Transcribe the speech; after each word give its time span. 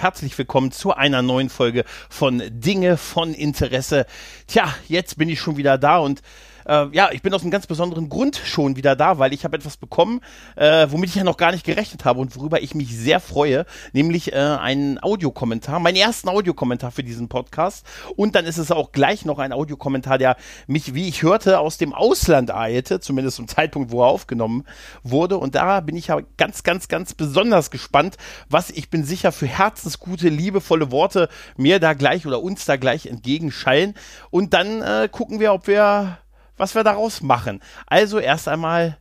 herzlich 0.00 0.38
willkommen 0.38 0.72
zu 0.72 0.94
einer 0.94 1.20
neuen 1.20 1.50
Folge 1.50 1.84
von 2.08 2.42
Dinge 2.48 2.96
von 2.96 3.34
Interesse. 3.34 4.06
Tja, 4.46 4.74
jetzt 4.88 5.18
bin 5.18 5.28
ich 5.28 5.38
schon 5.38 5.58
wieder 5.58 5.76
da 5.76 5.98
und 5.98 6.22
äh, 6.66 6.86
ja, 6.92 7.10
ich 7.12 7.22
bin 7.22 7.32
aus 7.34 7.42
einem 7.42 7.50
ganz 7.50 7.66
besonderen 7.66 8.08
Grund 8.08 8.36
schon 8.36 8.76
wieder 8.76 8.96
da, 8.96 9.18
weil 9.18 9.32
ich 9.32 9.44
habe 9.44 9.56
etwas 9.56 9.76
bekommen, 9.76 10.20
äh, 10.56 10.86
womit 10.90 11.10
ich 11.10 11.16
ja 11.16 11.24
noch 11.24 11.36
gar 11.36 11.52
nicht 11.52 11.64
gerechnet 11.64 12.04
habe 12.04 12.20
und 12.20 12.36
worüber 12.36 12.62
ich 12.62 12.74
mich 12.74 12.96
sehr 12.96 13.20
freue, 13.20 13.66
nämlich 13.92 14.32
äh, 14.32 14.36
einen 14.36 15.02
Audiokommentar, 15.02 15.80
meinen 15.80 15.96
ersten 15.96 16.28
Audiokommentar 16.28 16.90
für 16.90 17.02
diesen 17.02 17.28
Podcast. 17.28 17.86
Und 18.16 18.34
dann 18.34 18.44
ist 18.44 18.58
es 18.58 18.70
auch 18.70 18.92
gleich 18.92 19.24
noch 19.24 19.38
ein 19.38 19.52
Audiokommentar, 19.52 20.18
der 20.18 20.36
mich, 20.66 20.94
wie 20.94 21.08
ich 21.08 21.22
hörte, 21.22 21.58
aus 21.58 21.78
dem 21.78 21.92
Ausland 21.92 22.54
eilte, 22.54 23.00
zumindest 23.00 23.36
zum 23.36 23.48
Zeitpunkt, 23.48 23.90
wo 23.90 24.02
er 24.02 24.08
aufgenommen 24.08 24.64
wurde. 25.02 25.38
Und 25.38 25.54
da 25.54 25.80
bin 25.80 25.96
ich 25.96 26.08
ja 26.08 26.20
ganz, 26.36 26.62
ganz, 26.62 26.88
ganz 26.88 27.14
besonders 27.14 27.70
gespannt, 27.70 28.16
was 28.48 28.70
ich 28.70 28.90
bin 28.90 29.04
sicher 29.04 29.32
für 29.32 29.46
herzensgute, 29.46 30.28
liebevolle 30.28 30.90
Worte 30.90 31.28
mir 31.56 31.80
da 31.80 31.94
gleich 31.94 32.26
oder 32.26 32.42
uns 32.42 32.64
da 32.64 32.76
gleich 32.76 33.06
entgegenschallen. 33.06 33.94
Und 34.30 34.54
dann 34.54 34.82
äh, 34.82 35.08
gucken 35.10 35.40
wir, 35.40 35.52
ob 35.52 35.66
wir 35.66 36.18
was 36.60 36.74
wir 36.74 36.84
daraus 36.84 37.22
machen. 37.22 37.62
Also 37.86 38.18
erst 38.18 38.46
einmal 38.46 38.98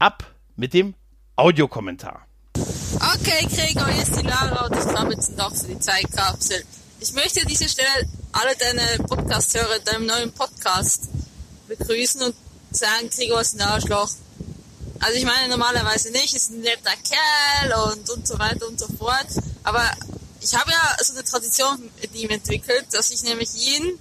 ab 0.00 0.24
mit 0.56 0.74
dem 0.74 0.94
Audiokommentar. 1.36 2.26
Okay, 2.54 3.46
Gregor, 3.46 3.86
hier 3.86 4.02
ist 4.02 4.20
die 4.20 4.26
Lara 4.26 4.66
und 4.66 4.76
ich 4.76 4.94
komme 4.94 5.14
jetzt 5.14 5.36
noch 5.36 5.54
für 5.54 5.68
die 5.68 5.78
Zeitkapsel. 5.78 6.64
Ich 6.98 7.12
möchte 7.12 7.42
an 7.42 7.46
dieser 7.46 7.68
Stelle 7.68 8.08
alle 8.32 8.56
deine 8.56 9.04
Podcast-Hörer 9.04 9.76
in 9.76 9.84
deinem 9.84 10.06
neuen 10.06 10.32
Podcast 10.32 11.08
begrüßen 11.68 12.22
und 12.22 12.34
sagen, 12.72 13.10
Gregor 13.10 13.42
ist 13.42 13.54
ein 13.54 13.66
Arschloch. 13.66 14.10
Also 14.98 15.18
ich 15.18 15.24
meine 15.24 15.48
normalerweise 15.48 16.10
nicht, 16.10 16.34
ist 16.34 16.50
ein 16.50 16.62
netter 16.62 16.90
Kerl 16.90 17.92
und, 17.92 18.10
und 18.10 18.26
so 18.26 18.38
weiter 18.40 18.66
und 18.66 18.80
so 18.80 18.88
fort. 18.98 19.28
Aber 19.62 19.88
ich 20.40 20.54
habe 20.56 20.70
ja 20.72 20.96
so 21.00 21.12
eine 21.12 21.22
Tradition 21.22 21.90
mit 22.00 22.14
ihm 22.14 22.30
entwickelt, 22.30 22.86
dass 22.92 23.10
ich 23.10 23.22
nämlich 23.22 23.50
ihn 23.54 23.98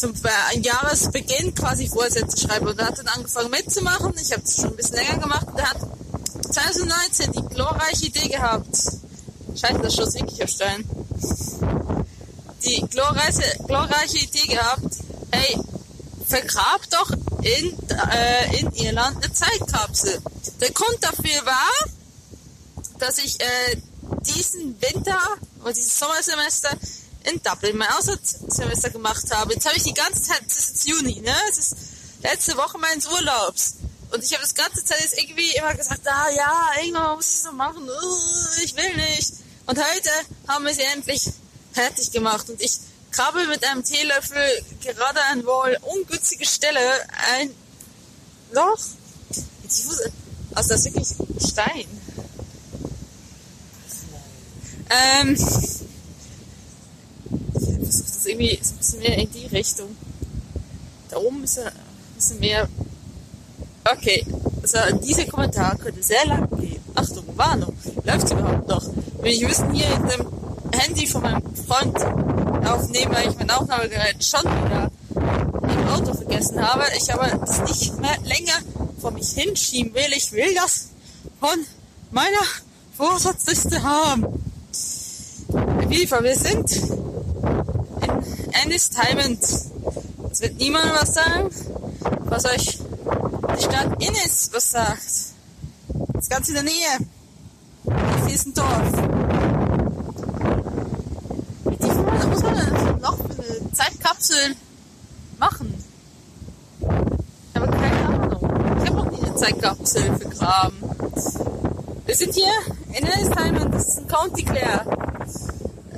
zum 0.00 0.14
ein 0.48 0.62
Jahresbeginn 0.62 1.54
quasi 1.54 1.86
Vorsätze 1.88 2.38
schreibe. 2.38 2.70
Und 2.70 2.78
er 2.78 2.86
hat 2.86 2.98
dann 2.98 3.08
angefangen 3.08 3.50
mitzumachen. 3.50 4.14
Ich 4.20 4.32
habe 4.32 4.42
es 4.42 4.56
schon 4.56 4.70
ein 4.70 4.76
bisschen 4.76 4.96
länger 4.96 5.18
gemacht. 5.18 5.46
Und 5.46 5.58
er 5.58 5.70
hat 5.70 5.80
2019 6.50 7.32
die 7.32 7.54
glorreiche 7.54 8.06
Idee 8.06 8.28
gehabt. 8.28 8.74
Scheiße, 9.54 9.78
das 9.82 9.94
schoss 9.94 10.14
wirklich 10.14 10.42
auf 10.42 10.48
Stein. 10.48 10.84
Die 12.64 12.80
glorreiche, 12.88 13.42
glorreiche 13.66 14.18
Idee 14.18 14.46
gehabt. 14.46 14.96
Hey, 15.32 15.58
vergrab 16.26 16.80
doch 16.90 17.10
in, 17.42 17.76
äh, 18.10 18.58
in 18.58 18.72
Irland 18.72 19.22
eine 19.22 19.32
Zeitkapsel. 19.32 20.18
Der 20.60 20.70
Grund 20.70 20.98
dafür 21.00 21.44
war, 21.44 21.90
dass 22.98 23.18
ich 23.18 23.38
äh, 23.40 23.76
diesen 24.26 24.80
Winter 24.80 25.18
oder 25.62 25.72
dieses 25.72 25.98
Sommersemester 25.98 26.70
in 27.24 27.40
Dublin 27.42 27.76
mein 27.76 27.90
Auslandssemester 27.90 28.90
gemacht 28.90 29.24
habe. 29.32 29.54
Jetzt 29.54 29.66
habe 29.66 29.76
ich 29.76 29.82
die 29.82 29.94
ganze 29.94 30.22
Zeit, 30.22 30.42
es 30.46 30.58
ist 30.58 30.68
jetzt 30.70 30.88
Juni, 30.88 31.20
ne? 31.20 31.34
Es 31.50 31.58
ist 31.58 31.76
letzte 32.22 32.56
Woche 32.56 32.78
meines 32.78 33.06
Urlaubs. 33.06 33.74
Und 34.12 34.24
ich 34.24 34.32
habe 34.32 34.42
das 34.42 34.54
ganze 34.54 34.84
Zeit 34.84 35.00
jetzt 35.00 35.18
irgendwie 35.18 35.54
immer 35.56 35.74
gesagt, 35.74 36.00
ah 36.06 36.30
ja, 36.34 36.70
irgendwann 36.82 37.16
muss 37.16 37.28
ich 37.28 37.36
es 37.36 37.44
noch 37.44 37.52
machen, 37.52 37.88
uh, 37.88 38.62
ich 38.64 38.74
will 38.74 38.96
nicht. 38.96 39.34
Und 39.66 39.78
heute 39.78 40.10
haben 40.48 40.64
wir 40.64 40.74
sie 40.74 40.82
endlich 40.82 41.30
fertig 41.72 42.10
gemacht. 42.10 42.48
Und 42.50 42.60
ich 42.60 42.78
krabbel 43.12 43.46
mit 43.46 43.64
einem 43.64 43.84
Teelöffel 43.84 44.64
gerade 44.82 45.20
an 45.30 45.44
wohl 45.46 45.76
ungünstige 45.82 46.46
Stelle 46.46 46.80
ein 47.38 47.50
Loch. 48.52 48.80
Also 50.54 50.68
das 50.70 50.70
ist 50.70 50.84
wirklich 50.86 51.50
Stein. 51.50 51.86
Ähm, 54.90 55.36
irgendwie 58.30 58.58
ein 58.58 58.76
bisschen 58.76 59.00
mehr 59.00 59.18
in 59.18 59.30
die 59.30 59.46
Richtung. 59.46 59.96
Da 61.08 61.16
oben 61.16 61.44
ist 61.44 61.58
ein 61.58 61.72
bisschen 62.14 62.40
mehr. 62.40 62.68
Okay, 63.84 64.24
also 64.62 64.78
dieser 64.98 65.24
Kommentar 65.26 65.76
könnte 65.76 66.02
sehr 66.02 66.24
lang 66.26 66.48
gehen. 66.58 66.80
Achtung, 66.94 67.24
Warnung, 67.36 67.74
läuft 68.04 68.24
es 68.24 68.32
überhaupt 68.32 68.68
noch? 68.68 68.84
Wenn 69.20 69.32
ich 69.32 69.42
müssen 69.42 69.72
hier 69.72 69.86
in 69.94 70.08
dem 70.08 70.26
Handy 70.72 71.06
von 71.06 71.22
meinem 71.22 71.42
Freund 71.66 71.96
aufnehmen, 72.66 73.12
weil 73.14 73.30
ich 73.30 73.38
mein 73.38 73.50
Aufnahmegerät 73.50 74.24
schon 74.24 74.42
wieder 74.42 74.90
im 75.14 75.88
Auto 75.88 76.14
vergessen 76.14 76.60
habe. 76.60 76.84
Ich 76.96 77.12
aber 77.12 77.28
das 77.38 77.60
nicht 77.62 77.98
mehr 78.00 78.16
länger 78.24 78.58
vor 79.00 79.10
mich 79.10 79.30
hinschieben 79.30 79.94
will. 79.94 80.12
Ich 80.16 80.32
will 80.32 80.54
das 80.54 80.88
von 81.40 81.58
meiner 82.10 82.44
Vorsatzliste 82.96 83.82
haben. 83.82 84.40
Fall, 86.06 86.24
wir 86.24 86.36
sind 86.36 86.70
Ennis 88.70 88.90
Diamond. 88.90 89.42
Es 90.30 90.40
wird 90.42 90.56
niemand 90.58 90.92
was 90.92 91.14
sagen, 91.14 91.50
was 92.26 92.44
euch 92.44 92.78
die 93.58 93.64
Stadt 93.64 94.00
Innis 94.00 94.48
was 94.52 94.70
sagt. 94.70 95.02
Das 96.12 96.22
ist 96.22 96.30
ganz 96.30 96.48
in 96.48 96.54
der 96.54 96.62
Nähe. 96.62 96.98
Hier 98.26 98.34
ist 98.36 98.46
ein 98.46 98.54
Dorf. 98.54 98.92
Die 101.64 102.28
muss 102.28 102.42
man 102.44 103.00
noch 103.00 103.18
eine 103.18 103.72
Zeitkapsel 103.72 104.54
machen? 105.40 105.74
Ich 106.78 107.60
habe 107.60 107.72
keine 107.72 108.06
Ahnung. 108.06 108.78
Ich 108.80 108.88
habe 108.88 108.96
noch 108.98 109.10
nie 109.10 109.20
eine 109.20 109.34
Zeitkapsel 109.34 110.16
vergraben. 110.16 110.78
Wir 112.06 112.14
sind 112.14 112.34
hier 112.34 112.52
in 112.90 113.04
Ennis 113.04 113.30
Diamond. 113.30 113.74
Das 113.74 113.88
ist 113.88 113.98
ein 113.98 114.06
County 114.06 114.44
Clare. 114.44 114.86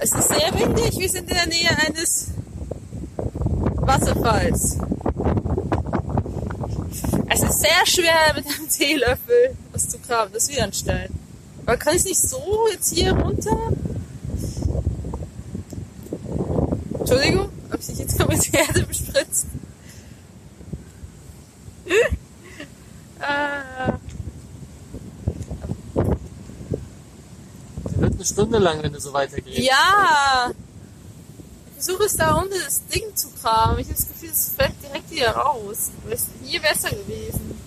Es 0.00 0.10
ist 0.14 0.28
sehr 0.28 0.54
windig. 0.54 0.98
Wir 0.98 1.10
sind 1.10 1.28
in 1.28 1.36
der 1.36 1.46
Nähe 1.48 1.68
eines 1.86 2.31
Wasserfalls. 3.92 4.78
Es 7.28 7.42
ist 7.42 7.60
sehr 7.60 7.84
schwer 7.86 8.32
mit 8.34 8.47
einem 8.47 8.66
Teelöffel 8.70 9.54
was 9.72 9.86
zu 9.88 9.98
graben. 9.98 10.32
Das 10.32 10.44
ist 10.44 10.53
wieder 10.53 10.64
ein 10.64 10.72
Stein. 10.72 11.10
Aber 11.66 11.76
kann 11.76 11.94
ich 11.94 12.04
nicht 12.04 12.19
so 12.19 12.66
jetzt 12.72 12.94
hier 12.94 13.12
runter? 13.12 13.58
Entschuldigung, 17.00 17.50
habe 17.70 17.81
ich 17.81 17.86
dich 17.86 17.98
jetzt 17.98 18.19
noch 18.19 18.28
mit 18.28 18.54
Erde 18.54 18.82
bespritzt? 18.84 19.47
ah. 23.20 23.98
wird 27.84 28.14
eine 28.14 28.25
Stunde 28.25 28.58
lang, 28.58 28.82
wenn 28.82 28.92
du 28.92 29.00
so 29.00 29.12
weitergehst. 29.12 29.58
Ja! 29.58 30.50
Versuche 31.84 32.04
es 32.04 32.16
da 32.16 32.34
unten 32.34 32.54
das 32.65 32.87
Ding 32.87 33.03
zu 33.12 33.26
graben. 33.31 33.81
Ich 33.81 33.87
habe 33.87 33.97
das 33.97 34.06
Gefühl, 34.06 34.28
es 34.31 34.54
fällt 34.56 34.75
direkt 34.81 35.10
wieder 35.10 35.32
raus. 35.32 35.91
Wäre 36.06 36.20
hier 36.44 36.60
besser 36.60 36.91
gewesen. 36.91 37.59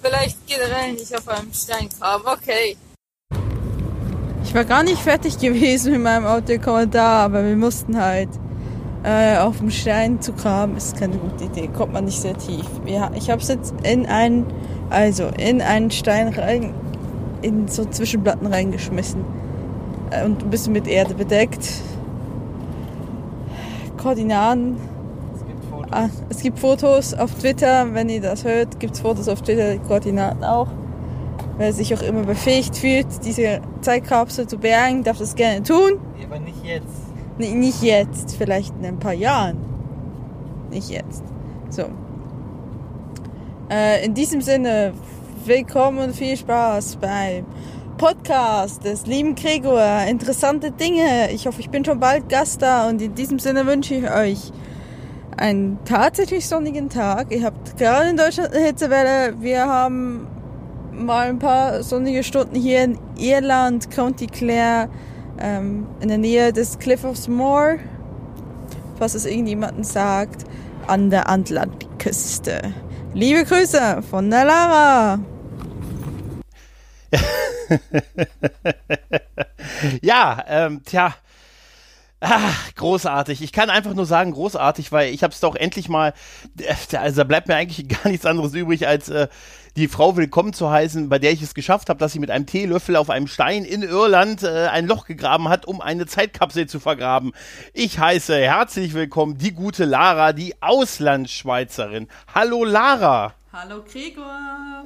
Vielleicht 0.00 0.46
generell 0.46 0.92
nicht 0.92 1.12
auf 1.16 1.26
einem 1.26 1.52
Stein 1.52 1.88
graben. 1.88 2.22
Okay. 2.26 2.76
Ich 4.44 4.54
war 4.54 4.64
gar 4.64 4.84
nicht 4.84 5.02
fertig 5.02 5.36
gewesen 5.40 5.90
mit 5.90 6.02
meinem 6.02 6.26
Audiokommentar, 6.26 7.24
aber 7.24 7.44
wir 7.44 7.56
mussten 7.56 8.00
halt 8.00 8.28
äh, 9.02 9.38
auf 9.38 9.58
dem 9.58 9.72
Stein 9.72 10.22
zu 10.22 10.32
graben. 10.32 10.76
Ist 10.76 10.96
keine 10.96 11.16
gute 11.16 11.46
Idee. 11.46 11.66
Kommt 11.76 11.92
man 11.92 12.04
nicht 12.04 12.20
sehr 12.20 12.38
tief. 12.38 12.66
Ja, 12.86 13.10
ich 13.16 13.30
habe 13.30 13.42
es 13.42 13.48
jetzt 13.48 13.74
in 13.82 14.06
einen, 14.06 14.46
also 14.90 15.26
in 15.26 15.60
einen 15.60 15.90
Stein 15.90 16.28
rein 16.28 16.72
in 17.42 17.66
so 17.66 17.84
Zwischenplatten 17.84 18.46
reingeschmissen 18.46 19.39
und 20.24 20.42
ein 20.42 20.50
bisschen 20.50 20.72
mit 20.72 20.86
Erde 20.86 21.14
bedeckt. 21.14 21.66
Koordinaten. 23.96 24.76
Es 25.34 25.46
gibt 25.46 25.64
Fotos. 25.64 25.92
Ah, 25.92 26.08
es 26.28 26.42
gibt 26.42 26.58
Fotos 26.58 27.14
auf 27.14 27.34
Twitter. 27.34 27.92
Wenn 27.92 28.08
ihr 28.08 28.20
das 28.20 28.44
hört, 28.44 28.80
gibt 28.80 28.94
es 28.94 29.00
Fotos 29.00 29.28
auf 29.28 29.42
Twitter, 29.42 29.72
die 29.72 29.78
Koordinaten 29.78 30.42
auch. 30.44 30.68
Wer 31.58 31.72
sich 31.72 31.92
auch 31.94 32.02
immer 32.02 32.22
befähigt 32.22 32.76
fühlt, 32.76 33.06
diese 33.24 33.60
Zeitkapsel 33.82 34.46
zu 34.46 34.56
bergen, 34.56 35.04
darf 35.04 35.18
das 35.18 35.34
gerne 35.34 35.62
tun. 35.62 36.00
Ja, 36.18 36.26
aber 36.26 36.40
nicht 36.40 36.64
jetzt. 36.64 36.86
Nee, 37.36 37.54
nicht 37.54 37.82
jetzt, 37.82 38.36
vielleicht 38.36 38.74
in 38.78 38.86
ein 38.86 38.98
paar 38.98 39.12
Jahren. 39.12 39.58
Nicht 40.70 40.88
jetzt. 40.88 41.22
So. 41.68 41.84
Äh, 43.70 44.04
in 44.04 44.14
diesem 44.14 44.40
Sinne 44.40 44.92
willkommen 45.44 45.98
und 45.98 46.16
viel 46.16 46.36
Spaß 46.36 46.96
beim 46.96 47.44
Podcast 48.00 48.82
des 48.84 49.04
lieben 49.04 49.34
Gregor. 49.34 50.06
Interessante 50.08 50.70
Dinge. 50.70 51.30
Ich 51.32 51.46
hoffe, 51.46 51.60
ich 51.60 51.68
bin 51.68 51.84
schon 51.84 52.00
bald 52.00 52.30
Gast 52.30 52.62
da 52.62 52.88
und 52.88 53.02
in 53.02 53.14
diesem 53.14 53.38
Sinne 53.38 53.66
wünsche 53.66 53.94
ich 53.94 54.10
euch 54.10 54.52
einen 55.36 55.78
tatsächlich 55.84 56.48
sonnigen 56.48 56.88
Tag. 56.88 57.30
Ihr 57.30 57.44
habt 57.44 57.76
gerade 57.76 58.08
in 58.08 58.16
Deutschland 58.16 58.54
eine 58.54 58.64
Hitzewelle. 58.64 59.34
Wir 59.42 59.66
haben 59.66 60.26
mal 60.92 61.28
ein 61.28 61.38
paar 61.38 61.82
sonnige 61.82 62.24
Stunden 62.24 62.54
hier 62.54 62.84
in 62.84 62.98
Irland, 63.18 63.90
County 63.90 64.28
Clare, 64.28 64.88
ähm, 65.38 65.86
in 66.00 66.08
der 66.08 66.16
Nähe 66.16 66.54
des 66.54 66.78
Cliff 66.78 67.04
of 67.04 67.28
Moor, 67.28 67.76
falls 68.98 69.14
es 69.14 69.26
irgendjemanden 69.26 69.84
sagt, 69.84 70.46
an 70.86 71.10
der 71.10 71.28
Atlantikküste. 71.28 72.62
Liebe 73.12 73.44
Grüße 73.44 74.00
von 74.10 74.30
der 74.30 74.46
Lara. 74.46 75.18
ja, 80.02 80.44
ähm, 80.48 80.82
tja. 80.84 81.14
Ah, 82.22 82.52
großartig. 82.76 83.40
Ich 83.40 83.50
kann 83.50 83.70
einfach 83.70 83.94
nur 83.94 84.04
sagen, 84.04 84.32
großartig, 84.32 84.92
weil 84.92 85.14
ich 85.14 85.22
habe 85.22 85.32
es 85.32 85.40
doch 85.40 85.56
endlich 85.56 85.88
mal, 85.88 86.12
äh, 86.58 86.96
also 86.98 87.18
da 87.18 87.24
bleibt 87.24 87.48
mir 87.48 87.56
eigentlich 87.56 87.88
gar 87.88 88.10
nichts 88.10 88.26
anderes 88.26 88.52
übrig, 88.52 88.86
als 88.86 89.08
äh, 89.08 89.28
die 89.76 89.88
Frau 89.88 90.16
willkommen 90.16 90.52
zu 90.52 90.70
heißen, 90.70 91.08
bei 91.08 91.18
der 91.18 91.32
ich 91.32 91.40
es 91.40 91.54
geschafft 91.54 91.88
habe, 91.88 91.98
dass 91.98 92.12
sie 92.12 92.18
mit 92.18 92.30
einem 92.30 92.44
Teelöffel 92.44 92.96
auf 92.96 93.08
einem 93.08 93.26
Stein 93.26 93.64
in 93.64 93.82
Irland 93.82 94.42
äh, 94.42 94.66
ein 94.66 94.86
Loch 94.86 95.06
gegraben 95.06 95.48
hat, 95.48 95.64
um 95.64 95.80
eine 95.80 96.04
Zeitkapsel 96.04 96.66
zu 96.66 96.78
vergraben. 96.78 97.32
Ich 97.72 97.98
heiße 97.98 98.36
herzlich 98.36 98.92
willkommen 98.92 99.38
die 99.38 99.52
gute 99.52 99.86
Lara, 99.86 100.34
die 100.34 100.60
Auslandsschweizerin. 100.60 102.08
Hallo 102.34 102.64
Lara. 102.64 103.32
Hallo 103.52 103.82
Gregor. 103.82 104.84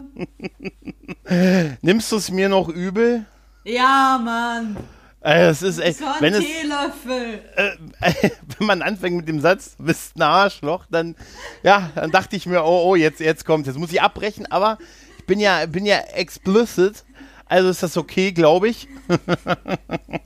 Nimmst 1.82 2.10
du 2.10 2.16
es 2.16 2.30
mir 2.30 2.48
noch 2.48 2.68
übel? 2.68 3.26
Ja, 3.64 4.18
Mann. 4.22 4.76
Äh, 5.20 5.48
es 5.48 5.62
ist 5.62 5.78
echt, 5.78 5.98
So 5.98 6.06
ein 6.06 6.20
wenn 6.20 6.34
es, 6.34 6.44
Teelöffel. 6.44 7.42
äh, 7.56 8.30
wenn 8.58 8.66
man 8.66 8.82
anfängt 8.82 9.16
mit 9.16 9.28
dem 9.28 9.40
Satz, 9.40 9.76
bist 9.78 10.16
ein 10.16 10.22
Arschloch, 10.22 10.86
dann, 10.90 11.14
ja, 11.62 11.90
dann 11.94 12.10
dachte 12.10 12.36
ich 12.36 12.46
mir, 12.46 12.62
oh, 12.64 12.90
oh, 12.90 12.94
jetzt, 12.94 13.20
jetzt 13.20 13.44
kommt, 13.44 13.66
jetzt 13.66 13.78
muss 13.78 13.92
ich 13.92 14.00
abbrechen, 14.00 14.46
aber 14.50 14.78
ich 15.18 15.26
bin 15.26 15.40
ja, 15.40 15.66
bin 15.66 15.84
ja 15.84 15.98
explicit, 16.14 17.04
also 17.54 17.68
ist 17.70 17.82
das 17.82 17.96
okay, 17.96 18.32
glaube 18.32 18.68
ich. 18.68 18.88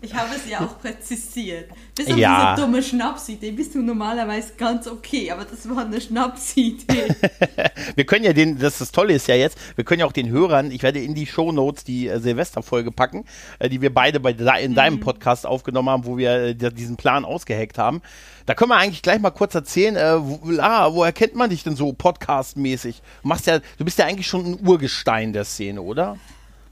Ich 0.00 0.14
habe 0.14 0.28
es 0.34 0.48
ja 0.48 0.60
auch 0.60 0.78
präzisiert. 0.78 1.68
Bis 1.94 2.06
auf 2.10 2.16
Ja. 2.16 2.54
diese 2.54 2.64
dumme 2.66 2.82
Schnapsidee 2.82 3.50
bist 3.50 3.74
du 3.74 3.82
normalerweise 3.82 4.52
ganz 4.56 4.86
okay, 4.86 5.30
aber 5.30 5.44
das 5.44 5.68
war 5.68 5.84
eine 5.84 6.00
Schnapsidee. 6.00 7.08
Wir 7.96 8.06
können 8.06 8.24
ja 8.24 8.32
den, 8.32 8.58
das, 8.58 8.78
das 8.78 8.92
Tolle 8.92 9.12
ist 9.14 9.26
ja 9.28 9.34
jetzt, 9.34 9.58
wir 9.76 9.84
können 9.84 10.00
ja 10.00 10.06
auch 10.06 10.12
den 10.12 10.30
Hörern, 10.30 10.70
ich 10.70 10.82
werde 10.82 11.00
in 11.00 11.14
die 11.14 11.26
Shownotes 11.26 11.84
die 11.84 12.06
äh, 12.08 12.20
Silvesterfolge 12.20 12.90
packen, 12.92 13.24
äh, 13.58 13.68
die 13.68 13.80
wir 13.82 13.92
beide 13.92 14.20
bei 14.20 14.30
in 14.62 14.74
deinem 14.74 15.00
Podcast 15.00 15.46
aufgenommen 15.46 15.90
haben, 15.90 16.04
wo 16.06 16.16
wir 16.16 16.30
äh, 16.32 16.54
di- 16.54 16.72
diesen 16.72 16.96
Plan 16.96 17.24
ausgeheckt 17.24 17.76
haben. 17.76 18.00
Da 18.46 18.54
können 18.54 18.70
wir 18.70 18.76
eigentlich 18.76 19.02
gleich 19.02 19.20
mal 19.20 19.30
kurz 19.30 19.54
erzählen, 19.54 19.96
äh, 19.96 20.14
wo, 20.20 20.50
Lara, 20.50 20.94
woher 20.94 21.12
kennt 21.12 21.34
man 21.34 21.50
dich 21.50 21.64
denn 21.64 21.76
so 21.76 21.92
podcastmäßig? 21.92 23.02
Du 23.22 23.28
machst 23.28 23.46
ja, 23.46 23.58
du 23.58 23.84
bist 23.84 23.98
ja 23.98 24.06
eigentlich 24.06 24.26
schon 24.28 24.46
ein 24.52 24.66
Urgestein 24.66 25.32
der 25.32 25.44
Szene, 25.44 25.82
oder? 25.82 26.16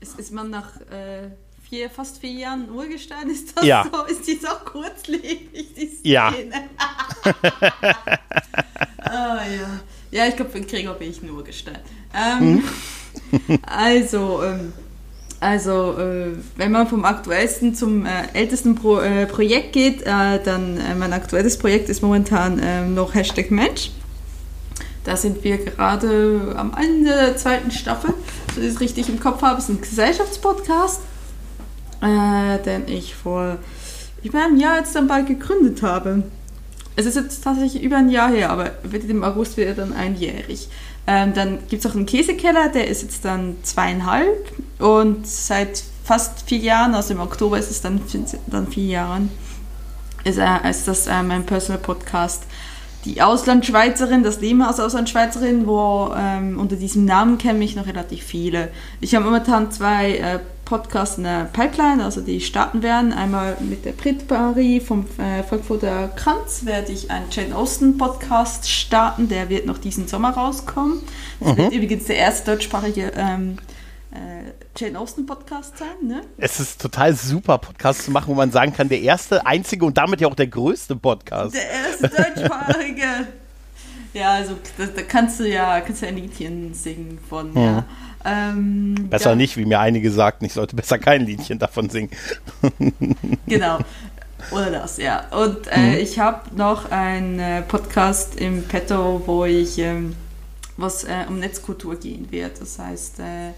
Ist, 0.01 0.19
ist 0.19 0.33
man 0.33 0.51
nach 0.51 0.77
äh, 0.91 1.31
vier, 1.69 1.91
fast 1.91 2.19
vier 2.19 2.33
Jahren 2.33 2.71
Urgestein? 2.71 3.31
Ist 3.31 3.57
das 3.57 3.65
Ja. 3.65 3.87
so? 3.91 4.05
Ist 4.05 4.27
die 4.27 4.37
so 4.37 4.49
kurzlebig, 4.65 5.75
die 5.75 5.87
Szene? 5.87 6.01
Ja. 6.03 6.31
ah, 9.05 9.39
ja. 9.47 9.81
Ja, 10.11 10.27
ich 10.27 10.37
glaube, 10.37 10.51
für 10.53 10.61
Gregor 10.61 10.95
bin 10.95 11.11
ich 11.11 11.23
ein 11.23 11.31
Urgestein. 11.31 11.79
Ähm, 12.15 12.63
Also, 13.67 14.43
ähm, 14.45 14.73
also 15.41 15.99
äh, 15.99 16.33
wenn 16.57 16.71
man 16.73 16.87
vom 16.87 17.05
aktuellsten 17.05 17.75
zum 17.75 18.07
äh, 18.07 18.11
ältesten 18.35 18.75
Pro, 18.75 19.01
äh, 19.01 19.27
Projekt 19.27 19.73
geht, 19.73 20.03
äh, 20.03 20.43
dann 20.43 20.79
äh, 20.79 20.95
mein 20.95 21.13
aktuelles 21.13 21.59
Projekt 21.59 21.89
ist 21.89 22.03
momentan 22.03 22.61
ähm, 22.63 22.95
noch 22.95 23.15
Hashtag 23.15 23.51
Mensch. 23.51 23.91
Da 25.05 25.17
sind 25.17 25.43
wir 25.45 25.59
gerade 25.59 26.55
am 26.57 26.75
Ende 26.77 27.11
der 27.11 27.37
zweiten 27.37 27.71
Staffel, 27.71 28.15
es 28.57 28.81
richtig 28.81 29.09
im 29.09 29.21
Kopf 29.21 29.43
habe. 29.43 29.59
Ist 29.59 29.69
ein 29.69 29.81
Gesellschaftspodcast, 29.81 31.01
äh, 32.03 32.59
den 32.65 32.89
ich 32.89 33.15
vor 33.15 33.59
über 34.23 34.45
einem 34.45 34.59
Jahr 34.59 34.79
jetzt 34.79 34.95
dann 34.95 35.07
bald 35.07 35.27
gegründet 35.27 35.83
habe. 35.83 36.25
Es 36.97 37.07
ist 37.07 37.17
jetzt 37.17 37.45
tatsächlich 37.45 37.83
über 37.83 37.99
ein 37.99 38.09
Jahr 38.09 38.31
her, 38.31 38.51
aber 38.51 38.73
wird 38.83 39.05
im 39.05 39.23
August 39.23 39.57
wird 39.57 39.69
er 39.69 39.75
dann 39.75 39.93
einjährig. 39.93 40.69
Ähm, 41.07 41.35
dann 41.35 41.59
gibt 41.69 41.85
es 41.85 41.91
auch 41.91 41.95
einen 41.95 42.07
Käsekeller, 42.07 42.69
der 42.69 42.89
ist 42.89 43.03
jetzt 43.03 43.25
dann 43.25 43.57
zweieinhalb 43.63 44.51
und 44.79 45.27
seit 45.27 45.85
fast 46.05 46.49
vier 46.49 46.59
Jahren, 46.59 46.95
also 46.95 47.15
im 47.15 47.21
Oktober 47.21 47.59
ist 47.59 47.71
es 47.71 47.81
dann, 47.81 48.01
dann 48.47 48.67
vier 48.67 48.87
Jahren, 48.87 49.31
ist, 50.25 50.39
äh, 50.39 50.71
ist 50.71 50.89
das 50.89 51.07
äh, 51.07 51.23
mein 51.23 51.45
Personal 51.47 51.81
Podcast. 51.81 52.45
Die 53.07 53.23
Auslandschweizerin, 53.23 54.25
das 54.25 54.41
Leben 54.41 54.63
als 54.63 54.81
Auslandschweizerin, 54.81 55.69
wo 55.69 56.13
ähm, 56.17 56.59
unter 56.59 56.75
diesem 56.75 57.05
Namen 57.05 57.39
kennen 57.39 57.61
mich 57.61 57.77
noch 57.77 57.87
relativ 57.87 58.25
viele. 58.25 58.69
Ich 59.01 59.15
habe 59.15 59.25
momentan 59.25 59.71
zwei 59.71 60.17
äh, 60.17 60.39
Podcasts 60.65 61.17
in 61.17 61.23
der 61.23 61.49
Pipeline, 61.53 62.05
also 62.05 62.21
die 62.21 62.41
starten 62.41 62.83
werden. 62.83 63.13
Einmal 63.13 63.57
mit 63.61 63.85
der 63.85 63.93
Brit 63.93 64.27
Paris 64.27 64.83
vom 64.85 65.07
äh, 65.19 65.45
Frankfurter 65.45 66.09
Kranz 66.17 66.63
werde 66.65 66.91
ich 66.91 67.09
einen 67.09 67.27
Jane 67.31 67.55
Austen 67.55 67.97
Podcast 67.97 68.69
starten, 68.69 69.29
der 69.29 69.49
wird 69.49 69.67
noch 69.67 69.79
diesen 69.79 70.09
Sommer 70.09 70.31
rauskommen. 70.31 71.01
Das 71.39 71.57
wird 71.57 71.73
übrigens 71.73 72.07
der 72.07 72.17
erste 72.17 72.51
deutschsprachige 72.51 73.13
ähm, 73.17 73.59
äh, 74.11 74.66
Jane 74.79 74.99
Austen 74.99 75.25
Podcast 75.25 75.79
sein, 75.79 76.07
ne? 76.07 76.21
Es 76.37 76.61
ist 76.61 76.83
total 76.83 77.15
super, 77.15 77.57
Podcast 77.57 78.03
zu 78.03 78.11
machen, 78.11 78.29
wo 78.29 78.35
man 78.35 78.51
sagen 78.51 78.75
kann, 78.75 78.91
der 78.91 79.01
erste, 79.01 79.47
einzige 79.47 79.87
und 79.87 79.97
damit 79.97 80.21
ja 80.21 80.29
auch 80.29 80.35
der 80.35 80.49
größte 80.49 80.97
Podcast. 80.97 81.55
Der 81.55 81.71
erste 81.71 82.09
deutschsprachige. 82.11 83.27
ja, 84.13 84.33
also 84.33 84.57
da, 84.77 84.85
da 84.85 85.03
kannst 85.03 85.41
du 85.41 85.49
ja 85.49 85.81
kannst 85.81 86.03
du 86.03 86.07
ein 86.07 86.17
Liedchen 86.17 86.75
singen 86.75 87.19
von. 87.27 87.57
Ja. 87.57 87.87
Ähm, 88.27 88.97
Besser 89.09 89.31
ja, 89.31 89.37
nicht, 89.37 89.57
wie 89.57 89.65
mir 89.65 89.81
einige 89.81 90.11
sagten, 90.11 90.45
ich 90.45 90.53
sollte 90.53 90.77
besser 90.77 90.99
kein 90.99 91.25
Liedchen 91.25 91.59
davon 91.59 91.89
singen. 91.89 92.11
Genau. 93.47 93.79
Oder 94.51 94.71
das, 94.71 94.99
ja. 94.99 95.27
Und 95.31 95.73
äh, 95.73 95.99
ich 95.99 96.19
habe 96.19 96.55
noch 96.55 96.91
einen 96.91 97.39
äh, 97.39 97.63
Podcast 97.63 98.37
im 98.37 98.65
Petto, 98.65 99.23
wo 99.25 99.47
ich 99.47 99.79
ähm, 99.79 100.15
was 100.77 101.05
äh, 101.05 101.25
um 101.29 101.39
Netzkultur 101.39 101.97
gehen 101.97 102.31
wird. 102.31 102.61
Das 102.61 102.79
heißt, 102.79 103.21
äh, 103.21 103.53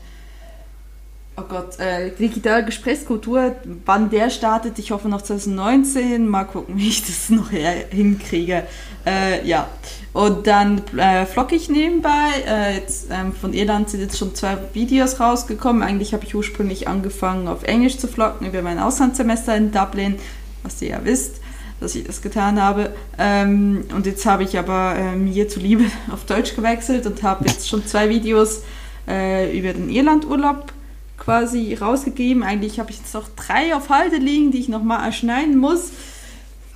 oh 1.38 1.44
Gott, 1.49 1.79
äh, 1.79 2.11
digitale 2.11 2.64
Gesprächskultur, 2.64 3.56
wann 3.85 4.11
der 4.11 4.31
startet, 4.31 4.79
ich 4.79 4.90
hoffe 4.90 5.08
noch 5.08 5.23
2019. 5.23 6.26
Mal 6.29 6.44
gucken, 6.44 6.75
wie 6.79 6.88
ich 6.88 7.02
das 7.02 7.31
noch 7.31 7.50
hinkriege. 7.50 8.64
Äh, 9.06 9.46
ja. 9.46 9.69
Und 10.12 10.46
dann 10.46 10.82
äh, 10.96 11.26
vlog 11.26 11.52
ich 11.52 11.69
nebenbei. 11.69 12.31
Äh, 12.46 12.76
jetzt, 12.76 13.08
ähm, 13.11 13.32
von 13.32 13.52
Irland 13.52 13.90
sind 13.90 14.00
jetzt 14.00 14.19
schon 14.19 14.35
zwei 14.35 14.58
Videos 14.72 15.20
rausgekommen. 15.20 15.82
Eigentlich 15.82 16.13
habe 16.13 16.24
ich 16.24 16.34
ursprünglich 16.34 16.89
angefangen, 16.89 17.46
auf 17.46 17.63
Englisch 17.63 17.98
zu 17.98 18.08
vloggen 18.08 18.46
über 18.46 18.63
mein 18.63 18.79
Auslandssemester 18.79 19.56
in 19.56 19.70
Dublin, 19.70 20.17
was 20.63 20.82
ihr 20.82 20.91
ja 20.91 21.01
wisst, 21.05 21.36
dass 21.79 21.94
ich 21.94 22.05
das 22.05 22.20
getan 22.20 22.60
habe. 22.60 22.93
Ähm, 23.19 23.84
und 23.94 24.06
jetzt 24.06 24.27
habe 24.27 24.43
ich 24.43 24.58
aber 24.58 24.96
äh, 24.96 25.15
mir 25.15 25.48
zuliebe 25.48 25.84
auf 26.13 26.24
Deutsch 26.24 26.56
gewechselt 26.56 27.06
und 27.06 27.22
habe 27.22 27.46
jetzt 27.46 27.69
schon 27.69 27.86
zwei 27.86 28.08
Videos 28.08 28.63
äh, 29.06 29.56
über 29.56 29.72
den 29.72 29.89
Irlandurlaub 29.89 30.72
quasi 31.19 31.75
rausgegeben. 31.75 32.43
Eigentlich 32.43 32.79
habe 32.81 32.91
ich 32.91 32.98
jetzt 32.98 33.15
noch 33.15 33.29
drei 33.37 33.75
auf 33.75 33.89
Halde 33.91 34.17
liegen, 34.17 34.51
die 34.51 34.58
ich 34.58 34.69
nochmal 34.69 35.05
erschneiden 35.05 35.56
muss. 35.56 35.91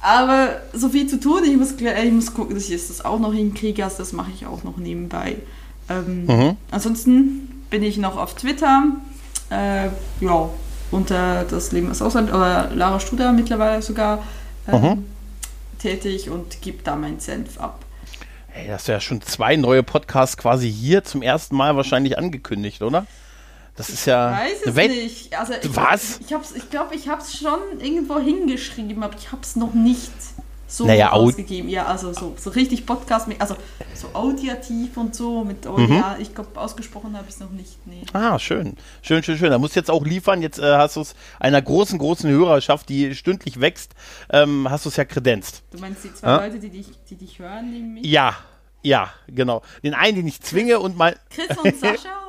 Aber 0.01 0.61
so 0.73 0.89
viel 0.89 1.07
zu 1.07 1.21
tun, 1.21 1.43
ich 1.45 1.57
muss, 1.57 1.73
ich 1.73 2.13
muss 2.13 2.35
gucken, 2.35 2.55
dass 2.57 2.69
ich 2.69 2.87
das 2.89 3.05
auch 3.05 3.21
noch 3.21 3.33
hinkriege. 3.33 3.85
Also 3.85 3.99
das 3.99 4.13
mache 4.13 4.31
ich 4.35 4.47
auch 4.47 4.65
noch 4.65 4.77
nebenbei. 4.77 5.37
Ähm, 5.89 6.27
Mhm. 6.27 6.57
Ansonsten 6.71 7.65
bin 7.71 7.83
ich 7.83 7.99
noch 7.99 8.17
auf 8.17 8.35
Twitter. 8.35 8.85
Äh, 9.51 9.89
ja, 10.21 10.49
unter 10.91 11.45
das 11.45 11.73
Leben 11.73 11.89
als 11.89 12.03
Ausland, 12.03 12.31
oder 12.31 12.71
Lara 12.75 13.01
Studer 13.01 13.33
mittlerweile 13.33 13.81
sogar 13.81 14.23
ähm, 14.69 14.81
Mhm. 14.83 15.05
tätig 15.79 16.31
und 16.31 16.61
gebe 16.63 16.83
da 16.83 16.97
meinen 16.97 17.21
Senf 17.21 17.59
ab. 17.59 17.79
Hey, 18.49 18.69
das 18.69 18.83
ist 18.83 18.89
ja 18.89 19.01
schon 19.01 19.23
zwei 19.23 19.57
neue 19.57 19.83
Podcasts 19.83 20.37
quasi 20.37 20.71
hier 20.71 21.05
zum 21.05 21.23
ersten 21.23 21.57
Mal 21.57 21.77
wahrscheinlich 21.77 22.19
angekündigt, 22.19 22.83
oder? 22.83 23.07
Das 23.77 23.89
ist 23.89 24.05
ja 24.07 24.33
Weiß 24.33 24.63
es 24.67 24.75
Welt. 24.77 24.91
nicht. 24.91 25.39
Also 25.39 25.55
ich, 25.61 25.75
Was? 25.77 26.21
Ich, 26.21 26.33
hab's- 26.33 26.53
ich 26.55 26.69
glaube, 26.71 26.95
ich 26.95 27.09
habe 27.09 27.23
es 27.23 27.37
schon 27.37 27.59
irgendwo 27.81 28.19
hingeschrieben, 28.19 29.03
aber 29.03 29.17
ich 29.19 29.33
habe 29.33 29.43
es 29.43 29.57
noch 29.57 29.73
nicht 29.73 30.11
so 30.69 30.87
Naja, 30.87 31.13
au- 31.13 31.25
ausgegeben. 31.27 31.69
Ja, 31.69 31.87
also 31.87 32.13
so, 32.13 32.35
so 32.39 32.51
richtig 32.51 32.87
Podcast, 32.87 33.29
also 33.39 33.57
so 33.95 34.09
audiativ 34.15 34.97
und 34.97 35.15
so 35.15 35.45
mit, 35.45 35.67
oh 35.67 35.77
Mhm. 35.79 35.93
ja, 35.97 36.17
ich 36.19 36.35
glaube, 36.35 36.59
ausgesprochen 36.59 37.15
habe 37.17 37.27
ich 37.29 37.35
es 37.35 37.41
noch 37.41 37.51
nicht. 37.51 37.77
Nee. 37.87 38.03
Ah, 38.15 38.39
schön. 38.39 38.77
Schön, 39.03 39.23
schön, 39.23 39.37
schön. 39.39 39.51
Da 39.51 39.59
musst 39.59 39.75
du 39.77 39.81
jetzt 39.81 39.91
auch 39.91 40.05
liefern. 40.05 40.41
Jetzt 40.43 40.59
äh, 40.59 40.77
hast 40.77 40.97
du 40.97 41.01
es 41.03 41.15
einer 41.41 41.61
großen, 41.61 41.99
großen 41.99 42.29
Hörerschaft, 42.31 42.89
die 42.89 43.15
stündlich 43.15 43.61
wächst, 43.61 43.93
ähm, 44.31 44.69
hast 44.71 44.85
du 44.85 44.89
es 44.91 44.97
ja 44.97 45.05
kredenzt. 45.05 45.63
Du 45.73 45.79
meinst 45.79 46.05
die 46.05 46.13
zwei 46.15 46.27
Ja? 46.29 46.37
Leute, 46.45 46.59
die 46.59 46.71
dich, 46.71 46.87
die 47.11 47.17
dich 47.17 47.39
hören, 47.39 47.95
mich? 47.95 48.07
Ja, 48.07 48.35
ja, 48.83 49.13
genau. 49.29 49.63
Den 49.83 49.95
einen, 49.95 50.17
den 50.17 50.27
ich 50.27 50.41
zwinge 50.41 50.81
und 50.81 50.97
mal. 50.97 51.17
Chris 51.31 51.57
und 51.57 51.79
Sascha? 51.79 52.23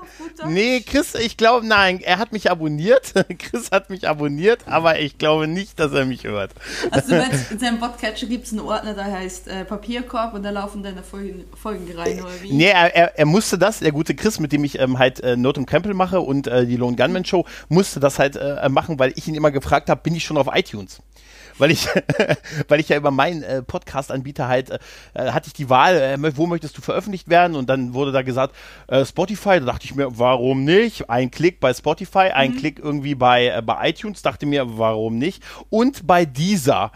Nee, 0.47 0.81
Chris, 0.81 1.15
ich 1.15 1.37
glaube, 1.37 1.65
nein, 1.65 1.99
er 2.01 2.17
hat 2.19 2.31
mich 2.31 2.51
abonniert. 2.51 3.13
Chris 3.39 3.71
hat 3.71 3.89
mich 3.89 4.07
abonniert, 4.07 4.67
aber 4.67 4.99
ich 4.99 5.17
glaube 5.17 5.47
nicht, 5.47 5.79
dass 5.79 5.91
er 5.91 6.05
mich 6.05 6.23
hört. 6.25 6.51
Also 6.91 7.09
du 7.15 7.17
meinst, 7.17 7.51
in 7.51 7.59
seinem 7.59 7.79
Podcatcher 7.79 8.27
gibt 8.27 8.45
es 8.45 8.51
einen 8.51 8.61
Ordner, 8.61 8.93
der 8.93 9.11
heißt 9.11 9.47
äh, 9.47 9.65
Papierkorb 9.65 10.33
und 10.33 10.43
da 10.43 10.51
laufen 10.51 10.83
deine 10.83 11.03
Folgen, 11.03 11.45
Folgen 11.55 11.91
rein, 11.95 12.21
oder 12.21 12.41
wie? 12.41 12.53
Nee, 12.53 12.69
er, 12.69 12.95
er, 12.95 13.19
er 13.19 13.25
musste 13.25 13.57
das, 13.57 13.79
der 13.79 13.91
gute 13.91 14.15
Chris, 14.15 14.39
mit 14.39 14.51
dem 14.51 14.63
ich 14.63 14.79
ähm, 14.79 14.99
halt 14.99 15.19
äh, 15.21 15.35
Not 15.35 15.57
und 15.57 15.65
Krempel 15.65 15.93
mache 15.93 16.21
und 16.21 16.47
äh, 16.47 16.65
die 16.65 16.77
Lone 16.77 16.95
Gunman 16.95 17.25
Show, 17.25 17.45
musste 17.69 17.99
das 17.99 18.19
halt 18.19 18.35
äh, 18.35 18.69
machen, 18.69 18.99
weil 18.99 19.13
ich 19.15 19.27
ihn 19.27 19.35
immer 19.35 19.51
gefragt 19.51 19.89
habe, 19.89 20.01
bin 20.01 20.15
ich 20.15 20.23
schon 20.23 20.37
auf 20.37 20.47
iTunes? 20.53 21.01
Weil 21.57 21.71
ich, 21.71 21.87
weil 22.67 22.79
ich 22.79 22.89
ja 22.89 22.97
über 22.97 23.11
meinen 23.11 23.43
äh, 23.43 23.61
Podcast-Anbieter 23.61 24.47
halt, 24.47 24.69
äh, 24.69 24.79
äh, 25.13 25.31
hatte 25.31 25.47
ich 25.47 25.53
die 25.53 25.69
Wahl, 25.69 25.95
äh, 25.95 26.37
wo 26.37 26.47
möchtest 26.47 26.77
du 26.77 26.81
veröffentlicht 26.81 27.29
werden? 27.29 27.55
Und 27.55 27.69
dann 27.69 27.93
wurde 27.93 28.11
da 28.11 28.21
gesagt, 28.21 28.55
äh, 28.87 29.05
Spotify. 29.05 29.59
Da 29.59 29.65
dachte 29.65 29.85
ich 29.85 29.95
mir, 29.95 30.17
warum 30.17 30.63
nicht? 30.63 31.09
Ein 31.09 31.31
Klick 31.31 31.59
bei 31.59 31.73
Spotify, 31.73 32.31
ein 32.33 32.51
Mhm. 32.51 32.57
Klick 32.57 32.79
irgendwie 32.79 33.15
bei, 33.15 33.47
äh, 33.47 33.61
bei 33.61 33.89
iTunes, 33.89 34.21
dachte 34.21 34.45
mir, 34.45 34.77
warum 34.77 35.17
nicht? 35.17 35.43
Und 35.69 36.07
bei 36.07 36.25
dieser, 36.25 36.91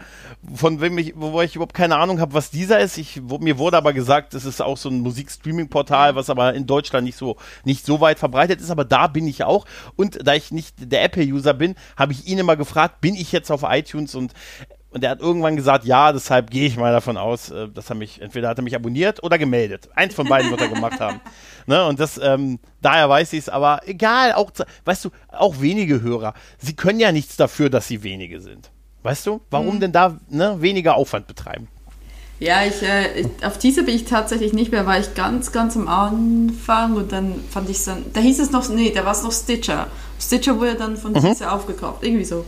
von 0.54 0.80
wem 0.80 0.98
ich, 0.98 1.14
wo 1.16 1.40
ich 1.42 1.56
überhaupt 1.56 1.74
keine 1.74 1.96
Ahnung 1.96 2.20
habe, 2.20 2.34
was 2.34 2.50
dieser 2.50 2.80
ist. 2.80 2.98
Ich, 2.98 3.20
wo, 3.24 3.38
mir 3.38 3.58
wurde 3.58 3.76
aber 3.76 3.92
gesagt, 3.92 4.34
es 4.34 4.44
ist 4.44 4.60
auch 4.60 4.76
so 4.76 4.88
ein 4.88 5.00
Musikstreaming-Portal, 5.00 6.14
was 6.14 6.30
aber 6.30 6.54
in 6.54 6.66
Deutschland 6.66 7.04
nicht 7.04 7.16
so, 7.16 7.36
nicht 7.64 7.84
so 7.84 8.00
weit 8.00 8.18
verbreitet 8.18 8.60
ist, 8.60 8.70
aber 8.70 8.84
da 8.84 9.06
bin 9.06 9.26
ich 9.26 9.44
auch. 9.44 9.66
Und 9.96 10.26
da 10.26 10.34
ich 10.34 10.50
nicht 10.50 10.74
der 10.78 11.02
Apple-User 11.04 11.54
bin, 11.54 11.74
habe 11.96 12.12
ich 12.12 12.26
ihn 12.26 12.38
immer 12.38 12.56
gefragt, 12.56 13.00
bin 13.00 13.14
ich 13.14 13.32
jetzt 13.32 13.50
auf 13.50 13.62
iTunes 13.64 14.14
und 14.14 14.32
und 14.90 15.04
er 15.04 15.10
hat 15.10 15.20
irgendwann 15.20 15.56
gesagt, 15.56 15.84
ja, 15.84 16.12
deshalb 16.12 16.50
gehe 16.50 16.66
ich 16.66 16.76
mal 16.76 16.92
davon 16.92 17.16
aus, 17.16 17.50
äh, 17.50 17.68
dass 17.68 17.90
er 17.90 17.96
mich, 17.96 18.22
entweder 18.22 18.48
hat 18.48 18.58
er 18.58 18.64
mich 18.64 18.74
abonniert 18.74 19.22
oder 19.22 19.38
gemeldet. 19.38 19.88
Eins 19.94 20.14
von 20.14 20.26
beiden 20.28 20.50
wird 20.50 20.60
er 20.60 20.68
gemacht 20.68 21.00
haben. 21.00 21.20
Ne? 21.66 21.84
Und 21.84 22.00
das, 22.00 22.16
ähm, 22.16 22.60
daher 22.80 23.10
weiß 23.10 23.34
ich 23.34 23.40
es, 23.40 23.48
aber 23.50 23.80
egal, 23.84 24.32
auch, 24.32 24.50
weißt 24.86 25.04
du, 25.04 25.10
auch 25.30 25.60
wenige 25.60 26.00
Hörer, 26.00 26.32
sie 26.56 26.74
können 26.74 26.98
ja 26.98 27.12
nichts 27.12 27.36
dafür, 27.36 27.68
dass 27.68 27.86
sie 27.86 28.02
wenige 28.02 28.40
sind. 28.40 28.70
Weißt 29.02 29.26
du, 29.26 29.42
warum 29.50 29.78
denn 29.78 29.92
da 29.92 30.18
ne, 30.30 30.62
weniger 30.62 30.96
Aufwand 30.96 31.26
betreiben? 31.26 31.68
Ja, 32.40 32.64
ich, 32.64 32.82
äh, 32.82 33.20
ich, 33.20 33.44
auf 33.44 33.58
diese 33.58 33.82
bin 33.82 33.96
ich 33.96 34.06
tatsächlich 34.06 34.54
nicht 34.54 34.72
mehr, 34.72 34.86
war 34.86 34.98
ich 34.98 35.14
ganz, 35.14 35.52
ganz 35.52 35.76
am 35.76 35.88
Anfang 35.88 36.94
und 36.94 37.12
dann 37.12 37.34
fand 37.50 37.68
ich 37.68 37.76
es 37.76 37.84
dann, 37.84 38.06
da 38.14 38.20
hieß 38.20 38.38
es 38.38 38.50
noch, 38.50 38.66
nee, 38.70 38.90
da 38.94 39.04
war 39.04 39.12
es 39.12 39.22
noch 39.22 39.32
Stitcher. 39.32 39.88
Stitcher 40.18 40.58
wurde 40.58 40.74
dann 40.74 40.96
von 40.96 41.12
Mhm. 41.12 41.20
Diese 41.20 41.50
aufgekauft, 41.52 42.02
irgendwie 42.02 42.24
so. 42.24 42.46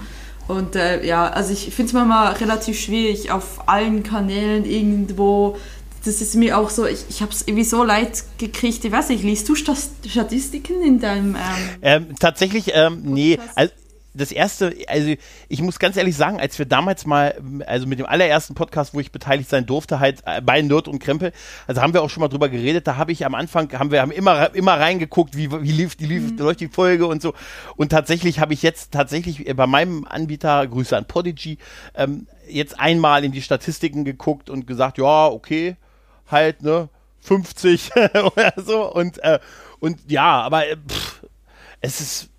Und 0.51 0.75
äh, 0.75 1.07
ja, 1.07 1.29
also 1.29 1.53
ich 1.53 1.73
finde 1.75 1.89
es 1.89 1.93
manchmal 1.93 2.33
relativ 2.35 2.79
schwierig, 2.79 3.31
auf 3.31 3.69
allen 3.69 4.03
Kanälen 4.03 4.65
irgendwo, 4.65 5.57
das 6.05 6.21
ist 6.21 6.35
mir 6.35 6.59
auch 6.59 6.71
so, 6.71 6.87
ich, 6.87 7.05
ich 7.09 7.23
habe 7.23 7.31
es 7.31 7.43
irgendwie 7.43 7.65
so 7.65 7.85
leid 7.85 8.25
gekriegt, 8.39 8.85
ich 8.85 8.91
weiß 8.91 9.11
nicht, 9.11 9.23
liest 9.23 9.49
du 9.49 9.55
Statistiken 9.55 10.83
in 10.83 10.99
deinem... 10.99 11.37
Ähm, 11.37 11.69
Ähm, 11.83 12.07
tatsächlich, 12.19 12.73
ähm, 12.75 13.03
nee, 13.05 13.39
also 13.55 13.73
das 14.15 14.33
erste, 14.33 14.75
also 14.89 15.15
ich 15.49 15.63
muss 15.63 15.79
ganz 15.79 15.97
ehrlich 15.97 16.17
sagen, 16.17 16.41
als 16.41 16.59
wir 16.59 16.67
damals 16.67 17.07
mal, 17.07 17.41
also 17.67 17.87
mit 17.87 17.99
dem 17.99 18.07
allerersten 18.07 18.55
Podcast, 18.55 18.95
wo 18.95 19.01
ich 19.01 19.13
beteiligt 19.13 19.49
sein 19.49 19.67
durfte, 19.67 20.01
halt 20.01 20.23
äh, 20.27 20.41
bei 20.41 20.61
Nerd 20.63 20.89
und 20.89 20.99
Krempel, 20.99 21.33
also 21.67 21.81
haben 21.81 21.95
wir 21.95 22.03
auch 22.03 22.11
schon 22.11 22.21
mal 22.21 22.29
drüber 22.29 22.49
geredet, 22.49 22.87
da 22.87 22.97
habe 22.97 23.13
ich 23.13 23.25
am 23.25 23.35
Anfang, 23.35 23.73
haben 23.73 23.91
wir 23.91 24.03
haben 24.03 24.11
immer, 24.11 24.55
immer 24.55 24.79
reingeguckt, 24.79 25.37
wie, 25.37 25.51
wie 25.51 25.73
lief, 25.73 25.97
die 25.97 26.07
lief, 26.07 26.39
läuft 26.39 26.61
die 26.61 26.69
Folge 26.69 27.07
und 27.07 27.23
so. 27.23 27.35
Und 27.77 27.91
tatsächlich 27.91 28.41
habe 28.41 28.53
ich 28.53 28.63
jetzt 28.63 28.93
tatsächlich 28.93 29.47
äh, 29.47 29.55
bei 29.55 29.67
meinem 29.67 30.05
Anbieter, 30.07 30.67
Grüße 30.67 30.97
an 30.97 31.07
Podigy, 31.07 31.59
ähm, 31.95 32.27
jetzt 32.49 32.79
einmal 32.81 33.25
in 33.25 33.33
die 33.33 33.43
Statistiken 33.43 34.05
geguckt 34.05 34.51
und 34.51 34.67
gesagt, 34.67 34.99
ja, 34.99 35.27
okay, 35.27 35.77
halt, 36.31 36.63
ne, 36.63 36.89
50 37.21 37.91
oder 38.35 38.53
so. 38.57 38.93
Und, 38.93 39.23
äh, 39.23 39.39
und 39.79 39.99
ja, 40.11 40.41
aber 40.41 40.67
äh, 40.67 40.77
pff, 40.77 41.23
es 41.81 42.01
ist. 42.01 42.31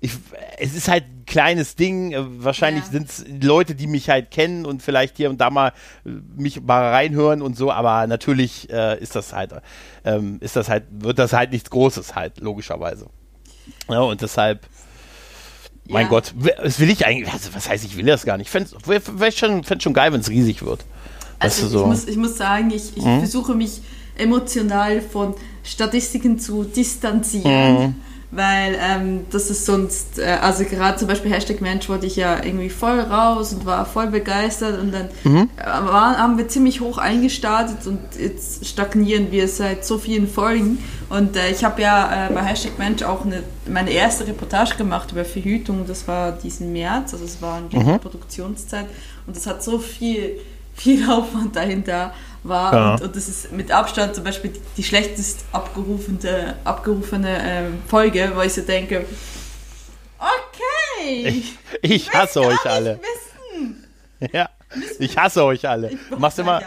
Ich, 0.00 0.12
es 0.58 0.74
ist 0.76 0.88
halt 0.88 1.04
ein 1.04 1.24
kleines 1.26 1.74
Ding. 1.74 2.12
äh, 2.12 2.18
Wahrscheinlich 2.44 2.84
Ja. 2.84 2.90
sind 2.92 3.08
es 3.10 3.24
Leute, 3.42 3.74
die 3.74 3.86
mich 3.88 4.08
halt 4.10 4.30
kennen 4.30 4.64
und 4.64 4.80
vielleicht 4.82 5.16
hier 5.16 5.28
und 5.28 5.40
da 5.40 5.50
mal 5.50 5.72
äh, 6.04 6.10
mich 6.36 6.60
mal 6.62 6.90
reinhören 6.92 7.42
und 7.42 7.56
so, 7.56 7.72
aber 7.72 8.06
natürlich 8.06 8.70
äh, 8.70 8.98
ist 9.00 9.16
das 9.16 9.32
halt, 9.32 9.52
ähm, 10.04 10.38
ist 10.40 10.54
das 10.56 10.68
halt, 10.68 10.84
wird 10.90 11.18
das 11.18 11.32
halt 11.32 11.50
nichts 11.50 11.68
Großes 11.70 12.14
halt, 12.14 12.38
logischerweise. 12.40 13.06
Ja, 13.90 14.00
und 14.00 14.20
deshalb, 14.20 14.66
mein 15.88 16.04
Ja. 16.04 16.08
Gott, 16.10 16.32
w- 16.36 16.52
das 16.62 16.78
will 16.78 16.90
ich 16.90 17.04
eigentlich, 17.04 17.32
also, 17.32 17.50
was 17.54 17.68
heißt, 17.68 17.84
ich 17.84 17.96
will 17.96 18.06
das 18.06 18.24
gar 18.24 18.36
nicht. 18.36 18.50
Wär 18.54 19.32
schon, 19.32 19.64
fänd's 19.64 19.82
schon 19.84 19.94
geil, 19.94 20.12
wenn 20.12 20.20
es 20.20 20.28
riesig 20.28 20.62
wird. 20.62 20.84
Weißt 21.40 21.62
Also 21.62 21.66
du, 21.66 21.68
so. 21.70 21.80
ich, 21.82 21.86
muss, 21.88 22.04
ich 22.06 22.16
muss 22.16 22.36
sagen, 22.36 22.70
ich, 22.70 22.96
ich 22.96 23.02
versuche 23.02 23.54
mich 23.54 23.80
emotional 24.16 25.00
von 25.00 25.34
Statistiken 25.64 26.38
zu 26.38 26.64
distanzieren, 26.64 27.96
weil 28.30 28.76
ähm, 28.78 29.20
das 29.30 29.48
ist 29.48 29.64
sonst, 29.64 30.18
äh, 30.18 30.36
also 30.42 30.64
gerade 30.64 30.98
zum 30.98 31.08
Beispiel 31.08 31.32
Hashtag 31.32 31.62
Mensch 31.62 31.88
wollte 31.88 32.06
ich 32.06 32.16
ja 32.16 32.44
irgendwie 32.44 32.68
voll 32.68 33.00
raus 33.00 33.54
und 33.54 33.64
war 33.64 33.86
voll 33.86 34.08
begeistert 34.08 34.78
und 34.78 34.92
dann 34.92 35.08
äh, 35.24 35.46
waren, 35.64 36.18
haben 36.18 36.36
wir 36.36 36.46
ziemlich 36.46 36.82
hoch 36.82 36.98
eingestartet 36.98 37.86
und 37.86 38.00
jetzt 38.18 38.66
stagnieren 38.66 39.30
wir 39.30 39.48
seit 39.48 39.84
so 39.84 39.96
vielen 39.96 40.28
Folgen. 40.28 40.78
Und 41.08 41.36
äh, 41.36 41.50
ich 41.50 41.64
habe 41.64 41.80
ja 41.80 42.28
äh, 42.28 42.32
bei 42.32 42.42
Hashtag 42.42 42.78
Mensch 42.78 43.02
auch 43.02 43.24
eine, 43.24 43.42
meine 43.66 43.90
erste 43.90 44.26
Reportage 44.26 44.76
gemacht 44.76 45.12
über 45.12 45.24
Verhütung, 45.24 45.86
das 45.86 46.06
war 46.06 46.32
diesen 46.32 46.72
März, 46.72 47.14
also 47.14 47.24
es 47.24 47.40
war 47.40 47.62
eine 47.70 47.98
Produktionszeit. 47.98 48.86
Und 49.26 49.36
das 49.36 49.46
hat 49.46 49.62
so 49.62 49.78
viel 49.78 50.38
viel 50.78 51.08
Aufwand 51.10 51.54
dahinter 51.56 52.14
war 52.44 52.72
Ja. 52.72 52.94
und, 52.94 53.02
und 53.02 53.16
das 53.16 53.28
ist 53.28 53.52
mit 53.52 53.70
Abstand 53.70 54.14
zum 54.14 54.24
Beispiel 54.24 54.50
die, 54.52 54.60
die 54.78 54.84
schlechtest 54.84 55.44
abgerufene, 55.52 56.56
abgerufene 56.64 57.36
ähm, 57.42 57.78
Folge, 57.86 58.32
wo 58.34 58.40
ich 58.42 58.54
so 58.54 58.62
denke, 58.62 59.04
okay, 60.18 61.42
Ich 61.82 62.12
hasse 62.12 62.40
euch 62.40 62.64
alle. 62.64 62.98
wissen. 63.00 63.84
Ja, 64.32 64.48
ich 64.98 65.16
hasse 65.16 65.44
euch 65.44 65.68
alle. 65.68 65.90
Ich 65.92 65.98
Du 66.10 66.16
machst 66.18 66.38
immer, 66.38 66.56
alle. 66.56 66.66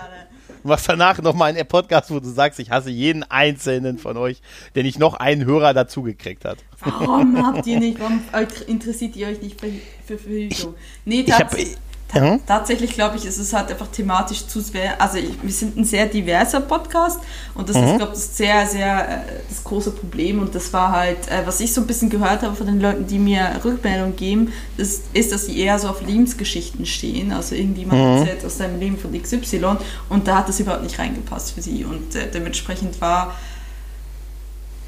machst 0.64 0.88
danach 0.88 1.22
nochmal 1.22 1.50
einen 1.50 1.68
Podcast, 1.68 2.12
wo 2.12 2.20
du 2.20 2.30
sagst, 2.30 2.60
ich 2.60 2.70
hasse 2.72 2.90
jeden 2.90 3.24
einzelnen 3.24 3.98
von 3.98 4.18
euch, 4.18 4.42
der 4.76 4.84
nicht 4.84 5.00
noch 5.00 5.16
einen 5.16 5.46
Hörer 5.46 5.74
dazugekriegt 5.74 6.46
hat. 6.46 6.58
Warum 6.80 7.46
habt 7.46 7.68
ihr 7.68 7.80
nicht, 7.80 8.00
warum 8.00 8.22
interessiert 8.68 9.16
ihr 9.16 9.28
euch 9.28 9.42
nicht 9.42 9.60
für, 9.60 9.72
für 10.06 10.18
Verhütung? 10.18 10.76
Nee, 11.06 11.22
Ich 11.28 11.34
hab, 11.34 11.50
tats- 11.52 11.78
ja, 12.14 12.38
Tatsächlich 12.46 12.92
glaube 12.94 13.18
ich, 13.18 13.26
ist 13.26 13.38
es 13.38 13.54
halt 13.54 13.70
einfach 13.72 13.88
thematisch 13.88 14.46
zu 14.48 14.60
sehr. 14.62 15.00
Also 15.02 15.18
ich, 15.18 15.42
wir 15.42 15.52
sind 15.52 15.78
ein 15.78 15.86
sehr 15.86 16.06
diverser 16.08 16.62
Podcast 16.62 17.20
und 17.56 17.70
das 17.70 17.78
Mhm. 17.78 17.84
ist, 17.84 17.98
glaube 17.98 18.12
ich, 18.14 18.20
das 18.20 18.38
sehr, 18.38 18.66
sehr 18.68 19.10
äh, 19.10 19.22
das 19.50 19.64
große 19.64 19.92
Problem. 19.92 20.40
Und 20.40 20.54
das 20.56 20.72
war 20.74 20.92
halt, 20.92 21.28
äh, 21.30 21.46
was 21.46 21.60
ich 21.60 21.74
so 21.74 21.82
ein 21.82 21.88
bisschen 21.88 22.10
gehört 22.10 22.42
habe 22.42 22.56
von 22.56 22.66
den 22.68 22.80
Leuten, 22.82 23.08
die 23.08 23.20
mir 23.20 23.50
Rückmeldung 23.64 24.16
geben, 24.16 24.52
das 24.78 25.02
ist, 25.14 25.32
dass 25.32 25.46
sie 25.46 25.58
eher 25.60 25.80
so 25.80 25.88
auf 25.90 26.02
Lebensgeschichten 26.02 26.86
stehen. 26.86 27.32
Also 27.32 27.56
irgendjemand 27.56 28.02
Mhm. 28.02 28.18
erzählt 28.18 28.46
aus 28.46 28.58
seinem 28.58 28.80
Leben 28.80 28.98
von 28.98 29.12
XY 29.20 29.78
und 30.10 30.28
da 30.28 30.38
hat 30.40 30.50
das 30.50 30.60
überhaupt 30.60 30.84
nicht 30.84 31.00
reingepasst 31.00 31.52
für 31.54 31.62
sie. 31.62 31.86
Und 31.86 32.16
äh, 32.16 32.30
dementsprechend 32.32 33.00
war 33.02 33.36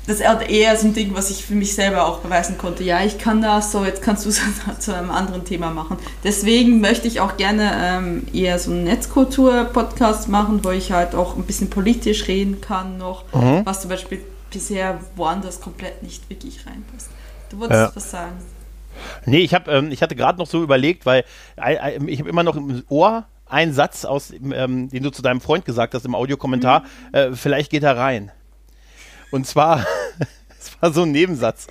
das 0.05 0.19
ist 0.19 0.27
halt 0.27 0.49
eher 0.49 0.75
so 0.75 0.87
ein 0.87 0.93
Ding, 0.93 1.15
was 1.15 1.29
ich 1.29 1.45
für 1.45 1.55
mich 1.55 1.73
selber 1.75 2.05
auch 2.07 2.19
beweisen 2.19 2.57
konnte. 2.57 2.83
Ja, 2.83 3.03
ich 3.03 3.17
kann 3.17 3.41
das, 3.41 3.71
so 3.71 3.85
jetzt 3.85 4.01
kannst 4.01 4.25
du 4.25 4.29
es 4.29 4.41
zu 4.79 4.93
einem 4.93 5.11
anderen 5.11 5.45
Thema 5.45 5.69
machen. 5.69 5.97
Deswegen 6.23 6.81
möchte 6.81 7.07
ich 7.07 7.19
auch 7.21 7.37
gerne 7.37 7.71
ähm, 7.81 8.27
eher 8.33 8.59
so 8.59 8.71
einen 8.71 8.83
Netzkultur-Podcast 8.83 10.27
machen, 10.29 10.63
wo 10.63 10.71
ich 10.71 10.91
halt 10.91 11.15
auch 11.15 11.35
ein 11.37 11.43
bisschen 11.43 11.69
politisch 11.69 12.27
reden 12.27 12.59
kann 12.61 12.97
noch, 12.97 13.23
was 13.31 13.81
zum 13.81 13.89
Beispiel 13.89 14.21
bisher 14.51 14.99
woanders 15.15 15.61
komplett 15.61 16.03
nicht 16.03 16.29
wirklich 16.29 16.65
reinpasst. 16.65 17.09
Du 17.49 17.59
wolltest 17.59 17.79
Ja. 17.79 17.91
was 17.95 18.11
sagen. 18.11 18.33
Nee, 19.25 19.39
ich, 19.39 19.53
hab, 19.53 19.67
ähm, 19.67 19.91
ich 19.91 20.01
hatte 20.03 20.15
gerade 20.15 20.37
noch 20.37 20.47
so 20.47 20.61
überlegt, 20.61 21.05
weil 21.05 21.23
äh, 21.55 21.97
ich 22.05 22.19
habe 22.19 22.29
immer 22.29 22.43
noch 22.43 22.55
im 22.55 22.83
Ohr 22.89 23.25
einen 23.47 23.73
Satz, 23.73 24.05
aus, 24.05 24.31
ähm, 24.31 24.89
den 24.89 25.03
du 25.03 25.09
zu 25.11 25.21
deinem 25.21 25.41
Freund 25.41 25.65
gesagt 25.65 25.93
hast 25.93 26.05
im 26.05 26.13
Audiokommentar. 26.15 26.83
Äh, 27.11 27.31
vielleicht 27.33 27.71
geht 27.71 27.83
er 27.83 27.97
rein. 27.97 28.31
Und 29.33 29.47
zwar, 29.47 29.83
es 30.59 30.79
war 30.79 30.93
so 30.93 31.01
ein 31.01 31.11
Nebensatz. 31.11 31.65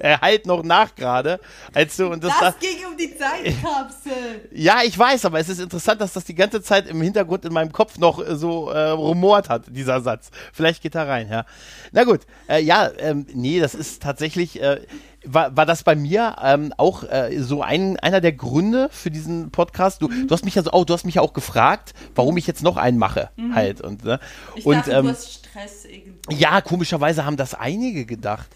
Er 0.00 0.22
halt 0.22 0.46
noch 0.46 0.62
nach 0.62 0.94
gerade, 0.94 1.40
als 1.74 1.98
du 1.98 2.06
und 2.06 2.24
das, 2.24 2.32
das 2.40 2.58
ging 2.58 2.86
um 2.90 2.96
die 2.96 3.14
Zeitkapsel. 3.14 4.48
Ja, 4.50 4.78
ich 4.82 4.98
weiß, 4.98 5.26
aber 5.26 5.38
es 5.38 5.50
ist 5.50 5.60
interessant, 5.60 6.00
dass 6.00 6.14
das 6.14 6.24
die 6.24 6.34
ganze 6.34 6.62
Zeit 6.62 6.88
im 6.88 7.02
Hintergrund 7.02 7.44
in 7.44 7.52
meinem 7.52 7.70
Kopf 7.70 7.98
noch 7.98 8.26
äh, 8.26 8.34
so 8.34 8.70
äh, 8.70 8.88
rumort 8.88 9.50
hat, 9.50 9.64
dieser 9.68 10.00
Satz. 10.00 10.30
Vielleicht 10.54 10.82
geht 10.82 10.94
er 10.94 11.06
rein, 11.06 11.28
ja. 11.28 11.44
Na 11.92 12.04
gut, 12.04 12.20
äh, 12.48 12.62
ja, 12.62 12.90
ähm, 12.96 13.26
nee, 13.34 13.60
das 13.60 13.74
ist 13.74 14.02
tatsächlich, 14.02 14.62
äh, 14.62 14.80
war, 15.22 15.54
war 15.54 15.66
das 15.66 15.82
bei 15.82 15.96
mir 15.96 16.36
ähm, 16.42 16.72
auch 16.78 17.02
äh, 17.04 17.42
so 17.42 17.60
ein, 17.60 17.98
einer 17.98 18.22
der 18.22 18.32
Gründe 18.32 18.88
für 18.90 19.10
diesen 19.10 19.50
Podcast? 19.50 20.00
Du, 20.00 20.08
du 20.08 20.30
hast 20.30 20.46
mich 20.46 20.54
ja 20.54 20.62
so, 20.62 20.70
oh, 20.72 20.84
du 20.84 20.94
hast 20.94 21.04
mich 21.04 21.16
ja 21.16 21.22
auch 21.22 21.34
gefragt, 21.34 21.92
warum 22.14 22.38
ich 22.38 22.46
jetzt 22.46 22.62
noch 22.62 22.78
einen 22.78 22.96
mache, 22.96 23.28
halt. 23.52 23.82
Und, 23.82 24.02
ne? 24.04 24.18
Ich 24.54 24.64
und 24.64 24.76
dachte, 24.76 24.92
ähm, 24.92 25.04
du 25.04 25.10
hast 25.10 25.30
Stress 25.34 25.84
irgendwo. 25.84 26.05
Ja, 26.30 26.60
komischerweise 26.60 27.24
haben 27.24 27.36
das 27.36 27.54
einige 27.54 28.04
gedacht. 28.04 28.48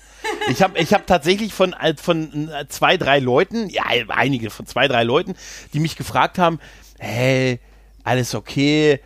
Ich 0.48 0.62
habe 0.62 0.78
ich 0.78 0.92
hab 0.92 1.06
tatsächlich 1.06 1.54
von, 1.54 1.72
äh, 1.74 1.94
von 1.96 2.48
äh, 2.48 2.66
zwei, 2.68 2.96
drei 2.96 3.18
Leuten, 3.18 3.68
ja, 3.68 3.84
einige 4.08 4.50
von 4.50 4.66
zwei, 4.66 4.88
drei 4.88 5.04
Leuten, 5.04 5.34
die 5.72 5.80
mich 5.80 5.96
gefragt 5.96 6.38
haben, 6.38 6.58
hey, 6.98 7.60
alles 8.04 8.34
okay, 8.34 9.00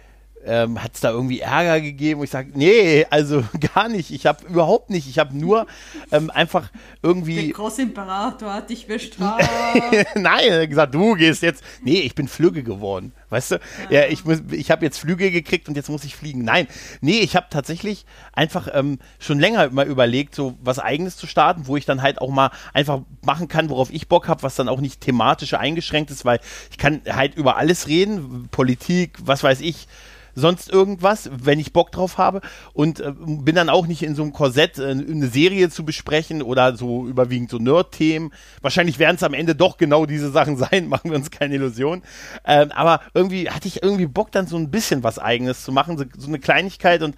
ähm, 0.46 0.82
hat 0.82 0.92
es 0.94 1.00
da 1.00 1.10
irgendwie 1.10 1.40
Ärger 1.40 1.80
gegeben? 1.80 2.20
Und 2.20 2.24
ich 2.24 2.30
sage, 2.30 2.50
nee, 2.54 3.06
also 3.10 3.44
gar 3.74 3.88
nicht. 3.88 4.10
Ich 4.10 4.26
habe 4.26 4.46
überhaupt 4.46 4.90
nicht. 4.90 5.08
Ich 5.08 5.18
habe 5.18 5.36
nur 5.36 5.66
ähm, 6.12 6.30
einfach 6.30 6.70
irgendwie. 7.02 7.46
Der 7.46 7.54
Großimperator 7.54 8.52
hat 8.52 8.70
dich 8.70 8.86
bestraft. 8.86 9.48
Nein, 10.14 10.48
er 10.48 10.62
hat 10.62 10.68
gesagt, 10.68 10.94
du 10.94 11.14
gehst 11.14 11.42
jetzt. 11.42 11.64
Nee, 11.82 12.00
ich 12.00 12.14
bin 12.14 12.28
Flügge 12.28 12.62
geworden. 12.62 13.12
Weißt 13.30 13.52
du? 13.52 13.60
Ja, 13.90 14.02
ja 14.02 14.08
ich, 14.08 14.24
muss, 14.24 14.42
ich 14.50 14.70
habe 14.70 14.84
jetzt 14.84 14.98
Flüge 14.98 15.30
gekriegt 15.30 15.68
und 15.68 15.76
jetzt 15.76 15.88
muss 15.88 16.04
ich 16.04 16.14
fliegen. 16.14 16.44
Nein, 16.44 16.68
nee, 17.00 17.18
ich 17.18 17.34
habe 17.34 17.46
tatsächlich 17.50 18.06
einfach 18.32 18.68
ähm, 18.72 18.98
schon 19.18 19.40
länger 19.40 19.70
mal 19.70 19.86
überlegt, 19.86 20.34
so 20.34 20.56
was 20.62 20.78
Eigenes 20.78 21.16
zu 21.16 21.26
starten, 21.26 21.66
wo 21.66 21.76
ich 21.76 21.84
dann 21.84 22.02
halt 22.02 22.20
auch 22.20 22.30
mal 22.30 22.50
einfach 22.72 23.00
machen 23.22 23.48
kann, 23.48 23.70
worauf 23.70 23.90
ich 23.90 24.08
Bock 24.08 24.28
habe, 24.28 24.42
was 24.42 24.54
dann 24.54 24.68
auch 24.68 24.80
nicht 24.80 25.00
thematisch 25.00 25.54
eingeschränkt 25.54 26.10
ist, 26.10 26.24
weil 26.24 26.38
ich 26.70 26.78
kann 26.78 27.02
halt 27.10 27.34
über 27.34 27.56
alles 27.56 27.88
reden, 27.88 28.48
Politik, 28.50 29.18
was 29.24 29.42
weiß 29.42 29.60
ich, 29.60 29.88
sonst 30.34 30.70
irgendwas, 30.70 31.30
wenn 31.32 31.58
ich 31.58 31.72
Bock 31.72 31.92
drauf 31.92 32.18
habe 32.18 32.40
und 32.72 33.00
äh, 33.00 33.12
bin 33.16 33.54
dann 33.54 33.68
auch 33.68 33.86
nicht 33.86 34.02
in 34.02 34.14
so 34.14 34.22
einem 34.22 34.32
Korsett, 34.32 34.78
äh, 34.78 34.90
eine 34.90 35.28
Serie 35.28 35.70
zu 35.70 35.84
besprechen 35.84 36.42
oder 36.42 36.76
so 36.76 37.06
überwiegend 37.06 37.50
so 37.50 37.58
Nerd-Themen. 37.58 38.32
Wahrscheinlich 38.60 38.98
werden 38.98 39.16
es 39.16 39.22
am 39.22 39.34
Ende 39.34 39.54
doch 39.54 39.76
genau 39.76 40.06
diese 40.06 40.30
Sachen 40.30 40.56
sein, 40.58 40.88
machen 40.88 41.10
wir 41.10 41.16
uns 41.16 41.30
keine 41.30 41.54
Illusion. 41.54 42.02
Ähm, 42.44 42.72
aber 42.72 43.00
irgendwie 43.14 43.50
hatte 43.50 43.68
ich 43.68 43.82
irgendwie 43.82 44.06
Bock 44.06 44.32
dann 44.32 44.46
so 44.46 44.56
ein 44.56 44.70
bisschen 44.70 45.02
was 45.02 45.18
Eigenes 45.18 45.64
zu 45.64 45.72
machen, 45.72 45.98
so, 45.98 46.04
so 46.16 46.28
eine 46.28 46.38
Kleinigkeit 46.38 47.02
und 47.02 47.16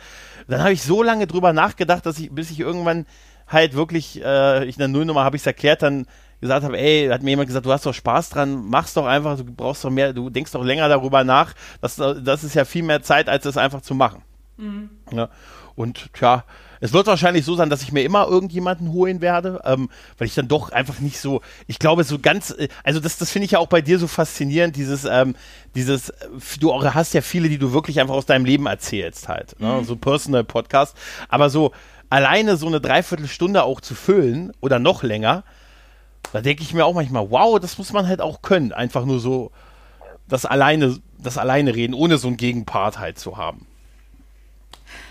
dann 0.49 0.61
habe 0.61 0.73
ich 0.73 0.82
so 0.82 1.02
lange 1.02 1.26
drüber 1.26 1.52
nachgedacht, 1.52 2.06
dass 2.06 2.18
ich, 2.18 2.30
bis 2.30 2.50
ich 2.50 2.61
irgendwann 2.61 3.06
halt 3.49 3.75
wirklich, 3.75 4.23
äh, 4.23 4.64
ich 4.64 4.76
in 4.76 4.80
der 4.80 4.88
Nullnummer 4.88 5.25
habe 5.25 5.37
ich 5.37 5.42
es 5.42 5.46
erklärt, 5.46 5.82
dann 5.82 6.06
gesagt 6.40 6.64
habe, 6.64 6.78
ey, 6.78 7.09
hat 7.09 7.23
mir 7.23 7.31
jemand 7.31 7.49
gesagt, 7.49 7.66
du 7.66 7.73
hast 7.73 7.87
doch 7.87 7.95
Spaß 7.95 8.31
dran, 8.31 8.64
mach's 8.69 8.95
doch 8.95 9.07
einfach, 9.07 9.37
du 9.37 9.45
brauchst 9.45 9.85
doch 9.85 9.90
mehr, 9.90 10.12
du 10.12 10.31
denkst 10.31 10.52
doch 10.52 10.64
länger 10.64 10.88
darüber 10.88 11.25
nach. 11.25 11.55
Das, 11.81 11.97
das 11.97 12.45
ist 12.45 12.55
ja 12.55 12.64
viel 12.64 12.83
mehr 12.83 13.02
Zeit, 13.02 13.28
als 13.28 13.45
es 13.47 13.57
einfach 13.57 13.81
zu 13.81 13.95
machen. 13.95 14.23
Mhm. 14.57 14.90
Ja. 15.12 15.28
Und 15.75 16.12
tja, 16.14 16.45
es 16.81 16.93
wird 16.93 17.07
wahrscheinlich 17.07 17.45
so 17.45 17.55
sein, 17.55 17.71
dass 17.71 17.83
ich 17.83 17.93
mir 17.93 18.02
immer 18.02 18.26
irgendjemanden 18.26 18.93
holen 18.93 19.21
werde, 19.21 19.61
ähm, 19.64 19.88
weil 20.19 20.26
ich 20.26 20.35
dann 20.35 20.49
doch 20.49 20.71
einfach 20.71 20.99
nicht 20.99 21.21
so, 21.21 21.40
ich 21.66 21.78
glaube 21.78 22.05
so 22.05 22.19
ganz, 22.19 22.50
äh, 22.50 22.69
also 22.85 23.00
das, 23.00 23.19
das 23.19 23.31
finde 23.31 23.47
ich 23.47 23.52
ja 23.52 23.59
auch 23.59 23.69
bei 23.69 23.81
dir 23.81 23.99
so 23.99 24.07
faszinierend, 24.07 24.76
dieses, 24.76 25.05
ähm, 25.05 25.35
dieses, 25.75 26.12
du 26.61 26.85
hast 26.85 27.14
ja 27.14 27.21
viele, 27.21 27.49
die 27.49 27.59
du 27.59 27.73
wirklich 27.73 28.00
einfach 28.00 28.14
aus 28.14 28.26
deinem 28.26 28.45
Leben 28.45 28.66
erzählst 28.66 29.28
halt, 29.28 29.59
ne? 29.61 29.81
Mhm. 29.81 29.85
so 29.85 29.97
Personal 29.97 30.45
Podcast, 30.45 30.97
aber 31.28 31.50
so 31.50 31.73
alleine 32.11 32.57
so 32.57 32.66
eine 32.66 32.81
Dreiviertelstunde 32.81 33.62
auch 33.64 33.81
zu 33.81 33.95
füllen 33.95 34.52
oder 34.61 34.78
noch 34.78 35.02
länger, 35.02 35.45
da 36.33 36.40
denke 36.40 36.62
ich 36.62 36.75
mir 36.75 36.85
auch 36.85 36.95
manchmal, 36.95 37.30
wow, 37.30 37.59
das 37.59 37.78
muss 37.78 37.92
man 37.92 38.06
halt 38.06 38.21
auch 38.21 38.42
können. 38.42 38.73
Einfach 38.73 39.04
nur 39.04 39.21
so 39.21 39.50
das 40.28 40.45
alleine, 40.45 40.99
das 41.18 41.38
alleine 41.38 41.75
reden, 41.75 41.95
ohne 41.95 42.18
so 42.18 42.28
einen 42.28 42.37
Gegenpart 42.37 42.99
halt 42.99 43.18
zu 43.18 43.37
haben. 43.37 43.66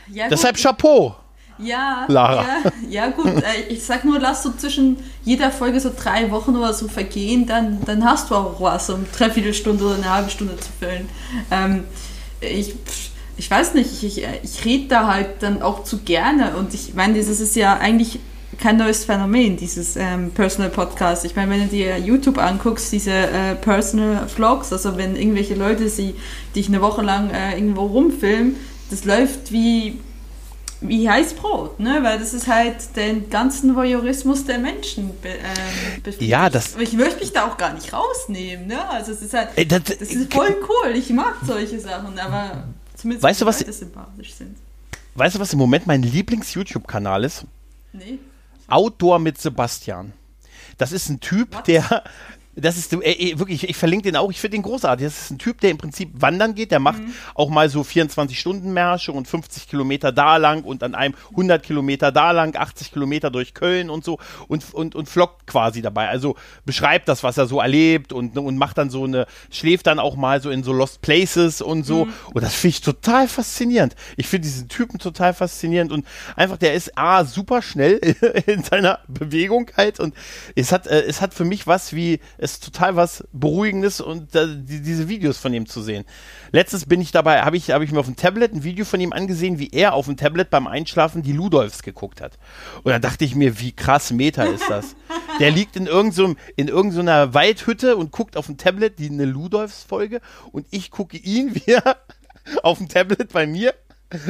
Ja, 0.07 0.27
Deshalb 0.29 0.57
Chapeau. 0.57 1.15
Ja, 1.57 2.05
Lara. 2.10 2.43
Ja, 2.43 2.72
ja 2.89 3.07
gut. 3.07 3.27
Äh, 3.27 3.69
ich 3.69 3.84
sag 3.84 4.03
nur, 4.03 4.19
lass 4.19 4.43
so 4.43 4.51
zwischen 4.51 4.98
jeder 5.24 5.51
Folge 5.51 5.79
so 5.79 5.89
drei 5.95 6.29
Wochen 6.31 6.55
oder 6.55 6.74
so 6.74 6.88
vergehen, 6.88 7.48
dann, 7.48 7.79
dann 7.86 8.03
hast 8.03 8.29
du 8.29 8.36
auch 8.36 8.60
was, 8.60 8.89
um 8.89 9.05
dreiviertel 9.12 9.53
Stunde 9.53 9.86
oder 9.86 9.95
eine 9.95 10.10
halbe 10.10 10.29
Stunde 10.29 10.57
zu 10.57 10.69
füllen. 10.79 11.10
Ähm, 11.51 11.86
ich, 12.41 12.75
ich 13.38 13.50
weiß 13.50 13.74
nicht, 13.74 14.03
ich, 14.03 14.17
ich, 14.17 14.27
ich 14.43 14.65
rede 14.65 14.88
da 14.89 15.07
halt 15.07 15.41
dann 15.41 15.62
auch 15.62 15.84
zu 15.84 16.00
gerne 16.00 16.57
und 16.57 16.74
ich 16.74 16.93
meine, 16.93 17.17
das 17.17 17.27
ist 17.27 17.55
ja 17.55 17.77
eigentlich 17.77 18.19
kein 18.59 18.77
neues 18.77 19.05
Phänomen, 19.05 19.57
dieses 19.57 19.95
ähm, 19.95 20.31
Personal 20.31 20.69
Podcast. 20.69 21.25
Ich 21.25 21.35
meine, 21.35 21.51
wenn 21.51 21.62
du 21.63 21.67
dir 21.67 21.97
YouTube 21.97 22.38
anguckst, 22.38 22.91
diese 22.91 23.12
äh, 23.12 23.55
Personal 23.55 24.27
Vlogs, 24.27 24.71
also 24.71 24.97
wenn 24.97 25.15
irgendwelche 25.15 25.55
Leute 25.55 25.89
sie 25.89 26.15
dich 26.55 26.67
eine 26.67 26.81
Woche 26.81 27.01
lang 27.01 27.29
äh, 27.29 27.55
irgendwo 27.55 27.85
rumfilmen, 27.85 28.55
das 28.89 29.05
läuft 29.05 29.51
wie, 29.51 30.00
wie 30.81 31.09
Heißbrot, 31.09 31.79
ne? 31.79 32.00
Weil 32.03 32.19
das 32.19 32.33
ist 32.33 32.47
halt 32.47 32.95
den 32.95 33.29
ganzen 33.29 33.75
Voyeurismus 33.75 34.45
der 34.45 34.59
Menschen. 34.59 35.12
Ähm, 35.24 36.13
ja, 36.19 36.50
das. 36.50 36.75
Ich 36.77 36.93
möchte 36.93 37.19
mich 37.19 37.33
da 37.33 37.47
auch 37.47 37.57
gar 37.57 37.74
nicht 37.74 37.93
rausnehmen, 37.93 38.67
ne? 38.67 38.88
Also 38.89 39.12
es 39.12 39.21
ist 39.21 39.33
halt, 39.33 39.50
Ey, 39.55 39.67
das, 39.67 39.83
das, 39.83 40.01
ist 40.01 40.33
voll 40.33 40.55
cool. 40.67 40.95
Ich 40.95 41.09
mag 41.09 41.35
solche 41.45 41.79
Sachen, 41.79 42.17
aber 42.19 42.65
zumindest 42.95 43.24
weißt 43.24 43.41
du, 43.41 43.45
was, 43.45 43.59
sympathisch 43.59 44.33
sind. 44.33 44.57
Weißt 45.15 45.35
du, 45.35 45.39
was 45.39 45.53
im 45.53 45.59
Moment 45.59 45.88
mein 45.88 46.03
Lieblings-YouTube-Kanal 46.03 47.24
ist? 47.24 47.45
Nee. 47.93 48.19
Outdoor 48.67 49.19
mit 49.19 49.38
Sebastian. 49.39 50.13
Das 50.77 50.91
ist 50.91 51.10
ein 51.10 51.19
Typ, 51.19 51.55
What? 51.55 51.68
der 51.68 52.03
das 52.55 52.77
ist 52.77 52.94
äh, 52.94 53.37
wirklich, 53.37 53.68
ich, 53.68 53.75
verlinke 53.75 54.03
den 54.03 54.15
auch, 54.15 54.31
ich 54.31 54.39
finde 54.39 54.57
den 54.57 54.63
großartig. 54.63 55.05
Das 55.05 55.22
ist 55.22 55.31
ein 55.31 55.37
Typ, 55.37 55.59
der 55.61 55.72
im 55.72 55.77
Prinzip 55.77 56.09
wandern 56.13 56.55
geht, 56.55 56.72
der 56.72 56.79
macht 56.79 57.01
mhm. 57.01 57.13
auch 57.33 57.50
mal 57.50 57.70
so 57.70 57.81
24-Stunden-Märsche 57.81 59.11
und 59.11 59.27
50 59.27 59.68
Kilometer 59.68 60.11
da 60.11 60.37
lang 60.37 60.63
und 60.63 60.83
an 60.83 60.96
einem 60.96 61.15
100 61.31 61.61
Kilometer 61.63 62.11
da 62.11 62.31
lang, 62.31 62.55
80 62.55 62.94
Kilometer 62.94 63.29
durch 63.29 63.53
Köln 63.53 63.89
und 63.89 64.05
so 64.05 64.20
und, 64.48 64.74
und, 64.74 64.96
und 64.96 65.09
flockt 65.09 65.48
quasi 65.48 65.81
dabei. 65.81 66.07
Also 66.07 66.35
beschreibt 66.65 67.09
das, 67.09 67.24
was 67.24 67.37
er 67.37 67.48
so 67.48 67.59
erlebt 67.59 68.13
und, 68.13 68.37
und 68.37 68.57
macht 68.57 68.77
dann 68.77 68.89
so 68.89 69.03
eine, 69.03 69.27
schläft 69.51 69.87
dann 69.87 70.00
auch 70.00 70.15
mal 70.15 70.41
so 70.41 70.50
in 70.50 70.63
so 70.63 70.72
Lost 70.72 71.01
Places 71.01 71.61
und 71.61 71.85
so. 71.85 72.05
Mhm. 72.05 72.13
Und 72.33 72.44
das 72.44 72.53
finde 72.53 72.75
ich 72.75 72.81
total 72.81 73.27
faszinierend. 73.27 73.96
Ich 74.15 74.27
finde 74.27 74.48
diesen 74.48 74.70
Typen 74.70 75.00
total 75.00 75.33
faszinierend 75.33 75.91
und 75.91 76.05
einfach, 76.35 76.57
der 76.57 76.74
ist 76.74 76.98
A, 76.98 77.25
super 77.25 77.61
schnell 77.61 77.96
in 78.46 78.63
seiner 78.63 79.00
Bewegung 79.07 79.70
halt 79.75 80.00
und 80.00 80.13
es 80.55 80.72
hat, 80.72 80.87
äh, 80.87 81.03
es 81.03 81.22
hat 81.22 81.33
für 81.33 81.46
mich 81.46 81.68
was 81.68 81.94
wie, 81.94 82.20
ist 82.53 82.64
total 82.64 82.96
was 82.96 83.24
Beruhigendes 83.31 84.01
und 84.01 84.36
äh, 84.36 84.48
die, 84.48 84.81
diese 84.81 85.08
Videos 85.08 85.38
von 85.38 85.53
ihm 85.53 85.66
zu 85.66 85.81
sehen. 85.81 86.05
Letztens 86.51 86.86
bin 86.86 87.01
ich 87.01 87.12
dabei, 87.12 87.42
habe 87.42 87.58
ich, 87.58 87.72
hab 87.72 87.81
ich 87.81 87.92
mir 87.92 88.00
auf 88.00 88.05
dem 88.05 88.16
Tablet 88.16 88.53
ein 88.53 88.64
Video 88.64 88.86
von 88.86 89.00
ihm 89.00 89.14
angesehen, 89.14 89.60
wie 89.60 89.70
er 89.72 89.94
auf 89.94 90.05
dem 90.05 90.18
Tablet 90.18 90.50
beim 90.50 90.68
Einschlafen 90.68 91.22
die 91.22 91.34
Ludolfs 91.34 91.84
geguckt 91.84 92.22
hat. 92.22 92.38
Und 92.84 92.92
dann 92.92 93.01
dachte 93.01 93.25
ich 93.25 93.36
mir, 93.36 93.60
wie 93.60 93.72
krass 93.72 94.12
Meta 94.12 94.44
ist 94.44 94.70
das? 94.70 94.96
Der 95.40 95.51
liegt 95.51 95.75
in 95.75 95.88
irgendeiner 95.88 96.36
in 96.55 96.68
irgendeiner 96.68 97.34
Waldhütte 97.34 97.98
und 97.98 98.12
guckt 98.12 98.38
auf 98.38 98.46
dem 98.46 98.58
Tablet 98.58 99.00
die 99.00 99.10
eine 99.10 99.25
Ludolfs-Folge 99.25 100.22
und 100.51 100.66
ich 100.72 100.92
gucke 100.92 101.18
ihn, 101.18 101.53
wie 101.55 101.72
er 101.72 101.98
auf 102.64 102.77
dem 102.77 102.88
Tablet 102.88 103.34
bei 103.34 103.46
mir 103.46 103.74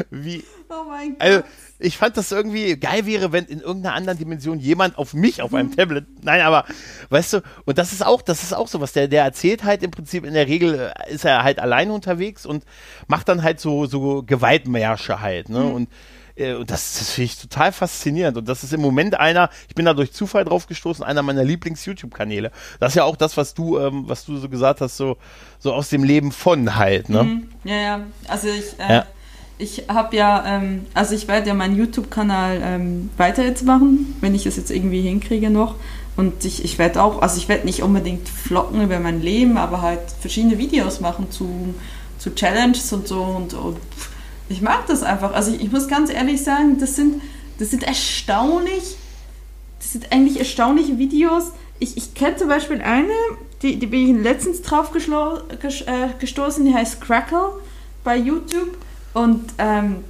wie. 0.10 0.44
Oh 0.70 0.86
mein 0.88 1.12
Gott. 1.12 1.22
Also, 1.22 1.44
ich 1.78 1.98
fand 1.98 2.16
das 2.16 2.32
irgendwie 2.32 2.78
geil 2.78 3.06
wäre, 3.06 3.32
wenn 3.32 3.46
in 3.46 3.60
irgendeiner 3.60 3.96
anderen 3.96 4.18
Dimension 4.18 4.60
jemand 4.60 4.98
auf 4.98 5.14
mich 5.14 5.42
auf 5.42 5.54
einem 5.54 5.76
Tablet. 5.76 6.06
Nein, 6.24 6.42
aber 6.42 6.66
weißt 7.10 7.34
du, 7.34 7.42
und 7.66 7.78
das 7.78 7.92
ist 7.92 8.06
auch, 8.06 8.22
das 8.22 8.44
ist 8.44 8.54
auch 8.54 8.68
sowas. 8.68 8.94
Der, 8.94 9.08
der 9.08 9.24
erzählt 9.24 9.64
halt 9.64 9.84
im 9.84 9.92
Prinzip 9.92 10.26
in 10.26 10.34
der 10.34 10.48
Regel 10.48 10.94
äh, 10.96 11.14
ist 11.14 11.26
er 11.26 11.44
halt 11.44 11.60
alleine 11.60 11.92
unterwegs 11.92 12.46
und 12.46 12.64
macht 13.08 13.28
dann 13.28 13.44
halt 13.44 13.60
so, 13.60 13.86
so 13.88 14.24
Gewaltmärsche 14.24 15.20
halt, 15.20 15.50
ne? 15.50 15.60
Mhm. 15.60 15.74
Und 15.74 15.90
äh, 16.38 16.54
und 16.54 16.70
das, 16.70 17.00
das 17.00 17.12
finde 17.12 17.26
ich 17.26 17.40
total 17.40 17.72
faszinierend. 17.72 18.38
Und 18.38 18.48
das 18.48 18.64
ist 18.64 18.74
im 18.74 18.82
Moment 18.82 19.18
einer, 19.20 19.50
ich 19.68 19.76
bin 19.76 19.86
da 19.86 19.94
durch 19.94 20.12
Zufall 20.14 20.46
drauf 20.46 20.68
gestoßen, 20.68 21.04
einer 21.04 21.24
meiner 21.24 21.44
Lieblings-YouTube-Kanäle. 21.44 22.52
Das 22.80 22.92
ist 22.92 22.96
ja 22.96 23.04
auch 23.04 23.16
das, 23.16 23.38
was 23.38 23.54
du, 23.54 23.80
ähm, 23.80 24.04
was 24.08 24.26
du 24.26 24.38
so 24.38 24.50
gesagt 24.50 24.82
hast, 24.82 24.98
so, 24.98 25.18
so 25.60 25.74
aus 25.74 25.90
dem 25.90 26.04
Leben 26.04 26.32
von 26.32 26.76
halt, 26.76 27.10
ne? 27.10 27.24
Mhm. 27.24 27.50
Ja, 27.64 27.76
ja. 27.76 28.00
Also 28.28 28.48
ich, 28.50 28.80
äh, 28.80 28.94
ja 28.94 29.06
ich 29.58 29.86
habe 29.88 30.16
ja, 30.16 30.44
ähm, 30.46 30.86
also 30.94 31.16
ich 31.16 31.28
werde 31.28 31.48
ja 31.48 31.54
meinen 31.54 31.78
YouTube-Kanal 31.78 32.60
ähm, 32.62 33.10
weiter 33.18 33.44
jetzt 33.44 33.64
machen, 33.64 34.16
wenn 34.20 34.36
ich 34.36 34.46
es 34.46 34.58
jetzt 34.58 34.72
irgendwie 34.72 35.02
hinkriege 35.02 35.50
noch. 35.50 35.76
Und 36.18 36.46
ich, 36.46 36.64
ich 36.64 36.78
werde 36.78 37.02
auch, 37.02 37.22
also 37.22 37.38
ich 37.38 37.48
werde 37.48 37.66
nicht 37.66 37.82
unbedingt 37.82 38.28
vloggen 38.28 38.82
über 38.82 39.00
mein 39.00 39.22
Leben, 39.22 39.58
aber 39.58 39.82
halt 39.82 40.02
verschiedene 40.20 40.58
Videos 40.58 41.00
machen 41.00 41.30
zu, 41.30 41.74
zu 42.20 42.34
Challenges 42.36 42.92
und 42.94 43.08
so. 43.08 43.22
Und, 43.22 43.54
und 43.54 43.78
ich 44.50 44.62
mag 44.62 44.88
das 44.88 45.04
einfach. 45.04 45.34
Also 45.34 45.52
ich, 45.52 45.62
ich 45.62 45.72
muss 45.72 45.88
ganz 45.88 46.12
ehrlich 46.12 46.44
sagen, 46.44 46.78
das 46.80 46.96
sind, 46.96 47.22
das 47.58 47.72
sind 47.72 47.84
erstaunlich, 47.84 48.98
das 49.80 49.94
sind 49.94 50.12
eigentlich 50.12 50.40
erstaunliche 50.40 50.98
Videos. 50.98 51.52
Ich, 51.80 51.98
ich 51.98 52.14
kenne 52.14 52.36
zum 52.38 52.48
Beispiel 52.48 52.82
eine, 52.82 53.14
die, 53.62 53.78
die 53.78 53.88
bin 53.88 54.18
ich 54.18 54.24
letztens 54.24 54.62
drauf 54.62 54.92
äh, 54.94 56.08
gestoßen, 56.20 56.66
die 56.66 56.74
heißt 56.74 57.02
Crackle 57.02 57.54
bei 58.04 58.18
YouTube. 58.18 58.78
Und 59.16 59.46
ähm, 59.60 60.04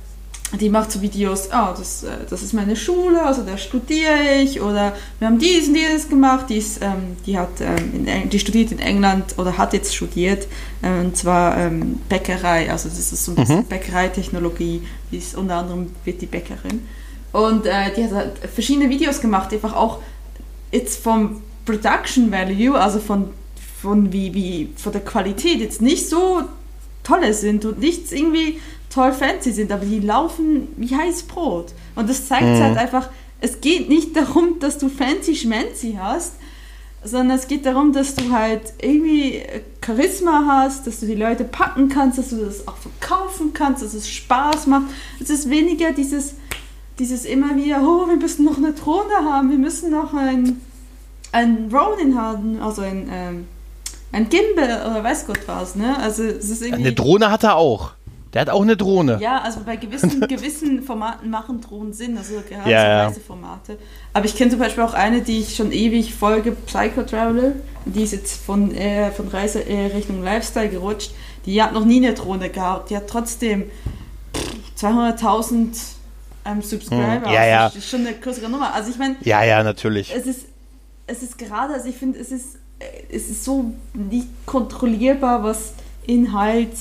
die 0.60 0.70
macht 0.70 0.92
so 0.92 1.00
Videos, 1.00 1.50
oh, 1.54 1.76
das, 1.78 2.04
äh, 2.04 2.10
das 2.28 2.42
ist 2.42 2.54
meine 2.54 2.76
Schule, 2.76 3.24
also 3.24 3.44
da 3.44 3.56
studiere 3.56 4.42
ich 4.42 4.62
oder 4.62 4.94
wir 5.20 5.28
haben 5.28 5.38
dies 5.38 5.68
und 5.68 5.76
dieses 5.76 6.10
gemacht. 6.10 6.50
Die, 6.50 6.58
ist, 6.58 6.82
ähm, 6.82 7.16
die, 7.24 7.38
hat, 7.38 7.62
ähm, 7.62 8.08
in, 8.08 8.30
die 8.32 8.40
studiert 8.40 8.72
in 8.72 8.80
England 8.80 9.36
oder 9.38 9.60
hat 9.60 9.74
jetzt 9.74 9.94
studiert 9.94 10.48
äh, 10.82 11.02
und 11.02 11.16
zwar 11.16 11.56
ähm, 11.56 12.00
Bäckerei, 12.10 12.72
also 12.72 12.90
das 12.90 12.98
ist 12.98 13.24
so 13.24 13.34
ein 13.34 13.36
bisschen 13.36 13.60
mhm. 13.60 13.66
Bäckereitechnologie, 13.66 14.82
die 15.12 15.18
ist 15.18 15.38
unter 15.38 15.58
anderem 15.58 15.92
wird 16.04 16.22
die 16.22 16.26
Bäckerin. 16.26 16.88
Und 17.32 17.68
äh, 17.68 17.94
die 17.96 18.06
hat 18.06 18.12
halt 18.12 18.32
verschiedene 18.52 18.90
Videos 18.90 19.22
gemacht, 19.22 19.54
einfach 19.54 19.76
auch 19.76 20.00
jetzt 20.72 21.04
vom 21.04 21.44
Production 21.64 22.32
Value, 22.32 22.80
also 22.80 23.00
von, 23.00 23.30
von, 23.84 24.12
wie, 24.12 24.34
wie, 24.34 24.70
von 24.76 24.94
der 24.94 25.02
Qualität 25.02 25.60
jetzt 25.60 25.82
nicht 25.82 26.10
so 26.10 26.42
tolle 27.04 27.34
sind 27.34 27.66
und 27.66 27.80
nichts 27.80 28.12
irgendwie 28.12 28.60
toll 28.96 29.12
fancy 29.12 29.52
sind, 29.52 29.72
aber 29.74 29.86
die 29.86 30.00
laufen 30.00 30.70
wie 30.78 30.96
heiß 30.96 31.24
Brot. 31.24 31.74
Und 31.96 32.10
das 32.10 32.28
zeigt 32.28 32.46
mhm. 32.46 32.64
halt 32.64 32.78
einfach, 32.78 33.10
es 33.42 33.60
geht 33.60 33.90
nicht 33.90 34.16
darum, 34.16 34.60
dass 34.60 34.78
du 34.78 34.88
fancy 34.88 35.36
schmancy 35.36 35.98
hast, 36.02 36.36
sondern 37.04 37.38
es 37.38 37.48
geht 37.48 37.66
darum, 37.66 37.92
dass 37.92 38.16
du 38.16 38.32
halt 38.32 38.62
irgendwie 38.82 39.44
Charisma 39.86 40.46
hast, 40.48 40.88
dass 40.88 41.02
du 41.02 41.06
die 41.06 41.16
Leute 41.16 41.44
packen 41.44 41.90
kannst, 41.90 42.18
dass 42.18 42.30
du 42.30 42.38
das 42.38 42.68
auch 42.68 42.78
verkaufen 42.78 43.54
kannst, 43.54 43.84
dass 43.84 43.94
es 43.94 44.10
Spaß 44.10 44.68
macht. 44.68 44.86
Es 45.20 45.30
ist 45.30 45.50
weniger 45.50 45.92
dieses, 45.92 46.36
dieses 46.98 47.26
immer 47.26 47.56
wieder, 47.58 47.82
oh, 47.84 48.08
wir 48.08 48.16
müssen 48.16 48.46
noch 48.46 48.58
eine 48.58 48.72
Drohne 48.72 49.30
haben, 49.30 49.52
wir 49.52 49.58
müssen 49.58 49.92
noch 49.92 50.14
ein, 50.14 50.62
ein 51.34 51.70
Ronin 51.72 52.18
haben, 52.18 52.62
also 52.62 52.82
ein, 52.82 53.10
ähm, 53.12 53.48
ein 54.14 54.30
Gimbal 54.30 54.90
oder 54.90 55.04
weiß 55.04 55.28
Gott 55.28 55.42
was, 55.48 55.76
ne? 55.76 56.00
Also 56.00 56.24
es 56.24 56.50
ist 56.50 56.62
irgendwie... 56.62 56.86
Eine 56.86 56.94
Drohne 56.94 57.30
hat 57.30 57.44
er 57.44 57.58
auch. 57.58 57.95
Der 58.36 58.42
hat 58.42 58.50
auch 58.50 58.62
eine 58.62 58.76
Drohne. 58.76 59.18
Ja, 59.22 59.40
also 59.40 59.62
bei 59.66 59.78
gewissen, 59.78 60.20
gewissen 60.28 60.84
Formaten 60.84 61.30
machen 61.30 61.62
Drohnen 61.62 61.94
Sinn, 61.94 62.18
also 62.18 62.34
gerade 62.48 62.70
Ja, 62.70 62.86
ja. 62.86 63.06
Reiseformate. 63.08 63.78
Aber 64.12 64.26
ich 64.26 64.36
kenne 64.36 64.52
zum 64.52 64.60
Beispiel 64.60 64.84
auch 64.84 64.94
eine, 64.94 65.22
die 65.22 65.40
ich 65.40 65.56
schon 65.56 65.72
ewig 65.72 66.14
folge, 66.14 66.52
Psycho 66.52 67.04
Traveler. 67.04 67.54
Die 67.86 68.04
ist 68.04 68.12
jetzt 68.12 68.46
von, 68.46 68.76
äh, 68.76 69.10
von 69.12 69.30
Reise 69.30 69.66
äh, 69.66 69.86
Richtung 69.96 70.22
Lifestyle 70.22 70.68
gerutscht. 70.68 71.12
Die 71.46 71.64
hat 71.64 71.72
noch 71.72 71.86
nie 71.86 72.06
eine 72.06 72.14
Drohne 72.14 72.50
gehabt. 72.50 72.90
Die 72.90 72.98
hat 72.98 73.08
trotzdem 73.08 73.72
pff, 74.36 74.84
200.000 74.84 75.78
ähm, 76.44 76.62
Subscriber. 76.62 77.22
Hm, 77.28 77.34
ja, 77.34 77.46
ja. 77.46 77.66
Das 77.68 77.78
ist 77.78 77.90
schon 77.90 78.02
eine 78.02 78.16
größere 78.18 78.50
Nummer. 78.50 78.74
Also 78.74 78.92
ich 78.92 78.98
meine, 78.98 79.16
Ja, 79.22 79.46
ja, 79.46 79.64
natürlich. 79.64 80.14
es 80.14 80.26
ist, 80.26 80.42
es 81.08 81.24
ist 81.24 81.38
gerade, 81.38 81.74
also 81.74 81.88
ich 81.88 81.96
finde, 81.96 82.20
es 82.20 82.34
ist, 82.34 82.56
äh, 82.80 82.86
es 83.16 83.30
ist 83.30 83.46
so 83.46 83.74
nicht 83.94 84.28
kontrollierbar, 84.46 85.42
was 85.42 85.74
Inhalt, 86.06 86.74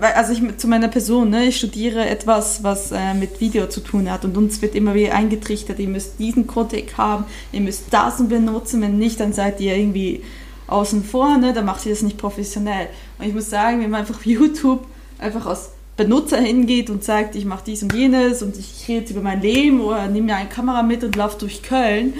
also 0.00 0.32
ich 0.32 0.56
zu 0.56 0.68
meiner 0.68 0.88
Person, 0.88 1.30
ne, 1.30 1.46
ich 1.46 1.56
studiere 1.56 2.06
etwas, 2.08 2.62
was 2.62 2.92
äh, 2.92 3.14
mit 3.14 3.40
Video 3.40 3.68
zu 3.68 3.80
tun 3.80 4.10
hat 4.10 4.24
und 4.24 4.36
uns 4.36 4.62
wird 4.62 4.74
immer 4.74 4.94
wieder 4.94 5.14
eingetrichtert, 5.14 5.78
ihr 5.78 5.88
müsst 5.88 6.18
diesen 6.18 6.46
Codec 6.46 6.96
haben, 6.96 7.24
ihr 7.52 7.60
müsst 7.60 7.86
das 7.90 8.26
benutzen, 8.28 8.80
wenn 8.80 8.98
nicht, 8.98 9.18
dann 9.18 9.32
seid 9.32 9.60
ihr 9.60 9.76
irgendwie 9.76 10.22
außen 10.68 11.02
vor, 11.02 11.36
ne, 11.36 11.52
dann 11.52 11.64
macht 11.64 11.84
ihr 11.84 11.92
das 11.92 12.02
nicht 12.02 12.16
professionell. 12.16 12.88
Und 13.18 13.26
ich 13.26 13.34
muss 13.34 13.50
sagen, 13.50 13.80
wenn 13.80 13.90
man 13.90 14.00
einfach 14.00 14.22
YouTube 14.24 14.86
einfach 15.18 15.46
als 15.46 15.70
Benutzer 15.96 16.40
hingeht 16.40 16.88
und 16.88 17.02
sagt, 17.02 17.34
ich 17.34 17.44
mache 17.44 17.64
dies 17.66 17.82
und 17.82 17.92
jenes 17.92 18.42
und 18.42 18.56
ich 18.56 18.86
rede 18.88 19.00
jetzt 19.00 19.10
über 19.10 19.20
mein 19.20 19.42
Leben 19.42 19.80
oder 19.80 20.06
nehme 20.06 20.26
mir 20.26 20.36
eine 20.36 20.48
Kamera 20.48 20.82
mit 20.82 21.02
und 21.02 21.16
laufe 21.16 21.38
durch 21.38 21.62
Köln, 21.62 22.14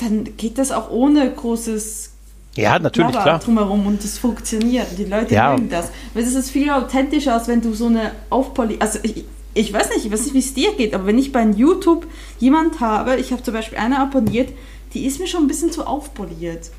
dann 0.00 0.36
geht 0.36 0.58
das 0.58 0.72
auch 0.72 0.90
ohne 0.90 1.30
großes 1.30 2.10
Ja, 2.58 2.78
natürlich, 2.78 3.10
Blabla 3.10 3.22
klar. 3.22 3.38
drumherum 3.38 3.86
und 3.86 4.02
es 4.04 4.18
funktioniert 4.18 4.86
die 4.96 5.04
Leute 5.04 5.34
Ja. 5.34 5.52
mögen 5.54 5.68
das. 5.70 5.90
Weil 6.14 6.24
es 6.24 6.34
ist 6.34 6.50
viel 6.50 6.70
authentischer, 6.70 7.34
als 7.34 7.48
wenn 7.48 7.60
du 7.60 7.72
so 7.74 7.86
eine 7.86 8.12
Aufpoli... 8.30 8.76
Also 8.80 8.98
ich, 9.02 9.24
ich 9.54 9.72
weiß 9.72 9.90
nicht, 9.90 10.04
ich 10.06 10.12
weiß 10.12 10.22
nicht, 10.24 10.34
wie 10.34 10.38
es 10.38 10.54
dir 10.54 10.72
geht, 10.74 10.94
aber 10.94 11.06
wenn 11.06 11.18
ich 11.18 11.32
bei 11.32 11.42
YouTube 11.44 12.06
jemand 12.38 12.80
habe, 12.80 13.16
ich 13.16 13.32
habe 13.32 13.42
zum 13.42 13.54
Beispiel 13.54 13.78
eine 13.78 13.98
abonniert, 13.98 14.50
die 14.94 15.04
ist 15.06 15.18
mir 15.20 15.26
schon 15.26 15.42
ein 15.44 15.48
bisschen 15.48 15.72
zu 15.72 15.86
aufpoliert. 15.86 16.70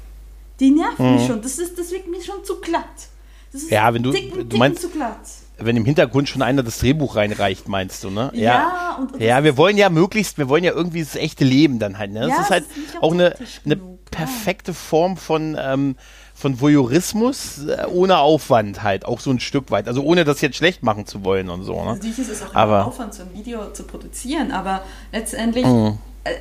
Die 0.59 0.71
nervt 0.71 0.99
mich 0.99 1.25
schon. 1.27 1.41
Das, 1.41 1.57
ist, 1.57 1.77
das 1.79 1.91
wirkt 1.91 2.09
mir 2.09 2.21
schon 2.21 2.43
zu 2.43 2.59
glatt. 2.59 2.83
Das 3.51 3.61
ist 3.63 3.69
Mhm. 3.69 3.73
Ja, 3.75 3.93
wenn 3.93 4.03
du- 4.03 4.11
dicken, 4.11 4.37
du 4.37 4.43
dicken 4.43 4.59
meinst- 4.59 4.81
zu 4.81 4.89
glatt. 4.89 5.17
Wenn 5.61 5.75
im 5.75 5.83
Hintergrund 5.83 6.29
schon 6.29 6.41
einer 6.41 6.63
das 6.63 6.79
Drehbuch 6.79 7.17
reinreicht, 7.17 7.67
meinst 7.67 8.03
du, 8.05 8.09
ne? 8.09 8.31
Ja, 8.33 8.97
und- 8.99 9.13
und 9.13 9.21
ja, 9.21 9.35
das- 9.37 9.43
wir 9.43 9.57
wollen 9.57 9.77
ja 9.77 9.89
möglichst, 9.89 10.37
wir 10.37 10.47
wollen 10.47 10.63
ja 10.63 10.71
irgendwie 10.73 11.01
das 11.01 11.15
echte 11.17 11.43
Leben 11.43 11.79
dann 11.79 11.97
halt. 11.97 12.11
Ne? 12.11 12.21
Das 12.21 12.29
Ja, 12.29 12.41
ist 12.43 12.49
halt 12.49 12.63
ist 12.69 12.77
nicht 12.77 13.03
auch 13.03 13.11
eine, 13.13 13.35
ja. 13.65 13.75
Perfekte 14.11 14.73
Form 14.73 15.17
von, 15.17 15.57
ähm, 15.59 15.95
von 16.33 16.59
Voyeurismus 16.61 17.65
äh, 17.67 17.85
ohne 17.87 18.17
Aufwand 18.19 18.81
halt, 18.83 19.05
auch 19.05 19.19
so 19.19 19.29
ein 19.31 19.39
Stück 19.39 19.71
weit. 19.71 19.87
Also 19.87 20.01
ohne 20.03 20.23
das 20.23 20.41
jetzt 20.41 20.57
schlecht 20.57 20.83
machen 20.83 21.05
zu 21.05 21.23
wollen 21.23 21.49
und 21.49 21.63
so. 21.63 21.75
Ne? 21.75 21.93
Natürlich 21.93 22.19
ist 22.19 22.29
es 22.29 22.43
auch 22.43 22.55
Aber- 22.55 22.85
Aufwand, 22.85 23.13
so 23.13 23.23
ein 23.23 23.33
Video 23.33 23.71
zu 23.71 23.83
produzieren, 23.83 24.51
aber 24.51 24.81
letztendlich, 25.11 25.65
Mhm. 25.65 25.97
äh, 26.23 26.31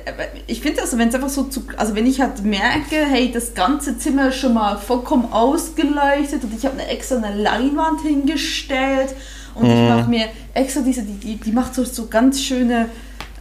ich 0.47 0.61
finde 0.61 0.81
das, 0.81 0.97
wenn 0.97 1.09
es 1.09 1.15
einfach 1.15 1.29
so 1.29 1.43
zu, 1.43 1.63
also 1.77 1.95
wenn 1.95 2.05
ich 2.07 2.21
halt 2.21 2.43
merke, 2.43 2.95
hey, 3.09 3.31
das 3.31 3.53
ganze 3.53 3.97
Zimmer 3.97 4.29
ist 4.29 4.37
schon 4.37 4.53
mal 4.53 4.77
vollkommen 4.77 5.31
ausgeleuchtet 5.31 6.43
und 6.43 6.53
ich 6.57 6.65
habe 6.65 6.79
eine 6.79 6.87
extra 6.87 7.17
eine 7.17 7.35
Leinwand 7.35 8.01
hingestellt 8.01 9.15
und 9.55 9.63
Mhm. 9.67 9.71
ich 9.73 9.89
mache 9.89 10.09
mir 10.09 10.25
extra 10.53 10.81
diese, 10.81 11.03
die, 11.03 11.13
die, 11.19 11.35
die 11.35 11.51
macht 11.51 11.75
so, 11.75 11.83
so 11.83 12.07
ganz 12.07 12.41
schöne, 12.41 12.89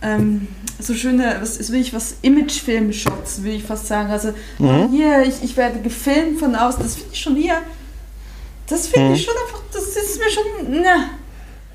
ähm, 0.03 0.49
so 0.79 0.95
schöne, 0.95 1.37
was 1.41 1.57
ist 1.57 1.73
will 1.73 1.81
ich 1.81 1.93
was, 1.93 2.17
Imagefilm-Shots, 2.23 3.43
will 3.43 3.55
ich 3.55 3.65
fast 3.65 3.87
sagen. 3.87 4.11
Also 4.11 4.33
Mhm. 4.59 4.89
hier, 4.91 5.23
ich, 5.23 5.43
ich 5.43 5.57
werde 5.57 5.81
gefilmt 5.81 6.39
von 6.39 6.55
außen, 6.55 6.83
das 6.83 6.95
finde 6.97 7.11
ich 7.13 7.21
schon 7.21 7.37
hier, 7.37 7.59
das 8.69 8.87
finde 8.89 9.09
Mhm. 9.09 9.15
ich 9.15 9.25
schon 9.25 9.35
einfach, 9.47 9.63
das 9.73 9.85
ist 9.85 10.19
mir 10.19 10.31
schon, 10.31 10.71
ne. 10.83 10.95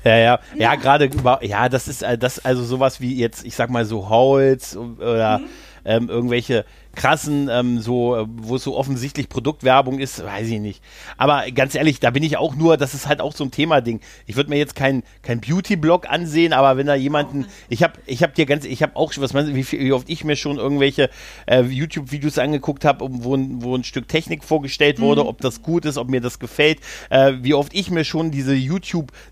Ja, 0.04 0.16
ja, 0.18 0.38
ja, 0.58 0.74
gerade 0.74 1.06
über, 1.06 1.42
ja, 1.42 1.68
das 1.70 1.88
ist 1.88 2.02
äh, 2.02 2.18
das 2.18 2.44
also 2.44 2.62
sowas 2.62 3.00
wie 3.00 3.14
jetzt, 3.14 3.44
ich 3.44 3.54
sag 3.56 3.70
mal 3.70 3.86
so 3.86 4.08
Holz 4.10 4.76
oder 4.76 5.38
Mhm. 5.38 5.44
ähm, 5.86 6.08
irgendwelche 6.10 6.64
krassen, 6.94 7.48
ähm, 7.50 7.80
so, 7.80 8.16
äh, 8.16 8.26
wo 8.28 8.56
es 8.56 8.62
so 8.64 8.76
offensichtlich 8.76 9.28
Produktwerbung 9.28 9.98
ist, 9.98 10.24
weiß 10.24 10.48
ich 10.48 10.60
nicht. 10.60 10.82
Aber 11.16 11.44
ganz 11.50 11.74
ehrlich, 11.74 12.00
da 12.00 12.10
bin 12.10 12.22
ich 12.22 12.36
auch 12.36 12.54
nur, 12.54 12.76
das 12.76 12.94
ist 12.94 13.08
halt 13.08 13.20
auch 13.20 13.34
so 13.34 13.44
ein 13.44 13.50
Thema-Ding. 13.50 14.00
Ich 14.26 14.36
würde 14.36 14.50
mir 14.50 14.56
jetzt 14.56 14.74
kein, 14.76 15.02
kein 15.22 15.40
Beauty-Blog 15.40 16.08
ansehen, 16.08 16.52
aber 16.52 16.76
wenn 16.76 16.86
da 16.86 16.94
jemanden, 16.94 17.46
ich 17.68 17.82
habe 17.82 17.94
ich 18.06 18.22
hab 18.22 18.34
dir 18.34 18.46
ganz, 18.46 18.64
ich 18.64 18.82
habe 18.82 18.96
auch, 18.96 19.12
was 19.18 19.32
meinst 19.32 19.50
du, 19.50 19.54
wie, 19.54 19.64
viel, 19.64 19.80
wie 19.80 19.92
oft 19.92 20.08
ich 20.08 20.24
mir 20.24 20.36
schon 20.36 20.56
irgendwelche 20.58 21.10
äh, 21.46 21.62
YouTube-Videos 21.62 22.38
angeguckt 22.38 22.84
habe, 22.84 23.06
wo, 23.10 23.34
ein- 23.34 23.62
wo 23.62 23.74
ein 23.76 23.84
Stück 23.84 24.08
Technik 24.08 24.44
vorgestellt 24.44 25.00
wurde, 25.00 25.26
ob 25.26 25.40
das 25.40 25.62
gut 25.62 25.84
ist, 25.84 25.96
ob 25.98 26.08
mir 26.08 26.20
das 26.20 26.38
gefällt, 26.38 26.78
äh, 27.10 27.32
wie 27.40 27.54
oft 27.54 27.74
ich 27.74 27.90
mir 27.90 28.04
schon 28.04 28.30
diese 28.30 28.54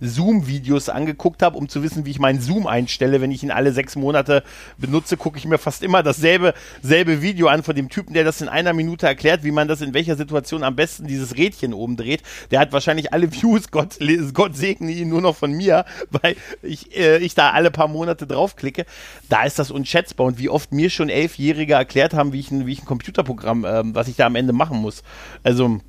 YouTube-Zoom-Videos 0.01 0.89
angeguckt 0.89 1.43
habe, 1.43 1.57
um 1.59 1.69
zu 1.69 1.83
wissen, 1.83 2.05
wie 2.07 2.11
ich 2.11 2.19
meinen 2.19 2.41
Zoom 2.41 2.67
einstelle. 2.67 3.21
Wenn 3.21 3.31
ich 3.31 3.43
ihn 3.43 3.51
alle 3.51 3.73
sechs 3.73 3.97
Monate 3.97 4.43
benutze, 4.79 5.17
gucke 5.17 5.39
ich 5.39 5.45
mir 5.45 5.59
fast 5.59 5.83
immer 5.83 6.03
dasselbe 6.03 6.55
selbe 6.83 7.23
Video 7.23 7.49
an 7.49 7.52
von 7.63 7.77
dem 7.77 7.91
Typen, 7.91 8.15
der 8.15 8.25
das 8.25 8.41
in 8.41 8.49
einer 8.49 8.73
Minute 8.73 9.07
erklärt, 9.07 9.45
wie 9.45 9.51
man 9.51 9.69
das 9.69 9.83
in 9.83 9.93
welcher 9.93 10.17
Situation 10.17 10.63
am 10.63 10.77
besten 10.77 11.07
dieses 11.07 11.37
Rädchen 11.37 11.75
oben 11.75 11.97
dreht. 11.97 12.23
Der 12.51 12.61
hat 12.61 12.73
wahrscheinlich 12.73 13.13
alle 13.13 13.33
Views, 13.33 13.71
Gott, 13.71 13.99
Gott 14.33 14.57
segne 14.57 14.91
ihn 14.91 15.09
nur 15.09 15.21
noch 15.21 15.37
von 15.37 15.53
mir, 15.53 15.85
weil 16.11 16.37
ich, 16.63 16.97
äh, 16.97 17.19
ich 17.19 17.35
da 17.35 17.51
alle 17.51 17.71
paar 17.71 17.89
Monate 17.89 18.27
draufklicke. 18.27 18.87
Da 19.29 19.45
ist 19.45 19.59
das 19.59 19.71
unschätzbar 19.71 20.27
und 20.27 20.39
wie 20.39 20.49
oft 20.49 20.73
mir 20.73 20.89
schon 20.89 21.11
Elfjährige 21.11 21.75
erklärt 21.75 22.15
haben, 22.15 22.33
wie 22.33 22.41
ich 22.41 22.51
ein, 22.51 22.67
wie 22.67 22.73
ich 22.73 22.83
ein 22.83 22.87
Computerprogramm, 22.87 23.67
ähm, 23.67 23.95
was 23.95 24.09
ich 24.09 24.17
da 24.17 24.27
am 24.27 24.37
Ende 24.37 24.53
machen 24.55 24.79
muss. 24.79 25.03
Also 25.43 25.81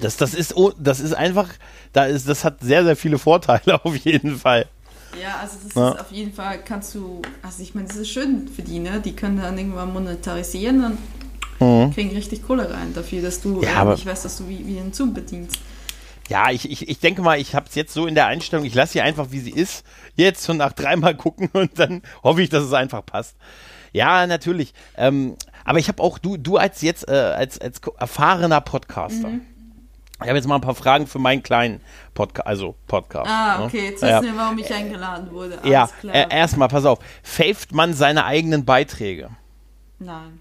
das, 0.00 0.16
das 0.16 0.34
ist, 0.34 0.56
oh, 0.56 0.72
das 0.78 1.00
ist 1.00 1.14
einfach, 1.14 1.48
da 1.92 2.04
ist, 2.04 2.28
das 2.28 2.44
hat 2.44 2.60
sehr, 2.60 2.84
sehr 2.84 2.96
viele 2.96 3.18
Vorteile 3.18 3.84
auf 3.84 3.96
jeden 3.96 4.36
Fall. 4.36 4.66
Ja, 5.20 5.36
also 5.40 5.56
das 5.62 5.74
Ja. 5.74 5.90
ist 5.90 6.00
auf 6.00 6.10
jeden 6.12 6.32
Fall, 6.32 6.58
kannst 6.64 6.94
du, 6.94 7.20
also 7.42 7.62
ich 7.62 7.74
meine, 7.74 7.88
das 7.88 7.96
ist 7.96 8.08
schön 8.10 8.48
für 8.48 8.62
die, 8.62 8.78
ne? 8.78 9.00
Die 9.00 9.14
können 9.14 9.36
dann 9.38 9.58
irgendwann 9.58 9.92
monetarisieren 9.92 10.96
und 11.58 11.94
kriegen 11.94 12.10
richtig 12.10 12.42
Kohle 12.42 12.68
rein 12.72 12.92
dafür, 12.94 13.22
dass 13.22 13.40
du 13.40 13.56
Mhm. 13.58 13.62
Ja, 13.62 13.82
äh, 13.82 13.92
nicht 13.94 14.06
weißt, 14.06 14.24
dass 14.24 14.38
du 14.38 14.48
wie, 14.48 14.66
wie 14.66 14.78
einen 14.78 14.92
Zoom 14.92 15.14
bedienst. 15.14 15.58
Ja, 16.28 16.50
ich, 16.50 16.70
ich, 16.70 16.88
ich 16.88 16.98
denke 16.98 17.20
mal, 17.20 17.38
ich 17.38 17.54
habe 17.54 17.66
es 17.68 17.74
jetzt 17.74 17.92
so 17.92 18.06
in 18.06 18.14
der 18.14 18.26
Einstellung, 18.26 18.64
ich 18.64 18.74
lasse 18.74 18.94
sie 18.94 19.00
einfach, 19.00 19.28
wie 19.30 19.40
sie 19.40 19.50
ist, 19.50 19.84
jetzt 20.16 20.42
so 20.42 20.54
nach 20.54 20.72
dreimal 20.72 21.14
gucken 21.16 21.50
und 21.52 21.78
dann 21.78 22.02
hoffe 22.24 22.42
ich, 22.42 22.48
dass 22.48 22.64
es 22.64 22.72
einfach 22.72 23.04
passt. 23.04 23.36
Ja, 23.92 24.26
natürlich. 24.26 24.72
Ähm, 24.96 25.36
aber 25.64 25.78
ich 25.78 25.88
habe 25.88 26.02
auch, 26.02 26.18
du, 26.18 26.36
du 26.38 26.56
als 26.56 26.80
jetzt, 26.80 27.06
äh, 27.08 27.12
als, 27.12 27.60
als 27.60 27.80
erfahrener 27.98 28.60
Podcaster, 28.62 29.28
Mhm. 29.28 29.42
Ich 30.22 30.28
habe 30.28 30.38
jetzt 30.38 30.46
mal 30.46 30.56
ein 30.56 30.60
paar 30.60 30.74
Fragen 30.74 31.06
für 31.06 31.18
meinen 31.18 31.42
kleinen 31.42 31.80
Podcast, 32.14 32.46
also 32.46 32.74
Podcast. 32.86 33.30
Ah, 33.30 33.58
ne? 33.58 33.64
okay, 33.64 33.84
jetzt 33.90 34.02
ja. 34.02 34.20
wissen 34.20 34.34
wir, 34.34 34.40
warum 34.40 34.58
ich 34.58 34.72
eingeladen 34.72 35.30
wurde. 35.30 35.58
Alles 35.58 35.70
Ja, 35.70 35.88
äh, 36.10 36.26
erstmal, 36.30 36.68
pass 36.68 36.84
auf, 36.84 36.98
faved 37.22 37.72
man 37.72 37.94
seine 37.94 38.24
eigenen 38.24 38.64
Beiträge? 38.64 39.30
Nein. 39.98 40.40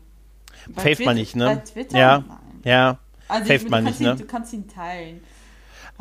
Faved 0.76 1.06
man 1.06 1.15
nicht, 1.15 1.36
ne? 1.36 1.46
Bei 1.46 1.56
Twitter? 1.56 1.98
Ja, 1.98 2.17
Nein. 2.20 2.38
ja. 2.63 2.98
Also 3.28 3.46
Faved 3.46 3.70
man 3.70 3.84
nicht, 3.84 4.00
kannst 4.00 4.02
ihn, 4.02 4.08
ne? 4.08 4.15
du 4.15 4.26
kannst 4.26 4.54
ihn 4.54 4.67
teilen. 4.67 5.22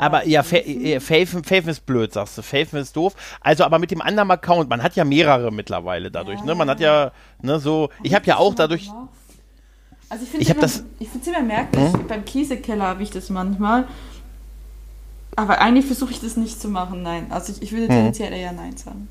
Aber 0.00 0.26
ja, 0.26 0.40
äh, 0.40 0.98
Faven, 0.98 1.44
Faven 1.44 1.68
ist 1.68 1.84
blöd, 1.84 2.14
sagst 2.14 2.38
du. 2.38 2.42
Faven 2.42 2.80
ist 2.80 2.96
doof. 2.96 3.14
Also 3.42 3.64
aber 3.64 3.78
mit 3.78 3.90
dem 3.90 4.00
anderen 4.00 4.30
Account, 4.30 4.70
man 4.70 4.82
hat 4.82 4.96
ja 4.96 5.04
mehrere 5.04 5.52
mittlerweile 5.52 6.10
dadurch, 6.10 6.42
ne? 6.42 6.54
Man 6.54 6.70
hat 6.70 6.80
ja, 6.80 7.12
ne, 7.42 7.58
so, 7.58 7.90
ich 8.02 8.14
habe 8.14 8.24
ja 8.24 8.38
auch 8.38 8.54
dadurch, 8.54 8.90
Also 10.10 10.24
ich 10.24 10.30
finde 10.30 10.44
Ich 10.44 10.50
es 10.50 10.82
immer, 11.26 11.38
immer 11.38 11.46
merkwürdig, 11.46 11.92
beim 12.06 12.24
Käsekeller 12.24 12.84
habe 12.84 13.02
ich 13.02 13.10
das 13.10 13.30
manchmal. 13.30 13.86
Aber 15.36 15.60
eigentlich 15.60 15.86
versuche 15.86 16.10
ich 16.10 16.20
das 16.20 16.36
nicht 16.36 16.60
zu 16.60 16.68
machen, 16.68 17.02
nein. 17.02 17.26
Also 17.30 17.52
ich, 17.52 17.62
ich 17.62 17.72
würde 17.72 17.86
tendenziell 17.88 18.32
eher 18.32 18.52
Nein 18.52 18.76
sagen. 18.76 19.08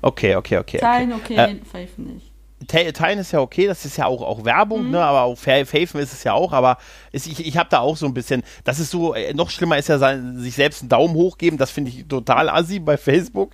okay, 0.00 0.36
okay, 0.36 0.58
okay. 0.58 0.78
Teilen 0.78 1.12
okay. 1.12 1.38
okay, 1.38 1.52
Äh, 1.52 1.64
pfeifen 1.64 2.14
nicht. 2.14 2.30
Te- 2.68 2.92
Teilen 2.92 3.18
ist 3.18 3.32
ja 3.32 3.40
okay, 3.40 3.66
das 3.66 3.84
ist 3.84 3.98
ja 3.98 4.06
auch, 4.06 4.22
auch 4.22 4.44
Werbung, 4.44 4.90
ne? 4.90 5.02
Aber 5.02 5.22
auch 5.22 5.36
Fa- 5.36 5.64
Faven 5.66 6.00
ist 6.00 6.12
es 6.14 6.24
ja 6.24 6.32
auch, 6.32 6.52
aber 6.52 6.78
ist, 7.12 7.26
ich, 7.26 7.44
ich 7.44 7.56
habe 7.58 7.68
da 7.68 7.80
auch 7.80 7.96
so 7.96 8.06
ein 8.06 8.14
bisschen, 8.14 8.42
das 8.64 8.78
ist 8.78 8.90
so, 8.90 9.12
äh, 9.14 9.34
noch 9.34 9.50
schlimmer 9.50 9.76
ist 9.76 9.88
ja 9.88 9.98
sein, 9.98 10.38
sich 10.38 10.54
selbst 10.54 10.80
einen 10.80 10.88
Daumen 10.88 11.14
hoch 11.14 11.36
geben, 11.36 11.58
das 11.58 11.70
finde 11.70 11.90
ich 11.90 12.06
total 12.06 12.48
assi 12.48 12.78
bei 12.78 12.96
Facebook. 12.96 13.52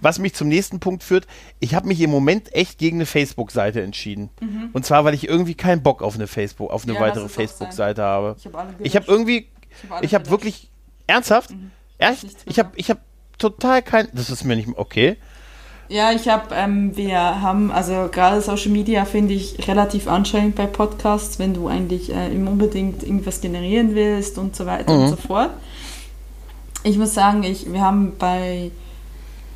Was 0.00 0.18
mich 0.18 0.34
zum 0.34 0.48
nächsten 0.48 0.80
Punkt 0.80 1.02
führt, 1.02 1.26
ich 1.60 1.74
habe 1.74 1.88
mich 1.88 2.00
im 2.00 2.10
Moment 2.10 2.54
echt 2.54 2.78
gegen 2.78 2.98
eine 2.98 3.06
Facebook-Seite 3.06 3.82
entschieden. 3.82 4.30
Und 4.72 4.84
zwar, 4.86 5.04
weil 5.04 5.14
ich 5.14 5.28
irgendwie 5.28 5.54
keinen 5.54 5.82
Bock 5.82 6.02
auf 6.02 6.14
eine 6.14 6.26
Facebook, 6.26 6.70
auf 6.70 6.84
eine 6.84 6.92
Mhm. 6.92 6.96
Ja, 6.98 7.02
weitere. 7.02 7.28
Facebook-Seite 7.28 8.02
habe. 8.02 8.36
Ich 8.38 8.46
habe 8.46 8.58
habe 8.58 8.76
gelöscht. 8.78 9.08
irgendwie, 9.08 9.46
Ich 9.46 9.90
hab 9.90 9.92
habe 9.92 10.08
gelöscht. 10.10 10.30
wirklich, 10.30 10.70
ernsthaft? 11.06 11.50
Echt? 11.98 12.22
Nichts 12.24 12.42
Ich 12.46 12.58
habe 12.58 12.70
ich 12.76 12.90
hab 12.90 12.98
total 13.38 13.82
kein, 13.82 14.08
das 14.12 14.30
ist 14.30 14.44
mir 14.44 14.56
nicht, 14.56 14.68
okay. 14.76 15.16
Ja, 15.90 16.12
ich 16.12 16.28
habe, 16.28 16.54
ähm, 16.54 16.94
wir 16.98 17.18
haben, 17.40 17.70
also 17.72 18.08
gerade 18.12 18.42
Social 18.42 18.70
Media 18.70 19.06
finde 19.06 19.32
ich 19.32 19.66
relativ 19.68 20.06
anstrengend 20.06 20.54
bei 20.54 20.66
Podcasts, 20.66 21.38
wenn 21.38 21.54
du 21.54 21.66
eigentlich 21.66 22.10
äh, 22.14 22.28
unbedingt 22.36 23.02
irgendwas 23.02 23.40
generieren 23.40 23.94
willst 23.94 24.36
und 24.36 24.54
so 24.54 24.66
weiter 24.66 24.92
Mhm. 24.94 25.00
und 25.04 25.08
so 25.08 25.16
fort. 25.16 25.50
Ich 26.84 26.98
muss 26.98 27.14
sagen, 27.14 27.42
ich, 27.42 27.72
wir 27.72 27.80
haben 27.80 28.12
bei, 28.18 28.70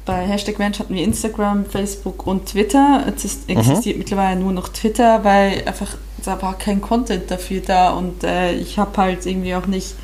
bei 0.05 0.27
Hashtag 0.27 0.59
Mensch 0.59 0.79
hatten 0.79 0.95
wir 0.95 1.03
Instagram, 1.03 1.65
Facebook 1.65 2.27
und 2.27 2.47
Twitter. 2.47 3.05
Jetzt 3.07 3.25
ist, 3.25 3.49
existiert 3.49 3.99
mittlerweile 3.99 4.41
nur 4.41 4.53
noch 4.53 4.69
Twitter, 4.69 5.23
weil 5.25 5.63
einfach 5.67 5.97
da 6.25 6.41
war 6.41 6.57
kein 6.57 6.81
Content 6.81 7.31
dafür 7.31 7.61
da 7.61 7.91
und 7.93 8.23
äh, 8.23 8.53
ich 8.55 8.79
habe 8.79 8.97
halt 8.97 9.27
irgendwie 9.27 9.55
auch 9.55 9.67
nicht 9.67 9.95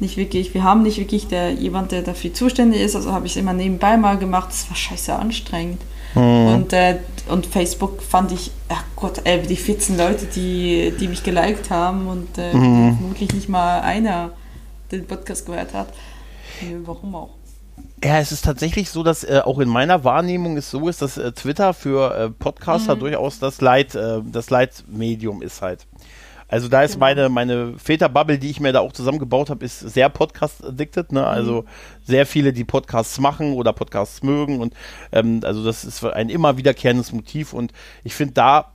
nicht 0.00 0.16
wirklich, 0.16 0.54
wir 0.54 0.62
haben 0.62 0.82
nicht 0.82 0.98
wirklich 0.98 1.26
der, 1.26 1.50
jemand, 1.50 1.92
der 1.92 2.02
dafür 2.02 2.32
zuständig 2.32 2.80
ist, 2.80 2.94
also 2.94 3.12
habe 3.12 3.26
ich 3.26 3.32
es 3.32 3.36
immer 3.36 3.52
nebenbei 3.52 3.96
mal 3.96 4.16
gemacht, 4.16 4.50
das 4.50 4.68
war 4.68 4.76
scheiße 4.76 5.14
anstrengend. 5.14 5.82
Und, 6.14 6.72
äh, 6.72 6.98
und 7.28 7.46
Facebook 7.46 8.02
fand 8.02 8.32
ich, 8.32 8.50
ach 8.68 8.84
Gott, 8.96 9.20
ey, 9.24 9.42
die 9.42 9.56
14 9.56 9.98
Leute, 9.98 10.26
die, 10.26 10.92
die 10.98 11.08
mich 11.08 11.22
geliked 11.22 11.70
haben 11.70 12.06
und 12.06 12.38
äh, 12.38 12.50
vermutlich 12.50 13.32
nicht 13.34 13.48
mal 13.48 13.80
einer 13.80 14.30
den 14.90 15.06
Podcast 15.06 15.46
gehört 15.46 15.74
hat. 15.74 15.88
Warum 16.84 17.14
auch? 17.14 17.37
Ja, 18.04 18.18
es 18.20 18.30
ist 18.30 18.44
tatsächlich 18.44 18.90
so, 18.90 19.02
dass 19.02 19.24
äh, 19.24 19.40
auch 19.44 19.58
in 19.58 19.68
meiner 19.68 20.04
Wahrnehmung 20.04 20.56
es 20.56 20.70
so 20.70 20.88
ist, 20.88 21.02
dass 21.02 21.18
äh, 21.18 21.32
Twitter 21.32 21.74
für 21.74 22.14
äh, 22.14 22.30
Podcaster 22.30 22.94
durchaus 22.94 23.40
das 23.40 23.60
Leit, 23.60 23.94
äh, 23.94 24.20
das 24.24 24.50
Leitmedium 24.50 25.42
ist 25.42 25.62
halt. 25.62 25.86
Also 26.46 26.68
da 26.68 26.82
ist 26.82 26.92
Genau. 26.94 27.00
meine, 27.06 27.28
meine 27.28 27.74
Väterbubble, 27.76 28.38
die 28.38 28.50
ich 28.50 28.60
mir 28.60 28.72
da 28.72 28.80
auch 28.80 28.92
zusammengebaut 28.92 29.50
habe, 29.50 29.64
ist 29.64 29.80
sehr 29.80 30.08
Podcast-addicted, 30.08 31.12
ne? 31.12 31.26
Also 31.26 31.64
sehr 32.04 32.24
viele, 32.24 32.52
die 32.52 32.64
Podcasts 32.64 33.18
machen 33.20 33.52
oder 33.52 33.72
Podcasts 33.72 34.22
mögen 34.22 34.60
und 34.60 34.74
ähm, 35.12 35.40
also 35.44 35.64
das 35.64 35.84
ist 35.84 36.02
ein 36.04 36.30
immer 36.30 36.56
wiederkehrendes 36.56 37.12
Motiv 37.12 37.52
und 37.52 37.72
ich 38.04 38.14
finde 38.14 38.34
da 38.34 38.72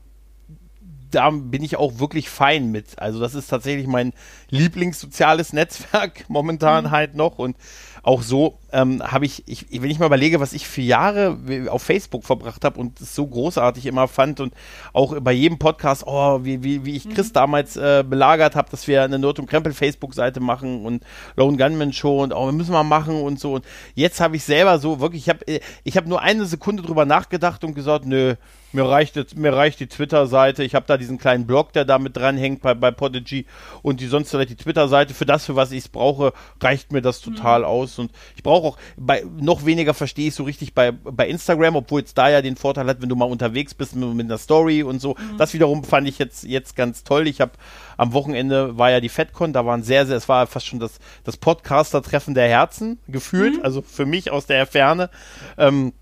da 1.09 1.29
bin 1.29 1.63
ich 1.63 1.77
auch 1.77 1.99
wirklich 1.99 2.27
fein 2.29 2.71
mit. 2.71 2.97
Also 2.99 3.19
das 3.19 3.36
ist 3.36 3.47
tatsächlich 3.47 3.86
mein 3.86 4.13
Lieblingssoziales 4.49 5.53
Netzwerk 5.53 6.25
momentan 6.27 6.89
halt 6.91 7.15
noch 7.15 7.38
und 7.38 7.55
auch 8.01 8.23
so 8.23 8.57
ähm, 8.73 9.01
habe 9.03 9.25
ich, 9.25 9.43
ich, 9.45 9.67
wenn 9.71 9.89
ich 9.89 9.99
mal 9.99 10.07
überlege, 10.07 10.39
was 10.39 10.51
ich 10.53 10.67
für 10.67 10.81
Jahre 10.81 11.38
auf 11.69 11.83
Facebook 11.83 12.25
verbracht 12.25 12.65
habe 12.65 12.79
und 12.79 12.99
es 12.99 13.15
so 13.15 13.25
großartig 13.25 13.86
immer 13.86 14.07
fand 14.07 14.39
und 14.39 14.53
auch 14.93 15.19
bei 15.21 15.31
jedem 15.31 15.59
Podcast, 15.59 16.03
oh, 16.07 16.43
wie, 16.43 16.63
wie, 16.63 16.83
wie 16.83 16.95
ich 16.95 17.07
Chris 17.09 17.31
damals 17.31 17.77
äh, 17.77 18.03
belagert 18.07 18.55
habe, 18.55 18.69
dass 18.71 18.88
wir 18.88 19.03
eine 19.03 19.19
Nerd 19.19 19.39
und 19.39 19.45
Krempel 19.45 19.73
Facebook-Seite 19.73 20.39
machen 20.39 20.86
und 20.86 21.03
Lone 21.36 21.57
Gunman 21.57 21.93
Show 21.93 22.23
und 22.23 22.33
oh, 22.33 22.47
wir 22.47 22.51
müssen 22.51 22.73
mal 22.73 22.83
machen 22.83 23.21
und 23.21 23.39
so. 23.39 23.53
Und 23.53 23.65
jetzt 23.93 24.19
habe 24.19 24.36
ich 24.36 24.43
selber 24.43 24.79
so 24.79 24.99
wirklich, 24.99 25.23
ich 25.23 25.29
habe 25.29 25.62
ich 25.83 25.95
hab 25.95 26.07
nur 26.07 26.21
eine 26.21 26.45
Sekunde 26.45 26.81
drüber 26.81 27.05
nachgedacht 27.05 27.63
und 27.63 27.75
gesagt, 27.75 28.05
nö, 28.05 28.36
mir 28.73 28.89
reicht, 28.89 29.15
jetzt, 29.15 29.38
mir 29.38 29.53
reicht 29.53 29.79
die 29.79 29.88
Twitter-Seite. 29.88 30.63
Ich 30.63 30.73
habe 30.73 30.86
da 30.88 30.97
diesen 30.97 31.19
kleinen 31.19 31.45
Blog, 31.45 31.73
der 31.73 31.86
da 31.86 31.99
mit 31.99 32.17
dranhängt 32.17 32.62
bei, 32.62 32.73
bei 32.73 32.89
Podigy 32.89 33.45
und 33.83 34.01
die 34.01 34.07
sonst 34.07 34.31
vielleicht 34.31 34.49
die 34.49 34.55
Twitter-Seite. 34.55 35.13
Für 35.13 35.25
das, 35.25 35.45
für 35.45 35.55
was 35.55 35.71
ich 35.71 35.79
es 35.79 35.89
brauche, 35.89 36.33
reicht 36.59 36.91
mir 36.91 37.01
das 37.01 37.21
total 37.21 37.65
aus. 37.65 37.99
Und 37.99 38.12
ich 38.36 38.41
brauche 38.41 38.62
auch, 38.63 38.78
bei, 38.97 39.23
noch 39.38 39.65
weniger 39.65 39.93
verstehe 39.93 40.28
ich 40.28 40.36
so 40.36 40.43
richtig 40.43 40.73
bei, 40.73 40.91
bei 40.91 41.28
Instagram, 41.28 41.76
obwohl 41.76 42.02
es 42.02 42.13
da 42.13 42.30
ja 42.30 42.41
den 42.41 42.56
Vorteil 42.56 42.88
hat, 42.88 43.02
wenn 43.02 43.10
du 43.10 43.15
mal 43.15 43.26
unterwegs 43.26 43.73
bist 43.73 43.95
mit, 43.95 44.13
mit 44.13 44.26
einer 44.26 44.38
Story 44.38 44.84
und 44.84 44.99
so. 44.99 45.15
Das 45.38 45.54
wiederum 45.54 45.84
fand 45.84 46.08
ich 46.08 46.19
jetzt, 46.19 46.43
jetzt 46.43 46.76
ganz 46.76 47.04
toll. 47.04 47.28
Ich 47.28 47.41
habe 47.41 47.52
am 47.97 48.13
Wochenende 48.13 48.78
war 48.78 48.91
ja 48.91 48.99
die 48.99 49.10
FedCon, 49.10 49.54
da 49.54 49.65
waren 49.65 49.84
sehr, 49.84 50.06
sehr, 50.06 50.17
es 50.17 50.30
war 50.30 50.47
fast 50.47 50.65
schon 50.65 50.80
das, 50.80 50.99
das 51.23 51.38
Podcaster-Treffen 51.38 52.34
der 52.34 52.47
Herzen 52.47 52.99
gefühlt, 53.08 53.63
also 53.63 53.82
für 53.82 54.06
mich 54.06 54.32
aus 54.32 54.45
der 54.45 54.65
Ferne. 54.65 55.10
Ähm, 55.58 55.93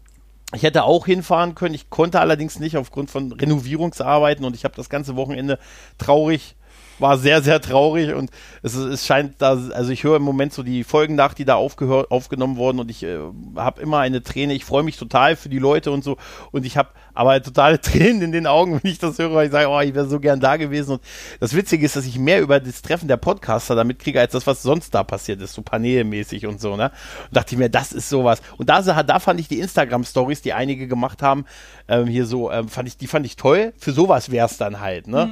ich 0.54 0.64
hätte 0.64 0.84
auch 0.84 1.06
hinfahren 1.06 1.56
können, 1.56 1.76
ich 1.76 1.90
konnte 1.90 2.20
allerdings 2.20 2.60
nicht 2.60 2.78
aufgrund 2.78 3.10
von 3.10 3.32
Renovierungsarbeiten 3.32 4.44
und 4.44 4.56
ich 4.56 4.66
habe 4.66 4.76
das 4.76 4.90
ganze 4.90 5.16
Wochenende 5.16 5.60
traurig, 5.98 6.56
war 7.02 7.18
sehr, 7.18 7.42
sehr 7.42 7.60
traurig 7.62 8.14
und 8.14 8.32
es, 8.62 8.76
es 8.76 9.06
scheint 9.06 9.42
da, 9.42 9.52
also 9.74 9.92
ich 9.92 10.04
höre 10.04 10.18
im 10.18 10.24
Moment 10.24 10.54
so 10.54 10.64
die 10.64 10.84
Folgen 10.84 11.16
nach, 11.16 11.34
die 11.34 11.46
da 11.46 11.56
aufgehör, 11.56 12.08
aufgenommen 12.10 12.58
wurden 12.58 12.80
und 12.80 12.92
ich 12.92 13.04
äh, 13.04 13.20
habe 13.56 13.82
immer 13.82 14.00
eine 14.00 14.24
Träne, 14.24 14.54
ich 14.54 14.66
freue 14.66 14.84
mich 14.84 14.98
total 14.98 15.36
für 15.36 15.50
die 15.50 15.60
Leute 15.60 15.92
und 15.92 16.04
so 16.04 16.18
und 16.52 16.66
ich 16.66 16.78
habe 16.78 16.90
aber 17.14 17.42
totale 17.42 17.82
Tränen 17.82 18.22
in 18.22 18.32
den 18.32 18.48
Augen, 18.48 18.80
wenn 18.82 18.92
ich 18.92 19.00
das 19.00 19.18
höre, 19.20 19.34
weil 19.34 19.48
ich 19.48 19.52
sage, 19.52 19.68
oh, 19.68 19.80
ich 19.80 19.94
wäre 19.94 20.08
so 20.08 20.20
gern 20.20 20.40
da 20.40 20.58
gewesen 20.58 20.94
und 20.94 21.02
das 21.40 21.56
Witzige 21.56 21.86
ist, 21.86 21.96
dass 21.96 22.06
ich 22.06 22.18
mehr 22.20 22.42
über 22.42 22.60
das 22.60 22.82
Treffen 22.82 23.08
der 23.08 23.18
Podcaster 23.18 23.76
damit 23.76 24.00
kriege, 24.00 24.20
als 24.20 24.34
das, 24.34 24.48
was 24.48 24.62
sonst 24.62 24.94
da 24.94 25.04
passiert 25.04 25.42
ist, 25.42 25.54
so 25.54 25.62
paneelmäßig 25.62 26.46
und 26.46 26.62
so, 26.62 26.76
ne? 26.76 26.92
Und 27.28 27.36
dachte 27.36 27.56
ich 27.56 27.60
mir, 27.60 27.70
das 27.70 27.92
ist 27.92 28.10
sowas. 28.10 28.42
Und 28.58 28.70
da, 28.70 28.82
da 28.82 29.20
fand 29.20 29.40
ich 29.40 29.48
die 29.48 29.60
Instagram-Stories, 29.60 30.42
die 30.42 30.54
einige 30.54 30.88
gemacht 30.88 31.22
haben, 31.22 31.46
ähm, 31.88 32.08
hier 32.08 32.26
so, 32.26 32.52
ähm, 32.52 32.70
fand 32.70 32.88
ich, 32.88 32.98
die 32.98 33.08
fand 33.08 33.26
ich 33.26 33.36
toll. 33.36 33.74
Für 33.78 33.92
sowas 33.92 34.32
wäre 34.32 34.46
es 34.46 34.58
dann 34.58 34.80
halt, 34.80 35.08
ne? 35.08 35.32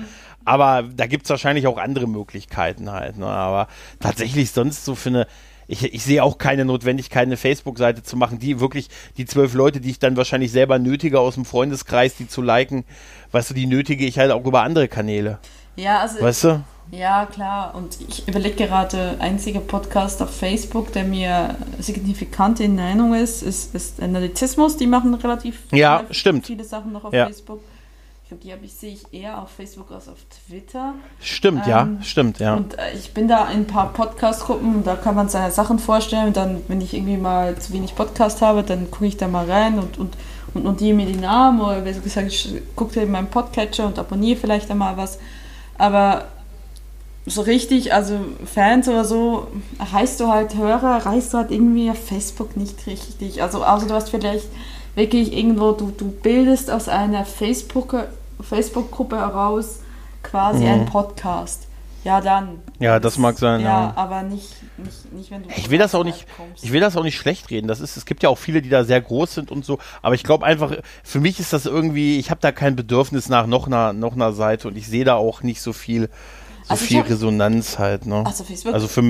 Aber 0.50 0.84
da 0.84 1.06
gibt 1.06 1.26
es 1.26 1.30
wahrscheinlich 1.30 1.68
auch 1.68 1.78
andere 1.78 2.08
Möglichkeiten 2.08 2.92
halt, 2.92 3.18
ne? 3.18 3.28
Aber 3.28 3.68
tatsächlich 4.00 4.52
sonst 4.52 4.84
so 4.86 4.96
für 4.96 5.10
eine, 5.10 5.28
ich, 5.68 5.84
ich 5.94 6.04
sehe 6.04 6.24
auch 6.24 6.40
keine 6.40 6.66
Notwendigkeit, 6.66 7.24
eine 7.28 7.38
Facebook-Seite 7.38 8.02
zu 8.02 8.18
machen, 8.18 8.40
die 8.40 8.60
wirklich 8.60 8.90
die 9.18 9.26
zwölf 9.26 9.54
Leute, 9.54 9.80
die 9.80 9.92
ich 9.92 10.00
dann 10.00 10.18
wahrscheinlich 10.18 10.52
selber 10.52 10.80
nötige 10.80 11.20
aus 11.20 11.36
dem 11.36 11.46
Freundeskreis, 11.46 12.16
die 12.16 12.28
zu 12.28 12.42
liken, 12.42 12.84
weißt 13.32 13.52
du, 13.52 13.54
die 13.54 13.68
nötige 13.68 14.06
ich 14.06 14.18
halt 14.18 14.32
auch 14.32 14.44
über 14.46 14.64
andere 14.64 14.88
Kanäle. 14.88 15.38
Ja, 15.76 16.00
also 16.00 16.20
Weißt 16.22 16.44
du? 16.46 16.64
Ja, 16.92 17.28
klar. 17.28 17.76
Und 17.76 17.98
ich 18.08 18.28
überlege 18.28 18.66
gerade, 18.66 19.18
einziger 19.20 19.60
Podcast 19.60 20.24
auf 20.24 20.36
Facebook, 20.36 20.92
der 20.92 21.04
mir 21.04 21.56
signifikant 21.78 22.60
in 22.60 22.80
Erinnerung 22.80 23.14
ist, 23.14 23.44
ist, 23.44 23.76
ist 23.76 24.02
Analytismus. 24.02 24.78
Die 24.78 24.88
machen 24.88 25.14
relativ 25.14 25.60
Ja, 25.72 26.00
viele, 26.00 26.14
stimmt. 26.16 26.48
viele 26.48 26.64
Sachen 26.64 26.92
noch 26.92 27.04
auf 27.06 27.14
Ja. 27.14 27.28
Facebook. 27.28 27.60
Ich 28.30 28.38
glaube, 28.38 28.44
die 28.44 28.54
hab 28.54 28.64
ich, 28.64 28.76
sehe 28.76 28.94
ich 28.94 29.12
eher 29.12 29.42
auf 29.42 29.50
Facebook 29.50 29.90
als 29.90 30.08
auf 30.08 30.20
Twitter. 30.48 30.94
Stimmt, 31.20 31.66
ja, 31.66 31.82
Ähm, 31.82 31.98
stimmt, 32.04 32.38
ja. 32.38 32.58
Und 32.58 32.78
äh, 32.78 32.94
ich 32.94 33.12
bin 33.12 33.28
da 33.28 33.50
in 33.50 33.62
ein 33.62 33.66
paar 33.66 33.92
Podcast-Gruppen 33.92 34.84
da 34.84 34.96
kann 34.96 35.16
man 35.16 35.30
seine 35.30 35.52
Sachen 35.52 35.80
vorstellen. 35.80 36.28
Und 36.28 36.38
dann, 36.38 36.62
wenn 36.68 36.80
ich 36.80 36.94
irgendwie 36.94 37.18
mal 37.18 37.58
zu 37.58 37.74
wenig 37.74 37.96
Podcast 37.96 38.44
habe, 38.44 38.62
dann 38.62 38.92
gucke 38.92 39.08
ich 39.08 39.18
da 39.18 39.28
mal 39.28 39.50
rein 39.50 39.80
und, 39.80 39.98
und, 39.98 40.14
und 40.54 40.64
notiere 40.64 40.96
mir 40.96 41.08
die 41.08 41.18
Namen 41.18 41.60
oder 41.60 41.82
besser 41.82 42.02
gesagt, 42.02 42.28
ich 42.28 42.54
gucke 42.76 43.00
in 43.00 43.10
meinen 43.10 43.32
Podcatcher 43.32 43.88
und 43.88 43.98
abonniere 43.98 44.40
vielleicht 44.40 44.70
einmal 44.70 44.96
was. 44.96 45.18
Aber 45.80 46.26
so 47.26 47.42
richtig, 47.42 47.96
also 47.96 48.20
Fans 48.46 48.88
oder 48.88 49.06
so, 49.06 49.48
heißt 49.92 50.20
du 50.20 50.28
halt 50.28 50.54
Hörer, 50.54 51.04
reichst 51.04 51.34
du 51.34 51.40
halt 51.40 51.50
irgendwie 51.50 51.90
auf 51.90 51.98
Facebook 51.98 52.56
nicht 52.56 52.86
richtig. 52.86 53.42
Also 53.42 53.66
außer 53.66 53.88
du 53.88 53.96
hast 53.96 54.12
vielleicht 54.12 54.46
wirklich 54.94 55.36
irgendwo, 55.36 55.72
du, 55.72 55.92
du 55.98 56.12
bildest 56.12 56.70
aus 56.70 56.88
einer 56.90 57.26
Facebook- 57.26 57.96
Facebook-Gruppe 58.42 59.18
heraus 59.18 59.80
quasi 60.24 60.66
einen 60.66 60.86
Podcast. 60.86 61.68
Ja, 62.06 62.22
dann. 62.22 62.54
Mhm. 62.54 62.60
Ja, 62.80 63.00
das 63.00 63.18
mag 63.18 63.38
sein, 63.38 63.60
Ja, 63.60 63.68
ja. 63.88 63.94
aber 63.98 64.24
nicht, 64.24 64.56
nicht, 64.78 65.12
nicht 65.12 65.32
wenn 65.32 65.44
du. 65.44 65.50
Ich 65.50 65.70
will 65.70 65.78
das 65.80 65.94
auch 65.94 66.06
nicht, 66.06 66.26
kommst. 66.38 66.64
ich 66.64 66.72
will 66.72 66.80
das 66.80 66.96
auch 66.96 67.04
nicht 67.04 67.18
schlecht 67.18 67.50
reden. 67.50 67.68
Das 67.68 67.82
ist, 67.82 67.98
es 67.98 68.06
gibt 68.06 68.24
ja 68.24 68.30
auch 68.30 68.38
viele, 68.38 68.62
die 68.62 68.70
da 68.70 68.86
sehr 68.86 69.02
groß 69.02 69.34
sind 69.36 69.52
und 69.52 69.66
so. 69.66 69.80
Aber 70.02 70.16
ich 70.16 70.24
glaube 70.24 70.46
einfach, 70.46 70.72
für 71.04 71.20
mich 71.20 71.42
ist 71.42 71.52
das 71.52 71.66
irgendwie, 71.66 72.18
ich 72.18 72.32
habe 72.32 72.40
da 72.42 72.54
kein 72.54 72.78
Bedürfnis 72.78 73.28
nach 73.28 73.48
noch 73.48 73.68
einer, 73.68 73.92
noch 73.92 74.14
einer 74.14 74.32
Seite 74.32 74.70
und 74.70 74.78
ich 74.78 74.88
sehe 74.88 75.04
da 75.04 75.16
auch 75.16 75.44
nicht 75.44 75.62
so 75.62 75.74
viel, 75.74 76.04
so 76.64 76.70
Also 76.70 76.86
viel 76.86 77.00
hab- 77.00 77.10
Resonanz 77.10 77.80
halt, 77.80 78.06
ne? 78.06 78.24
Also 78.26 78.46
Facebook- 78.46 78.74
Also 78.74 78.88
für 78.88 79.02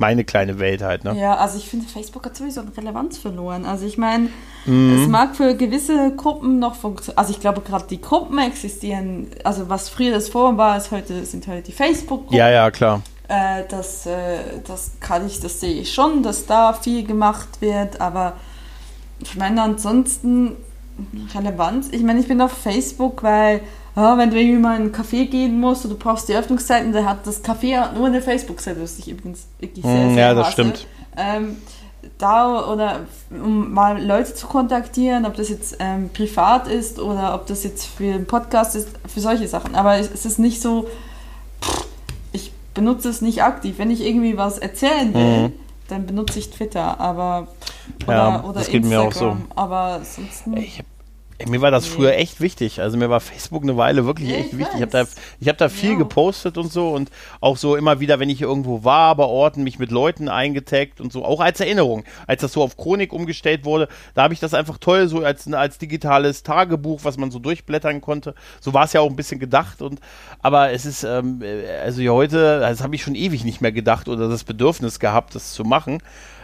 meine 0.00 0.24
kleine 0.24 0.58
Welt 0.58 0.82
halt, 0.82 1.04
ne? 1.04 1.16
Ja, 1.18 1.36
also 1.36 1.56
ich 1.58 1.68
finde, 1.68 1.86
Facebook 1.86 2.24
hat 2.26 2.36
sowieso 2.36 2.62
eine 2.62 2.76
Relevanz 2.76 3.18
verloren. 3.18 3.64
Also 3.64 3.86
ich 3.86 3.98
meine, 3.98 4.30
Mhm. 4.66 4.98
es 5.02 5.08
mag 5.08 5.36
für 5.36 5.54
gewisse 5.54 6.12
Gruppen 6.16 6.58
noch 6.58 6.74
funktionieren. 6.74 7.18
Also 7.18 7.32
ich 7.32 7.40
glaube, 7.40 7.60
gerade 7.62 7.84
die 7.88 8.00
Gruppen 8.00 8.38
existieren. 8.38 9.28
Also 9.44 9.68
was 9.68 9.88
früher 9.88 10.12
das 10.12 10.28
Forum 10.28 10.56
war, 10.58 10.76
ist 10.76 10.90
heute, 10.90 11.24
sind 11.24 11.46
heute 11.46 11.62
die 11.62 11.72
Facebook-Gruppen. 11.72 12.36
Ja, 12.36 12.50
ja, 12.50 12.70
klar. 12.70 13.02
Äh, 13.28 13.62
das, 13.68 14.06
äh, 14.06 14.38
das 14.66 14.92
kann 15.00 15.26
ich, 15.26 15.40
das 15.40 15.60
sehe 15.60 15.80
ich 15.80 15.94
schon, 15.94 16.22
dass 16.22 16.46
da 16.46 16.72
viel 16.72 17.06
gemacht 17.06 17.48
wird, 17.60 18.00
aber 18.00 18.34
ich 19.20 19.36
meine 19.36 19.62
ansonsten 19.62 20.56
Relevanz. 21.34 21.88
Ich 21.92 22.02
meine, 22.02 22.20
ich 22.20 22.28
bin 22.28 22.40
auf 22.40 22.52
Facebook, 22.52 23.22
weil 23.22 23.60
ja, 23.96 24.16
wenn 24.16 24.30
du 24.30 24.40
irgendwie 24.40 24.58
mal 24.58 24.76
in 24.76 24.82
einen 24.82 24.92
Café 24.94 25.26
gehen 25.26 25.58
musst 25.60 25.84
und 25.84 25.90
du 25.90 25.96
brauchst 25.98 26.28
die 26.28 26.34
Öffnungszeiten, 26.34 26.92
dann 26.92 27.06
hat 27.08 27.26
das 27.26 27.44
Café 27.44 27.92
nur 27.92 28.06
eine 28.06 28.22
Facebook-Seite, 28.22 28.80
was 28.82 28.98
ich 28.98 29.08
übrigens 29.10 29.46
wirklich 29.58 29.84
sehr, 29.84 30.06
Mm, 30.06 30.14
sehr 30.14 30.26
ja, 30.28 30.34
das 30.34 30.46
hasse. 30.46 30.52
stimmt. 30.52 30.86
Ähm, 31.16 31.56
da 32.16 32.66
oder 32.72 33.00
um 33.30 33.72
mal 33.72 34.02
Leute 34.02 34.32
zu 34.34 34.46
kontaktieren, 34.46 35.26
ob 35.26 35.34
das 35.34 35.48
jetzt 35.48 35.76
ähm, 35.80 36.08
privat 36.14 36.66
ist 36.68 36.98
oder 36.98 37.34
ob 37.34 37.46
das 37.46 37.64
jetzt 37.64 37.84
für 37.86 38.14
einen 38.14 38.26
Podcast 38.26 38.74
ist, 38.76 38.88
für 39.06 39.20
solche 39.20 39.48
Sachen. 39.48 39.74
Aber 39.74 39.96
es, 39.98 40.10
es 40.10 40.24
ist 40.24 40.38
nicht 40.38 40.62
so, 40.62 40.86
ich 42.32 42.52
benutze 42.74 43.08
es 43.08 43.20
nicht 43.20 43.42
aktiv. 43.42 43.74
Wenn 43.78 43.90
ich 43.90 44.04
irgendwie 44.04 44.36
was 44.36 44.58
erzählen 44.58 45.12
will, 45.14 45.48
Mhm. 45.48 45.52
Dann 45.90 46.06
benutze 46.06 46.38
ich 46.38 46.50
Twitter, 46.50 46.98
aber 47.00 47.48
oder, 48.04 48.14
Ja, 48.14 48.44
oder 48.44 48.52
das 48.60 48.68
geht 48.68 48.84
mir 48.84 49.00
auch 49.00 49.12
so. 49.12 49.30
Instagram. 49.30 49.46
Aber 49.56 50.00
sonst 50.04 50.46
Ich, 50.54 50.78
Ey, 50.78 50.84
Mir 51.48 51.60
war 51.60 51.70
das 51.70 51.84
Nee. 51.88 51.94
früher 51.94 52.14
echt 52.16 52.40
wichtig. 52.40 52.80
Also 52.80 52.96
mir 52.98 53.08
war 53.10 53.20
Facebook 53.20 53.62
eine 53.62 53.76
Weile 53.76 54.04
wirklich 54.06 54.28
Ja, 54.28 54.36
echt 54.36 54.52
ich 54.52 54.58
wichtig. 54.58 54.74
Ich 54.76 54.82
habe 54.82 54.90
da, 54.90 55.04
ich 55.40 55.48
hab 55.48 55.58
da 55.58 55.68
viel 55.68 55.92
Ja. 55.92 55.98
gepostet 55.98 56.58
und 56.58 56.72
so 56.72 56.90
und 56.90 57.10
auch 57.40 57.56
so 57.56 57.76
immer 57.76 58.00
wieder, 58.00 58.18
wenn 58.20 58.28
ich 58.30 58.42
irgendwo 58.42 58.84
war, 58.84 59.14
bei 59.16 59.24
Orten, 59.24 59.62
mich 59.62 59.78
mit 59.78 59.90
Leuten 59.90 60.28
eingetaggt 60.28 61.00
und 61.00 61.12
so, 61.12 61.24
auch 61.24 61.40
als 61.40 61.60
Erinnerung. 61.60 62.04
Als 62.26 62.42
das 62.42 62.52
so 62.52 62.62
auf 62.62 62.76
Chronik 62.76 63.12
umgestellt 63.12 63.64
wurde, 63.64 63.88
da 64.14 64.22
habe 64.24 64.34
ich 64.34 64.40
das 64.40 64.54
einfach 64.54 64.78
toll 64.78 65.08
so 65.08 65.20
als, 65.24 65.50
als 65.52 65.78
digitales 65.78 66.42
Tagebuch, 66.42 67.00
was 67.04 67.16
man 67.16 67.30
so 67.30 67.38
durchblättern 67.38 68.00
konnte. 68.00 68.34
So 68.60 68.74
war 68.74 68.84
es 68.84 68.92
ja 68.92 69.00
auch 69.00 69.08
ein 69.10 69.16
bisschen 69.16 69.40
gedacht 69.40 69.82
und 69.82 70.00
aber 70.40 70.72
es 70.72 70.84
ist, 70.86 71.04
ähm, 71.04 71.40
äh, 71.42 71.66
also 71.82 72.02
heute, 72.12 72.60
das 72.60 72.82
habe 72.82 72.94
ich 72.94 73.02
schon 73.02 73.14
ewig 73.14 73.44
nicht 73.44 73.60
mehr 73.60 73.72
gedacht 73.72 74.08
oder 74.08 74.28
das 74.28 74.44
Bedürfnis 74.44 74.98
gehabt, 75.00 75.34
das 75.34 75.52
zu 75.52 75.64
machen. 75.64 76.02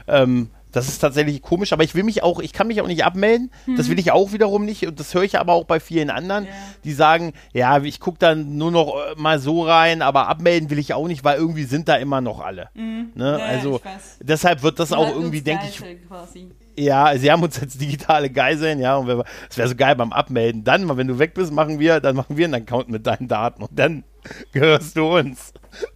Ähm, 0.09 0.51
das 0.77 0.89
ist 0.89 0.99
tatsächlich 0.99 1.41
komisch, 1.43 1.73
aber 1.73 1.83
ich 1.85 1.95
will 1.95 2.03
mich 2.05 2.23
auch, 2.23 2.39
ich 2.41 2.53
kann 2.53 2.67
mich 2.69 2.81
auch 2.83 2.87
nicht 2.87 3.05
abmelden. 3.05 3.51
Das 3.77 3.89
will 3.89 3.99
ich 3.99 4.13
auch 4.13 4.33
wiederum 4.33 4.65
nicht. 4.65 4.87
Und 4.87 5.01
das 5.01 5.15
höre 5.15 5.23
ich 5.23 5.39
aber 5.39 5.55
auch 5.55 5.65
bei 5.65 5.81
vielen 5.81 6.11
anderen, 6.11 6.45
Ja. 6.45 6.51
die 6.85 6.93
sagen, 6.93 7.33
ja, 7.53 7.83
ich 7.83 7.99
gucke 8.01 8.19
dann 8.19 8.57
nur 8.59 8.71
noch 8.71 8.95
äh, 8.95 9.15
mal 9.21 9.39
so 9.39 9.63
rein, 9.65 10.03
aber 10.03 10.29
abmelden 10.29 10.69
will 10.71 10.79
ich 10.79 10.93
auch 10.95 11.07
nicht, 11.09 11.25
weil 11.25 11.39
irgendwie 11.39 11.65
sind 11.65 11.89
da 11.89 11.97
immer 11.97 12.21
noch 12.21 12.41
alle. 12.41 12.69
Ne? 12.75 13.11
Ja, 13.17 13.37
also 13.45 13.81
deshalb 14.21 14.63
wird 14.63 14.79
das 14.79 14.93
auch 14.93 15.07
Halt 15.07 15.17
irgendwie, 15.17 15.41
denke 15.41 15.65
ich, 15.69 15.83
Quasi. 16.09 16.51
ja, 16.77 17.17
sie 17.17 17.33
haben 17.33 17.43
uns 17.43 17.61
als 17.61 17.79
digitale 17.79 18.29
Geiseln, 18.31 18.79
ja, 18.81 18.97
und 18.97 19.09
es 19.49 19.57
wäre 19.57 19.69
so 19.69 19.75
geil 19.77 19.97
beim 19.97 20.13
Abmelden. 20.13 20.63
Dann, 20.65 20.85
mal, 20.85 20.97
wenn 20.97 21.07
du 21.09 21.19
weg 21.19 21.33
bist, 21.35 21.53
machen 21.53 21.79
wir, 21.79 22.01
dann 22.01 22.17
machen 22.17 22.37
wir 22.37 22.45
einen 22.45 22.55
Account 22.55 22.89
mit 22.91 23.07
deinen 23.07 23.29
Daten 23.29 23.63
und 23.63 23.71
dann 23.79 24.05
gehörst 24.53 24.97
du 24.97 25.17
uns. 25.17 25.53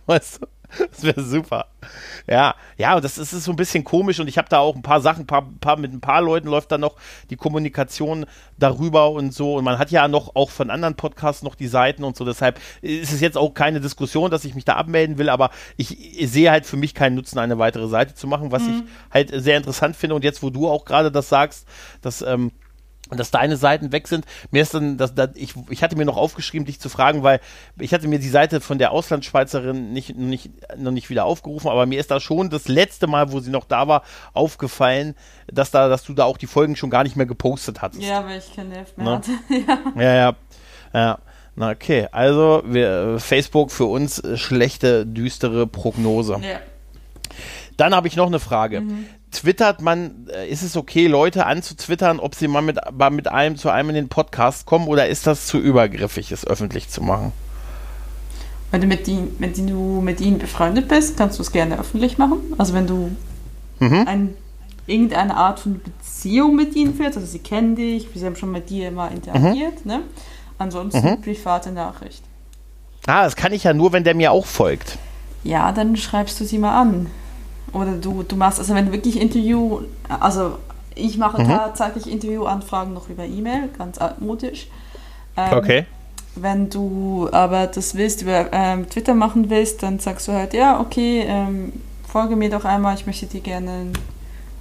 Weißt 0.07 0.41
du? 0.43 0.47
Das 0.91 1.03
wäre 1.03 1.23
super. 1.23 1.67
Ja, 2.27 2.55
ja, 2.77 3.01
das 3.01 3.19
ist, 3.19 3.33
ist 3.33 3.45
so 3.45 3.53
ein 3.53 3.57
bisschen 3.57 3.85
komisch 3.85 4.21
und 4.21 4.29
ich 4.29 4.39
habe 4.39 4.49
da 4.49 4.59
auch 4.59 4.77
ein 4.77 4.83
paar 4.83 5.01
Sachen, 5.01 5.27
paar, 5.27 5.49
paar, 5.61 5.77
mit 5.77 5.93
ein 5.93 6.01
paar 6.01 6.23
Leuten 6.23 6.49
läuft 6.49 6.73
da 6.73 6.79
noch 6.79 6.97
die 7.31 7.37
Kommunikation 7.37 8.27
darüber 8.59 9.11
und 9.11 9.33
so. 9.33 9.57
Und 9.57 9.65
man 9.65 9.79
hat 9.79 9.91
ja 9.91 10.09
noch 10.09 10.37
auch 10.37 10.51
von 10.51 10.71
anderen 10.71 10.95
Podcasts 10.95 11.43
noch 11.43 11.55
die 11.55 11.67
Seiten 11.67 12.05
und 12.05 12.17
so. 12.17 12.25
Deshalb 12.25 12.61
ist 12.83 13.13
es 13.13 13.21
jetzt 13.21 13.39
auch 13.39 13.55
keine 13.55 13.81
Diskussion, 13.81 14.31
dass 14.31 14.45
ich 14.45 14.55
mich 14.55 14.65
da 14.65 14.75
abmelden 14.77 15.19
will, 15.19 15.29
aber 15.29 15.51
ich, 15.77 15.89
sehe 16.23 16.51
halt 16.51 16.67
für 16.67 16.77
mich 16.77 16.95
keinen 16.95 17.17
Nutzen, 17.17 17.39
eine 17.39 17.59
weitere 17.59 17.89
Seite 17.89 18.15
zu 18.15 18.27
machen, 18.27 18.53
was 18.53 18.67
ich 18.67 18.83
halt 19.11 19.31
sehr 19.35 19.57
interessant 19.57 19.97
finde. 19.97 20.15
Und 20.17 20.25
jetzt, 20.25 20.43
wo 20.43 20.51
du 20.51 20.69
auch 20.69 20.85
gerade 20.85 21.11
das 21.11 21.29
sagst, 21.29 21.67
dass 22.03 22.23
ähm, 22.23 22.53
dass 23.19 23.31
deine 23.31 23.57
Seiten 23.57 23.93
weg 23.93 24.09
sind. 24.09 24.25
Mir 24.51 24.63
ist 24.63 24.75
dann, 24.75 24.97
dass, 24.97 25.15
dass 25.15 25.31
ich, 25.35 25.55
ich 25.69 25.83
hatte 25.83 25.97
mir 25.97 26.05
noch 26.05 26.17
aufgeschrieben, 26.17 26.67
dich 26.67 26.81
zu 26.81 26.89
fragen, 26.89 27.23
weil 27.23 27.41
ich 27.79 27.93
hatte 27.95 28.09
mir 28.09 28.19
die 28.19 28.29
Seite 28.29 28.61
von 28.61 28.79
der 28.79 28.93
Auslandsschweizerin 28.93 29.93
nicht, 29.93 30.17
noch 30.17 30.27
nicht, 30.27 30.51
noch 30.77 30.93
nicht 30.93 31.11
wieder 31.11 31.25
aufgerufen, 31.25 31.69
aber 31.69 31.87
mir 31.87 31.99
ist 32.01 32.11
da 32.11 32.21
schon 32.21 32.51
das 32.51 32.69
letzte 32.69 33.07
Mal, 33.07 33.33
wo 33.33 33.41
sie 33.41 33.51
noch 33.51 33.65
da 33.65 33.89
war, 33.89 34.03
aufgefallen, 34.33 35.15
dass 35.47 35.71
da, 35.71 35.89
dass 35.89 36.05
du 36.05 36.15
da 36.15 36.25
auch 36.25 36.39
die 36.39 36.47
Folgen 36.47 36.77
schon 36.77 36.91
gar 36.91 37.03
nicht 37.03 37.17
mehr 37.17 37.27
gepostet 37.27 37.83
hattest. 37.83 38.03
Ja, 38.03 38.25
weil 38.25 38.39
ich 38.39 38.55
kein 38.55 38.69
Nerv 38.69 38.97
mehr 38.97 39.07
Ne? 39.07 39.13
hatte. 39.17 39.31
ja. 39.97 40.03
ja, 40.03 40.15
ja. 40.15 40.37
ja. 40.95 41.19
Na 41.57 41.71
okay, 41.71 42.07
also 42.13 42.63
wir, 42.65 43.19
Facebook 43.19 43.71
für 43.73 43.85
uns 43.87 44.19
äh, 44.21 44.37
schlechte, 44.37 45.05
düstere 45.07 45.67
Prognose. 45.67 46.35
ja. 46.43 46.61
Dann 47.77 47.95
habe 47.95 48.09
ich 48.09 48.17
noch 48.17 48.27
eine 48.27 48.41
Frage. 48.41 48.83
Twittert 49.33 49.81
man, 49.81 50.27
äh, 50.33 50.49
ist 50.49 50.63
es 50.63 50.77
okay, 50.77 51.07
Leute 51.07 51.47
anzutwittern, 51.47 52.19
ob 52.19 52.35
sie 52.35 52.49
mal 52.49 52.63
mit, 52.63 52.79
mal 52.93 53.11
mit 53.11 53.29
einem 53.29 53.57
zu 53.57 53.71
einem 53.71 53.91
in 53.91 53.95
den 53.95 54.09
Podcast 54.09 54.67
kommen 54.67 54.89
oder 54.89 55.09
ist 55.09 55.27
das 55.27 55.47
zu 55.47 55.59
übergriffig, 55.59 56.33
es 56.33 56.47
öffentlich 56.47 56.89
zu 56.89 57.01
machen? 57.03 57.33
Wenn 58.73 58.81
du 58.81 58.87
mit, 58.87 59.07
ihnen, 59.09 59.35
wenn 59.39 59.53
du 59.67 60.01
mit 60.01 60.21
ihnen 60.21 60.39
befreundet 60.39 60.89
bist, 60.89 61.17
kannst 61.17 61.39
du 61.39 61.43
es 61.43 61.53
gerne 61.53 61.79
öffentlich 61.79 62.19
machen. 62.19 62.39
Also 62.59 62.73
wenn 62.75 62.87
du 62.87 63.11
Mhm. 63.81 64.05
ein, 64.07 64.35
irgendeine 64.87 65.37
Art 65.37 65.61
von 65.61 65.81
Beziehung 65.81 66.55
mit 66.57 66.77
ihnen 66.77 66.95
führst, 66.95 67.17
also 67.17 67.27
sie 67.27 67.39
kennen 67.39 67.75
dich, 67.77 68.09
sie 68.15 68.27
haben 68.27 68.37
schon 68.37 68.53
mit 68.53 68.69
dir 68.69 68.91
mal 68.91 69.09
interagiert, 69.09 69.85
Mhm. 69.85 69.91
ne? 69.93 70.01
Ansonsten 70.59 71.21
private 71.23 71.73
Nachricht. 71.73 72.23
Ah, 73.07 73.23
das 73.25 73.35
kann 73.37 73.53
ich 73.55 73.65
ja 73.65 73.73
nur, 73.73 73.93
wenn 73.93 74.05
der 74.05 74.15
mir 74.15 74.31
auch 74.33 74.45
folgt. 74.45 74.99
Ja, 75.43 75.73
dann 75.73 75.97
schreibst 75.97 76.39
du 76.39 76.45
sie 76.45 76.59
mal 76.59 76.79
an. 76.79 77.07
Oder 77.73 77.93
du, 77.93 78.23
du 78.23 78.37
machst, 78.37 78.59
also 78.59 78.75
wenn 78.75 78.87
du 78.87 78.93
wirklich 78.93 79.21
Interview, 79.21 79.81
also 80.09 80.57
ich 80.95 81.17
mache 81.19 81.43
Mhm. 81.43 81.49
tatsächlich 81.49 82.11
Interviewanfragen 82.11 82.93
noch 82.93 83.09
über 83.09 83.25
E-Mail, 83.25 83.69
ganz 83.79 83.99
altmodisch. 83.99 84.67
Ähm, 85.37 85.51
Wenn 86.37 86.71
du 86.71 87.29
aber 87.33 87.67
das 87.67 87.95
willst, 87.97 88.23
über 88.23 88.53
ähm, 88.53 88.89
Twitter 88.89 89.15
machen 89.15 89.51
willst, 89.51 89.83
dann 89.83 89.99
sagst 89.99 90.29
du 90.29 90.33
halt, 90.33 90.55
ja, 90.55 90.81
okay, 90.81 91.25
ähm, 91.27 91.73
folge 92.07 92.37
mir 92.37 92.51
doch 92.51 92.65
einmal, 92.65 92.95
ich 92.95 93.07
möchte 93.07 93.27
dir 93.27 93.41
gerne 93.41 93.93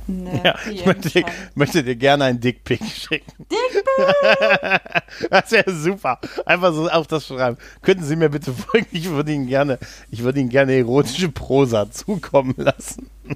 eine 0.09 0.41
Ja, 0.43 0.55
ich 0.71 0.85
möchte 0.85 1.23
möchte 1.55 1.83
dir 1.83 1.95
gerne 1.95 2.25
einen 2.25 2.39
Dickpick 2.39 2.81
schicken. 2.85 3.31
Dickpick! 3.51 4.81
das 5.29 5.51
wäre 5.51 5.71
super. 5.73 6.19
Einfach 6.45 6.73
so 6.73 6.89
auf 6.89 7.07
das 7.07 7.27
schreiben. 7.27 7.57
Könnten 7.81 8.03
Sie 8.03 8.15
mir 8.15 8.29
bitte 8.29 8.53
folgen? 8.53 8.87
Ich 8.91 9.09
würde 9.09 9.31
Ihnen 9.31 9.47
gerne, 9.47 9.77
ich 10.11 10.23
würde 10.23 10.39
Ihnen 10.39 10.49
gerne 10.49 10.73
erotische 10.73 11.29
Prosa 11.29 11.89
zukommen 11.91 12.55
lassen. 12.57 13.09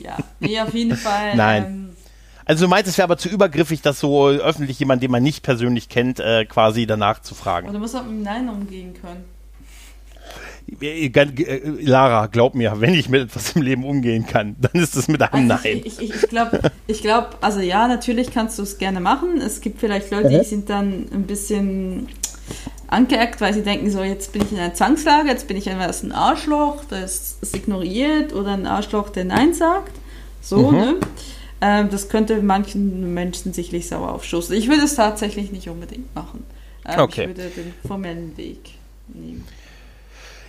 Ja, 0.00 0.16
nee, 0.40 0.60
auf 0.60 0.72
jeden 0.74 0.96
Fall. 0.96 1.34
Nein. 1.36 1.64
Ähm, 1.64 1.96
Also 2.44 2.64
du 2.64 2.68
meinst, 2.68 2.88
es 2.88 2.96
wäre 2.98 3.04
aber 3.04 3.18
zu 3.18 3.28
übergriffig, 3.28 3.82
das 3.82 4.00
so 4.00 4.28
öffentlich 4.28 4.78
jemand, 4.78 5.02
den 5.02 5.10
man 5.10 5.22
nicht 5.22 5.42
persönlich 5.42 5.88
kennt, 5.88 6.18
äh, 6.20 6.44
quasi 6.46 6.86
danach 6.86 7.20
zu 7.20 7.34
aber 7.34 7.42
fragen. 7.42 7.72
du 7.72 7.78
musst 7.78 7.94
auch 7.96 8.04
mit 8.04 8.22
Nein 8.22 8.48
umgehen 8.48 8.94
können. 8.94 9.24
Äh, 10.80 11.06
äh, 11.06 11.60
Lara, 11.82 12.26
glaub 12.26 12.54
mir, 12.54 12.80
wenn 12.80 12.94
ich 12.94 13.08
mit 13.08 13.22
etwas 13.22 13.52
im 13.56 13.62
Leben 13.62 13.84
umgehen 13.84 14.26
kann, 14.26 14.56
dann 14.60 14.80
ist 14.80 14.96
es 14.96 15.08
mit 15.08 15.22
einem 15.22 15.50
Also 15.50 15.68
Nein. 15.68 15.82
Ich, 15.84 16.00
ich, 16.00 16.14
ich 16.14 16.22
glaube, 16.28 16.60
ich 16.86 17.00
glaub, 17.02 17.38
also 17.40 17.60
ja, 17.60 17.88
natürlich 17.88 18.30
kannst 18.32 18.58
du 18.58 18.62
es 18.62 18.78
gerne 18.78 19.00
machen. 19.00 19.40
Es 19.40 19.60
gibt 19.60 19.80
vielleicht 19.80 20.10
Leute, 20.10 20.28
die 20.28 20.44
sind 20.44 20.68
dann 20.70 21.06
ein 21.12 21.24
bisschen 21.24 22.08
angeeckt, 22.86 23.40
weil 23.40 23.52
sie 23.54 23.62
denken 23.62 23.90
so, 23.90 24.02
jetzt 24.02 24.32
bin 24.32 24.42
ich 24.42 24.52
in 24.52 24.58
einer 24.58 24.74
Zwangslage, 24.74 25.28
jetzt 25.28 25.46
bin 25.48 25.56
ich 25.56 25.66
entweder 25.66 25.92
ein 26.02 26.12
Arschloch, 26.12 26.84
das 26.88 27.36
es 27.40 27.54
ignoriert 27.54 28.32
oder 28.34 28.52
ein 28.52 28.66
Arschloch, 28.66 29.10
der 29.10 29.24
Nein 29.24 29.54
sagt. 29.54 29.92
So, 30.40 30.70
Mhm. 30.70 30.78
ne? 30.78 30.94
Ähm, 31.60 31.88
das 31.90 32.08
könnte 32.08 32.40
manchen 32.40 33.12
Menschen 33.14 33.52
sicherlich 33.52 33.88
sauer 33.88 34.12
aufstoßen. 34.12 34.54
Ich 34.54 34.68
würde 34.68 34.82
es 34.84 34.94
tatsächlich 34.94 35.50
nicht 35.50 35.68
unbedingt 35.68 36.14
machen. 36.14 36.44
Ähm, 36.86 37.00
Okay. 37.00 37.22
Ich 37.22 37.28
würde 37.28 37.50
den 37.50 37.74
formellen 37.86 38.36
Weg 38.36 38.60
nehmen. 39.08 39.44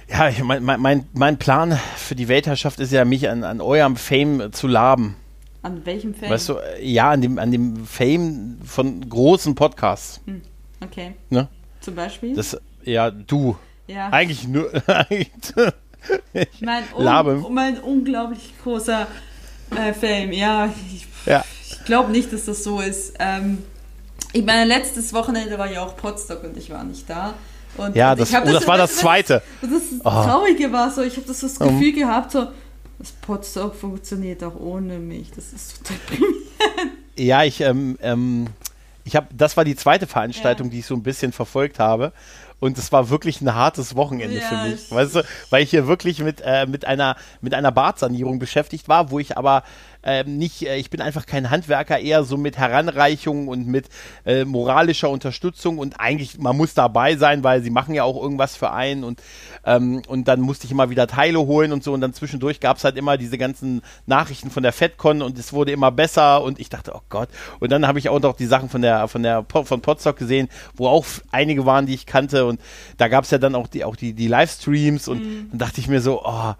Ja, 0.10 0.30
ich, 0.30 0.44
mein, 0.44 0.64
mein, 0.64 0.80
mein, 0.82 1.08
mein 1.14 1.38
Plan 1.38 1.80
für 1.96 2.16
die 2.16 2.28
Weltherrschaft 2.28 2.80
ist 2.80 2.92
ja, 2.92 3.06
mich 3.06 3.30
an, 3.30 3.44
an 3.44 3.62
eurem 3.62 3.96
Fame 3.96 4.52
zu 4.52 4.68
laben. 4.68 5.16
An 5.62 5.86
welchem 5.86 6.14
Feld? 6.14 6.32
Weißt 6.32 6.50
du, 6.50 6.56
ja, 6.82 7.12
an 7.12 7.22
dem, 7.22 7.38
an 7.38 7.52
dem 7.52 7.86
Fame 7.86 8.58
von 8.66 9.08
großen 9.08 9.56
Podcasts. 9.56 10.22
Okay. 10.82 11.16
Ne? 11.30 11.48
Zum 11.82 11.96
Beispiel? 11.96 12.34
Das, 12.34 12.60
ja, 12.84 13.12
du. 13.12 13.58
ja. 13.88 14.10
Eigentlich 14.10 14.48
nur. 14.48 14.72
Mein, 16.62 16.84
Labe. 16.98 17.44
un 17.46 17.54
mein 17.54 17.78
unglaublich 17.78 18.54
großer 18.64 19.06
äh, 19.72 19.94
Fame. 19.94 20.32
Ja, 20.32 20.74
ich, 20.94 21.06
ja. 21.26 21.44
ich 21.62 21.84
glaube 21.84 22.12
nicht, 22.12 22.32
dass 22.32 22.46
das 22.46 22.64
so 22.64 22.80
ist. 22.80 23.16
Ähm, 23.20 23.60
ich 24.32 24.46
meine, 24.46 24.64
letztes 24.64 25.14
Wochenende 25.14 25.58
war 25.58 25.70
ja 25.70 25.84
auch 25.84 25.98
Potsdok 25.98 26.46
und 26.46 26.56
ich 26.56 26.70
war 26.70 26.86
nicht 26.86 27.10
da. 27.10 27.34
Und, 27.78 27.96
Ja, 27.96 28.12
und 28.12 28.20
das, 28.22 28.34
oh, 28.34 28.40
das 28.46 28.68
war 28.68 28.78
das 28.78 28.96
zweite. 28.98 29.42
Und 29.62 29.72
das 29.74 29.82
Oh. 30.00 30.10
Traurige 30.10 30.72
war 30.72 30.90
so, 30.92 31.02
ich 31.02 31.16
habe 31.16 31.28
das, 31.28 31.40
das 31.42 31.58
Gefühl 31.60 31.94
gehabt, 31.94 32.32
so, 32.32 32.48
das 32.98 33.12
Potsdok 33.22 33.76
funktioniert 33.76 34.44
auch 34.44 34.56
ohne 34.60 35.00
mich. 35.00 35.32
Das 35.32 35.54
ist 35.54 35.78
total 35.78 35.98
deprimierend. 36.10 36.36
Ja, 37.18 37.44
ich, 37.44 37.62
ähm, 37.62 37.98
ähm, 38.02 38.48
ich 39.06 39.16
habe, 39.16 39.28
das 39.36 39.56
war 39.58 39.66
die 39.66 39.76
zweite 39.76 40.08
Veranstaltung, 40.08 40.68
Ja. 40.68 40.72
die 40.72 40.80
ich 40.80 40.86
so 40.86 40.96
ein 40.96 41.04
bisschen 41.04 41.32
verfolgt 41.32 41.80
habe. 41.80 42.12
Und 42.62 42.78
es 42.78 42.92
war 42.92 43.10
wirklich 43.10 43.40
ein 43.40 43.56
hartes 43.56 43.96
Wochenende 43.96 44.36
Ja, 44.38 44.42
für 44.42 44.56
mich. 44.70 44.84
ich- 44.86 44.92
Weißt 44.92 45.16
du, 45.16 45.24
weil 45.50 45.64
ich 45.64 45.70
hier 45.70 45.88
wirklich 45.88 46.20
mit, 46.22 46.42
äh, 46.44 46.66
mit 46.66 46.84
einer, 46.84 47.16
mit 47.40 47.54
einer 47.54 47.72
Badsanierung 47.72 48.38
beschäftigt 48.38 48.90
war, 48.90 49.12
wo 49.12 49.20
ich 49.20 49.38
aber 49.38 49.64
ähm, 50.04 50.38
nicht, 50.38 50.66
äh, 50.66 50.78
ich 50.78 50.90
bin 50.90 51.02
einfach 51.02 51.26
kein 51.26 51.50
Handwerker, 51.50 52.00
eher 52.00 52.24
so 52.24 52.38
mit 52.38 52.58
Heranreichung 52.58 53.48
und 53.48 53.68
mit 53.68 53.90
äh, 54.26 54.46
moralischer 54.46 55.10
Unterstützung. 55.10 55.78
Und 55.78 56.00
eigentlich, 56.00 56.40
man 56.40 56.56
muss 56.56 56.74
dabei 56.74 57.16
sein, 57.18 57.44
weil 57.44 57.62
sie 57.62 57.70
machen 57.70 57.94
ja 57.94 58.04
auch 58.04 58.22
irgendwas 58.22 58.56
für 58.56 58.72
einen. 58.72 59.04
Und, 59.04 59.22
ähm, 59.66 60.02
und 60.08 60.28
dann 60.28 60.40
musste 60.40 60.66
ich 60.66 60.72
immer 60.72 60.90
wieder 60.90 61.08
Teile 61.08 61.40
holen 61.40 61.74
und 61.74 61.84
so. 61.84 61.94
Und 61.94 62.02
dann 62.02 62.14
zwischendurch 62.14 62.60
gab 62.60 62.78
es 62.78 62.84
halt 62.84 62.98
immer 62.98 63.18
diese 63.18 63.38
ganzen 63.38 63.82
Nachrichten 64.06 64.50
von 64.50 64.64
der 64.64 64.72
FedCon 64.72 65.22
und 65.22 65.38
es 65.38 65.52
wurde 65.52 65.72
immer 65.72 65.92
besser. 65.92 66.44
Und 66.44 66.60
ich 66.60 66.70
dachte, 66.70 66.94
oh 66.96 67.02
Gott. 67.10 67.30
Und 67.60 67.72
dann 67.72 67.86
habe 67.86 68.00
ich 68.00 68.10
auch 68.10 68.22
noch 68.22 68.36
die 68.36 68.46
Sachen 68.46 68.70
von 68.70 68.82
der, 68.82 69.08
von 69.10 69.24
der, 69.24 69.46
von 69.50 69.82
Podstock 69.82 70.16
gesehen, 70.16 70.48
wo 70.76 70.88
auch 70.88 71.06
einige 71.32 71.66
waren, 71.66 71.86
die 71.86 71.94
ich 71.94 72.06
kannte. 72.06 72.46
Und 72.46 72.62
da 72.98 73.10
gab 73.10 73.26
es 73.26 73.32
ja 73.32 73.38
dann 73.38 73.56
auch 73.56 73.68
die, 73.68 73.84
auch 73.84 73.98
die, 73.98 74.14
die 74.14 74.28
Livestreams. 74.28 75.10
Und 75.10 75.22
dann 75.52 75.60
dachte 75.60 75.82
ich 75.82 75.90
mir 75.90 76.00
so, 76.00 76.22
oh, 76.24 76.54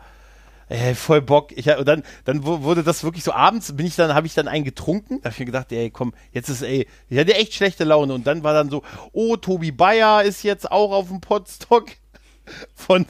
Ey, 0.70 0.94
voll 0.96 1.22
Bock. 1.22 1.52
Ich, 1.58 1.68
und 1.68 1.88
dann, 1.88 2.04
dann 2.26 2.46
wu- 2.46 2.62
wurde 2.62 2.84
das 2.84 3.04
wirklich 3.04 3.24
so 3.24 3.34
abends, 3.34 3.76
bin 3.76 3.86
ich 3.88 3.96
dann, 3.96 4.14
habe 4.14 4.28
ich 4.28 4.36
dann 4.36 4.48
einen 4.48 4.64
getrunken. 4.64 5.20
Da 5.22 5.26
habe 5.26 5.34
ich 5.34 5.40
mir 5.40 5.46
gedacht, 5.46 5.72
ey, 5.72 5.90
komm, 5.90 6.14
jetzt 6.32 6.48
ist, 6.50 6.62
ey, 6.62 6.88
ich 7.10 7.18
hatte 7.18 7.34
echt 7.36 7.54
schlechte 7.56 7.84
Laune. 7.84 8.14
Und 8.14 8.28
dann 8.28 8.44
war 8.44 8.54
dann 8.54 8.70
so, 8.70 8.84
oh, 9.12 9.36
Tobi 9.36 9.72
Bayer 9.72 10.24
ist 10.24 10.44
jetzt 10.44 10.72
auch 10.72 10.92
auf 10.92 11.08
dem 11.08 11.22
Podstock. 11.22 11.88
Von, 12.76 13.06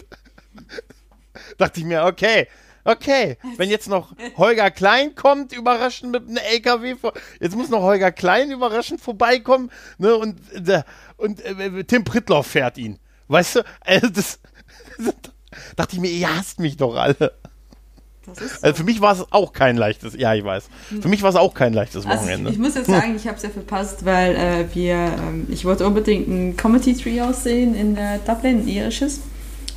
dachte 1.57 1.79
ich 1.79 1.85
mir, 1.85 2.03
okay, 2.05 2.47
Okay, 2.85 3.37
wenn 3.57 3.69
jetzt 3.69 3.89
noch 3.89 4.15
Holger 4.37 4.71
Klein 4.71 5.13
kommt, 5.13 5.51
überraschend 5.51 6.11
mit 6.13 6.23
einem 6.27 6.37
LKW 6.37 6.95
vor, 6.95 7.13
jetzt 7.39 7.55
muss 7.55 7.69
noch 7.69 7.81
Holger 7.81 8.11
Klein 8.11 8.51
überraschend 8.51 9.01
vorbeikommen, 9.01 9.69
ne, 9.99 10.15
und, 10.15 10.39
äh, 10.67 10.81
und 11.17 11.41
äh, 11.41 11.83
Tim 11.83 12.05
Prittloff 12.05 12.47
fährt 12.47 12.77
ihn. 12.77 12.97
Weißt 13.27 13.57
du, 13.57 13.65
also 13.81 14.07
das, 14.09 14.39
dachte 15.75 15.95
ich 15.97 16.01
mir, 16.01 16.09
ihr 16.09 16.35
hasst 16.35 16.59
mich 16.59 16.77
doch 16.77 16.95
alle. 16.95 17.37
So. 18.33 18.45
Also 18.61 18.77
für 18.77 18.83
mich 18.83 19.01
war 19.01 19.13
es 19.13 19.25
auch 19.31 19.53
kein 19.53 19.77
leichtes, 19.77 20.13
ja, 20.17 20.33
ich 20.33 20.43
weiß. 20.43 20.65
Für 21.01 21.07
mich 21.07 21.21
war 21.21 21.29
es 21.29 21.35
auch 21.35 21.53
kein 21.53 21.73
leichtes 21.73 22.05
Also 22.05 22.09
ich, 22.09 22.21
Wochenende. 22.21 22.51
ich 22.51 22.57
muss 22.57 22.75
jetzt 22.75 22.87
sagen, 22.89 23.15
ich 23.15 23.25
habe 23.27 23.37
es 23.37 23.43
ja 23.43 23.49
verpasst, 23.49 24.05
weil 24.05 24.35
äh, 24.35 24.65
wir, 24.75 24.95
ähm, 24.95 25.47
ich 25.49 25.65
wollte 25.65 25.85
unbedingt 25.85 26.27
ein 26.27 26.57
Comedy 26.57 26.95
Trio 26.95 27.31
sehen 27.33 27.75
in 27.75 27.95
äh, 27.97 28.19
Dublin, 28.25 28.61
ein 28.63 28.67
irisches. 28.67 29.21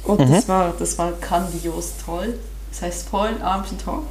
Und 0.05 0.21
Mhm. 0.21 0.33
das 0.33 0.49
war, 0.49 0.75
das 0.79 0.99
war 0.99 1.13
grandios 1.21 1.93
toll. 2.05 2.35
Das 2.71 2.83
heißt 2.83 3.11
Paul 3.11 3.29
Arms 3.43 3.71
and 3.71 3.85
Talk. 3.85 4.05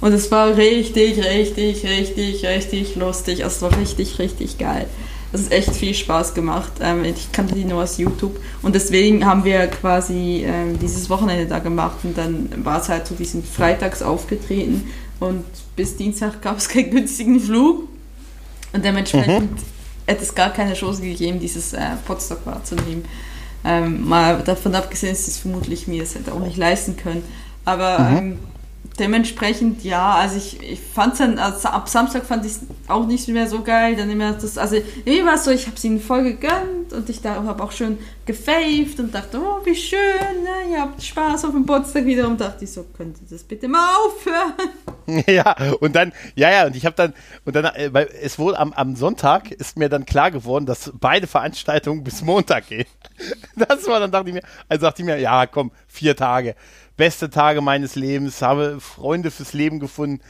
Und 0.00 0.12
es 0.12 0.30
war 0.30 0.56
richtig, 0.56 1.22
richtig, 1.22 1.84
richtig, 1.84 2.44
richtig 2.44 2.96
lustig. 2.96 3.44
Also 3.44 3.66
es 3.66 3.72
war 3.72 3.80
richtig, 3.80 4.18
richtig 4.18 4.58
geil. 4.58 4.86
Es 5.32 5.42
ist 5.42 5.52
echt 5.52 5.74
viel 5.76 5.94
Spaß 5.94 6.34
gemacht. 6.34 6.72
Ähm, 6.80 7.04
ich 7.04 7.30
kannte 7.32 7.54
die 7.54 7.64
nur 7.64 7.82
aus 7.82 7.98
YouTube. 7.98 8.40
Und 8.62 8.74
deswegen 8.74 9.24
haben 9.24 9.44
wir 9.44 9.66
quasi 9.68 10.44
ähm, 10.44 10.78
dieses 10.78 11.08
Wochenende 11.08 11.46
da 11.46 11.60
gemacht. 11.60 11.98
Und 12.02 12.18
dann 12.18 12.64
war 12.64 12.80
es 12.80 12.88
halt 12.88 13.06
so, 13.06 13.14
die 13.14 13.24
sind 13.24 13.46
freitags 13.46 14.02
aufgetreten. 14.02 14.90
Und 15.20 15.44
bis 15.76 15.96
Dienstag 15.96 16.42
gab 16.42 16.58
es 16.58 16.68
keinen 16.68 16.90
günstigen 16.90 17.38
Flug. 17.38 17.88
Und 18.72 18.84
dementsprechend 18.84 19.60
hätte 20.06 20.22
es 20.22 20.34
gar 20.34 20.50
keine 20.50 20.74
Chance 20.74 21.02
gegeben, 21.02 21.38
dieses 21.38 21.72
äh, 21.72 21.80
Podstock 22.06 22.44
wahrzunehmen. 22.44 23.04
Ähm, 23.64 24.08
mal 24.08 24.42
davon 24.42 24.74
abgesehen, 24.74 25.12
dass 25.12 25.28
es 25.28 25.38
vermutlich 25.38 25.86
mir 25.86 26.02
es 26.02 26.14
hätte 26.14 26.32
auch 26.32 26.40
nicht 26.40 26.56
leisten 26.56 26.96
können. 26.96 27.22
Aber 27.64 27.98
ähm, 28.16 28.38
dementsprechend, 29.00 29.82
ja, 29.82 30.14
also 30.14 30.36
ich, 30.36 30.62
ich 30.62 30.80
fand 30.80 31.14
es 31.14 31.18
dann, 31.18 31.38
also 31.38 31.68
ab 31.68 31.88
Samstag 31.88 32.24
fand 32.24 32.44
ich 32.44 32.52
es 32.52 32.60
auch 32.86 33.06
nicht 33.06 33.26
mehr 33.28 33.48
so 33.48 33.62
geil. 33.62 33.96
Dann 33.96 34.10
immer 34.10 34.32
das, 34.34 34.58
also 34.58 34.76
irgendwie 34.76 35.24
war 35.24 35.34
es 35.34 35.44
so, 35.44 35.50
ich 35.50 35.66
habe 35.66 35.76
es 35.76 35.84
ihnen 35.84 36.00
voll 36.00 36.22
gegönnt 36.22 36.92
und 36.92 37.08
ich 37.08 37.24
habe 37.24 37.62
auch 37.62 37.72
schön 37.72 37.98
gefaved 38.26 39.00
und 39.00 39.14
dachte, 39.14 39.40
oh, 39.40 39.64
wie 39.64 39.74
schön, 39.74 39.98
ne? 40.44 40.72
ihr 40.72 40.80
habt 40.82 41.02
Spaß 41.02 41.46
auf 41.46 41.52
dem 41.52 41.66
Potsdam 41.66 42.04
wieder 42.04 42.28
und 42.28 42.40
dachte 42.40 42.64
ich 42.64 42.70
so, 42.70 42.84
könnt 42.96 43.16
ihr 43.20 43.26
das 43.28 43.42
bitte 43.42 43.66
mal 43.66 43.96
aufhören? 43.96 44.52
Ja, 45.26 45.56
und 45.80 45.96
dann, 45.96 46.12
ja, 46.36 46.52
ja, 46.52 46.66
und 46.66 46.76
ich 46.76 46.86
habe 46.86 46.94
dann, 46.94 47.14
und 47.44 47.56
dann, 47.56 47.64
äh, 47.64 47.92
weil 47.92 48.08
es 48.22 48.38
wurde 48.38 48.60
am, 48.60 48.72
am 48.72 48.94
Sonntag 48.94 49.50
ist 49.50 49.76
mir 49.76 49.88
dann 49.88 50.06
klar 50.06 50.30
geworden, 50.30 50.66
dass 50.66 50.92
beide 50.94 51.26
Veranstaltungen 51.26 52.04
bis 52.04 52.22
Montag 52.22 52.68
gehen. 52.68 52.86
Das 53.56 53.86
war 53.88 53.98
dann, 53.98 54.12
dachte 54.12 54.28
ich 54.28 54.34
mir, 54.34 54.42
also 54.68 54.86
dachte 54.86 55.02
ich 55.02 55.06
mir, 55.06 55.18
ja, 55.18 55.46
komm, 55.46 55.72
vier 55.88 56.14
Tage. 56.14 56.54
Beste 57.00 57.30
Tage 57.30 57.62
meines 57.62 57.94
Lebens, 57.94 58.42
habe 58.42 58.78
Freunde 58.78 59.30
fürs 59.30 59.54
Leben 59.54 59.80
gefunden. 59.80 60.20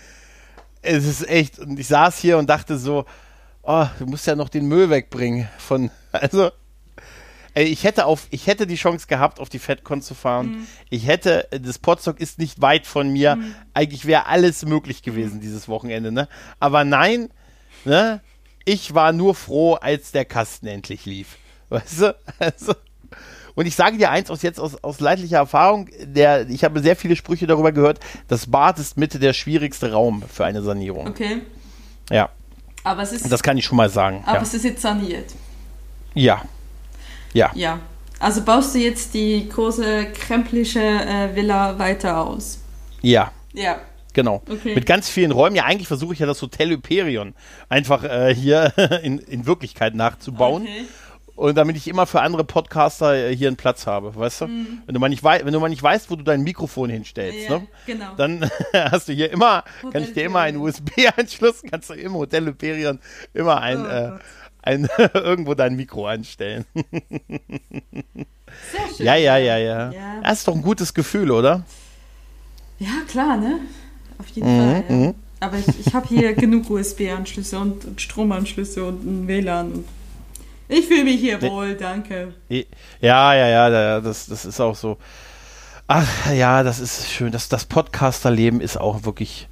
Es 0.82 1.04
ist 1.04 1.28
echt, 1.28 1.58
und 1.58 1.80
ich 1.80 1.88
saß 1.88 2.16
hier 2.20 2.38
und 2.38 2.48
dachte 2.48 2.78
so, 2.78 3.06
oh, 3.64 3.86
du 3.98 4.06
musst 4.06 4.28
ja 4.28 4.36
noch 4.36 4.48
den 4.48 4.66
Müll 4.66 4.88
wegbringen 4.88 5.48
von, 5.58 5.90
also, 6.12 6.52
Ey, 7.54 7.64
ich 7.64 7.82
hätte 7.82 8.06
auf, 8.06 8.28
ich 8.30 8.46
hätte 8.46 8.68
die 8.68 8.76
Chance 8.76 9.08
gehabt, 9.08 9.40
auf 9.40 9.48
die 9.48 9.58
FedCon 9.58 10.00
zu 10.00 10.14
fahren. 10.14 10.68
Ich 10.90 11.08
hätte, 11.08 11.48
das 11.50 11.80
Potsdok 11.80 12.20
ist 12.20 12.38
nicht 12.38 12.62
weit 12.62 12.86
von 12.86 13.10
mir. 13.10 13.36
Eigentlich 13.74 14.04
wäre 14.04 14.26
alles 14.26 14.64
möglich 14.64 15.02
gewesen 15.02 15.40
dieses 15.40 15.66
Wochenende, 15.66 16.12
ne? 16.12 16.28
Aber 16.60 16.84
nein, 16.84 17.30
ne? 17.84 18.20
Ich 18.64 18.94
war 18.94 19.12
nur 19.12 19.34
froh, 19.34 19.74
als 19.74 20.12
der 20.12 20.24
Kasten 20.24 20.68
endlich 20.68 21.04
lief. 21.04 21.36
Weißt 21.68 22.00
du? 22.00 22.16
Also, 22.38 22.74
und 23.55 23.66
ich 23.66 23.74
sage 23.74 23.96
dir 23.98 24.11
eins 24.11 24.30
aus 24.30 24.42
jetzt 24.42 24.59
aus, 24.61 24.82
aus 24.82 25.01
leidlicher 25.01 25.38
Erfahrung, 25.38 25.88
der, 26.03 26.48
ich 26.48 26.64
habe 26.64 26.80
sehr 26.80 26.96
viele 26.96 27.16
Sprüche 27.16 27.46
darüber 27.46 27.72
gehört, 27.72 28.01
das 28.28 28.46
Bad 28.51 28.78
ist 28.78 28.96
Mitte 28.96 29.18
der 29.18 29.32
schwierigste 29.32 29.92
Raum 29.92 30.22
für 30.32 30.44
eine 30.44 30.62
Sanierung. 30.62 31.07
Okay. 31.09 31.42
Ja, 32.11 32.28
Aber 32.84 33.03
es 33.03 33.12
ist, 33.12 33.30
das 33.30 33.42
kann 33.42 33.57
ich 33.57 33.64
schon 33.64 33.76
mal 33.76 33.88
sagen. 33.90 34.22
aber 34.26 34.36
Ja. 34.38 34.42
es 34.42 34.55
ist 34.55 34.64
jetzt 34.64 34.82
saniert. 34.82 35.34
ja. 36.14 36.42
Ja. 37.32 37.51
Ja. 37.55 37.78
Also 38.18 38.42
baust 38.42 38.74
du 38.74 38.80
jetzt 38.80 39.14
die 39.14 39.48
große 39.48 40.07
kremplische 40.12 40.80
äh, 40.80 41.34
Villa 41.34 41.78
weiter 41.78 42.18
aus? 42.26 42.59
Ja. 43.03 43.30
Ja. 43.53 43.78
Genau. 44.12 44.42
Okay. 44.51 44.74
Mit 44.74 44.84
ganz 44.84 45.09
vielen 45.09 45.30
Räumen. 45.30 45.55
Ja, 45.55 45.64
eigentlich 45.64 45.86
versuche 45.86 46.12
ich 46.14 46.18
ja 46.18 46.26
das 46.26 46.42
Hotel 46.42 46.70
Hyperion 46.70 47.34
einfach 47.68 48.03
äh, 48.03 48.34
hier 48.34 48.72
in, 49.05 49.18
in 49.20 49.46
Wirklichkeit 49.46 49.94
nachzubauen. 49.94 50.62
Okay. 50.64 50.84
Und 51.41 51.55
damit 51.55 51.74
ich 51.76 51.88
immer 51.88 52.05
für 52.07 52.20
andere 52.20 52.45
Podcaster 52.45 53.14
äh, 53.14 53.34
hier 53.34 53.49
einen 53.49 53.57
Platz 53.57 53.86
habe, 53.86 54.14
weißt 54.14 54.43
du? 54.43 54.49
Wenn, 54.84 54.93
du 54.95 55.01
mal 55.01 55.09
nicht 55.09 55.24
wei 55.24 55.41
wenn 55.43 55.55
du 55.55 55.61
mal 55.61 55.70
nicht 55.70 55.82
weißt, 55.82 56.11
wo 56.11 56.16
du 56.16 56.22
dein 56.22 56.43
Mikrofon 56.43 56.91
hinstellst, 56.91 57.49
Mhm. 57.49 57.53
Ja, 57.53 57.59
ne? 57.61 57.66
genau. 57.86 58.07
dann 58.18 58.51
hast 58.74 59.09
du 59.09 59.14
hier 59.14 59.32
immer, 59.32 59.64
Hotel 59.82 59.91
kann 59.93 60.03
ich 60.03 60.12
dir 60.12 60.24
immer 60.24 60.41
einen. 60.41 60.59
USB-Anschluss, 60.59 61.62
kannst 61.70 61.88
du 61.88 61.95
im 61.95 62.12
Hotel 62.14 62.45
Hyperion 62.47 62.99
immer 63.32 63.59
ein, 63.62 63.80
Oh 63.80 63.88
äh, 63.88 64.11
ein 64.62 64.88
irgendwo 65.14 65.55
dein 65.55 65.76
Mikro 65.76 66.07
anstellen. 66.07 66.66
Sehr 66.74 66.84
schön. 68.97 69.07
Ja, 69.07 69.14
ja, 69.14 69.38
ja, 69.38 69.57
ja. 69.57 69.91
Ja. 69.93 70.20
Das 70.22 70.41
ist 70.41 70.49
doch 70.49 70.55
ein 70.55 70.62
gutes 70.62 70.93
Gefühl, 70.93 71.30
oder? 71.30 71.62
Ja, 72.78 72.88
klar, 73.09 73.38
ne? 73.38 73.61
Auf 74.18 74.26
jeden 74.28 74.55
Mhm, 74.55 74.59
Fall. 74.59 74.84
Ja. 74.88 75.14
Aber 75.41 75.57
ich, 75.57 75.86
ich 75.86 75.95
habe 75.95 76.07
hier 76.07 76.32
genug 76.34 76.68
USB-Anschlüsse 76.68 77.59
und, 77.59 77.84
und 77.86 77.99
Stromanschlüsse 78.01 78.84
und 78.84 79.05
ein 79.07 79.28
WLAN. 79.28 79.72
Und 79.72 79.84
ich 80.70 80.86
fühle 80.86 81.04
mich 81.04 81.20
hier 81.20 81.38
Ne- 81.38 81.50
wohl, 81.50 81.74
danke. 81.74 82.34
Ja, 82.48 83.34
ja, 83.34 83.48
ja, 83.48 83.70
da- 83.70 84.00
das, 84.00 84.26
das 84.26 84.44
ist 84.44 84.60
auch 84.60 84.74
so. 84.76 84.96
Ach 85.86 86.06
ja, 86.32 86.62
das 86.62 86.78
ist 86.78 87.10
schön. 87.10 87.32
Das, 87.32 87.48
das 87.48 87.64
Podcaster-Leben 87.64 88.60
ist 88.60 88.78
auch 88.80 89.04
wirklich, 89.04 89.48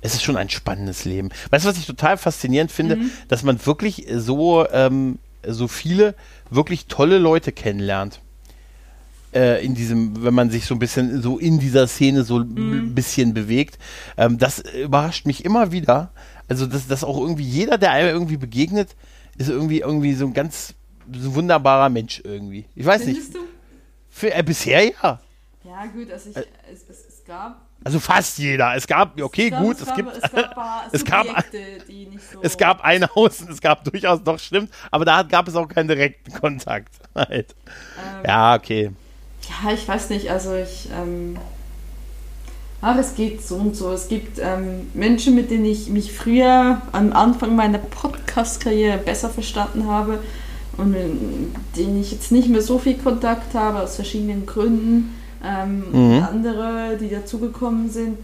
es 0.00 0.14
ist 0.14 0.24
schon 0.24 0.36
ein 0.36 0.50
spannendes 0.50 1.04
Leben. 1.04 1.28
Weißt 1.50 1.64
du, 1.64 1.68
was 1.68 1.78
ich 1.78 1.86
total 1.86 2.16
faszinierend 2.18 2.72
finde? 2.72 2.98
Dass 3.28 3.42
man 3.44 3.64
wirklich 3.64 4.06
so, 4.12 4.66
ähm, 4.70 5.18
so 5.46 5.68
viele 5.68 6.14
wirklich 6.50 6.86
tolle 6.86 7.18
Leute 7.18 7.52
kennenlernt. 7.52 8.20
Äh, 9.32 9.64
in 9.64 9.74
diesem, 9.74 10.24
wenn 10.24 10.34
man 10.34 10.50
sich 10.50 10.66
so 10.66 10.74
ein 10.74 10.78
bisschen 10.80 11.20
so 11.22 11.38
in 11.38 11.58
dieser 11.60 11.86
Szene 11.86 12.24
so 12.24 12.38
ein 12.38 12.94
bisschen 12.94 13.34
bewegt. 13.34 13.78
Ähm, 14.16 14.38
das 14.38 14.60
überrascht 14.60 15.26
mich 15.26 15.44
immer 15.44 15.70
wieder. 15.72 16.10
Also, 16.48 16.66
dass, 16.66 16.86
dass 16.88 17.04
auch 17.04 17.18
irgendwie 17.20 17.42
jeder, 17.44 17.76
der 17.78 17.90
einem 17.92 18.08
irgendwie 18.08 18.36
begegnet, 18.38 18.90
ist 19.38 19.48
irgendwie 19.48 19.80
irgendwie 19.80 20.14
so 20.14 20.26
ein 20.26 20.32
ganz 20.34 20.74
so 21.12 21.28
ein 21.30 21.34
wunderbarer 21.34 21.88
Mensch 21.88 22.20
irgendwie. 22.24 22.66
Ich 22.74 22.84
weiß 22.84 23.04
nicht. 23.06 23.16
Findest 23.20 23.34
du? 23.36 23.40
Für, 24.10 24.34
äh, 24.34 24.42
bisher 24.42 24.84
ja. 24.84 25.20
Ja, 25.64 25.86
gut, 25.86 26.10
also 26.10 26.30
ich, 26.30 26.36
es, 26.36 26.82
es, 26.88 27.06
es 27.08 27.24
gab. 27.26 27.60
Also 27.84 28.00
fast 28.00 28.38
jeder. 28.38 28.74
Es 28.74 28.86
gab, 28.86 29.20
okay, 29.20 29.44
es 29.46 29.50
gab, 29.50 29.60
gut, 29.62 29.80
es, 29.80 29.86
gab, 29.86 29.96
gibt, 29.96 30.12
es 30.16 30.22
gab, 30.22 30.34
ein 30.48 30.50
paar 30.54 30.84
es 30.92 31.04
gab- 31.04 31.26
die 31.88 32.06
nicht 32.06 32.30
so. 32.32 32.40
es 32.42 32.56
gab 32.56 32.82
ein 32.82 33.06
Haus 33.14 33.42
und 33.42 33.50
es 33.50 33.60
gab 33.60 33.84
durchaus 33.84 34.22
doch 34.24 34.38
stimmt, 34.38 34.72
aber 34.90 35.04
da 35.04 35.22
gab 35.22 35.46
es 35.48 35.54
auch 35.54 35.68
keinen 35.68 35.88
direkten 35.88 36.32
Kontakt. 36.32 36.94
Halt. 37.14 37.54
Ähm, 37.98 38.24
Ja, 38.26 38.54
okay. 38.56 38.90
Ja, 39.64 39.72
ich 39.72 39.86
weiß 39.86 40.10
nicht, 40.10 40.30
also 40.30 40.54
ich. 40.56 40.88
Ähm, 40.92 41.36
ach, 42.86 42.98
es 42.98 43.16
geht 43.16 43.44
so 43.44 43.56
und 43.56 43.74
so. 43.74 43.90
Es 43.90 44.06
gibt 44.06 44.38
ähm, 44.38 44.86
Menschen, 44.94 45.34
mit 45.34 45.50
denen 45.50 45.64
ich 45.64 45.88
mich 45.88 46.12
früher 46.12 46.80
am 46.92 47.12
Anfang 47.12 47.56
meiner 47.56 47.78
Podcast-Karriere 47.78 48.98
besser 48.98 49.28
verstanden 49.28 49.88
habe 49.88 50.20
und 50.76 50.92
mit 50.92 51.76
denen 51.76 52.00
ich 52.00 52.12
jetzt 52.12 52.30
nicht 52.30 52.48
mehr 52.48 52.62
so 52.62 52.78
viel 52.78 52.96
Kontakt 52.96 53.54
habe, 53.54 53.80
aus 53.80 53.96
verschiedenen 53.96 54.46
Gründen. 54.46 55.16
Ähm, 55.44 55.84
Mhm. 55.90 56.22
Andere, 56.22 56.96
die 57.00 57.10
dazugekommen 57.10 57.90
sind. 57.90 58.18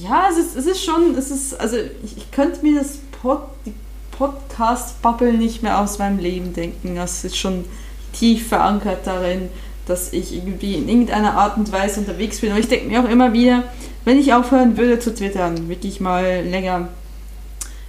Ja, 0.00 0.28
es 0.30 0.38
ist, 0.38 0.56
es 0.56 0.66
ist 0.66 0.84
schon, 0.84 1.16
es 1.18 1.30
ist, 1.32 1.60
also 1.60 1.76
ich, 2.04 2.16
ich 2.16 2.30
könnte 2.30 2.62
mir 2.62 2.78
das 2.78 2.98
Pod, 3.20 3.40
die 3.66 3.74
Podcast-Bubble 4.12 5.32
nicht 5.32 5.62
mehr 5.62 5.80
aus 5.80 5.98
meinem 5.98 6.18
Leben 6.20 6.54
denken. 6.54 6.94
Das 6.94 7.24
ist 7.24 7.36
schon 7.36 7.64
tief 8.12 8.46
verankert 8.48 9.06
darin, 9.06 9.48
dass 9.86 10.12
ich 10.12 10.34
irgendwie 10.34 10.74
in 10.74 10.88
irgendeiner 10.88 11.34
Art 11.34 11.56
und 11.56 11.70
Weise 11.72 12.00
unterwegs 12.00 12.40
bin. 12.40 12.50
Aber 12.50 12.60
ich 12.60 12.68
denke 12.68 12.86
mir 12.86 13.00
auch 13.00 13.08
immer 13.08 13.32
wieder, 13.32 13.64
wenn 14.04 14.18
ich 14.18 14.32
aufhören 14.32 14.76
würde 14.76 14.98
zu 14.98 15.14
twittern, 15.14 15.68
wirklich 15.68 16.00
mal 16.00 16.42
länger, 16.44 16.88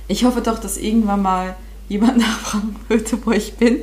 ich 0.08 0.24
hoffe 0.24 0.42
doch, 0.42 0.60
dass 0.60 0.78
irgendwann 0.78 1.22
mal 1.22 1.56
jemand 1.90 2.18
nachfragen 2.18 2.76
würde, 2.88 3.18
wo 3.24 3.32
ich 3.32 3.54
bin. 3.54 3.80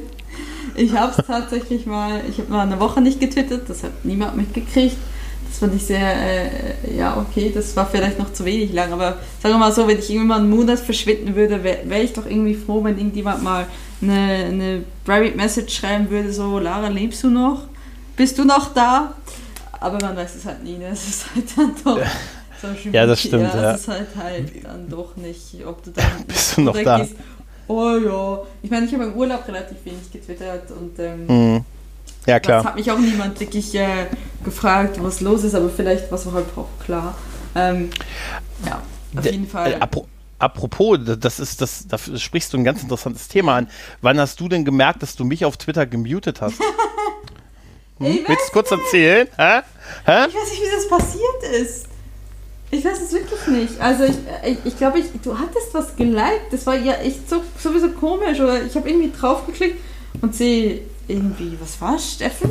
Ich 0.74 0.94
habe 0.94 1.12
es 1.16 1.26
tatsächlich 1.26 1.86
mal, 1.86 2.22
ich 2.28 2.38
habe 2.38 2.50
mal 2.50 2.66
eine 2.66 2.80
Woche 2.80 3.00
nicht 3.00 3.20
getwittert, 3.20 3.68
das 3.68 3.82
hat 3.82 4.04
niemand 4.04 4.36
mitgekriegt. 4.36 4.96
Das 5.48 5.58
fand 5.58 5.74
ich 5.74 5.84
sehr, 5.84 6.00
äh, 6.00 6.96
ja, 6.96 7.18
okay, 7.18 7.52
das 7.54 7.76
war 7.76 7.84
vielleicht 7.84 8.18
noch 8.18 8.32
zu 8.32 8.46
wenig 8.46 8.72
lang, 8.72 8.90
aber 8.90 9.18
sagen 9.42 9.54
wir 9.54 9.58
mal 9.58 9.72
so, 9.72 9.86
wenn 9.86 9.98
ich 9.98 10.08
irgendwann 10.08 10.28
mal 10.28 10.38
einen 10.38 10.50
Monat 10.50 10.78
verschwinden 10.78 11.34
würde, 11.34 11.62
wäre 11.62 11.80
wär 11.84 12.02
ich 12.02 12.14
doch 12.14 12.24
irgendwie 12.24 12.54
froh, 12.54 12.82
wenn 12.82 12.96
irgendjemand 12.96 13.42
mal 13.42 13.66
eine, 14.00 14.46
eine 14.46 14.84
Private 15.04 15.36
Message 15.36 15.76
schreiben 15.76 16.08
würde, 16.08 16.32
so, 16.32 16.58
Lara, 16.58 16.88
lebst 16.88 17.22
du 17.22 17.28
noch? 17.28 17.64
Bist 18.16 18.38
du 18.38 18.44
noch 18.44 18.72
da? 18.74 19.14
Aber 19.80 19.98
man 20.00 20.16
weiß 20.16 20.34
es 20.36 20.44
halt 20.44 20.62
nie, 20.62 20.78
ne? 20.78 20.88
Es 20.92 21.08
ist 21.08 21.24
halt 21.34 21.44
dann 21.56 21.74
doch. 21.84 21.98
Social 22.60 22.94
Ja, 22.94 23.06
das 23.06 23.20
stimmt, 23.20 23.42
ja. 23.54 23.72
Es 23.74 23.80
ist 23.80 23.88
halt 23.88 24.08
halt 24.16 24.64
dann 24.64 24.88
doch 24.88 25.16
nicht, 25.16 25.56
ob 25.66 25.82
du 25.82 25.90
dann 25.94 26.04
Bist 26.26 26.56
du 26.56 26.60
noch 26.62 26.76
da? 26.82 26.98
gehst, 26.98 27.14
Oh 27.68 27.96
ja. 27.96 28.42
Ich 28.62 28.70
meine, 28.70 28.86
ich 28.86 28.92
habe 28.94 29.04
im 29.04 29.14
Urlaub 29.14 29.46
relativ 29.48 29.78
wenig 29.84 30.10
getwittert 30.12 30.70
und 30.70 30.98
ähm, 30.98 31.26
Mhm. 31.26 31.64
Ja, 32.26 32.38
Das 32.38 32.46
klar. 32.46 32.64
hat 32.64 32.76
mich 32.76 32.88
auch 32.90 32.98
niemand 32.98 33.38
wirklich 33.40 33.74
äh, 33.74 34.06
gefragt, 34.44 35.02
was 35.02 35.20
los 35.20 35.42
ist, 35.42 35.54
aber 35.56 35.68
vielleicht 35.68 36.10
war 36.12 36.18
es 36.18 36.26
halt 36.26 36.46
auch 36.56 36.68
klar. 36.84 37.16
Ähm, 37.56 37.90
ja, 38.64 38.80
auf 39.16 39.24
jeden 39.24 39.48
Fall. 39.48 39.72
Äh, 39.72 39.76
apro 39.80 40.06
apropos, 40.38 40.98
das 41.18 41.38
ist 41.40 41.60
das, 41.60 41.86
da 41.88 41.98
sprichst 41.98 42.52
du 42.52 42.58
ein 42.58 42.64
ganz 42.64 42.82
interessantes 42.82 43.28
Thema 43.28 43.56
an. 43.56 43.68
Wann 44.00 44.18
hast 44.20 44.38
du 44.40 44.48
denn 44.48 44.64
gemerkt, 44.64 45.02
dass 45.02 45.14
du 45.16 45.24
mich 45.24 45.44
auf 45.44 45.56
Twitter 45.56 45.86
gemutet 45.86 46.40
hast? 46.40 46.60
Hm? 48.02 48.24
Willst 48.26 48.48
du 48.48 48.52
kurz 48.52 48.70
erzählen? 48.70 49.28
Hä? 49.36 49.60
Hä? 50.04 50.26
Ich 50.28 50.34
weiß 50.34 50.50
nicht, 50.50 50.62
wie 50.62 50.74
das 50.74 50.88
passiert 50.88 51.60
ist. 51.60 51.86
Ich 52.70 52.84
weiß 52.84 53.02
es 53.02 53.12
wirklich 53.12 53.46
nicht. 53.48 53.80
Also 53.80 54.04
ich 54.04 54.16
ich, 54.44 54.58
ich 54.64 54.76
glaube, 54.78 54.98
ich, 54.98 55.06
du 55.22 55.38
hattest 55.38 55.72
was 55.72 55.94
geliked. 55.94 56.52
Das 56.52 56.66
war 56.66 56.74
ja 56.74 56.94
echt 56.94 57.28
so, 57.28 57.42
sowieso 57.58 57.90
komisch. 57.90 58.40
Oder 58.40 58.62
ich 58.62 58.74
habe 58.74 58.88
irgendwie 58.88 59.12
draufgeklickt 59.12 59.78
und 60.20 60.34
sehe 60.34 60.80
irgendwie, 61.06 61.56
was 61.60 61.80
war 61.80 61.98
Steffen? 61.98 62.50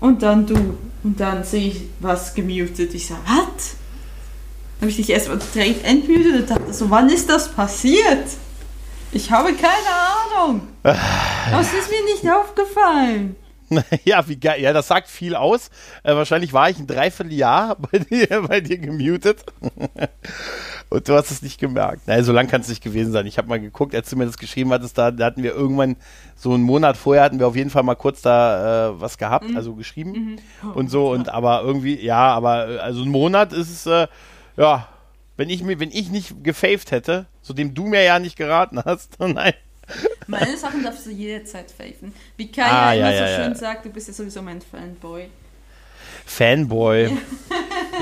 Und 0.00 0.22
dann 0.22 0.46
du. 0.46 0.78
Und 1.04 1.20
dann 1.20 1.44
sehe 1.44 1.68
ich 1.68 1.82
was 2.00 2.34
gemutet. 2.34 2.94
Ich 2.94 3.06
sage, 3.06 3.20
was? 3.26 3.76
Dann 4.78 4.88
habe 4.88 4.90
ich 4.90 4.96
dich 4.96 5.10
erstmal 5.10 5.38
direkt 5.54 5.84
entmutet 5.84 6.40
und 6.40 6.50
dachte 6.50 6.72
so, 6.72 6.90
wann 6.90 7.08
ist 7.08 7.28
das 7.28 7.52
passiert? 7.52 8.26
Ich 9.12 9.30
habe 9.30 9.52
keine 9.52 10.42
Ahnung. 10.42 10.68
Aber 10.82 11.60
es 11.60 11.72
ist 11.72 11.90
mir 11.90 12.04
nicht 12.04 12.28
aufgefallen. 12.30 13.36
Ja, 14.04 14.26
wie 14.28 14.36
geil. 14.36 14.60
Ja, 14.60 14.72
das 14.72 14.88
sagt 14.88 15.08
viel 15.08 15.34
aus. 15.34 15.70
Äh, 16.02 16.14
wahrscheinlich 16.14 16.52
war 16.52 16.70
ich 16.70 16.78
ein 16.78 16.86
Dreivierteljahr 16.86 17.76
bei 17.90 17.98
dir, 17.98 18.42
bei 18.48 18.60
dir 18.60 18.78
gemutet. 18.78 19.44
Und 20.88 21.08
du 21.08 21.14
hast 21.14 21.30
es 21.30 21.42
nicht 21.42 21.58
gemerkt. 21.58 22.02
Nein, 22.06 22.22
so 22.22 22.32
lang 22.32 22.46
kann 22.46 22.60
es 22.60 22.68
nicht 22.68 22.82
gewesen 22.82 23.12
sein. 23.12 23.26
Ich 23.26 23.38
habe 23.38 23.48
mal 23.48 23.60
geguckt, 23.60 23.94
als 23.94 24.08
du 24.08 24.16
mir 24.16 24.26
das 24.26 24.38
geschrieben 24.38 24.72
hattest, 24.72 24.96
da, 24.96 25.10
da 25.10 25.24
hatten 25.24 25.42
wir 25.42 25.52
irgendwann, 25.52 25.96
so 26.36 26.52
einen 26.52 26.62
Monat 26.62 26.96
vorher 26.96 27.24
hatten 27.24 27.40
wir 27.40 27.48
auf 27.48 27.56
jeden 27.56 27.70
Fall 27.70 27.82
mal 27.82 27.96
kurz 27.96 28.22
da 28.22 28.90
äh, 28.90 29.00
was 29.00 29.18
gehabt, 29.18 29.46
also 29.56 29.74
geschrieben 29.74 30.36
und 30.74 30.90
so. 30.90 31.10
Und 31.10 31.28
aber 31.28 31.62
irgendwie, 31.62 32.00
ja, 32.00 32.28
aber 32.28 32.68
äh, 32.68 32.78
also 32.78 33.02
ein 33.02 33.08
Monat 33.08 33.52
ist 33.52 33.70
es, 33.70 33.86
äh, 33.86 34.06
ja, 34.56 34.88
wenn 35.36 35.50
ich 35.50 35.62
mir, 35.62 35.80
wenn 35.80 35.90
ich 35.90 36.10
nicht 36.10 36.44
gefaved 36.44 36.90
hätte, 36.90 37.26
zu 37.42 37.52
dem 37.52 37.74
du 37.74 37.86
mir 37.86 38.02
ja 38.02 38.18
nicht 38.18 38.36
geraten 38.36 38.80
hast, 38.84 39.18
nein. 39.18 39.54
Meine 40.26 40.56
Sachen 40.56 40.82
darfst 40.82 41.06
du 41.06 41.10
jederzeit 41.10 41.70
faven. 41.70 42.12
Wie 42.36 42.50
Kai 42.50 42.62
Ah, 42.64 42.92
ja 42.92 43.08
immer 43.08 43.14
ja, 43.14 43.18
so 43.26 43.32
ja, 43.32 43.44
schön 43.44 43.54
sagt, 43.54 43.84
du 43.84 43.90
bist 43.90 44.08
ja 44.08 44.14
sowieso 44.14 44.42
mein 44.42 44.60
Fanboy. 44.60 45.28
Fanboy. 46.24 47.16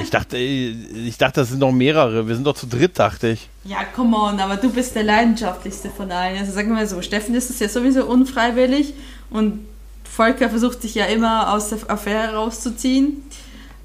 Ich 0.03 0.11
dachte, 0.11 0.39
ich 0.39 1.19
dachte, 1.19 1.41
das 1.41 1.51
sind 1.51 1.59
noch 1.61 1.73
mehrere. 1.73 2.27
Wir 2.27 2.35
sind 2.35 2.47
doch 2.47 2.57
zu 2.57 2.67
dritt, 2.67 2.99
dachte 2.99 3.29
ich. 3.29 3.49
Ja, 3.65 3.85
come 3.95 4.17
on, 4.17 4.41
aber 4.41 4.57
du 4.57 4.71
bist 4.73 4.95
der 4.97 5.03
leidenschaftlichste 5.05 5.91
von 5.91 6.11
allen. 6.11 6.39
Also 6.39 6.53
sagen 6.53 6.69
wir 6.69 6.75
mal 6.77 6.87
so, 6.87 7.01
Steffen 7.03 7.35
ist 7.35 7.51
es 7.51 7.61
ja 7.61 7.69
sowieso 7.69 8.07
unfreiwillig 8.07 8.95
und 9.31 9.67
Volker 10.05 10.49
versucht 10.49 10.81
sich 10.83 10.95
ja 10.95 11.05
immer 11.07 11.53
aus 11.53 11.69
der 11.69 11.79
Affäre 11.89 12.35
rauszuziehen. 12.35 13.23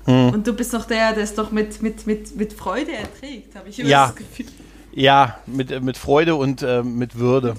Hm. 0.05 0.29
Und 0.29 0.47
du 0.47 0.53
bist 0.53 0.73
noch 0.73 0.85
der, 0.85 1.13
der 1.13 1.23
es 1.23 1.35
doch 1.35 1.51
mit, 1.51 1.81
mit, 1.81 2.07
mit, 2.07 2.35
mit 2.35 2.53
Freude 2.53 2.93
erträgt, 2.93 3.55
habe 3.55 3.69
ich 3.69 3.79
immer 3.79 3.89
Ja. 3.89 4.07
das 4.07 4.15
Gefühl. 4.15 4.45
Ja, 4.93 5.37
mit, 5.45 5.83
mit 5.83 5.97
Freude 5.97 6.35
und 6.35 6.61
äh, 6.63 6.81
mit 6.81 7.17
Würde. 7.19 7.55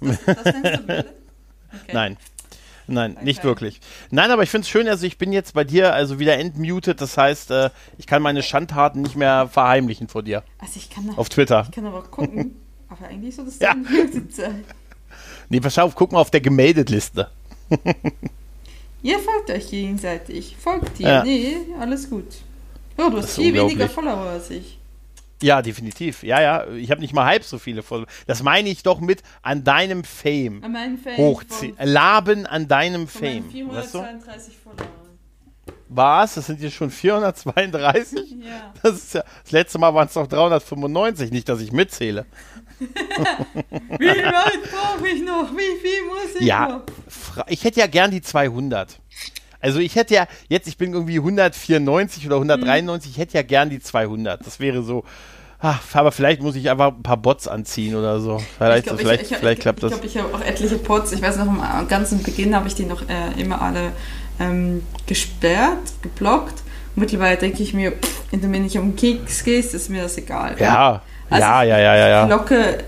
Das, 0.00 0.24
das, 0.24 0.36
das 0.42 0.54
nennst 0.54 0.88
du? 0.88 0.98
Okay. 0.98 1.92
Nein. 1.92 2.16
Nein, 2.86 3.16
nicht 3.22 3.38
Okay. 3.40 3.48
wirklich. 3.48 3.80
Nein, 4.10 4.30
aber 4.30 4.42
ich 4.42 4.50
finde 4.50 4.64
es 4.64 4.68
schön, 4.68 4.86
also 4.88 5.06
ich 5.06 5.16
bin 5.16 5.32
jetzt 5.32 5.54
bei 5.54 5.64
dir 5.64 5.94
also 5.94 6.18
wieder 6.18 6.36
entmutet. 6.38 7.00
Das 7.00 7.16
heißt, 7.16 7.50
äh, 7.50 7.70
ich 7.96 8.06
kann 8.06 8.20
meine 8.20 8.42
Schandtaten 8.42 9.00
nicht 9.00 9.16
mehr 9.16 9.48
verheimlichen 9.48 10.08
vor 10.08 10.22
dir. 10.22 10.42
Also 10.58 10.74
ich 10.76 10.90
kann, 10.90 11.10
Auf 11.16 11.30
Twitter. 11.30 11.64
ich 11.68 11.74
kann 11.74 11.86
aber 11.86 12.02
gucken. 12.02 12.56
Aber 12.90 13.06
eigentlich 13.06 13.34
soll 13.34 13.46
das 13.46 13.58
Ja. 13.58 13.74
Nee, 15.48 15.60
pass 15.60 15.78
auf, 15.78 15.94
guck 15.94 16.12
mal 16.12 16.20
auf 16.20 16.30
der 16.30 16.40
Gemeldet-Liste. 16.40 17.30
Ihr 19.02 19.18
folgt 19.18 19.50
euch 19.50 19.70
gegenseitig. 19.70 20.56
Folgt 20.58 20.98
ihr. 21.00 21.08
Ja. 21.08 21.22
Nee, 21.24 21.56
alles 21.78 22.08
gut. 22.08 22.24
Oh, 22.96 23.10
du 23.10 23.18
hast 23.18 23.34
viel 23.34 23.52
weniger. 23.52 23.88
Follower 23.88 24.26
als 24.30 24.50
ich. 24.50 24.78
Ja, 25.44 25.60
definitiv. 25.60 26.22
Ja, 26.22 26.40
ja. 26.40 26.66
Ich 26.68 26.90
habe 26.90 27.02
nicht 27.02 27.12
mal 27.12 27.26
halb 27.26 27.44
so 27.44 27.58
viele 27.58 27.82
Follower. 27.82 28.06
Das 28.26 28.42
meine 28.42 28.70
ich 28.70 28.82
doch 28.82 29.00
mit 29.00 29.22
an 29.42 29.62
deinem 29.62 30.02
Fame. 30.02 30.64
An 30.64 30.72
meinen 30.72 30.96
Fans 30.96 31.18
Hochziehen. 31.18 31.76
Laben 31.82 32.46
an 32.46 32.66
deinem 32.66 33.06
von 33.06 33.20
Fame. 33.20 33.44
Weißt 33.44 33.94
du? 33.94 33.98
432 33.98 34.56
Followern. 34.56 34.88
Was? 35.90 36.34
Das 36.34 36.46
sind 36.46 36.62
jetzt 36.62 36.74
schon 36.74 36.90
432? 36.90 38.36
Ja. 38.42 38.72
Das 38.82 38.94
ist 38.94 39.14
ja, 39.14 39.22
das 39.42 39.52
letzte 39.52 39.78
Mal 39.78 39.92
waren 39.92 40.08
es 40.08 40.14
noch 40.14 40.26
395, 40.26 41.30
nicht, 41.30 41.46
dass 41.48 41.60
ich 41.60 41.72
mitzähle. 41.72 42.24
Wie 42.78 44.06
weit 44.06 44.70
brauche 44.72 45.06
ich 45.08 45.22
noch? 45.22 45.50
Wie 45.52 45.78
viel 45.80 46.06
muss 46.06 46.40
ich 46.40 46.46
Ja, 46.46 46.68
noch? 47.36 47.46
ich 47.48 47.64
hätte 47.64 47.80
ja 47.80 47.86
gern 47.86 48.10
die 48.10 48.22
200. 48.22 48.98
Also 49.60 49.78
ich 49.78 49.94
hätte 49.96 50.14
ja, 50.14 50.26
jetzt, 50.48 50.68
ich 50.68 50.76
bin 50.76 50.92
irgendwie 50.92 51.16
194 51.18 52.26
oder 52.26 52.36
193, 52.36 53.12
ich 53.12 53.18
hätte 53.18 53.34
ja 53.34 53.42
gern 53.42 53.70
die 53.70 53.80
200. 53.80 54.44
Das 54.44 54.60
wäre 54.60 54.82
so, 54.82 55.04
ach, 55.64 55.80
aber 55.94 56.12
vielleicht 56.12 56.42
muss 56.42 56.54
ich 56.56 56.68
einfach 56.70 56.88
ein 56.88 57.02
paar 57.02 57.16
Bots 57.16 57.48
anziehen 57.48 57.94
oder 57.96 58.20
so. 58.20 58.40
Vielleicht, 58.58 58.78
Ich 58.80 58.84
glaub, 58.86 58.98
vielleicht, 59.00 59.22
ich, 59.22 59.30
ich, 59.32 59.36
vielleicht 59.38 59.58
ich, 59.58 59.62
klappt 59.62 59.78
ich 59.78 59.82
das. 59.82 59.90
glaube, 59.92 60.06
ich 60.06 60.18
habe 60.18 60.34
auch 60.34 60.40
etliche 60.40 60.76
Pods. 60.78 61.12
Ich 61.12 61.22
weiß 61.22 61.36
noch, 61.38 61.46
am 61.46 61.88
ganzen 61.88 62.22
Beginn 62.22 62.54
habe 62.54 62.68
ich 62.68 62.74
die 62.74 62.84
noch 62.84 63.02
äh, 63.08 63.40
immer 63.40 63.60
alle 63.62 63.92
ähm, 64.38 64.82
gesperrt, 65.06 65.92
geblockt. 66.02 66.62
Mittlerweile 66.96 67.36
denke 67.36 67.62
ich 67.62 67.74
mir, 67.74 67.92
pff, 67.92 68.22
wenn 68.30 68.40
du 68.40 68.48
mir 68.48 68.60
nicht 68.60 68.78
um 68.78 68.94
Keks 68.94 69.42
gehst, 69.44 69.74
ist 69.74 69.90
mir 69.90 70.02
das 70.02 70.16
egal. 70.18 70.56
Ja, 70.58 71.02
Also 71.30 71.42
ja, 71.42 71.62
ja, 71.64 71.78
ja, 71.78 71.96
ja, 71.96 72.24
Ich 72.24 72.30
ja. 72.30 72.36
locke 72.36 72.78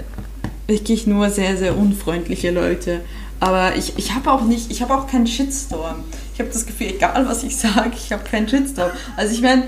wirklich 0.66 1.06
nur 1.06 1.30
sehr, 1.30 1.56
sehr 1.56 1.76
unfreundliche 1.76 2.50
Leute. 2.50 3.00
Aber 3.38 3.74
ich, 3.76 3.98
ich 3.98 4.14
habe 4.14 4.30
auch 4.30 4.42
nicht, 4.42 4.70
ich 4.70 4.80
habe 4.82 4.94
auch 4.94 5.06
keinen 5.06 5.26
Shitstorm. 5.26 6.04
Ich 6.34 6.40
habe 6.40 6.50
das 6.50 6.66
Gefühl, 6.66 6.88
egal 6.88 7.26
was 7.28 7.42
ich 7.42 7.56
sage, 7.56 7.92
ich 7.94 8.12
habe 8.12 8.24
keinen 8.24 8.48
Shitstorm. 8.48 8.90
Also 9.16 9.32
ich 9.34 9.42
meine, 9.42 9.64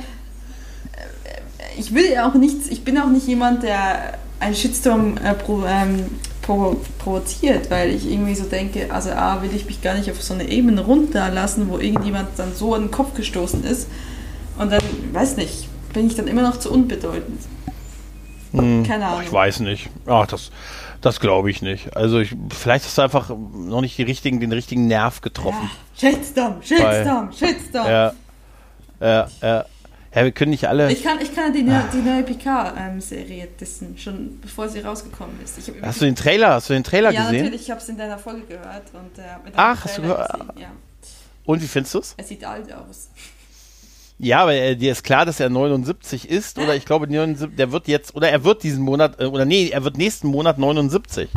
ich 1.79 1.95
will 1.95 2.11
ja 2.11 2.29
auch 2.29 2.35
nichts, 2.35 2.69
ich 2.69 2.85
bin 2.85 2.99
auch 2.99 3.09
nicht 3.09 3.27
jemand, 3.27 3.63
der 3.63 4.19
einen 4.41 4.55
Shitstorm 4.55 5.17
äh, 5.19 5.35
pro, 5.35 5.65
ähm, 5.67 6.07
provo 6.43 6.81
provoziert, 6.99 7.71
weil 7.71 7.91
ich 7.91 8.11
irgendwie 8.11 8.35
so 8.35 8.45
denke, 8.45 8.93
also 8.93 9.11
A, 9.11 9.43
will 9.43 9.55
ich 9.55 9.67
mich 9.67 9.83
gar 9.83 9.95
nicht 9.95 10.11
auf 10.11 10.23
so 10.23 10.35
eine 10.35 10.49
Ebene 10.49 10.81
runterlassen, 10.81 11.69
wo 11.69 11.79
irgendjemand 11.79 12.29
dann 12.37 12.55
so 12.55 12.75
an 12.75 12.83
den 12.83 12.91
Kopf 12.91 13.15
gestoßen 13.15 13.65
ist. 13.65 13.89
Und 14.59 14.73
dann, 14.73 14.83
weiß 15.13 15.37
nicht, 15.37 15.69
bin 15.93 16.07
ich 16.07 16.17
dann 16.17 16.27
immer 16.27 16.43
noch 16.43 16.59
zu 16.59 16.73
unbedeutend. 16.73 17.41
Keine 18.53 19.07
Ahnung. 19.07 19.23
Ich 19.25 19.33
weiß 19.33 19.61
nicht. 19.61 19.91
Ach, 20.07 20.27
das, 20.27 20.51
das 21.01 21.21
glaube 21.21 21.51
ich 21.51 21.61
nicht. 21.61 21.97
Also 21.97 22.19
ich, 22.19 22.35
vielleicht 22.51 22.87
hast 22.87 22.97
du 22.97 23.03
einfach 23.03 23.29
noch 23.29 23.81
nicht 23.81 23.99
die 23.99 24.03
richtigen, 24.03 24.41
den 24.41 24.53
richtigen 24.53 24.87
Nerv 24.87 25.21
getroffen. 25.21 25.71
Ja, 25.99 26.11
Shitstorm, 26.11 26.63
Shitstorm, 26.63 27.33
Shitstorm. 27.33 27.87
Ja. 27.87 28.13
Ja, 29.01 29.29
ja. 29.43 29.65
Ja, 30.15 30.25
wir 30.25 30.33
können 30.33 30.51
nicht 30.53 30.67
alle. 30.67 30.91
Ich 30.91 31.03
kann, 31.05 31.21
ich 31.21 31.35
kann 31.35 31.53
die, 31.53 31.63
neue- 31.63 31.85
die 31.93 31.99
neue 31.99 32.23
PK-Serie 32.23 33.49
dissen, 33.61 33.97
schon 33.99 34.41
bevor 34.41 34.69
sie 34.69 34.81
rausgekommen 34.81 35.39
ist. 35.45 35.59
Hast 35.83 36.01
du 36.01 36.07
den 36.07 36.17
Trailer, 36.17 36.55
hast 36.55 36.71
du 36.71 36.75
den 36.75 36.83
Trailer 36.85 37.11
ja, 37.11 37.25
gesehen? 37.25 37.45
natürlich, 37.45 37.63
ich 37.63 37.71
habe 37.71 37.81
es 37.81 37.89
in 37.89 37.99
deiner 37.99 38.19
Folge 38.19 38.43
gehört. 38.47 38.85
Und, 38.95 39.19
äh, 39.19 39.23
Ach, 39.55 39.85
hast 39.85 39.99
du 39.99 40.03
gehört? 40.03 40.31
Ja, 40.59 40.71
Und 41.45 41.63
wie 41.63 41.67
findest 41.67 41.95
du 41.95 41.99
es? 41.99 42.15
er 42.17 42.25
sieht 42.25 42.45
alt 42.45 42.73
aus. 42.73 43.09
Ja, 44.21 44.41
aber 44.43 44.55
äh, 44.55 44.75
dir 44.75 44.93
ist 44.93 45.05
klar, 45.05 45.25
dass 45.27 45.39
er 45.41 45.49
79 45.51 46.29
ist, 46.29 46.59
oder 46.59 46.75
ich 46.75 46.85
glaube, 46.85 47.07
79, 47.07 47.57
der 47.57 47.71
wird 47.71 47.87
jetzt, 47.87 48.17
oder 48.17 48.31
er 48.31 48.43
wird 48.43 48.63
diesen 48.65 48.83
Monat, 48.83 49.21
äh, 49.21 49.27
oder 49.27 49.45
nee, 49.45 49.69
er 49.69 49.85
wird 49.85 49.97
nächsten 49.97 50.27
Monat 50.29 50.59
79. 50.59 51.29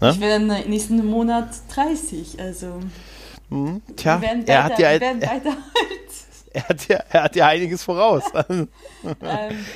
Ne? 0.00 0.10
Ich 0.10 0.20
werde 0.20 0.44
im 0.62 0.70
nächsten 0.70 1.04
Monat 1.04 1.48
30, 1.74 2.38
also 2.38 2.80
Hm, 3.50 3.80
Tja, 3.96 4.20
wir 4.20 4.28
werden 4.28 4.46
er 4.46 4.62
beide, 4.62 4.72
hat 4.74 4.78
ja, 4.78 4.92
wir 4.92 5.00
werden 5.00 5.22
er, 5.22 5.28
beide 5.28 5.50
er, 6.58 6.68
hat 6.68 6.88
ja, 6.88 6.98
er 7.10 7.22
hat 7.24 7.36
ja 7.36 7.46
einiges 7.46 7.82
voraus. 7.82 8.22
ähm, 8.48 8.68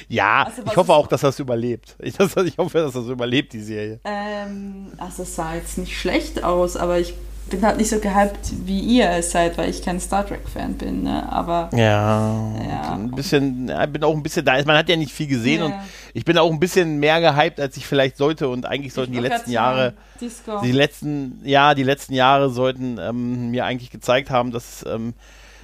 ja, 0.09 0.45
Also, 0.45 0.62
ich 0.66 0.76
hoffe 0.76 0.93
auch, 0.93 1.07
dass 1.07 1.22
er 1.22 1.30
es 1.30 1.39
überlebt. 1.39 1.97
Ich, 2.01 2.14
das, 2.16 2.37
ich 2.37 2.59
hoffe, 2.59 2.78
dass 2.78 2.95
er 2.95 3.03
es 3.03 3.09
überlebt, 3.09 3.53
die 3.53 3.61
Serie. 3.61 4.01
ähm, 4.05 4.93
also 4.99 5.22
es 5.22 5.35
sah 5.37 5.55
jetzt 5.55 5.78
nicht 5.78 5.99
schlecht 5.99 6.43
aus, 6.45 6.76
aber 6.76 6.99
ich 6.99 7.14
bin 7.51 7.61
halt 7.66 7.76
nicht 7.76 7.91
so 7.91 7.99
gehypt, 7.99 8.53
wie 8.64 8.78
ihr 8.80 9.11
es 9.11 9.33
seid, 9.33 9.59
weil 9.59 9.68
ich 9.68 9.83
kein 9.83 10.01
Star 10.01 10.24
Trek-Fan 10.26 10.74
bin, 10.74 11.03
ne? 11.03 11.30
aber 11.30 11.68
Ja, 11.74 12.51
Ja. 12.66 12.93
ein 12.95 13.11
bisschen, 13.11 13.66
bin 13.93 14.05
auch 14.05 14.14
ein 14.14 14.22
bisschen 14.22 14.45
da. 14.47 14.55
Man 14.64 14.76
hat 14.78 14.89
ja 14.89 14.97
nicht 14.97 15.12
viel 15.12 15.26
gesehen 15.26 15.59
Ja. 15.61 15.66
und 15.66 15.74
ich 16.14 16.24
bin 16.24 16.39
auch 16.39 16.51
ein 16.51 16.61
bisschen 16.61 16.99
mehr 16.99 17.20
gehypt, 17.20 17.61
als 17.61 17.76
ich 17.76 17.87
vielleicht 17.87 18.16
sollte 18.16 18.49
und 18.49 18.64
eigentlich 18.64 18.95
sollten 18.95 19.12
die 19.12 19.18
Ich 19.18 19.24
wollte 19.24 19.35
letzten 19.37 19.51
Jahre, 19.51 19.95
Disco. 20.20 20.61
die 20.62 20.72
letzten, 20.72 21.41
ja, 21.45 21.74
die 21.74 21.83
letzten 21.83 22.14
Jahre 22.14 22.49
sollten 22.49 22.99
ähm, 22.99 23.51
mir 23.51 23.66
eigentlich 23.66 23.91
gezeigt 23.91 24.30
haben, 24.30 24.51
dass, 24.53 24.85
ähm, 24.89 25.12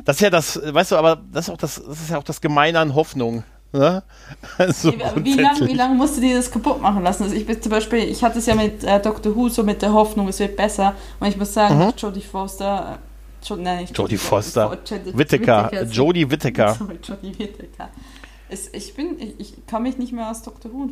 das 0.04 0.16
ist 0.16 0.20
ja 0.22 0.30
das, 0.30 0.60
weißt 0.62 0.92
du, 0.92 0.96
aber 0.96 1.20
das 1.32 1.46
ist 1.48 1.50
auch 1.54 1.56
das, 1.56 1.82
das 1.86 2.00
ist 2.00 2.10
ja 2.10 2.18
auch 2.18 2.22
das 2.24 2.40
Gemeine 2.40 2.78
an 2.78 2.94
Hoffnung. 2.94 3.44
Ne? 3.72 4.02
Also 4.58 4.92
Wie, 4.92 5.34
lange 5.34 5.66
wie 5.66 5.74
lang 5.74 5.96
musst 5.96 6.16
du 6.16 6.20
dir 6.22 6.36
das 6.36 6.50
kaputt 6.50 6.80
machen 6.80 7.02
lassen? 7.02 7.24
Also 7.24 7.34
ich 7.34 7.44
bin 7.46 7.60
zum 7.60 7.70
Beispiel, 7.70 7.98
ich 8.00 8.22
hatte 8.24 8.38
es 8.38 8.46
ja 8.46 8.54
mit 8.54 8.82
äh, 8.82 9.00
Dr. 9.00 9.34
Who 9.36 9.48
so 9.50 9.62
mit 9.62 9.82
der 9.82 9.92
Hoffnung, 9.92 10.26
es 10.28 10.38
wird 10.38 10.56
besser. 10.56 10.94
Und 11.20 11.28
ich 11.28 11.36
muss 11.36 11.52
sagen, 11.52 11.78
Mhm. 11.78 11.92
Jodie 11.98 12.22
Foster, 12.22 12.98
äh, 13.42 13.46
Jo, 13.46 13.56
nein, 13.56 13.80
nicht 13.82 13.96
Jodie 13.96 14.16
Foster. 14.16 14.70
Whittaker, 14.72 15.16
Whittaker, 15.70 15.84
Jodie 15.84 16.28
Whittaker. 16.30 16.74
Sorry, 16.74 16.98
Jodie 17.02 17.38
Whittaker. 17.38 17.88
Ich 18.72 18.94
bin, 18.94 19.20
ich, 19.20 19.38
ich 19.38 19.66
kann 19.66 19.82
mich 19.82 19.98
nicht 19.98 20.12
mehr 20.14 20.30
aus 20.30 20.40
Dr. 20.42 20.72
Who 20.72 20.88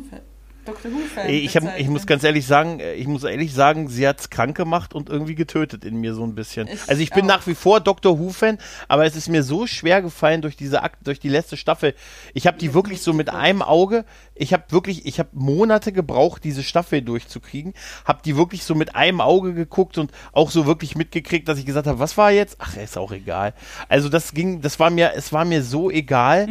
Doctor 0.67 0.91
Who-Fan. 0.91 1.29
Ich, 1.29 1.55
hab, 1.55 1.79
ich 1.79 1.87
muss 1.87 2.05
ganz 2.05 2.23
ehrlich 2.23 2.45
sagen, 2.45 2.79
äh, 2.79 2.93
ich 2.95 3.07
muss 3.07 3.23
ehrlich 3.23 3.53
sagen, 3.53 3.87
sie 3.87 4.07
hat's 4.07 4.29
krank 4.29 4.57
gemacht 4.57 4.93
und 4.93 5.09
irgendwie 5.09 5.35
getötet 5.35 5.85
in 5.85 6.01
mir 6.01 6.13
so 6.13 6.23
ein 6.23 6.35
bisschen. 6.35 6.67
Ich 6.67 6.89
also 6.89 7.01
ich 7.01 7.11
bin 7.11 7.23
auch. 7.23 7.37
nach 7.37 7.47
wie 7.47 7.55
vor 7.55 7.79
Doctor 7.79 8.19
Who-Fan, 8.19 8.57
aber 8.87 9.05
es 9.05 9.15
ist 9.15 9.29
mir 9.29 9.43
so 9.43 9.65
schwer 9.65 10.01
gefallen 10.01 10.41
durch 10.41 10.57
diese 10.57 10.83
Akt, 10.83 11.07
durch 11.07 11.19
die 11.19 11.29
letzte 11.29 11.55
Staffel. 11.55 11.93
Ich 12.33 12.47
habe 12.47 12.57
die 12.57 12.73
wirklich 12.73 13.01
so 13.01 13.13
mit 13.13 13.29
einem 13.29 13.61
Auge, 13.61 14.03
ich 14.35 14.51
habe 14.51 14.63
wirklich, 14.69 15.05
ich 15.05 15.19
habe 15.19 15.29
Monate 15.31 15.93
gebraucht, 15.93 16.43
diese 16.43 16.63
Staffel 16.63 17.01
durchzukriegen, 17.01 17.73
habe 18.03 18.19
die 18.25 18.35
wirklich 18.35 18.63
so 18.63 18.75
mit 18.75 18.95
einem 18.95 19.21
Auge 19.21 19.53
geguckt 19.53 19.97
und 19.97 20.11
auch 20.33 20.51
so 20.51 20.65
wirklich 20.65 20.95
mitgekriegt, 20.95 21.47
dass 21.47 21.57
ich 21.57 21.65
gesagt 21.65 21.87
habe, 21.87 21.99
was 21.99 22.17
war 22.17 22.31
jetzt? 22.31 22.57
Ach, 22.59 22.75
ist 22.75 22.97
auch 22.97 23.13
egal. 23.13 23.53
Also 23.87 24.09
das 24.09 24.33
ging, 24.33 24.61
das 24.61 24.79
war 24.79 24.89
mir, 24.89 25.13
es 25.15 25.31
war 25.31 25.45
mir 25.45 25.63
so 25.63 25.89
egal. 25.89 26.47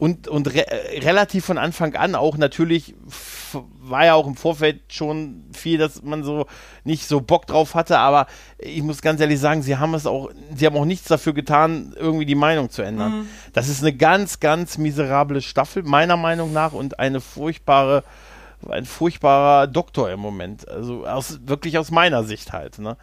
Und, 0.00 0.28
und 0.28 0.54
re 0.54 0.64
relativ 1.02 1.44
von 1.44 1.58
Anfang 1.58 1.94
an 1.94 2.14
auch 2.14 2.38
natürlich 2.38 2.94
war 3.82 4.06
ja 4.06 4.14
auch 4.14 4.26
im 4.26 4.34
Vorfeld 4.34 4.80
schon 4.88 5.44
viel, 5.52 5.76
dass 5.76 6.02
man 6.02 6.24
so 6.24 6.46
nicht 6.84 7.06
so 7.06 7.20
Bock 7.20 7.46
drauf 7.46 7.74
hatte, 7.74 7.98
aber 7.98 8.26
ich 8.58 8.82
muss 8.82 9.02
ganz 9.02 9.20
ehrlich 9.20 9.38
sagen, 9.38 9.60
sie 9.60 9.76
haben 9.76 9.92
es 9.92 10.06
auch, 10.06 10.30
sie 10.54 10.64
haben 10.64 10.74
auch 10.76 10.86
nichts 10.86 11.08
dafür 11.08 11.34
getan, 11.34 11.94
irgendwie 11.98 12.24
die 12.24 12.34
Meinung 12.34 12.70
zu 12.70 12.80
ändern. 12.80 13.28
Das 13.52 13.68
ist 13.68 13.82
eine 13.82 13.92
ganz, 13.92 14.40
ganz 14.40 14.78
miserable 14.78 15.42
Staffel, 15.42 15.82
meiner 15.82 16.16
Meinung 16.16 16.54
nach, 16.54 16.72
und 16.72 16.98
eine 16.98 17.20
furchtbare, 17.20 18.02
ein 18.70 18.86
furchtbarer 18.86 19.66
Doktor 19.66 20.10
im 20.10 20.20
Moment. 20.20 20.66
Also 20.66 21.06
aus, 21.06 21.40
wirklich 21.44 21.76
aus 21.76 21.90
meiner 21.90 22.24
Sicht 22.24 22.54
halt, 22.54 22.78
ne? 22.78 22.96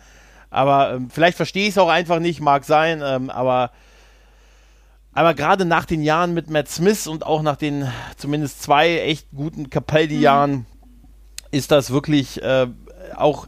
Aber 0.50 0.93
ähm, 0.93 1.12
vielleicht 1.12 1.38
verstehe 1.38 1.66
ich 1.66 1.72
es 1.72 1.78
auch 1.78 1.89
einfach 1.89 2.20
nicht, 2.20 2.39
mag 2.39 2.64
sein, 2.64 3.04
ähm, 3.06 3.30
aber 3.30 3.70
aber 5.18 5.34
gerade 5.34 5.65
nach 5.65 5.86
den 5.86 6.03
Jahren 6.03 6.36
mit 6.36 6.51
Matt 6.51 6.70
Smith 6.70 7.07
und 7.07 7.26
auch 7.26 7.41
nach 7.41 7.55
den 7.55 7.91
zumindest 8.18 8.61
zwei 8.61 8.99
echt 8.99 9.32
guten 9.36 9.72
Capaldi-Jahren 9.72 10.68
ist 11.49 11.72
das 11.72 11.89
wirklich 11.89 12.39
äh, 12.43 12.68
auch, 13.15 13.47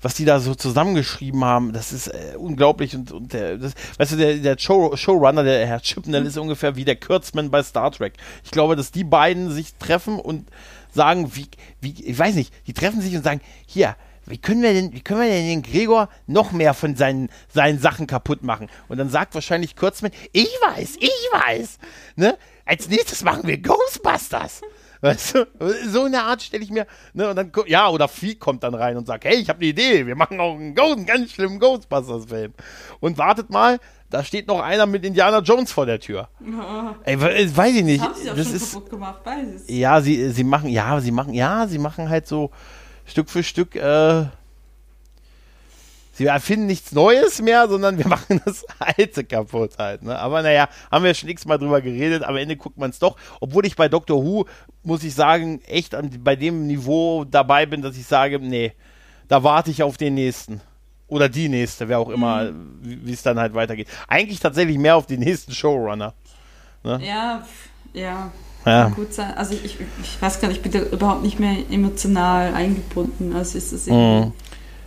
was 0.00 0.14
die 0.14 0.24
da 0.24 0.40
so 0.40 0.54
zusammengeschrieben 0.54 1.44
haben, 1.44 1.74
das 1.74 1.92
ist 1.92 2.06
äh, 2.06 2.36
unglaublich. 2.38 2.96
Und, 2.96 3.12
und 3.12 3.34
der, 3.34 3.58
das, 3.58 3.74
weißt 3.98 4.12
du, 4.12 4.16
der, 4.16 4.36
der 4.36 4.58
Show, 4.58 4.96
Showrunner, 4.96 5.44
der 5.44 5.66
Herr 5.66 5.82
Chipnell, 5.82 6.24
ist 6.24 6.38
ungefähr 6.38 6.76
wie 6.76 6.86
der 6.86 6.96
Kurtzman 6.96 7.50
bei 7.50 7.62
Star 7.62 7.92
Trek. 7.92 8.14
Ich 8.42 8.50
glaube, 8.50 8.74
dass 8.74 8.90
die 8.90 9.04
beiden 9.04 9.50
sich 9.50 9.74
treffen 9.74 10.18
und 10.18 10.48
sagen, 10.90 11.36
wie, 11.36 11.48
wie, 11.82 12.02
ich 12.02 12.18
weiß 12.18 12.34
nicht, 12.34 12.50
die 12.66 12.72
treffen 12.72 13.02
sich 13.02 13.14
und 13.14 13.24
sagen, 13.24 13.42
hier, 13.66 13.94
wie 14.26 14.38
können 14.38 14.62
wir 14.62 14.72
denn, 14.72 14.92
wie 14.92 15.00
können 15.00 15.20
wir 15.20 15.28
denn 15.28 15.46
den 15.46 15.62
Gregor 15.62 16.08
noch 16.26 16.52
mehr 16.52 16.74
von 16.74 16.94
seinen, 16.96 17.30
seinen 17.52 17.78
Sachen 17.78 18.06
kaputt 18.06 18.42
machen? 18.42 18.68
Und 18.88 18.98
dann 18.98 19.08
sagt 19.10 19.34
wahrscheinlich 19.34 19.76
Kurzmann, 19.76 20.12
ich 20.32 20.48
weiß, 20.66 20.96
ich 21.00 21.28
weiß, 21.32 21.78
ne? 22.16 22.36
Als 22.64 22.88
nächstes 22.88 23.24
machen 23.24 23.46
wir 23.48 23.58
Ghostbusters. 23.58 24.60
Weißt 25.02 25.34
du, 25.34 25.46
so 25.88 26.04
eine 26.04 26.22
Art 26.22 26.42
stelle 26.42 26.62
ich 26.62 26.70
mir, 26.70 26.86
ne, 27.14 27.30
und 27.30 27.36
dann, 27.36 27.50
ja, 27.66 27.88
oder 27.88 28.06
Vieh 28.06 28.34
kommt 28.34 28.62
dann 28.62 28.74
rein 28.74 28.98
und 28.98 29.06
sagt, 29.06 29.24
hey, 29.24 29.36
ich 29.36 29.48
habe 29.48 29.56
eine 29.60 29.68
Idee, 29.68 30.06
wir 30.06 30.14
machen 30.14 30.38
auch 30.38 30.54
einen, 30.54 30.74
Ghost, 30.74 30.98
einen 30.98 31.06
ganz 31.06 31.32
schlimmen 31.32 31.58
Ghostbusters-Film. 31.58 32.52
Und 33.00 33.16
wartet 33.16 33.48
mal, 33.48 33.78
da 34.10 34.22
steht 34.22 34.46
noch 34.46 34.60
einer 34.60 34.84
mit 34.84 35.02
Indiana 35.06 35.38
Jones 35.38 35.72
vor 35.72 35.86
der 35.86 36.00
Tür. 36.00 36.28
Ey, 37.04 37.18
we- 37.18 37.56
weiß 37.56 37.74
ich 37.76 37.82
nicht, 37.84 38.02
haben 38.02 38.14
sie 38.14 38.30
auch 38.30 38.36
das 38.36 38.46
schon 38.48 38.56
ist, 38.56 38.72
kaputt 38.74 38.90
gemacht, 38.90 39.24
beides. 39.24 39.64
ja, 39.68 40.02
sie, 40.02 40.28
sie 40.32 40.44
machen, 40.44 40.68
ja, 40.68 41.00
sie 41.00 41.12
machen, 41.12 41.32
ja, 41.32 41.66
sie 41.66 41.78
machen 41.78 42.10
halt 42.10 42.26
so 42.28 42.50
Stück 43.10 43.28
für 43.28 43.42
Stück, 43.42 43.76
äh, 43.76 44.24
sie 46.12 46.26
erfinden 46.26 46.66
nichts 46.66 46.92
Neues 46.92 47.42
mehr, 47.42 47.68
sondern 47.68 47.98
wir 47.98 48.06
machen 48.08 48.40
das 48.44 48.64
Alte 48.78 49.24
kaputt 49.24 49.72
halt, 49.78 50.02
ne? 50.02 50.18
Aber 50.18 50.42
naja, 50.42 50.68
haben 50.90 51.04
wir 51.04 51.14
schon 51.14 51.28
x-mal 51.28 51.58
drüber 51.58 51.80
geredet, 51.80 52.22
am 52.22 52.36
Ende 52.36 52.56
guckt 52.56 52.78
man 52.78 52.90
es 52.90 52.98
doch. 52.98 53.16
Obwohl 53.40 53.66
ich 53.66 53.76
bei 53.76 53.88
Doctor 53.88 54.22
Who, 54.24 54.46
muss 54.82 55.02
ich 55.02 55.14
sagen, 55.14 55.60
echt 55.66 55.94
an, 55.94 56.10
bei 56.22 56.36
dem 56.36 56.66
Niveau 56.66 57.24
dabei 57.24 57.66
bin, 57.66 57.82
dass 57.82 57.96
ich 57.96 58.06
sage, 58.06 58.38
nee, 58.38 58.72
da 59.28 59.42
warte 59.42 59.70
ich 59.70 59.82
auf 59.82 59.96
den 59.96 60.14
nächsten. 60.14 60.60
Oder 61.08 61.28
die 61.28 61.48
nächste, 61.48 61.88
wer 61.88 61.98
auch 61.98 62.10
immer, 62.10 62.52
wie 62.80 63.04
wie 63.04 63.12
es 63.12 63.22
dann 63.22 63.38
halt 63.40 63.54
weitergeht. 63.54 63.88
Eigentlich 64.06 64.38
tatsächlich 64.38 64.78
mehr 64.78 64.94
auf 64.94 65.06
den 65.06 65.18
nächsten 65.18 65.52
Showrunner. 65.52 66.14
Ja, 66.84 67.42
pf, 67.44 67.68
ja. 67.92 68.30
Ja. 68.64 68.88
Gut 68.88 69.14
sein. 69.14 69.32
Also 69.36 69.54
ich, 69.54 69.78
ich 70.02 70.22
weiß 70.22 70.40
gar 70.40 70.48
nicht, 70.48 70.58
ich 70.58 70.62
bin 70.62 70.72
da 70.72 70.86
überhaupt 70.88 71.22
nicht 71.22 71.40
mehr 71.40 71.56
emotional 71.70 72.54
eingebunden. 72.54 73.34
Also 73.34 73.58
ist 73.58 73.72
das 73.72 73.86
irgendwie. 73.86 74.32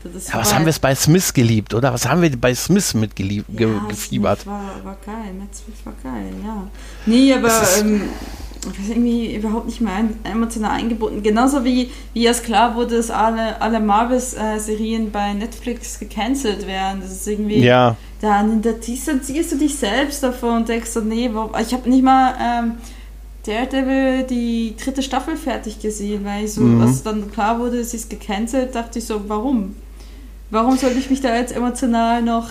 Das 0.03 0.13
Mhm. 0.13 0.19
Ja, 0.33 0.39
was 0.39 0.53
haben 0.53 0.65
wir 0.65 0.69
es 0.69 0.79
bei 0.79 0.93
Smith 0.95 1.33
geliebt, 1.33 1.73
oder? 1.73 1.93
Was 1.93 2.07
haben 2.07 2.21
wir 2.21 2.29
bei 2.37 2.53
Smith 2.53 2.93
mitgeliebt, 2.93 3.47
ge 3.55 3.73
Ja, 3.73 3.85
gefiebert? 3.87 4.41
Smith 4.41 4.53
War, 4.53 4.83
war 4.83 4.97
geil, 5.05 5.33
Matt 5.39 5.55
Smith 5.55 5.77
war 5.85 5.93
geil, 6.03 6.29
ja. 6.43 6.67
Nee, 7.05 7.33
aber 7.33 7.49
ähm, 7.79 8.09
ich 8.61 8.79
weiß 8.79 8.89
irgendwie 8.89 9.35
überhaupt 9.35 9.65
nicht 9.65 9.81
mehr 9.81 9.93
ein, 9.93 10.19
emotional 10.23 10.71
eingebunden. 10.71 11.23
Genauso 11.23 11.63
wie, 11.63 11.91
wie 12.13 12.27
es 12.27 12.43
klar 12.43 12.75
wurde, 12.75 12.97
dass 12.97 13.11
alle, 13.11 13.61
alle 13.61 13.79
Marvel-Serien 13.79 15.11
bei 15.11 15.33
Netflix 15.33 15.99
gecancelt 15.99 16.67
werden. 16.67 17.01
Das 17.01 17.11
ist 17.11 17.27
irgendwie. 17.27 17.59
Ja, 17.63 17.95
Dann 18.21 18.61
da 18.61 18.71
distanzierst 18.71 19.53
du 19.53 19.57
dich 19.57 19.75
selbst 19.75 20.23
davon 20.23 20.57
und 20.57 20.69
denkst 20.69 20.89
so, 20.91 21.01
nee, 21.01 21.29
ich 21.61 21.73
habe 21.73 21.89
nicht 21.89 22.03
mal 22.03 22.33
ähm, 22.41 22.73
Daredevil 23.45 24.23
die 24.23 24.75
dritte 24.81 25.03
Staffel 25.03 25.35
fertig 25.35 25.79
gesehen, 25.81 26.23
weil 26.25 26.45
ich 26.45 26.53
so, 26.53 26.61
Mhm. 26.61 26.81
als 26.81 27.03
dann 27.03 27.31
klar 27.31 27.59
wurde, 27.59 27.83
sie 27.83 27.97
ist 27.97 28.09
gecancelt, 28.09 28.73
dachte 28.75 28.99
ich 28.99 29.05
so, 29.05 29.27
warum? 29.29 29.75
Warum 30.49 30.77
sollte 30.77 30.99
ich 30.99 31.09
mich 31.09 31.19
da 31.21 31.35
jetzt 31.35 31.55
emotional 31.55 32.21
noch 32.21 32.49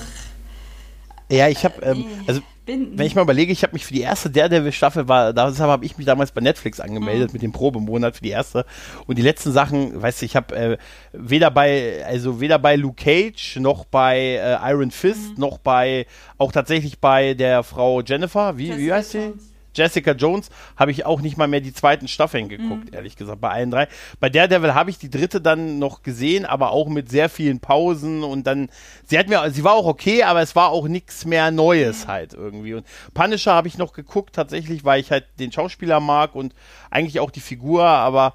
ja, 1.31 1.49
ich 1.49 1.65
habe, 1.65 1.81
ähm, 1.83 2.05
also 2.27 2.43
binden? 2.67 2.99
wenn 2.99 3.07
ich 3.07 3.15
mal 3.15 3.23
überlege, 3.23 3.53
ich 3.53 3.63
habe 3.63 3.73
mich 3.73 3.87
für 3.87 3.95
die 3.95 4.03
erste 4.03 4.29
Daredevil-Staffel, 4.29 5.09
war, 5.09 5.33
deshalb 5.33 5.71
habe 5.71 5.87
ich 5.87 5.97
mich 5.97 6.05
damals 6.05 6.31
bei 6.31 6.43
Netflix 6.43 6.79
angemeldet 6.79 7.29
Mhm. 7.31 7.33
mit 7.33 7.43
dem 7.43 7.53
Probemonat 7.53 8.17
für 8.17 8.23
die 8.23 8.31
erste. 8.31 8.67
Und 9.07 9.17
die 9.17 9.23
letzten 9.23 9.51
Sachen, 9.51 10.03
weißt 10.03 10.21
du, 10.21 10.27
ich 10.27 10.37
habe 10.37 10.55
äh, 10.55 10.77
weder 11.13 11.51
bei, 11.51 12.05
also 12.07 12.41
weder 12.41 12.59
bei 12.59 12.77
Luke 12.77 13.03
Cage 13.03 13.57
noch 13.61 13.87
bei 13.87 14.19
äh, 14.19 14.59
Iron 14.71 14.91
Fist 14.91 15.37
Mhm. 15.37 15.41
noch 15.41 15.57
bei, 15.57 16.07
auch 16.37 16.53
tatsächlich 16.53 16.99
bei 16.99 17.33
der 17.33 17.63
Frau 17.63 18.03
Jennifer, 18.03 18.59
wie, 18.59 18.77
wie 18.77 18.93
heißt 18.93 19.13
sie? 19.13 19.19
Jones. 19.19 19.52
Jessica 19.75 20.13
Jones 20.13 20.51
habe 20.77 20.91
ich 20.91 21.07
auch 21.07 21.21
nicht 21.21 21.37
mal 21.37 21.49
mehr 21.49 21.61
die 21.61 21.73
zweiten 21.73 22.09
Staffeln 22.09 22.49
geguckt, 22.49 22.91
Mhm. 22.91 22.95
ehrlich 22.95 23.17
gesagt, 23.17 23.41
bei 23.41 23.51
allen 23.51 23.71
drei. 23.71 23.89
Bei 24.21 24.29
Daredevil 24.29 24.75
habe 24.75 24.91
ich 24.91 24.99
die 24.99 25.11
dritte 25.11 25.41
dann 25.41 25.79
noch 25.79 26.03
gesehen, 26.03 26.45
aber 26.45 26.71
auch 26.73 26.89
mit 26.89 27.11
sehr 27.11 27.29
vielen 27.29 27.61
Pausen 27.61 28.23
und 28.23 28.47
dann, 28.47 28.69
sie 29.07 29.19
hat 29.19 29.29
mir, 29.29 29.51
sie 29.51 29.65
war 29.65 29.75
auch 29.75 29.87
okay, 29.87 30.23
aber 30.23 30.41
es 30.43 30.55
war 30.57 30.71
auch 30.71 30.89
nichts 30.89 31.25
mehr 31.25 31.51
Neues 31.51 32.07
halt 32.07 32.35
irgendwie. 32.35 32.75
Und 32.75 32.87
Punisher 33.15 33.55
habe 33.55 33.69
ich 33.69 33.79
noch 33.79 33.93
geguckt, 33.93 34.35
tatsächlich, 34.35 34.85
weil 34.85 35.01
ich 35.01 35.11
halt 35.11 35.25
den 35.39 35.53
Schauspieler 35.53 36.01
mag 36.01 36.35
und 36.35 36.55
eigentlich 36.91 37.21
auch 37.21 37.31
die 37.31 37.41
Figur, 37.41 37.85
aber 37.85 38.35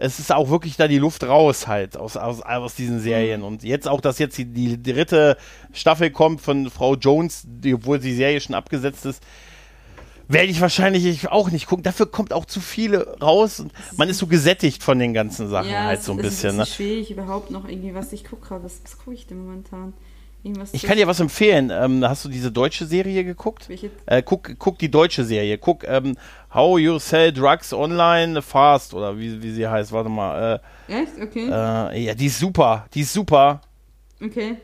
es 0.00 0.20
ist 0.20 0.32
auch 0.32 0.48
wirklich 0.48 0.76
da 0.76 0.86
die 0.86 0.98
Luft 0.98 1.24
raus 1.24 1.66
halt 1.66 1.96
aus, 1.96 2.16
aus, 2.16 2.40
aus 2.42 2.76
diesen 2.76 3.00
Serien. 3.00 3.42
Und 3.42 3.64
jetzt 3.64 3.88
auch, 3.88 4.00
dass 4.00 4.20
jetzt 4.20 4.38
die, 4.38 4.44
die 4.44 4.80
dritte 4.80 5.36
Staffel 5.72 6.10
kommt 6.10 6.40
von 6.40 6.70
Frau 6.70 6.94
Jones, 6.94 7.42
die, 7.44 7.74
obwohl 7.74 7.98
die 7.98 8.14
Serie 8.14 8.40
schon 8.40 8.54
abgesetzt 8.54 9.04
ist, 9.06 9.20
werde 10.28 10.48
ich 10.48 10.60
wahrscheinlich 10.60 11.28
auch 11.28 11.50
nicht 11.50 11.66
gucken. 11.66 11.82
Dafür 11.82 12.06
kommt 12.06 12.32
auch 12.32 12.44
zu 12.44 12.60
viele 12.60 13.18
raus 13.20 13.60
und 13.60 13.72
man 13.96 14.08
ist 14.08 14.18
so 14.18 14.26
gesättigt 14.26 14.82
von 14.82 14.98
den 14.98 15.14
ganzen 15.14 15.48
Sachen 15.48 15.70
halt 15.86 16.00
es- 16.00 16.04
so 16.06 16.12
ein 16.12 16.18
es 16.20 16.24
bisschen. 16.26 16.50
ist 16.50 16.56
Ne? 16.56 16.66
schwierig 16.66 17.10
überhaupt 17.10 17.50
noch 17.50 17.66
irgendwie, 17.68 17.94
was 17.94 18.12
ich 18.12 18.24
gucke. 18.24 18.62
Was, 18.62 18.80
was 18.84 18.98
gucke 18.98 19.14
ich 19.14 19.26
denn 19.26 19.38
momentan? 19.44 19.94
Irgendwas 20.44 20.72
Ich 20.72 20.82
kann 20.84 20.96
dir 20.96 21.08
was 21.08 21.18
empfehlen. 21.18 21.70
Ähm, 21.72 22.04
hast 22.08 22.24
du 22.24 22.28
diese 22.28 22.52
deutsche 22.52 22.86
Serie 22.86 23.24
geguckt? 23.24 23.68
Welche? 23.68 23.90
Äh, 24.06 24.22
guck, 24.22 24.56
guck 24.60 24.78
die 24.78 24.88
deutsche 24.90 25.24
Serie. 25.24 25.58
Guck 25.58 25.82
ähm, 25.88 26.16
How 26.54 26.78
You 26.78 26.98
Sell 27.00 27.32
Drugs 27.32 27.72
Online 27.72 28.40
Fast 28.40 28.94
oder 28.94 29.18
wie, 29.18 29.42
wie 29.42 29.50
sie 29.50 29.66
heißt. 29.66 29.90
Warte 29.90 30.08
mal. 30.08 30.60
Echt? 30.86 31.20
Okay. 31.20 31.48
Äh, 31.50 31.96
äh, 31.98 32.04
ja, 32.04 32.14
die 32.14 32.26
ist 32.26 32.38
super. 32.38 32.86
Die 32.94 33.00
ist 33.00 33.12
super. 33.12 33.60
okay. 34.24 34.58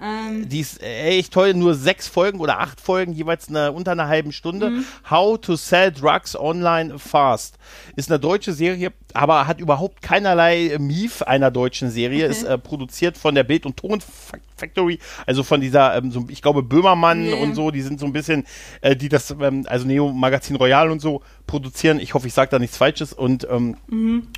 Ähm, 0.00 0.48
Die 0.48 0.60
ist 0.60 0.82
echt 0.82 1.32
toll. 1.32 1.54
Nur 1.54 1.74
sechs 1.74 2.06
Folgen 2.08 2.40
oder 2.40 2.58
acht 2.60 2.80
Folgen, 2.80 3.12
jeweils 3.12 3.48
eine, 3.48 3.72
unter 3.72 3.92
einer 3.92 4.08
halben 4.08 4.32
Stunde. 4.32 4.70
Mhm. 4.70 4.84
How 5.08 5.40
to 5.40 5.56
Sell 5.56 5.92
Drugs 5.92 6.38
Online 6.38 6.98
Fast. 6.98 7.56
Ist 7.96 8.10
eine 8.10 8.20
deutsche 8.20 8.52
Serie, 8.52 8.92
aber 9.16 9.46
hat 9.46 9.60
überhaupt 9.60 10.02
keinerlei 10.02 10.76
Mief 10.78 11.22
einer 11.22 11.50
deutschen 11.50 11.90
Serie. 11.90 12.24
Okay. 12.24 12.30
Ist 12.32 12.42
äh, 12.44 12.58
produziert 12.58 13.16
von 13.18 13.34
der 13.34 13.44
Bild- 13.44 13.66
und 13.66 13.76
Ton 13.76 14.00
Fa- 14.00 14.38
Factory, 14.58 14.98
also 15.26 15.42
von 15.42 15.60
dieser, 15.60 15.96
ähm, 15.96 16.10
so, 16.10 16.24
ich 16.30 16.40
glaube, 16.40 16.62
Böhmermann 16.62 17.26
Ja. 17.26 17.36
und 17.36 17.54
so, 17.54 17.70
die 17.70 17.82
sind 17.82 18.00
so 18.00 18.06
ein 18.06 18.14
bisschen, 18.14 18.46
äh, 18.80 18.96
die 18.96 19.10
das, 19.10 19.30
ähm, 19.38 19.66
also 19.68 19.86
Neo 19.86 20.10
Magazin 20.12 20.56
Royal 20.56 20.90
und 20.90 21.00
so 21.00 21.20
produzieren. 21.46 22.00
Ich 22.00 22.14
hoffe, 22.14 22.26
ich 22.26 22.32
sage 22.32 22.50
da 22.50 22.58
nichts 22.58 22.78
Falsches 22.78 23.12
und, 23.12 23.46
ähm, 23.50 23.76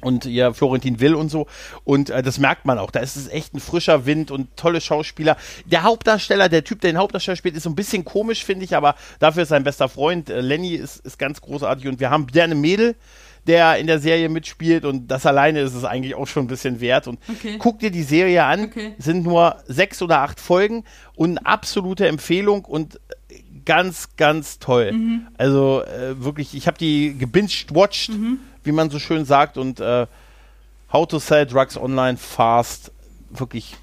und 0.03 0.25
ja, 0.25 0.53
Florentin 0.53 0.99
Will 0.99 1.15
und 1.15 1.29
so. 1.29 1.47
Und 1.85 2.11
äh, 2.11 2.21
das 2.23 2.39
merkt 2.39 2.65
man 2.67 2.79
auch. 2.79 2.91
Da 2.91 2.99
ist 2.99 3.15
es 3.15 3.29
echt 3.29 3.55
ein 3.55 3.61
frischer 3.61 4.07
Wind 4.07 4.33
und 4.33 4.57
tolle 4.57 4.81
Schauspieler. 4.81 5.37
Der 5.67 5.85
Hauptdarsteller, 5.85 6.49
der 6.49 6.65
Typ, 6.65 6.81
der 6.81 6.91
den 6.93 6.99
Hauptdarsteller 6.99 7.37
spielt, 7.37 7.57
ist 7.57 7.63
so 7.63 7.71
ein 7.71 7.77
bisschen 7.77 8.05
komisch, 8.05 8.45
finde 8.45 8.65
ich, 8.65 8.75
aber 8.77 8.97
dafür 9.21 9.45
ist 9.45 9.51
sein 9.51 9.63
bester 9.63 9.89
Freund. 9.89 10.31
Äh, 10.31 10.41
Lenny 10.41 10.75
ist, 10.75 10.97
ist 11.07 11.19
ganz 11.21 11.41
großartig 11.41 11.87
und 11.87 12.01
wir 12.01 12.11
haben 12.11 12.27
Berne 12.27 12.57
Mädel 12.57 12.97
der 13.49 13.79
in 13.79 13.87
der 13.89 13.99
Serie 13.99 14.29
mitspielt 14.29 14.85
und 14.85 15.09
das 15.09 15.27
alleine 15.27 15.61
ist 15.61 15.75
es 15.75 15.85
eigentlich 15.85 16.15
auch 16.15 16.27
schon 16.27 16.45
ein 16.45 16.49
bisschen 16.49 16.81
wert. 16.81 17.09
Und 17.09 17.19
Okay. 17.29 17.57
guck 17.59 17.81
dir 17.81 17.91
die 17.91 18.03
Serie 18.05 18.45
an, 18.45 18.65
Okay. 18.65 18.95
Sind 18.99 19.25
nur 19.25 19.57
sechs 19.67 20.01
oder 20.03 20.21
acht 20.21 20.39
Folgen 20.39 20.85
und 21.17 21.39
absolute 21.39 22.07
Empfehlung 22.07 22.65
und 22.65 23.01
ganz, 23.65 24.11
ganz 24.17 24.59
toll. 24.59 24.95
Also 25.37 25.83
äh, 25.83 26.23
wirklich, 26.23 26.55
ich 26.55 26.67
habe 26.67 26.79
die 26.79 27.17
gebinged-watched, 27.19 28.11
wie 28.65 28.73
man 28.73 28.91
so 28.91 28.99
schön 28.99 29.25
sagt 29.25 29.59
und 29.59 29.81
äh, 29.81 30.07
How 30.93 31.07
to 31.07 31.19
Sell 31.19 31.47
Drugs 31.47 31.77
Online 31.77 32.17
Fast. 32.17 32.93
Wirklich 33.31 33.77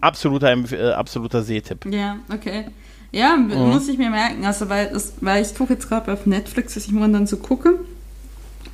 absoluter, 0.00 0.52
äh, 0.72 0.92
absoluter 0.92 1.42
Sehtipp. 1.42 1.86
Ja, 1.86 2.16
okay. 2.32 2.66
Ja, 3.12 3.36
mhm. 3.36 3.70
muss 3.70 3.88
ich 3.88 3.98
mir 3.98 4.10
merken. 4.10 4.44
Also, 4.44 4.68
weil, 4.68 4.90
das, 4.92 5.14
weil 5.20 5.42
ich 5.42 5.54
gucke 5.54 5.74
jetzt 5.74 5.88
gerade 5.88 6.12
auf 6.12 6.26
Netflix, 6.26 6.76
was 6.76 6.86
ich 6.86 6.92
momentan 6.92 7.26
so 7.26 7.36
gucke. 7.36 7.78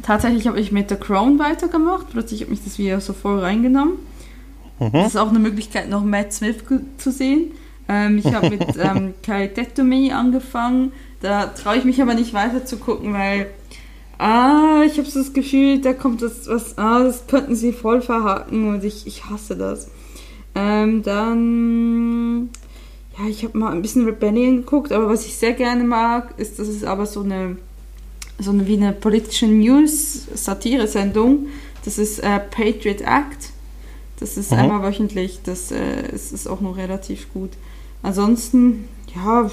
Tatsächlich 0.07 0.46
habe 0.46 0.61
ich 0.61 0.70
mit 0.70 0.88
The 0.88 0.94
Crown 0.94 1.40
weitergemacht. 1.40 2.11
Plötzlich 2.11 2.42
habe 2.42 2.52
ich 2.52 2.62
das 2.62 2.78
Video 2.78 3.00
so 3.00 3.12
voll 3.12 3.40
reingenommen. 3.40 3.94
Mhm. 4.78 4.92
Das 4.92 5.09
ist 5.09 5.16
auch 5.16 5.30
eine 5.30 5.40
Möglichkeit, 5.40 5.90
noch 5.90 6.04
Matt 6.04 6.32
Smith 6.32 6.59
zu 6.96 7.11
sehen. 7.11 7.50
Ähm, 7.88 8.18
ich 8.18 8.32
habe 8.32 8.50
mit 8.50 8.64
ähm, 8.78 9.88
Me 9.88 10.14
angefangen. 10.14 10.92
Da 11.20 11.46
traue 11.46 11.78
ich 11.78 11.84
mich 11.84 12.00
aber 12.00 12.14
nicht 12.14 12.34
weiter 12.34 12.64
zu 12.64 12.76
gucken, 12.76 13.14
weil 13.14 13.48
ah, 14.18 14.82
ich 14.86 14.96
habe 14.98 15.11
so 15.11 15.18
das 15.18 15.32
Gefühl, 15.32 15.80
da 15.80 15.92
kommt 15.92 16.22
das 16.22 16.46
was, 16.46 16.78
ah, 16.78 17.02
das 17.02 17.26
könnten 17.26 17.57
sie 17.57 17.72
voll 17.72 18.00
verhaken 18.00 18.68
und 18.68 18.84
ich, 18.84 19.09
ich 19.09 19.24
hasse 19.24 19.57
das. 19.57 19.90
Ähm, 20.54 21.02
dann, 21.02 22.50
ja, 23.18 23.28
ich 23.28 23.42
habe 23.42 23.59
mal 23.59 23.72
ein 23.72 23.82
bisschen 23.82 24.04
Rebellion 24.04 24.59
geguckt, 24.59 24.92
aber 24.92 25.09
was 25.09 25.26
ich 25.26 25.36
sehr 25.36 25.52
gerne 25.52 25.82
mag, 25.82 26.34
ist, 26.36 26.61
dass 26.61 26.68
es 26.68 26.84
aber 26.84 27.07
so 27.07 27.22
eine, 27.22 27.57
so 28.39 28.51
eine 28.51 28.66
wie 28.66 28.76
eine 28.76 28.93
politische 28.93 29.47
News-Satire-Sendung. 29.47 31.47
Das 31.84 31.99
ist 31.99 32.18
äh, 32.18 32.39
Patriot 32.39 33.01
Act. 33.01 33.51
Das 34.18 34.37
ist 34.37 34.53
mhm. 34.53 34.59
einmal 34.59 34.82
wöchentlich. 34.82 35.41
Das 35.45 35.70
äh, 35.70 36.09
ist, 36.12 36.32
ist 36.32 36.49
auch 36.49 36.61
noch 36.61 36.76
relativ 36.76 37.32
gut. 37.32 37.51
Ansonsten, 38.03 38.89
ja, 39.14 39.51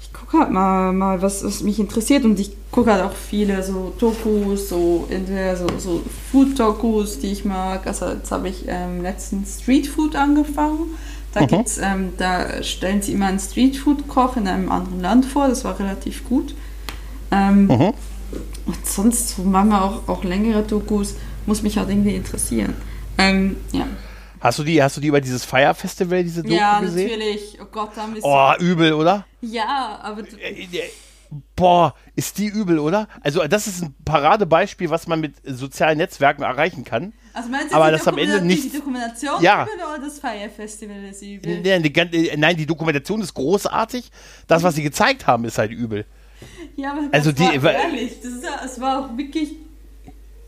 ich 0.00 0.12
gucke 0.12 0.38
halt 0.38 0.50
mal, 0.50 0.92
mal 0.92 1.22
was, 1.22 1.44
was 1.44 1.62
mich 1.62 1.78
interessiert 1.78 2.24
und 2.24 2.38
ich 2.38 2.52
gucke 2.70 2.92
halt 2.92 3.02
auch 3.02 3.12
viele 3.12 3.62
so 3.62 3.92
Dokus, 3.98 4.68
so 4.68 5.08
so, 5.56 5.66
so 5.78 6.02
Food-Dokus, 6.30 7.20
die 7.20 7.32
ich 7.32 7.44
mag. 7.44 7.86
Also 7.86 8.06
jetzt 8.06 8.30
habe 8.30 8.48
ich 8.48 8.64
ähm, 8.66 9.02
letztens 9.02 9.60
Street 9.60 9.86
Food 9.86 10.16
angefangen. 10.16 10.96
Da, 11.34 11.42
mhm. 11.42 11.46
gibt's, 11.46 11.78
ähm, 11.78 12.12
da 12.18 12.62
stellen 12.62 13.02
sie 13.02 13.12
immer 13.12 13.26
einen 13.26 13.38
Street 13.38 13.76
Food 13.76 14.08
Koch 14.08 14.36
in 14.36 14.46
einem 14.46 14.70
anderen 14.70 15.00
Land 15.00 15.24
vor. 15.24 15.48
Das 15.48 15.64
war 15.64 15.78
relativ 15.78 16.28
gut. 16.28 16.54
Ähm, 17.32 17.66
mhm. 17.66 17.94
Und 18.66 18.86
sonst 18.86 19.30
so 19.30 19.42
manchmal 19.42 19.82
auch, 19.82 20.08
auch 20.08 20.22
längere 20.22 20.62
Dokus 20.62 21.16
muss 21.46 21.62
mich 21.62 21.76
halt 21.76 21.88
irgendwie 21.88 22.14
interessieren. 22.14 22.74
Ähm, 23.18 23.56
ja. 23.72 23.86
Hast 24.40 24.58
du 24.58 24.64
die, 24.64 24.82
hast 24.82 24.96
du 24.96 25.00
die 25.00 25.08
über 25.08 25.20
dieses 25.20 25.44
Fire 25.44 25.74
Festival, 25.74 26.22
diese 26.22 26.42
Doku 26.42 26.54
ja, 26.54 26.80
gesehen? 26.80 27.08
Ja, 27.08 27.16
natürlich. 27.16 27.58
Oh 27.60 27.66
Gott, 27.70 27.90
da 27.94 28.02
haben 28.02 28.14
wir 28.14 28.24
Oh, 28.24 28.52
übel, 28.58 28.92
oder? 28.92 29.24
Ja, 29.40 30.00
aber. 30.02 30.22
Äh, 30.40 30.64
äh, 30.64 30.90
boah, 31.56 31.94
ist 32.16 32.38
die 32.38 32.46
übel, 32.46 32.78
oder? 32.78 33.08
Also, 33.20 33.46
das 33.46 33.66
ist 33.66 33.82
ein 33.82 33.94
Paradebeispiel, 34.04 34.90
was 34.90 35.06
man 35.06 35.20
mit 35.20 35.34
sozialen 35.44 35.98
Netzwerken 35.98 36.42
erreichen 36.42 36.84
kann. 36.84 37.12
Also 37.34 37.48
meinst 37.48 37.72
du, 37.72 37.76
aber 37.76 37.90
das 37.90 38.06
am 38.06 38.18
Ende 38.18 38.42
nicht. 38.42 38.64
Die 38.64 38.76
Dokumentation 38.76 39.40
ja. 39.40 39.62
übel 39.62 39.74
oder 39.76 40.04
das 40.04 40.18
Fire 40.18 40.50
Festival 40.54 41.02
ist 41.04 41.22
übel? 41.22 41.62
Nein 41.62 41.82
die, 41.82 42.32
nein, 42.36 42.56
die 42.56 42.66
Dokumentation 42.66 43.22
ist 43.22 43.34
großartig. 43.34 44.10
Das, 44.48 44.62
was 44.62 44.74
sie 44.74 44.82
gezeigt 44.82 45.26
haben, 45.26 45.44
ist 45.44 45.56
halt 45.56 45.70
übel. 45.70 46.04
Ja, 46.76 46.92
aber 46.92 47.02
also 47.12 47.32
die, 47.32 47.62
war 47.62 47.72
ehrlich, 47.72 48.20
das 48.22 48.32
ist 48.32 48.44
ja, 48.44 48.60
es 48.64 48.80
war 48.80 49.00
auch 49.00 49.16
wirklich. 49.16 49.52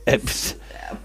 Äh, 0.07 0.19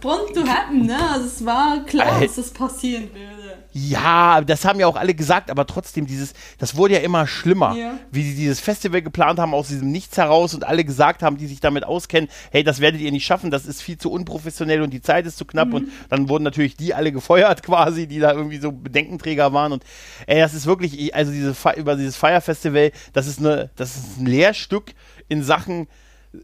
Born 0.01 0.33
to 0.33 0.45
happen, 0.45 0.85
ne? 0.85 0.97
Also 1.11 1.25
es 1.27 1.45
war 1.45 1.85
klar, 1.85 2.21
äh, 2.21 2.25
dass 2.25 2.35
das 2.35 2.51
passieren 2.51 3.09
würde. 3.13 3.38
Ja, 3.71 4.41
das 4.41 4.65
haben 4.65 4.79
ja 4.79 4.87
auch 4.87 4.95
alle 4.95 5.13
gesagt, 5.13 5.51
aber 5.51 5.67
trotzdem, 5.67 6.07
dieses, 6.07 6.33
das 6.57 6.75
wurde 6.75 6.95
ja 6.95 7.01
immer 7.01 7.27
schlimmer, 7.27 7.75
ja. 7.75 7.99
wie 8.11 8.23
sie 8.23 8.35
dieses 8.35 8.59
Festival 8.59 9.03
geplant 9.03 9.37
haben 9.37 9.53
aus 9.53 9.67
diesem 9.67 9.91
Nichts 9.91 10.17
heraus 10.17 10.55
und 10.55 10.63
alle 10.63 10.83
gesagt 10.83 11.21
haben, 11.21 11.37
die 11.37 11.45
sich 11.45 11.59
damit 11.59 11.83
auskennen, 11.83 12.29
hey, 12.51 12.63
das 12.63 12.79
werdet 12.79 12.99
ihr 12.99 13.11
nicht 13.11 13.25
schaffen, 13.25 13.51
das 13.51 13.67
ist 13.67 13.83
viel 13.83 13.99
zu 13.99 14.11
unprofessionell 14.11 14.81
und 14.81 14.91
die 14.91 15.01
Zeit 15.01 15.27
ist 15.27 15.37
zu 15.37 15.45
knapp 15.45 15.67
mhm. 15.67 15.73
und 15.75 15.89
dann 16.09 16.29
wurden 16.29 16.43
natürlich 16.43 16.77
die 16.77 16.95
alle 16.95 17.11
gefeuert 17.11 17.61
quasi, 17.69 18.07
die 18.07 18.19
da 18.19 18.33
irgendwie 18.33 18.57
so 18.57 18.71
Bedenkenträger 18.71 19.53
waren 19.53 19.71
und 19.71 19.83
ey, 20.25 20.39
das 20.39 20.55
ist 20.55 20.65
wirklich, 20.65 21.13
also 21.13 21.31
diese, 21.31 21.55
über 21.77 21.95
dieses 21.95 22.15
Fire 22.15 22.41
Festival, 22.41 22.91
das 23.13 23.27
ist 23.27 23.39
eine, 23.39 23.69
das 23.75 23.95
ist 23.95 24.19
ein 24.19 24.25
Lehrstück 24.25 24.93
in 25.27 25.43
Sachen, 25.43 25.87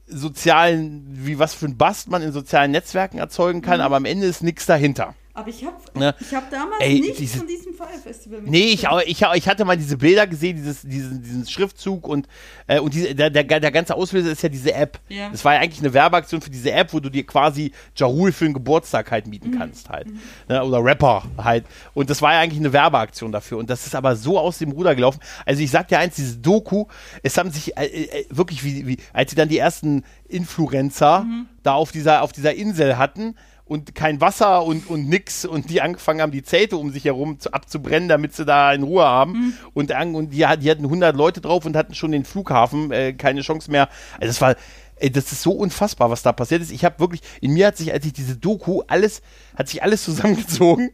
sozialen, 0.07 1.05
wie 1.09 1.39
was 1.39 1.53
für 1.53 1.65
ein 1.65 1.77
Bast 1.77 2.09
man 2.09 2.21
in 2.21 2.31
sozialen 2.31 2.71
Netzwerken 2.71 3.17
erzeugen 3.17 3.61
kann, 3.61 3.77
mhm. 3.77 3.85
aber 3.85 3.95
am 3.95 4.05
Ende 4.05 4.27
ist 4.27 4.43
nichts 4.43 4.65
dahinter. 4.65 5.15
Aber 5.37 5.49
ich 5.49 5.65
habe 5.65 5.75
ne? 5.95 6.15
hab 6.33 6.49
damals 6.49 6.79
Ey, 6.79 7.01
nichts 7.01 7.17
diese, 7.17 7.39
von 7.39 7.47
diesem 7.47 7.73
Fire 7.73 7.89
Festival 8.01 8.41
Nee, 8.45 8.67
ich, 8.71 8.87
ich, 9.05 9.21
ich 9.21 9.47
hatte 9.49 9.65
mal 9.65 9.75
diese 9.75 9.97
Bilder 9.97 10.25
gesehen, 10.27 10.55
dieses, 10.55 10.83
diesen, 10.83 11.21
diesen 11.21 11.45
Schriftzug 11.45 12.07
und, 12.07 12.29
äh, 12.67 12.79
und 12.79 12.93
diese, 12.93 13.13
der, 13.13 13.29
der, 13.29 13.43
der 13.43 13.71
ganze 13.71 13.95
Auslöser 13.95 14.31
ist 14.31 14.43
ja 14.43 14.47
diese 14.47 14.73
App. 14.73 14.97
Ja. 15.09 15.29
Das 15.29 15.43
war 15.43 15.55
ja 15.55 15.59
eigentlich 15.59 15.81
eine 15.81 15.93
Werbeaktion 15.93 16.39
für 16.39 16.49
diese 16.49 16.71
App, 16.71 16.93
wo 16.93 17.01
du 17.01 17.09
dir 17.09 17.25
quasi 17.25 17.73
Jarul 17.97 18.31
für 18.31 18.45
einen 18.45 18.53
Geburtstag 18.53 19.11
halt 19.11 19.27
mieten 19.27 19.49
mhm. 19.49 19.59
kannst 19.59 19.89
halt. 19.89 20.07
Mhm. 20.07 20.19
Ne? 20.47 20.63
Oder 20.63 20.81
Rapper 20.81 21.23
halt. 21.37 21.65
Und 21.93 22.09
das 22.09 22.21
war 22.21 22.31
ja 22.31 22.39
eigentlich 22.39 22.61
eine 22.61 22.71
Werbeaktion 22.71 23.33
dafür. 23.33 23.57
Und 23.57 23.69
das 23.69 23.85
ist 23.85 23.93
aber 23.93 24.15
so 24.15 24.39
aus 24.39 24.59
dem 24.59 24.71
Ruder 24.71 24.95
gelaufen. 24.95 25.19
Also 25.45 25.61
ich 25.61 25.69
sag 25.69 25.89
dir 25.89 25.99
eins, 25.99 26.15
diese 26.15 26.37
Doku, 26.37 26.85
es 27.23 27.37
haben 27.37 27.51
sich 27.51 27.75
äh, 27.77 27.85
äh, 27.85 28.25
wirklich 28.29 28.63
wie, 28.63 28.87
wie, 28.87 28.97
als 29.11 29.31
sie 29.31 29.35
dann 29.35 29.49
die 29.49 29.57
ersten 29.57 30.05
Influencer 30.29 31.25
mhm. 31.25 31.47
da 31.61 31.73
auf 31.73 31.91
dieser, 31.91 32.21
auf 32.21 32.31
dieser 32.31 32.53
Insel 32.53 32.97
hatten, 32.97 33.35
und 33.65 33.95
kein 33.95 34.21
Wasser 34.21 34.63
und, 34.63 34.87
und 34.87 35.09
nix 35.09 35.43
und 35.43 35.69
die 35.69 35.81
angefangen 35.81 36.21
haben, 36.21 36.31
die 36.31 36.43
Zelte 36.43 36.77
um 36.77 36.91
sich 36.91 37.05
herum 37.05 37.39
zu, 37.39 37.51
abzubrennen, 37.51 38.07
damit 38.07 38.35
sie 38.35 38.45
da 38.45 38.71
in 38.73 38.83
Ruhe 38.83 39.03
haben 39.03 39.31
mhm. 39.31 39.53
und, 39.73 39.91
und 39.91 40.29
die, 40.29 40.37
die 40.37 40.71
hatten 40.71 40.83
100 40.83 41.15
Leute 41.15 41.41
drauf 41.41 41.65
und 41.65 41.75
hatten 41.75 41.95
schon 41.95 42.11
den 42.11 42.25
Flughafen, 42.25 42.91
äh, 42.91 43.13
keine 43.13 43.41
Chance 43.41 43.71
mehr. 43.71 43.89
Also 44.19 44.27
das 44.27 44.41
war, 44.41 44.55
ey, 44.97 45.11
das 45.11 45.31
ist 45.31 45.41
so 45.41 45.51
unfassbar, 45.51 46.11
was 46.11 46.21
da 46.21 46.31
passiert 46.31 46.61
ist. 46.61 46.71
Ich 46.71 46.85
habe 46.85 46.99
wirklich, 46.99 47.21
in 47.41 47.53
mir 47.53 47.67
hat 47.67 47.77
sich, 47.77 47.91
als 47.91 48.05
ich 48.05 48.13
diese 48.13 48.37
Doku, 48.37 48.83
alles, 48.87 49.23
hat 49.55 49.67
sich 49.67 49.81
alles 49.81 50.03
zusammengezogen 50.05 50.91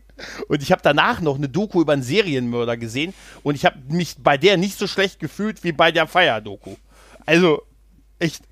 und 0.48 0.64
ich 0.64 0.72
habe 0.72 0.82
danach 0.82 1.20
noch 1.20 1.36
eine 1.36 1.50
Doku 1.50 1.82
über 1.82 1.94
einen 1.94 2.04
Serienmörder 2.04 2.78
gesehen 2.78 3.14
und 3.44 3.56
ich 3.56 3.66
habe 3.66 3.78
mich 3.90 4.16
bei 4.20 4.38
der 4.38 4.56
nicht 4.56 4.78
so 4.78 4.88
schlecht 4.88 5.20
gefühlt 5.20 5.64
wie 5.66 5.74
bei 5.74 5.92
der 5.92 6.08
Feier-Doku. 6.08 6.76
Also, 7.26 7.64
echt, 8.18 8.44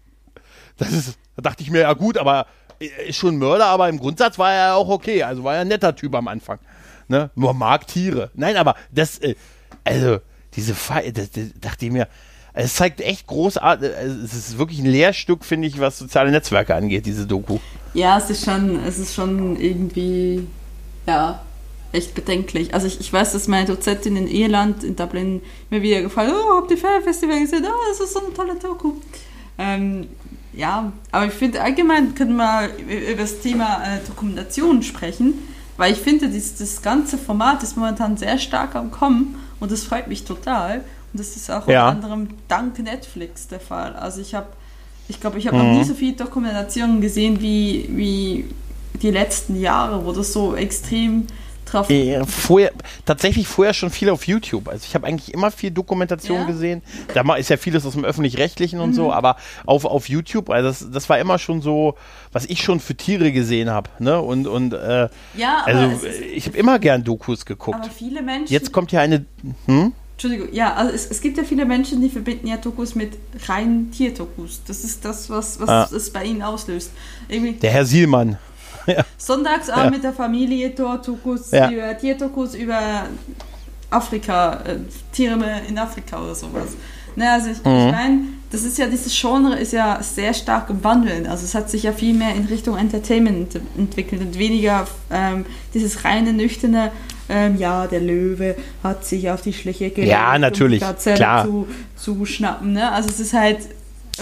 das 0.77 0.91
ist, 0.91 1.17
da 1.37 1.41
dachte 1.41 1.63
ich 1.63 1.71
mir, 1.71 1.81
ja 1.81 1.93
gut, 1.93 2.17
aber 2.17 2.47
ist 2.79 3.17
schon 3.17 3.35
ein 3.35 3.37
Mörder, 3.37 3.65
aber 3.65 3.89
im 3.89 3.99
Grundsatz 3.99 4.37
war 4.37 4.53
er 4.53 4.75
auch 4.75 4.89
okay. 4.89 5.23
Also 5.23 5.43
war 5.43 5.55
er 5.55 5.61
ein 5.61 5.67
netter 5.67 5.95
Typ 5.95 6.15
am 6.15 6.27
Anfang. 6.27 6.59
Ne? 7.07 7.29
Nur 7.35 7.53
mag 7.53 7.87
Tiere. 7.87 8.31
Nein, 8.35 8.55
aber 8.55 8.75
das, 8.91 9.19
äh, 9.19 9.35
also, 9.83 10.19
diese 10.55 10.75
Feier, 10.75 11.11
dachte 11.11 11.85
ich 11.85 11.91
mir, 11.91 12.07
es 12.53 12.75
zeigt 12.75 13.01
echt 13.01 13.27
großartig, 13.27 13.89
es 13.89 14.33
ist 14.33 14.57
wirklich 14.57 14.79
ein 14.79 14.85
Lehrstück, 14.85 15.45
finde 15.45 15.67
ich, 15.67 15.79
was 15.79 15.99
soziale 15.99 16.31
Netzwerke 16.31 16.75
angeht, 16.75 17.05
diese 17.05 17.25
Doku. 17.25 17.59
Ja, 17.93 18.17
es 18.17 18.29
ist 18.29 18.45
schon, 18.45 18.83
es 18.83 18.97
ist 18.97 19.13
schon 19.15 19.59
irgendwie, 19.59 20.47
ja, 21.07 21.41
echt 21.91 22.13
bedenklich. 22.13 22.73
Also 22.73 22.87
ich, 22.87 22.99
ich 22.99 23.11
weiß, 23.11 23.33
dass 23.33 23.47
meine 23.47 23.67
Dozentin 23.67 24.15
in 24.15 24.27
Irland, 24.27 24.83
in 24.83 24.95
Dublin, 24.95 25.41
mir 25.69 25.81
wieder 25.81 26.01
gefallen, 26.01 26.31
oh, 26.33 26.57
habt 26.57 26.71
ihr 26.71 26.77
Festival 26.77 27.39
gesehen? 27.39 27.65
Oh, 27.65 27.89
das 27.89 27.99
ist 27.99 28.13
so 28.13 28.19
eine 28.19 28.33
tolle 28.33 28.55
Doku. 28.55 28.93
Ähm, 29.57 30.07
ja, 30.53 30.91
aber 31.11 31.27
ich 31.27 31.33
finde 31.33 31.61
allgemein 31.61 32.15
können 32.15 32.35
wir 32.35 32.69
über 32.77 33.21
das 33.21 33.39
Thema 33.39 33.83
äh, 33.83 33.99
Dokumentation 34.07 34.81
sprechen, 34.83 35.35
weil 35.77 35.93
ich 35.93 35.99
finde, 35.99 36.29
das, 36.29 36.55
das 36.55 36.81
ganze 36.81 37.17
Format 37.17 37.63
ist 37.63 37.77
momentan 37.77 38.17
sehr 38.17 38.37
stark 38.37 38.75
am 38.75 38.91
Kommen 38.91 39.35
und 39.59 39.71
das 39.71 39.83
freut 39.83 40.07
mich 40.07 40.25
total. 40.25 40.83
Und 41.11 41.19
das 41.19 41.35
ist 41.35 41.49
auch 41.49 41.67
ja. 41.67 41.89
unter 41.89 42.05
anderem 42.05 42.29
dank 42.47 42.77
Netflix 42.79 43.47
der 43.47 43.59
Fall. 43.59 43.95
Also 43.95 44.21
ich 44.21 44.35
habe, 44.35 44.47
ich 45.07 45.19
glaube, 45.19 45.39
ich 45.39 45.47
habe 45.47 45.57
mhm. 45.57 45.63
noch 45.63 45.77
nie 45.79 45.83
so 45.83 45.93
viele 45.93 46.13
Dokumentationen 46.15 47.01
gesehen 47.01 47.41
wie, 47.41 47.89
wie 47.89 48.45
die 49.01 49.11
letzten 49.11 49.59
Jahre, 49.59 50.05
wo 50.05 50.11
das 50.11 50.33
so 50.33 50.55
extrem 50.55 51.27
drauf. 51.71 51.89
Äh, 51.89 52.23
vorher, 52.25 52.71
tatsächlich 53.05 53.47
vorher 53.47 53.73
schon 53.73 53.89
viel 53.89 54.09
auf 54.09 54.27
YouTube. 54.27 54.67
Also 54.67 54.85
ich 54.87 54.95
habe 54.95 55.07
eigentlich 55.07 55.33
immer 55.33 55.51
viel 55.51 55.71
Dokumentation 55.71 56.41
ja? 56.41 56.45
gesehen. 56.45 56.81
Da 57.13 57.35
ist 57.35 57.49
ja 57.49 57.57
vieles 57.57 57.85
aus 57.85 57.93
dem 57.93 58.05
öffentlich-rechtlichen 58.05 58.79
und 58.79 58.91
mhm. 58.91 58.93
so, 58.93 59.13
aber 59.13 59.37
auf, 59.65 59.85
auf 59.85 60.09
YouTube, 60.09 60.49
also 60.49 60.69
das, 60.69 60.91
das 60.91 61.09
war 61.09 61.19
immer 61.19 61.39
schon 61.39 61.61
so, 61.61 61.95
was 62.31 62.45
ich 62.45 62.61
schon 62.61 62.79
für 62.79 62.95
Tiere 62.95 63.31
gesehen 63.31 63.69
habe. 63.69 63.89
Ne? 63.99 64.19
Und, 64.19 64.47
und 64.47 64.73
äh, 64.73 65.09
ja, 65.35 65.63
also 65.65 66.05
ich 66.33 66.45
habe 66.47 66.57
immer 66.57 66.79
gern 66.79 67.03
Dokus 67.03 67.45
geguckt. 67.45 67.79
Aber 67.81 67.89
viele 67.89 68.21
Menschen. 68.21 68.51
Jetzt 68.51 68.71
kommt 68.71 68.91
ja 68.91 69.01
eine. 69.01 69.25
Hm? 69.65 69.93
Entschuldigung, 70.21 70.53
ja, 70.53 70.73
also 70.73 70.93
es, 70.93 71.09
es 71.09 71.21
gibt 71.21 71.37
ja 71.37 71.45
viele 71.45 71.63
Menschen, 71.63 72.01
die 72.01 72.09
verbinden 72.09 72.47
ja 72.47 72.57
Dokus 72.57 72.93
mit 72.93 73.17
reinen 73.47 73.89
Tierdokus. 73.91 74.61
Das 74.67 74.83
ist 74.83 75.05
das, 75.05 75.29
was, 75.29 75.61
was 75.61 75.69
ah. 75.69 75.89
es 75.95 76.11
bei 76.11 76.25
ihnen 76.25 76.41
auslöst. 76.41 76.91
Irgendwie 77.29 77.53
Der 77.53 77.71
Herr 77.71 77.85
Sielmann. 77.85 78.37
Ja. 78.89 79.05
Sonntagsabend 79.17 79.85
ja. 79.85 79.91
mit 79.91 80.03
der 80.03 80.13
Familie 80.13 80.71
dort, 80.71 81.07
Dokus 81.07 81.51
ja. 81.51 81.69
über 81.69 81.97
Tierdokus 81.97 82.55
über 82.55 83.05
Afrika, 83.89 84.53
äh, 84.65 84.77
Tiere 85.11 85.61
in 85.67 85.77
Afrika 85.77 86.21
oder 86.21 86.35
sowas. 86.35 86.69
Ne, 87.15 87.31
also 87.31 87.49
ich, 87.49 87.57
mhm. 87.63 87.87
ich 87.87 87.91
meine, 87.91 88.19
das 88.51 88.63
ist 88.63 88.77
ja, 88.77 88.87
dieses 88.87 89.19
Genre 89.19 89.55
ist 89.55 89.73
ja 89.73 90.01
sehr 90.01 90.33
stark 90.33 90.69
im 90.69 90.83
Wandeln. 90.83 91.27
Also 91.27 91.45
es 91.45 91.53
hat 91.53 91.69
sich 91.69 91.83
ja 91.83 91.91
viel 91.91 92.13
mehr 92.13 92.33
in 92.35 92.45
Richtung 92.45 92.77
Entertainment 92.77 93.59
entwickelt 93.77 94.21
und 94.21 94.37
weniger 94.39 94.87
ähm, 95.11 95.45
dieses 95.73 96.03
reine, 96.03 96.33
nüchterne, 96.33 96.91
ähm, 97.29 97.57
ja, 97.57 97.85
der 97.85 97.99
Löwe 97.99 98.55
hat 98.83 99.05
sich 99.05 99.29
auf 99.29 99.41
die 99.41 99.53
Schliche 99.53 99.91
gelegt, 99.91 100.11
ja, 100.11 100.37
natürlich, 100.39 100.81
um 100.81 100.95
die 101.05 101.13
klar. 101.13 101.45
Zu, 101.45 101.67
zu 101.95 102.25
schnappen. 102.25 102.73
Ne? 102.73 102.91
Also 102.91 103.09
es 103.09 103.19
ist 103.19 103.33
halt, 103.33 103.59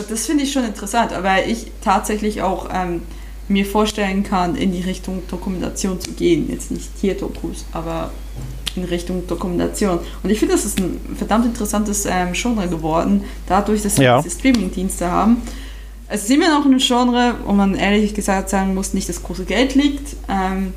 das 0.10 0.26
finde 0.26 0.44
ich 0.44 0.52
schon 0.52 0.66
interessant, 0.66 1.12
weil 1.22 1.50
ich 1.50 1.72
tatsächlich 1.82 2.42
auch 2.42 2.70
ähm, 2.74 3.02
mir 3.48 3.66
vorstellen 3.66 4.24
kann, 4.24 4.56
in 4.56 4.72
die 4.72 4.82
Richtung 4.82 5.24
Dokumentation 5.30 6.00
zu 6.02 6.12
gehen. 6.12 6.50
Jetzt 6.50 6.72
nicht 6.72 7.00
Tierdokus, 7.00 7.66
aber 7.72 8.12
in 8.76 8.84
Richtung 8.84 9.26
Dokumentation. 9.28 10.00
Und 10.24 10.30
ich 10.30 10.40
finde, 10.40 10.54
das 10.56 10.66
ist 10.66 10.80
ein 10.80 11.00
verdammt 11.16 11.46
interessantes 11.46 12.06
ähm, 12.06 12.34
Genre 12.34 12.68
geworden, 12.68 13.24
dadurch, 13.48 13.82
dass 13.82 13.98
wir 13.98 14.06
Ja. 14.06 14.22
diese 14.22 14.38
Streaming-Dienste 14.38 15.10
haben. 15.10 15.42
Es 16.10 16.24
ist 16.24 16.30
immer 16.32 16.50
noch 16.50 16.66
ein 16.66 16.78
Genre, 16.78 17.36
wo 17.46 17.52
man 17.54 17.76
ehrlich 17.76 18.14
gesagt 18.14 18.50
sagen 18.50 18.74
muss, 18.76 18.94
nicht 18.94 19.10
das 19.10 19.24
große 19.24 19.46
Geld 19.46 19.76
liegt. 19.76 20.16
Ähm, 20.30 20.74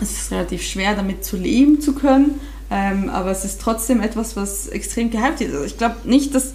es 0.00 0.12
ist 0.12 0.30
relativ 0.30 0.62
schwer, 0.62 0.94
damit 0.94 1.24
zu 1.24 1.36
leben 1.36 1.80
zu 1.80 1.94
können. 1.94 2.40
Ähm, 2.70 3.08
aber 3.08 3.32
es 3.32 3.44
ist 3.44 3.60
trotzdem 3.60 4.00
etwas, 4.00 4.36
was 4.36 4.68
extrem 4.68 5.10
gehypt 5.10 5.40
ist. 5.40 5.52
Also 5.52 5.64
ich 5.64 5.76
glaube 5.76 5.96
nicht, 6.04 6.34
dass 6.36 6.52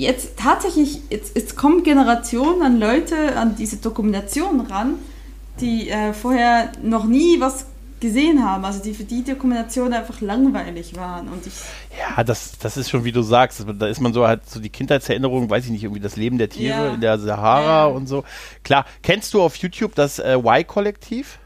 jetzt 0.00 0.36
tatsächlich, 0.38 1.00
jetzt, 1.10 1.36
jetzt 1.36 1.56
kommen 1.56 1.82
Generationen 1.82 2.62
an 2.62 2.78
Leute 2.80 3.36
an 3.36 3.56
diese 3.56 3.76
Dokumentation 3.78 4.60
ran, 4.60 4.94
die 5.60 5.88
äh, 5.90 6.12
vorher 6.12 6.72
noch 6.82 7.04
nie 7.04 7.40
was 7.40 7.66
gesehen 8.00 8.42
haben, 8.42 8.64
also 8.64 8.82
die 8.82 8.94
für 8.94 9.04
die 9.04 9.22
Dokumentation 9.22 9.92
einfach 9.92 10.22
langweilig 10.22 10.96
waren. 10.96 11.28
Und 11.28 11.46
ich, 11.46 11.52
Ja, 12.16 12.24
das, 12.24 12.52
das 12.58 12.78
ist 12.78 12.88
schon, 12.88 13.04
wie 13.04 13.12
du 13.12 13.20
sagst, 13.20 13.62
da 13.78 13.86
ist 13.88 14.00
man 14.00 14.14
so 14.14 14.26
halt 14.26 14.48
so 14.48 14.58
die 14.58 14.70
Kindheitserinnerung, 14.70 15.50
weiß 15.50 15.66
ich 15.66 15.70
nicht, 15.70 15.84
irgendwie 15.84 16.00
das 16.00 16.16
Leben 16.16 16.38
der 16.38 16.48
Tiere 16.48 16.86
Ja. 16.86 16.94
in 16.94 17.02
der 17.02 17.18
Sahara 17.18 17.86
Ja. 17.88 17.94
und 17.94 18.06
so. 18.06 18.24
Klar, 18.64 18.86
kennst 19.02 19.34
du 19.34 19.42
auf 19.42 19.54
YouTube 19.56 19.94
das 19.94 20.18
äh, 20.18 20.32
Y-Kollektiv? 20.34 21.38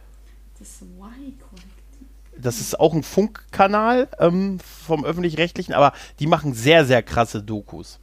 das 0.61 0.81
Y-Kollektiv. 0.83 1.41
Das 2.39 2.61
ist 2.61 2.79
auch 2.79 2.95
ein 2.95 3.03
Funkkanal 3.03 4.09
ähm, 4.21 4.59
vom 4.87 5.05
öffentlich-rechtlichen, 5.05 5.73
aber 5.75 5.93
die 6.21 6.27
machen 6.29 6.55
sehr, 6.55 6.85
sehr 6.85 7.03
krasse 7.03 7.43
Dokus. 7.43 7.99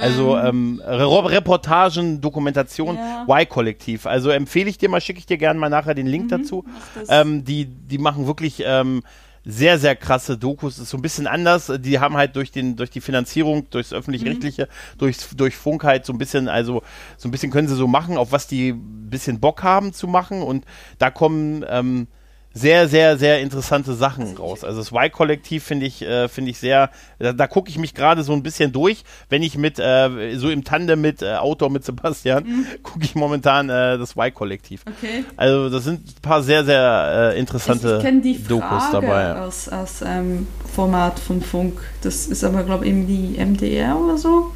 Also 0.00 0.36
ähm, 0.38 0.82
Re 0.84 1.30
Reportagen, 1.30 2.20
Dokumentation, 2.20 2.96
Ja. 2.96 3.26
Y-Kollektiv. 3.28 4.06
Also 4.06 4.30
empfehle 4.30 4.70
ich 4.70 4.78
dir 4.78 4.88
mal, 4.88 5.00
schicke 5.00 5.18
ich 5.18 5.26
dir 5.26 5.38
gerne 5.38 5.58
mal 5.58 5.68
nachher 5.68 5.94
den 5.94 6.06
Link 6.06 6.28
dazu. 6.28 6.64
das. 6.94 7.08
Ähm, 7.08 7.44
die, 7.44 7.66
die 7.66 7.98
machen 7.98 8.26
wirklich 8.26 8.62
ähm, 8.66 9.02
sehr, 9.44 9.78
sehr 9.78 9.94
krasse 9.94 10.38
Dokus. 10.38 10.78
Ist 10.78 10.90
so 10.90 10.96
ein 10.96 11.02
bisschen 11.02 11.26
anders. 11.26 11.70
Die 11.78 12.00
haben 12.00 12.16
halt 12.16 12.34
durch 12.36 12.50
den, 12.50 12.76
durch 12.76 12.90
die 12.90 13.00
Finanzierung, 13.00 13.68
durchs 13.70 13.92
öffentlich-rechtliche, 13.92 14.68
durchs, 14.98 15.36
durch 15.36 15.54
Funk 15.56 15.84
halt 15.84 16.06
so 16.06 16.12
ein 16.12 16.18
bisschen, 16.18 16.48
also 16.48 16.82
so 17.16 17.28
ein 17.28 17.30
bisschen 17.30 17.50
können 17.52 17.68
sie 17.68 17.76
so 17.76 17.86
machen, 17.86 18.16
auf 18.16 18.32
was 18.32 18.46
die 18.46 18.70
ein 18.70 19.10
bisschen 19.10 19.40
Bock 19.40 19.62
haben 19.62 19.92
zu 19.92 20.06
machen. 20.08 20.42
Und 20.42 20.64
da 20.98 21.10
kommen 21.10 21.64
ähm, 21.68 22.08
sehr, 22.56 22.88
sehr, 22.88 23.18
sehr 23.18 23.40
interessante 23.40 23.94
Sachen 23.94 24.36
raus. 24.36 24.62
Also 24.62 24.78
das 24.78 24.92
Y-Kollektiv 24.92 25.64
finde 25.64 25.86
ich, 25.86 26.02
äh, 26.02 26.28
finde 26.28 26.52
ich 26.52 26.58
sehr, 26.58 26.90
da, 27.18 27.32
da 27.32 27.48
gucke 27.48 27.68
ich 27.68 27.78
mich 27.78 27.94
gerade 27.94 28.22
so 28.22 28.32
ein 28.32 28.44
bisschen 28.44 28.70
durch, 28.70 29.02
wenn 29.28 29.42
ich 29.42 29.58
mit, 29.58 29.80
äh, 29.80 30.36
so 30.36 30.48
im 30.50 30.62
Tandem 30.62 31.00
mit 31.00 31.20
äh, 31.20 31.34
Autor, 31.34 31.68
mit 31.70 31.84
Sebastian, 31.84 32.66
gucke 32.84 33.04
ich 33.04 33.16
momentan 33.16 33.68
äh, 33.68 33.98
das 33.98 34.12
Y-Kollektiv. 34.16 34.82
Okay. 34.86 35.24
Also 35.36 35.68
das 35.68 35.82
sind 35.82 36.06
ein 36.06 36.22
paar 36.22 36.42
sehr, 36.44 36.64
sehr 36.64 37.32
äh, 37.34 37.38
interessante 37.40 37.88
ich 37.88 37.96
ich 37.96 38.02
kenne 38.04 38.20
die 38.20 38.44
Dokus 38.44 38.68
Frage 38.84 39.06
dabei. 39.06 39.40
aus, 39.40 39.68
aus 39.68 40.02
ähm, 40.06 40.46
Format 40.72 41.18
von 41.18 41.42
Funk. 41.42 41.80
Das 42.02 42.26
ist 42.26 42.44
aber, 42.44 42.62
glaube 42.62 42.84
ich, 42.84 42.90
eben 42.90 43.06
die 43.08 43.36
MDR 43.44 43.98
oder 43.98 44.16
so. 44.16 44.52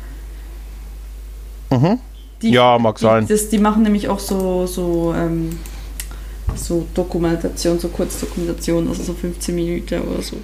Mhm. 1.71 1.99
Die, 2.43 2.51
Ja, 2.51 2.79
mag 2.79 2.97
die, 2.97 3.03
sein. 3.03 3.27
Das, 3.27 3.49
die 3.49 3.59
machen 3.59 3.83
nämlich 3.83 4.09
auch 4.09 4.21
so, 4.21 4.67
so, 4.67 5.13
ähm, 5.17 5.59
so 6.57 6.87
Dokumentation, 6.95 7.79
so 7.79 7.89
Kurzdokumentation, 7.89 8.89
also 8.89 9.03
so 9.03 9.15
15 9.15 9.55
Minuten 9.55 10.01
oder 10.03 10.23
so. 10.23 10.37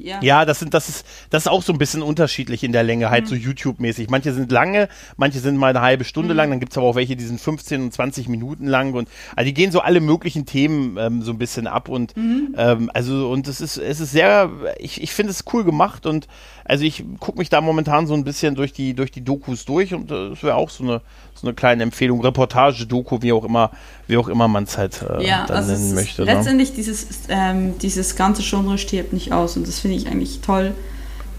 Ja. 0.00 0.20
Ja, 0.22 0.44
das 0.44 0.60
sind, 0.60 0.74
das 0.74 0.88
ist, 0.88 1.04
das 1.30 1.42
ist 1.42 1.48
auch 1.48 1.62
so 1.62 1.72
ein 1.72 1.78
bisschen 1.78 2.02
unterschiedlich 2.02 2.62
in 2.62 2.72
der 2.72 2.84
Länge, 2.84 3.10
halt 3.10 3.24
Mhm. 3.24 3.28
so 3.28 3.34
YouTube-mäßig. 3.34 4.08
Manche 4.10 4.32
sind 4.32 4.52
lange, 4.52 4.88
manche 5.16 5.40
sind 5.40 5.56
mal 5.56 5.68
eine 5.70 5.80
halbe 5.80 6.04
Stunde 6.04 6.34
Mhm. 6.34 6.36
lang, 6.36 6.50
dann 6.50 6.60
gibt's 6.60 6.76
aber 6.78 6.86
auch 6.86 6.94
welche, 6.94 7.16
die 7.16 7.24
sind 7.24 7.40
15 7.40 7.82
und 7.82 7.92
20 7.92 8.28
Minuten 8.28 8.66
lang 8.66 8.94
und 8.94 9.08
also 9.34 9.46
die 9.46 9.54
gehen 9.54 9.72
so 9.72 9.80
alle 9.80 10.00
möglichen 10.00 10.46
Themen 10.46 10.96
ähm, 10.98 11.22
so 11.22 11.32
ein 11.32 11.38
bisschen 11.38 11.66
ab 11.66 11.88
und 11.88 12.16
Mhm. 12.16 12.54
ähm, 12.56 12.90
also 12.94 13.28
und 13.30 13.48
es 13.48 13.60
ist, 13.60 13.76
es 13.76 13.98
ist 14.00 14.12
sehr, 14.12 14.50
ich, 14.78 15.02
ich 15.02 15.12
finde 15.12 15.32
es 15.32 15.44
cool 15.52 15.64
gemacht 15.64 16.06
und 16.06 16.28
also 16.64 16.84
ich 16.84 17.02
gucke 17.18 17.38
mich 17.38 17.48
da 17.48 17.60
momentan 17.60 18.06
so 18.06 18.14
ein 18.14 18.24
bisschen 18.24 18.54
durch 18.54 18.72
die, 18.72 18.94
durch 18.94 19.10
die 19.10 19.22
Dokus 19.24 19.64
durch 19.64 19.94
und 19.94 20.10
äh, 20.12 20.30
das 20.30 20.42
wäre 20.42 20.54
auch 20.54 20.70
so 20.70 20.84
eine, 20.84 21.00
so 21.34 21.46
eine 21.46 21.54
kleine 21.54 21.82
Empfehlung, 21.82 22.20
Reportage, 22.20 22.86
Doku, 22.86 23.22
wie 23.22 23.32
auch 23.32 23.44
immer, 23.44 23.70
wie 24.06 24.16
auch 24.16 24.28
immer 24.28 24.48
man 24.48 24.64
es 24.64 24.76
halt 24.76 25.02
äh, 25.02 25.26
Ja, 25.26 25.46
dann 25.46 25.56
also 25.56 25.72
es 25.72 25.80
nennen 25.80 25.94
möchte. 25.94 26.24
Ne? 26.24 26.34
letztendlich 26.34 26.74
dieses, 26.74 27.06
ähm, 27.28 27.78
dieses 27.78 28.16
ganze 28.16 28.42
Genre 28.42 28.76
stirbt 28.76 29.12
nicht 29.12 29.32
aus 29.32 29.56
und 29.56 29.66
das 29.66 29.78
finde 29.80 29.87
ich 29.96 30.08
eigentlich 30.08 30.40
toll, 30.40 30.74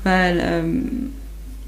weil, 0.04 0.40
ähm, 0.42 1.14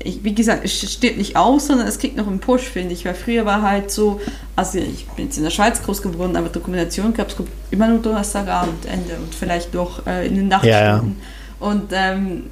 ich, 0.03 0.23
wie 0.23 0.33
gesagt, 0.33 0.65
es 0.65 0.91
stirbt 0.91 1.17
nicht 1.17 1.35
aus, 1.35 1.67
sondern 1.67 1.87
es 1.87 1.99
kriegt 1.99 2.17
noch 2.17 2.27
einen 2.27 2.39
Push, 2.39 2.63
finde 2.63 2.93
ich, 2.93 3.05
weil 3.05 3.13
früher 3.13 3.45
war 3.45 3.61
halt 3.61 3.91
so, 3.91 4.19
also 4.55 4.79
ich 4.79 5.05
bin 5.09 5.25
jetzt 5.25 5.37
in 5.37 5.43
der 5.43 5.51
Schweiz 5.51 5.81
groß 5.83 6.01
geworden, 6.01 6.35
aber 6.35 6.49
Dokumentation 6.49 7.13
gab 7.13 7.29
es 7.29 7.35
immer 7.69 7.87
nur 7.87 7.99
Donnerstagabend, 7.99 8.85
Ende 8.85 9.15
und 9.17 9.33
vielleicht 9.35 9.73
noch 9.73 10.05
äh, 10.07 10.27
in 10.27 10.35
den 10.35 10.47
Nachtstunden. 10.47 11.17
Und 11.59 11.91
ähm, 11.91 12.43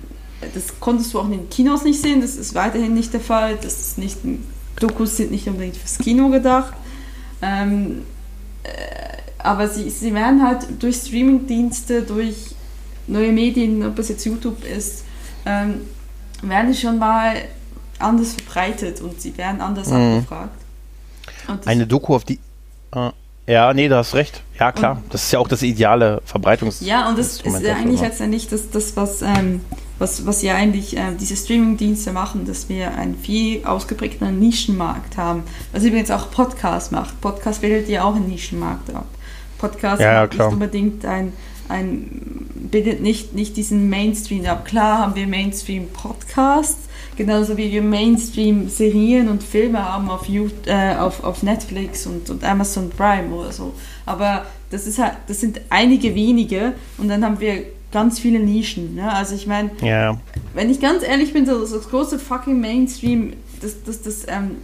das 0.54 0.80
konntest 0.80 1.14
du 1.14 1.20
auch 1.20 1.26
in 1.26 1.32
den 1.32 1.50
Kinos 1.50 1.84
nicht 1.84 2.02
sehen, 2.02 2.22
das 2.22 2.36
ist 2.36 2.54
weiterhin 2.56 2.94
nicht 2.94 3.14
der 3.14 3.20
Fall, 3.20 3.58
das 3.62 3.80
ist 3.80 3.98
nicht, 3.98 4.18
Dokus 4.80 5.18
sind 5.18 5.32
nicht 5.32 5.48
unbedingt 5.48 5.76
fürs 5.76 5.98
Kino 5.98 6.30
gedacht. 6.30 6.74
Ähm, 7.42 8.04
aber 9.38 9.68
sie, 9.68 9.90
sie 9.90 10.14
werden 10.14 10.46
halt 10.46 10.68
durch 10.80 10.98
Streamingdienste, 10.98 12.04
durch 12.04 12.36
neue 13.10 13.32
Medien, 13.32 13.86
ob 13.86 13.98
es 14.00 14.10
jetzt 14.10 14.26
YouTube 14.26 14.64
ist, 14.64 15.04
ähm, 15.46 15.82
werden 16.42 16.74
schon 16.74 16.98
mal 17.00 17.36
anders 17.98 18.34
verbreitet 18.34 19.02
und 19.02 19.20
sie 19.20 19.38
werden 19.38 19.62
anders 19.62 19.90
Mhm. 19.90 20.18
abgefragt. 20.20 20.58
Und 21.48 21.68
Eine 21.68 21.86
Doku 21.88 22.16
auf 22.16 22.24
die. 22.24 22.40
Äh, 22.96 23.10
ja, 23.48 23.74
nee, 23.74 23.88
du 23.88 23.96
hast 23.98 24.14
recht. 24.14 24.44
Ja, 24.60 24.72
klar. 24.72 25.02
Das 25.10 25.24
ist 25.24 25.32
ja 25.32 25.40
auch 25.40 25.48
das 25.48 25.64
ideale 25.64 26.22
Verbreitungs. 26.26 26.82
ja, 26.82 27.10
und 27.10 27.18
das 27.18 27.28
ist 27.28 27.34
Instrument 27.38 27.64
ja 27.66 27.70
dafür, 27.72 27.86
eigentlich 27.86 28.02
ne? 28.02 28.08
letztendlich 28.08 28.48
das, 28.48 28.70
das 28.70 28.96
was, 28.96 29.22
ähm, 29.24 29.62
was, 29.98 30.26
was 30.26 30.42
ja 30.44 30.56
eigentlich 30.56 30.96
ähm, 30.96 31.18
diese 31.20 31.36
Streamingdienste 31.36 32.12
machen, 32.14 32.46
dass 32.46 32.70
wir 32.70 32.94
einen 32.96 33.18
viel 33.18 33.66
ausgeprägten 33.66 34.40
Nischenmarkt 34.40 35.18
haben. 35.18 35.44
Was 35.74 35.84
übrigens 35.84 36.12
auch 36.12 36.30
Podcast 36.32 36.92
macht. 36.92 37.20
Podcast 37.22 37.62
bildet 37.62 37.90
ja 37.90 38.04
auch 38.04 38.16
einen 38.16 38.28
Nischenmarkt 38.28 38.94
ab. 38.94 39.08
Podcast 39.58 40.02
Ja, 40.02 40.14
ja, 40.14 40.28
nicht 40.28 40.40
unbedingt 40.40 41.04
ein, 41.06 41.34
ein 41.70 42.46
bildet 42.72 43.02
nicht, 43.02 43.34
nicht 43.34 43.58
diesen 43.58 43.90
Mainstream 43.90 44.46
ab. 44.46 44.66
Klar 44.66 45.00
haben 45.00 45.16
wir 45.16 45.26
Mainstream-Podcasts, 45.28 46.88
genauso 47.16 47.58
wie 47.58 47.72
wir 47.72 47.82
Mainstream-Serien 47.82 49.28
und 49.30 49.44
Filme 49.44 49.84
haben 49.84 50.10
auf, 50.10 50.28
You- 50.28 50.50
äh, 50.66 50.96
auf, 50.96 51.24
auf 51.24 51.44
Netflix 51.44 52.06
und, 52.06 52.30
und 52.30 52.44
Amazon 52.44 52.90
Prime 52.90 53.34
oder 53.34 53.52
so. 53.52 53.74
Aber 54.06 54.46
das, 54.72 54.88
ist 54.88 55.00
halt, 55.00 55.14
das 55.28 55.40
sind 55.40 55.62
einige 55.70 56.14
wenige 56.16 56.74
und 56.98 57.08
dann 57.10 57.24
haben 57.26 57.40
wir 57.40 57.64
ganz 57.92 58.20
viele 58.20 58.40
Nischen. 58.40 58.96
Ne? 58.96 59.12
Also 59.12 59.34
ich 59.36 59.48
meine, 59.48 59.72
Ja, 59.82 60.20
wenn 60.54 60.70
ich 60.70 60.80
ganz 60.80 61.04
ehrlich 61.04 61.34
bin, 61.34 61.46
so 61.46 61.60
das 61.60 61.90
große 61.90 62.20
fucking 62.20 62.60
Mainstream, 62.60 63.34
das, 63.62 63.82
das, 63.84 64.02
das, 64.04 64.26
ähm, 64.28 64.58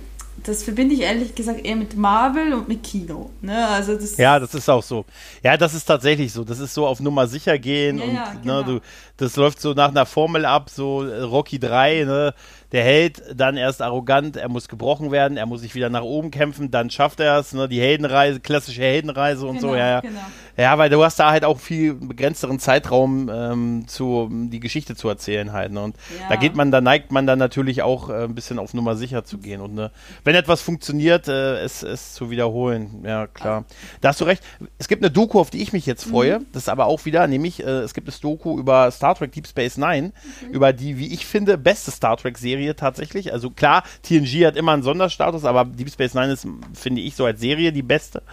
das 0.46 0.64
verbinde 0.64 0.94
ich 0.96 1.02
ehrlich 1.02 1.34
gesagt 1.34 1.66
eher 1.66 1.76
mit 1.76 1.96
Marvel 1.96 2.54
und 2.54 2.68
mit 2.68 2.84
Kino. 2.84 3.32
Ne? 3.42 3.68
Also 3.68 3.96
das, 3.96 4.18
ja, 4.18 4.40
das 4.40 4.54
ist 4.54 4.70
auch 4.70 4.84
so. 4.84 5.06
Ja, 5.44 5.58
das 5.58 5.74
ist 5.74 5.86
tatsächlich 5.86 6.32
so. 6.32 6.44
Das 6.44 6.60
ist 6.60 6.74
so 6.74 6.86
auf 6.86 7.00
Nummer 7.00 7.28
sicher 7.28 7.58
gehen 7.58 7.98
Ja, 7.98 8.04
und 8.04 8.14
ja, 8.14 8.34
genau. 8.42 8.58
ne, 8.60 8.64
du, 8.66 8.80
das 9.18 9.36
läuft 9.36 9.60
so 9.60 9.74
nach 9.74 9.90
einer 9.90 10.06
Formel 10.06 10.46
ab, 10.46 10.70
so 10.70 11.04
äh, 11.04 11.22
Rocky 11.22 11.60
3, 11.60 12.04
ne? 12.04 12.34
Der 12.76 12.84
Held 12.84 13.24
dann 13.34 13.56
erst 13.56 13.82
arrogant, 13.82 14.36
er 14.36 14.50
muss 14.50 14.68
gebrochen 14.68 15.10
werden, 15.10 15.38
er 15.38 15.46
muss 15.46 15.62
sich 15.62 15.76
wieder 15.76 15.90
nach 15.90 16.02
oben 16.04 16.30
kämpfen, 16.30 16.72
dann 16.72 16.90
schafft 16.90 17.22
er 17.22 17.40
es, 17.40 17.54
ne? 17.54 17.70
Die 17.70 17.80
Heldenreise, 17.80 18.42
klassische 18.42 18.82
Heldenreise 18.82 19.46
und 19.48 19.62
so, 19.62 19.68
Genau, 19.68 19.80
ja, 19.80 19.88
ja. 19.90 20.00
genau. 20.02 20.20
Ja, 20.58 20.78
weil 20.78 20.90
du 20.90 21.04
hast 21.04 21.18
da 21.20 21.32
halt 21.32 21.44
auch 21.46 21.60
viel 21.60 21.94
begrenzteren 21.94 22.60
Zeitraum, 22.60 23.30
ähm, 23.34 23.84
zu, 23.88 24.30
die 24.32 24.60
Geschichte 24.60 24.96
zu 24.96 25.08
erzählen 25.10 25.54
halt. 25.54 25.72
Ne? 25.72 25.82
Und 25.82 25.96
Ja. 26.20 26.28
da 26.30 26.36
geht 26.36 26.56
man, 26.56 26.72
da 26.72 26.82
neigt 26.82 27.12
man 27.14 27.26
dann 27.28 27.40
natürlich 27.40 27.82
auch 27.82 28.10
äh, 28.10 28.24
ein 28.26 28.36
bisschen 28.36 28.60
auf 28.60 28.74
Nummer 28.74 28.96
sicher 28.98 29.24
zu 29.24 29.38
gehen. 29.38 29.62
Und 29.62 29.74
ne, 29.74 29.92
wenn 30.26 30.36
etwas 30.36 30.62
funktioniert, 30.62 31.28
äh, 31.30 31.60
es, 31.62 31.82
es 31.84 32.14
zu 32.14 32.30
wiederholen. 32.30 33.04
Ja, 33.06 33.28
klar. 33.28 33.66
Da 34.02 34.10
hast 34.10 34.20
du 34.22 34.26
recht. 34.26 34.44
Es 34.78 34.88
gibt 34.88 35.02
eine 35.04 35.12
Doku, 35.12 35.40
auf 35.40 35.50
die 35.50 35.62
ich 35.62 35.72
mich 35.74 35.86
jetzt 35.86 36.06
freue. 36.06 36.40
Das 36.54 36.64
ist 36.64 36.70
aber 36.70 36.86
auch 36.88 37.06
wieder, 37.06 37.28
nämlich, 37.28 37.62
äh, 37.62 37.70
es 37.82 37.94
gibt 37.94 38.08
das 38.08 38.20
Doku 38.22 38.58
über 38.60 38.90
Star 38.92 39.16
Trek 39.16 39.32
Deep 39.34 39.48
Space 39.48 39.78
Nine, 39.78 40.12
über 40.52 40.72
die, 40.74 40.98
wie 40.98 41.14
ich 41.14 41.26
finde, 41.26 41.58
beste 41.58 41.92
Star 41.92 42.16
Trek-Serie 42.66 42.76
tatsächlich. 42.76 43.34
Also 43.34 43.50
klar, 43.50 43.84
TNG 44.04 44.46
hat 44.46 44.56
immer 44.56 44.74
einen 44.74 44.84
Sonderstatus, 44.84 45.46
aber 45.46 45.66
Deep 45.66 45.90
Space 45.90 46.14
Nine 46.14 46.34
ist, 46.34 46.48
finde 46.74 47.02
ich, 47.02 47.16
so 47.16 47.26
als 47.26 47.40
Serie 47.40 47.72
die 47.72 47.84
beste. 47.84 48.24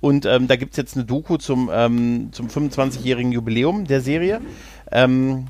Und 0.00 0.26
ähm, 0.26 0.48
da 0.48 0.56
gibt 0.56 0.72
es 0.72 0.76
jetzt 0.76 0.96
eine 0.96 1.04
Doku 1.04 1.36
zum, 1.36 1.70
ähm, 1.72 2.30
zum 2.32 2.48
25-jährigen 2.48 3.32
Jubiläum 3.32 3.86
der 3.86 4.00
Serie. 4.00 4.40
Ähm, 4.90 5.46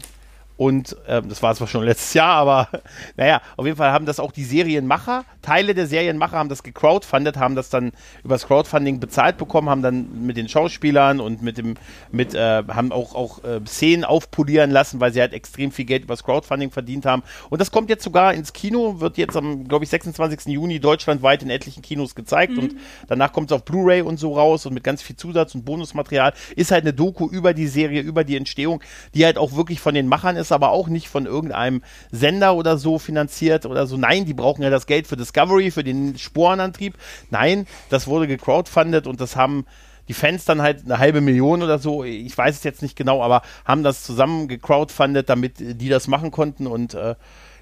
Und 0.63 0.97
ähm, 1.09 1.29
das 1.29 1.43
war 1.43 1.53
zwar 1.57 1.67
schon 1.67 1.83
letztes 1.83 2.15
Jahr, 2.15 2.37
aber 2.37 2.69
naja, 3.17 3.43
auf 3.57 3.67
jeden 3.67 3.77
Fall 3.77 3.91
haben 3.91 4.07
das 4.07 4.21
auch 4.21 4.31
die 4.31 4.45
Serienmacher, 4.45 5.25
Teile 5.43 5.75
der 5.75 5.89
Serienmacher 5.89 6.39
haben 6.39 6.49
das 6.49 6.63
gecrowdfundet, 6.63 7.37
haben 7.37 7.57
das 7.57 7.69
dann 7.69 7.91
übers 8.23 8.47
Crowdfunding 8.47 9.01
bezahlt 9.01 9.39
bekommen, 9.39 9.69
haben 9.69 9.83
dann 9.83 10.25
mit 10.25 10.37
den 10.37 10.49
Schauspielern 10.49 11.19
und 11.19 11.43
mit 11.43 11.59
dem, 11.59 11.75
mit, 12.13 12.35
äh, 12.35 12.63
haben 12.69 12.93
auch, 12.93 13.17
auch 13.17 13.43
äh, 13.43 13.61
Szenen 13.67 14.05
aufpolieren 14.05 14.71
lassen, 14.71 15.01
weil 15.01 15.13
sie 15.13 15.21
halt 15.21 15.33
extrem 15.33 15.73
viel 15.73 15.85
Geld 15.85 16.05
übers 16.05 16.23
Crowdfunding 16.23 16.71
verdient 16.71 17.07
haben. 17.07 17.25
Und 17.51 17.61
das 17.61 17.73
kommt 17.73 17.91
jetzt 17.91 18.05
sogar 18.05 18.33
ins 18.35 18.53
Kino, 18.53 19.01
wird 19.01 19.19
jetzt 19.19 19.37
am, 19.37 19.67
glaube 19.67 19.85
ich, 19.85 19.91
26. 19.91 20.47
Juni 20.47 20.79
deutschlandweit 20.79 21.43
in 21.43 21.51
etlichen 21.51 21.83
Kinos 21.83 22.15
gezeigt 22.15 22.53
mhm. 22.53 22.59
und 22.61 22.77
danach 23.09 23.33
kommt 23.33 23.51
es 23.51 23.57
auf 23.57 23.65
Blu-ray 23.65 24.03
und 24.03 24.19
so 24.19 24.35
raus 24.35 24.65
und 24.65 24.75
mit 24.75 24.85
ganz 24.85 25.03
viel 25.03 25.17
Zusatz 25.17 25.57
und 25.57 25.65
Bonusmaterial. 25.65 26.35
Ist 26.55 26.71
halt 26.71 26.85
eine 26.85 26.93
Doku 26.93 27.27
über 27.27 27.53
die 27.53 27.67
Serie, 27.67 28.03
über 28.03 28.23
die 28.23 28.37
Entstehung, 28.37 28.81
die 29.15 29.25
halt 29.25 29.39
auch 29.39 29.57
wirklich 29.57 29.81
von 29.81 29.95
den 29.95 30.07
Machern 30.07 30.37
ist, 30.37 30.52
aber 30.53 30.71
auch 30.71 30.89
nicht 30.89 31.09
von 31.09 31.27
irgendeinem 31.27 31.83
Sender 32.11 32.55
oder 32.55 32.77
so 32.79 32.99
finanziert 32.99 33.67
oder 33.67 33.87
so. 33.87 33.97
Nein, 33.97 34.25
die 34.25 34.35
brauchen 34.35 34.63
ja 34.63 34.71
das 34.71 34.87
Geld 34.87 35.07
für 35.07 35.17
Discovery, 35.17 35.71
für 35.71 35.85
den 35.85 36.19
Sporenantrieb. 36.19 36.95
Nein, 37.31 37.67
das 37.89 38.07
wurde 38.07 38.27
gecrowdfundet 38.27 39.07
und 39.07 39.21
das 39.21 39.37
haben 39.37 39.67
die 40.09 40.15
Fans 40.15 40.45
dann 40.45 40.63
halt 40.63 40.85
eine 40.85 40.99
halbe 40.99 41.21
Million 41.21 41.63
oder 41.63 41.79
so, 41.79 42.05
ich 42.05 42.37
weiß 42.37 42.57
es 42.57 42.65
jetzt 42.65 42.83
nicht 42.83 42.97
genau, 42.97 43.23
aber 43.23 43.43
haben 43.65 43.83
das 43.83 44.03
zusammen 44.03 44.49
gecrowdfundet, 44.49 45.29
damit 45.29 45.55
die 45.59 45.89
das 45.89 46.09
machen 46.09 46.31
konnten 46.31 46.67
und 46.67 46.95
äh, 46.95 47.15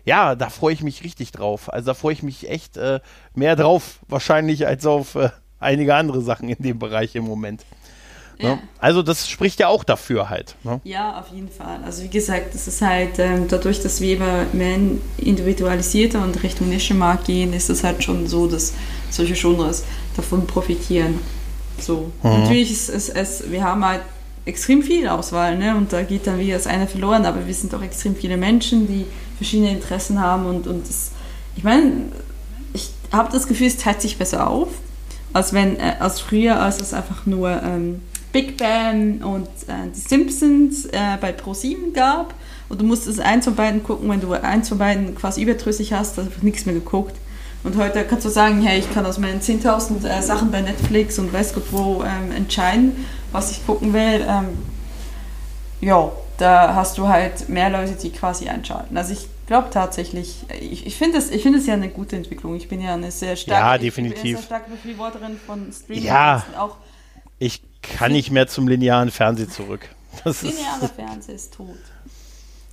ja, 0.05 0.34
da 0.34 0.49
freue 0.49 0.72
ich 0.72 0.82
mich 0.82 1.05
richtig 1.05 1.30
drauf. 1.32 1.72
Also 1.72 1.86
da 1.86 1.95
freue 1.95 2.14
ich 2.14 2.22
mich 2.22 2.49
echt 2.49 2.76
äh, 2.76 3.01
mehr 3.34 3.57
drauf, 3.57 4.01
wahrscheinlich 4.09 4.66
als 4.66 4.86
auf 4.86 5.14
äh, 5.14 5.28
einige 5.59 5.95
andere 5.95 6.22
Sachen 6.22 6.49
in 6.49 6.62
dem 6.62 6.78
Bereich 6.78 7.14
im 7.14 7.24
Moment. 7.24 7.64
Ne? 8.43 8.49
Ja. 8.49 8.59
Also 8.78 9.03
das 9.03 9.28
spricht 9.28 9.61
ja 9.61 9.68
auch 9.68 9.84
dafür 9.84 10.28
halt. 10.30 10.57
Ne? 10.64 10.80
Ja, 10.84 11.20
auf 11.20 11.34
jeden 11.34 11.51
Fall. 11.51 11.80
Also 11.84 12.03
wie 12.03 12.09
gesagt, 12.09 12.55
das 12.55 12.68
ist 12.68 12.82
halt 12.82 13.18
ähm, 13.18 13.47
dadurch, 13.49 13.82
dass 13.82 14.01
wir 14.01 14.16
immer 14.16 14.47
mehr 14.53 14.78
individualisierter 15.18 16.22
und 16.22 16.43
Richtung 16.43 16.68
Nischenmarkt 16.68 17.26
gehen, 17.26 17.53
ist 17.53 17.70
es 17.70 17.84
halt 17.84 18.03
schon 18.03 18.26
so, 18.26 18.47
dass 18.47 18.72
solche 19.11 19.34
Genres 19.34 19.84
davon 20.16 20.47
profitieren. 20.47 21.18
So. 21.78 22.11
Mhm. 22.22 22.30
Natürlich 22.30 22.70
ist 22.70 22.88
es, 22.88 23.09
es, 23.09 23.51
wir 23.51 23.64
haben 23.64 23.84
halt 23.84 24.03
extrem 24.45 24.82
viel 24.82 25.09
Auswahl, 25.09 25.57
ne? 25.59 25.76
Und 25.76 25.93
da 25.93 26.03
geht 26.03 26.26
dann 26.26 26.38
wieder 26.38 26.55
das 26.55 26.66
eine 26.66 26.86
verloren, 26.86 27.26
aber 27.26 27.47
wir 27.47 27.55
sind 27.55 27.74
auch 27.74 27.82
extrem 27.82 28.16
viele 28.16 28.36
Menschen, 28.36 28.86
die 28.86 29.07
verschiedene 29.36 29.70
Interessen 29.70 30.20
haben 30.20 30.47
und, 30.47 30.66
und 30.66 30.88
das, 30.88 31.12
ich 31.57 31.64
meine, 31.64 32.11
ich 32.72 32.91
habe 33.12 33.30
das 33.32 33.47
Gefühl, 33.47 33.66
es 33.66 33.76
teilt 33.76 34.01
sich 34.01 34.18
besser 34.18 34.49
auf, 34.49 34.68
als 35.32 35.53
wenn, 35.53 35.78
äh, 35.78 35.97
als 35.99 36.20
früher, 36.20 36.61
als 36.61 36.80
es 36.80 36.95
einfach 36.95 37.26
nur 37.26 37.51
ähm, 37.62 38.03
Big 38.33 38.57
Bang 38.57 39.22
und 39.22 39.49
äh, 39.66 39.89
die 39.95 40.01
Simpsons 40.01 40.87
äh, 40.87 41.16
bei 41.20 41.31
Pro7 41.31 41.93
gab. 41.93 42.35
Und 42.68 42.81
du 42.81 42.85
musstest 42.85 43.20
eins 43.20 43.47
von 43.47 43.57
beiden 43.57 43.83
gucken, 43.83 44.09
wenn 44.09 44.20
du 44.20 44.33
eins 44.33 44.68
von 44.68 44.78
beiden 44.78 45.14
quasi 45.16 45.43
überdrüssig 45.43 45.93
hast, 45.93 46.18
hast 46.18 46.28
du 46.41 46.45
nichts 46.45 46.66
mehr 46.66 46.74
geguckt. 46.74 47.16
Und 47.62 47.76
heute 47.76 48.05
kannst 48.05 48.24
du 48.24 48.31
sagen, 48.31 48.62
hey, 48.62 48.78
ich 48.78 48.93
kann 48.95 49.05
aus 49.05 49.18
meinen 49.18 49.41
10.000 49.41 50.07
äh, 50.07 50.22
Sachen 50.22 50.51
bei 50.51 50.62
Netflix 50.62 51.18
und 51.18 51.33
weiß 51.33 51.55
Gott 51.55 51.64
wo 51.72 52.03
ähm, 52.05 52.33
entscheiden, 52.35 53.05
was 53.33 53.51
ich 53.51 53.66
gucken 53.66 53.93
will. 53.93 54.24
Ähm, 54.26 54.59
ja, 55.81 56.11
da 56.39 56.74
hast 56.74 56.97
du 56.97 57.09
halt 57.09 57.49
mehr 57.49 57.68
Leute, 57.68 57.93
die 57.93 58.11
quasi 58.11 58.49
einschalten. 58.49 58.97
Also 58.97 59.12
ich 59.12 59.28
glaube 59.47 59.68
tatsächlich, 59.70 60.47
ich, 60.59 60.87
ich 60.87 60.97
finde 60.97 61.18
es 61.18 61.28
find 61.31 61.66
ja 61.66 61.74
eine 61.74 61.89
gute 61.89 62.16
Entwicklung. 62.16 62.55
Ich 62.57 62.68
bin 62.68 62.81
ja 62.81 62.95
eine 62.95 63.11
sehr 63.11 63.37
starke, 63.37 63.66
ja, 63.66 63.78
definitiv. 63.78 64.16
Ich 64.16 64.22
bin 64.22 64.37
sehr 64.37 64.43
starke 64.43 64.70
Befürworterin 64.70 65.39
von 65.45 65.70
Streaming. 65.72 66.05
Ja, 66.05 66.45
auch 66.57 66.76
ich 67.39 67.62
kann 67.83 68.12
nicht 68.12 68.31
mehr 68.31 68.47
zum 68.47 68.68
linearen 68.68 69.11
Fernsehen 69.11 69.51
zurück. 69.51 69.89
Das 70.24 70.43
Lineare 70.43 70.89
Fernsehen 70.89 71.37
ist 71.37 71.55
tot. 71.55 71.78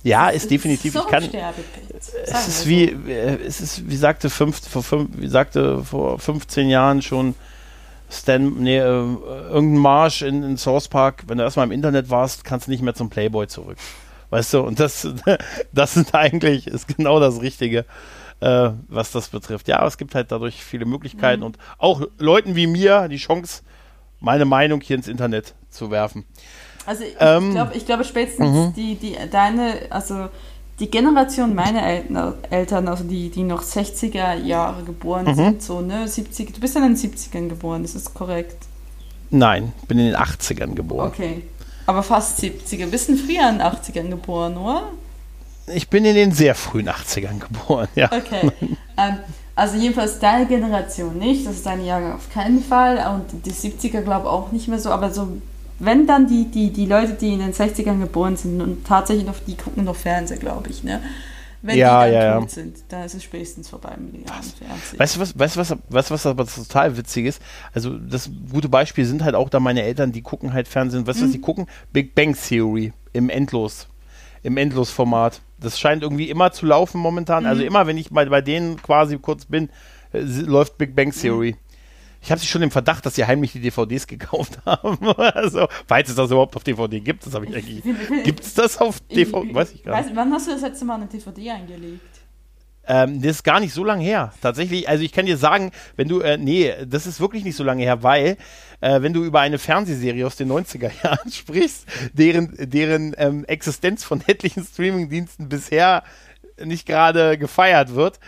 Ja, 0.02 0.28
ist 0.28 0.50
definitiv. 0.50 0.92
So 0.92 1.00
ich 1.00 1.06
kann. 1.06 1.24
Es 1.92 2.48
ist 2.48 2.66
wie, 2.66 2.84
äh, 2.84 3.38
es 3.44 3.60
ist, 3.60 3.88
wie 3.88 3.96
sagte, 3.96 4.30
fünf, 4.30 4.60
vor, 4.68 4.82
fünf, 4.82 5.10
wie 5.14 5.28
sagte 5.28 5.84
vor 5.84 6.18
15 6.18 6.68
Jahren 6.68 7.02
schon 7.02 7.34
Stan, 8.10 8.54
nee, 8.58 8.78
äh, 8.78 8.80
irgendein 8.80 9.78
Marsch 9.78 10.22
in, 10.22 10.42
in 10.42 10.56
Source 10.56 10.88
Park, 10.88 11.24
wenn 11.26 11.38
du 11.38 11.44
erstmal 11.44 11.66
im 11.66 11.72
Internet 11.72 12.08
warst, 12.08 12.44
kannst 12.44 12.66
du 12.66 12.70
nicht 12.70 12.82
mehr 12.82 12.94
zum 12.94 13.10
Playboy 13.10 13.48
zurück. 13.48 13.76
Weißt 14.30 14.54
du, 14.54 14.60
und 14.60 14.80
das, 14.80 15.06
das 15.72 15.94
sind 15.94 16.14
eigentlich, 16.14 16.66
ist 16.66 16.88
genau 16.88 17.20
das 17.20 17.42
Richtige, 17.42 17.84
äh, 18.40 18.70
was 18.88 19.12
das 19.12 19.28
betrifft. 19.28 19.68
Ja, 19.68 19.86
es 19.86 19.98
gibt 19.98 20.14
halt 20.14 20.32
dadurch 20.32 20.64
viele 20.64 20.86
Möglichkeiten 20.86 21.40
mhm. 21.40 21.46
und 21.46 21.58
auch 21.76 22.02
Leuten 22.18 22.56
wie 22.56 22.66
mir 22.66 23.08
die 23.08 23.16
Chance, 23.16 23.62
meine 24.20 24.44
Meinung 24.44 24.80
hier 24.80 24.96
ins 24.96 25.08
Internet 25.08 25.54
zu 25.70 25.90
werfen. 25.90 26.24
Also 26.86 27.04
ich, 27.04 27.16
ähm, 27.20 27.50
glaube, 27.50 27.76
ich 27.76 27.84
glaube 27.84 28.04
spätestens 28.04 28.48
mhm. 28.48 28.72
die, 28.74 28.94
die, 28.94 29.16
deine, 29.30 29.74
also 29.90 30.28
die 30.80 30.90
Generation 30.90 31.54
meiner 31.54 31.82
Eltern, 32.50 32.88
also 32.88 33.04
die, 33.04 33.30
die 33.30 33.42
noch 33.42 33.62
60er 33.62 34.36
Jahre 34.36 34.84
geboren 34.84 35.26
mhm. 35.26 35.34
sind, 35.34 35.62
so, 35.62 35.80
ne, 35.80 36.06
70, 36.06 36.54
du 36.54 36.60
bist 36.60 36.76
in 36.76 36.82
den 36.82 36.96
70ern 36.96 37.48
geboren, 37.48 37.84
ist 37.84 37.96
das 37.96 38.14
korrekt? 38.14 38.56
Nein, 39.30 39.72
bin 39.86 39.98
in 39.98 40.06
den 40.06 40.16
80ern 40.16 40.74
geboren. 40.74 41.08
Okay, 41.08 41.42
aber 41.86 42.02
fast 42.02 42.40
70er, 42.40 42.86
bisschen 42.86 43.18
früher 43.18 43.48
in 43.48 43.58
den 43.58 43.66
80ern 43.66 44.08
geboren, 44.08 44.56
oder? 44.56 44.84
Ich 45.66 45.90
bin 45.90 46.04
in 46.04 46.14
den 46.14 46.32
sehr 46.32 46.54
frühen 46.54 46.88
80ern 46.88 47.40
geboren, 47.40 47.88
ja. 47.94 48.10
Okay, 48.10 48.50
ähm, 48.96 49.18
also 49.58 49.76
jedenfalls 49.76 50.20
deine 50.20 50.46
Generation 50.46 51.18
nicht, 51.18 51.44
das 51.44 51.56
ist 51.56 51.66
deine 51.66 51.84
Jahrgang 51.84 52.12
auf 52.12 52.30
keinen 52.32 52.62
Fall 52.62 52.98
und 53.14 53.44
die 53.44 53.50
70er 53.50 54.02
glaube 54.02 54.26
ich 54.26 54.30
auch 54.30 54.52
nicht 54.52 54.68
mehr 54.68 54.78
so, 54.78 54.90
aber 54.90 55.10
so 55.10 55.28
wenn 55.80 56.06
dann 56.06 56.28
die, 56.28 56.44
die, 56.44 56.72
die 56.72 56.86
Leute, 56.86 57.14
die 57.14 57.32
in 57.32 57.40
den 57.40 57.52
60ern 57.52 58.00
geboren 58.00 58.36
sind 58.36 58.60
und 58.60 58.86
tatsächlich 58.86 59.26
noch, 59.26 59.36
die 59.46 59.56
gucken 59.56 59.84
noch 59.84 59.96
Fernsehen, 59.96 60.40
glaube 60.40 60.70
ich, 60.70 60.82
ne? 60.84 61.00
Wenn 61.60 61.76
ja, 61.76 62.06
die 62.06 62.12
dann 62.12 62.22
ja, 62.22 62.34
tot 62.38 62.48
ja. 62.48 62.54
sind, 62.54 62.76
dann 62.88 63.04
ist 63.04 63.14
es 63.14 63.24
spätestens 63.24 63.68
vorbei 63.68 63.96
mit 63.98 64.14
dem 64.14 64.26
Fernsehen. 64.26 64.98
Weißt 64.98 65.16
du, 65.16 65.20
was, 65.20 65.36
weißt, 65.36 65.56
was, 65.56 65.76
weißt, 65.88 66.10
was 66.12 66.26
aber 66.26 66.46
total 66.46 66.96
witzig 66.96 67.26
ist? 67.26 67.42
Also, 67.72 67.98
das 67.98 68.30
gute 68.52 68.68
Beispiel 68.68 69.04
sind 69.04 69.24
halt 69.24 69.34
auch 69.34 69.48
da 69.48 69.58
meine 69.58 69.82
Eltern, 69.82 70.12
die 70.12 70.22
gucken 70.22 70.52
halt 70.52 70.68
Fernsehen. 70.68 71.04
Weißt 71.04 71.18
du, 71.18 71.24
mhm. 71.24 71.28
was 71.28 71.32
die 71.32 71.40
gucken? 71.40 71.66
Big 71.92 72.14
Bang 72.14 72.36
Theory 72.36 72.92
im 73.12 73.28
Endlos, 73.28 73.88
im 74.44 74.56
Endlosformat. 74.56 75.40
Das 75.60 75.78
scheint 75.78 76.02
irgendwie 76.02 76.30
immer 76.30 76.52
zu 76.52 76.66
laufen 76.66 77.00
momentan. 77.00 77.46
Also 77.46 77.46
mhm. 77.46 77.50
Also 77.50 77.64
immer, 77.66 77.86
wenn 77.86 77.98
ich 77.98 78.10
bei, 78.10 78.24
bei 78.26 78.40
denen 78.40 78.80
quasi 78.80 79.18
kurz 79.18 79.44
bin, 79.46 79.70
äh, 80.12 80.20
läuft 80.20 80.78
Big 80.78 80.94
Bang 80.94 81.12
Theory. 81.12 81.52
Mhm. 81.52 81.58
Ich 82.20 82.30
habe 82.30 82.40
sie 82.40 82.46
schon 82.48 82.62
im 82.62 82.70
Verdacht, 82.70 83.06
dass 83.06 83.14
sie 83.14 83.24
heimlich 83.24 83.52
die 83.52 83.60
DVDs 83.60 84.06
gekauft 84.06 84.58
haben. 84.66 84.98
also, 85.16 85.68
falls 85.86 86.08
es 86.08 86.16
das 86.16 86.30
überhaupt 86.30 86.56
auf 86.56 86.64
DVD 86.64 87.00
gibt, 87.00 87.24
das 87.26 87.34
habe 87.34 87.46
ich 87.46 87.54
eigentlich. 87.54 87.82
Gibt 88.24 88.40
es 88.40 88.54
das 88.54 88.78
auf 88.78 89.00
DVD? 89.00 89.54
Weiß 89.54 89.72
ich 89.72 89.82
gar 89.84 90.00
nicht. 90.02 90.14
wann 90.14 90.32
hast 90.32 90.48
du 90.48 90.52
das 90.52 90.62
letzte 90.62 90.84
Mal 90.84 90.96
eine 90.96 91.06
DVD 91.06 91.50
eingelegt? 91.50 92.17
Ähm, 92.88 93.20
das 93.20 93.32
ist 93.32 93.42
gar 93.44 93.60
nicht 93.60 93.74
so 93.74 93.84
lange 93.84 94.02
her. 94.02 94.32
Tatsächlich, 94.40 94.88
also 94.88 95.04
ich 95.04 95.12
kann 95.12 95.26
dir 95.26 95.36
sagen, 95.36 95.70
wenn 95.96 96.08
du, 96.08 96.20
äh, 96.20 96.38
nee, 96.38 96.74
das 96.86 97.06
ist 97.06 97.20
wirklich 97.20 97.44
nicht 97.44 97.56
so 97.56 97.62
lange 97.62 97.82
her, 97.82 98.02
weil, 98.02 98.38
äh, 98.80 99.02
wenn 99.02 99.12
du 99.12 99.24
über 99.24 99.40
eine 99.40 99.58
Fernsehserie 99.58 100.26
aus 100.26 100.36
den 100.36 100.50
90er 100.50 100.90
Jahren 101.04 101.30
sprichst, 101.30 101.86
deren, 102.14 102.54
deren 102.58 103.14
ähm, 103.18 103.44
Existenz 103.44 104.04
von 104.04 104.22
etlichen 104.26 104.64
Streamingdiensten 104.64 105.50
bisher 105.50 106.02
nicht 106.64 106.86
gerade 106.86 107.36
gefeiert 107.36 107.94
wird, 107.94 108.18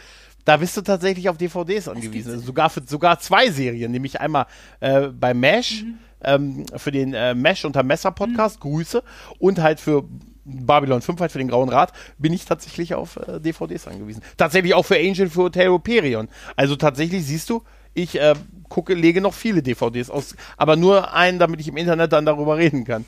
da 0.45 0.59
bist 0.59 0.77
du 0.77 0.83
tatsächlich 0.83 1.29
auf 1.31 1.39
DVDs 1.39 1.89
angewiesen. 1.89 2.33
Also 2.33 2.45
sogar 2.45 2.69
für 2.69 2.83
sogar 2.87 3.19
zwei 3.19 3.51
Serien, 3.51 3.91
nämlich 3.91 4.21
einmal 4.21 4.47
äh, 4.81 5.09
bei 5.09 5.35
Mesh. 5.35 5.85
Mhm. 5.85 5.99
Ähm, 6.23 6.67
für 6.77 6.91
den 6.91 7.15
äh, 7.15 7.35
Mesh 7.35 7.65
unter 7.65 7.83
Messer 7.83 8.11
Podcast, 8.11 8.57
mhm. 8.57 8.69
Grüße, 8.69 9.03
und 9.39 9.59
halt 9.59 9.81
für 9.81 10.05
Babylon 10.51 11.03
5 11.03 11.21
halt 11.21 11.33
für 11.33 11.39
den 11.39 11.49
Grauen 11.49 11.69
Rat, 11.69 11.93
bin 12.19 12.33
ich 12.33 12.45
tatsächlich 12.45 12.95
auf 12.95 13.17
äh, 13.17 13.41
DVDs 13.41 13.87
angewiesen. 13.87 14.23
Tatsächlich 14.37 14.75
auch 14.75 14.85
für 14.85 14.97
Angel 14.97 15.29
für 15.29 15.43
Hotel 15.43 15.69
Operion. 15.69 16.29
Also 16.57 16.77
tatsächlich 16.77 17.25
siehst 17.25 17.51
du, 17.51 17.63
ich 17.95 18.21
äh, 18.21 18.35
gucke, 18.69 18.95
lege 18.95 19.21
noch 19.21 19.35
viele 19.35 19.63
DVDs 19.63 20.11
aus, 20.11 20.37
aber 20.57 20.77
nur 20.77 21.13
einen, 21.15 21.39
damit 21.39 21.61
ich 21.61 21.69
im 21.69 21.77
Internet 21.77 22.13
dann 22.13 22.27
darüber 22.27 22.57
reden 22.57 22.85
kann. 22.85 23.05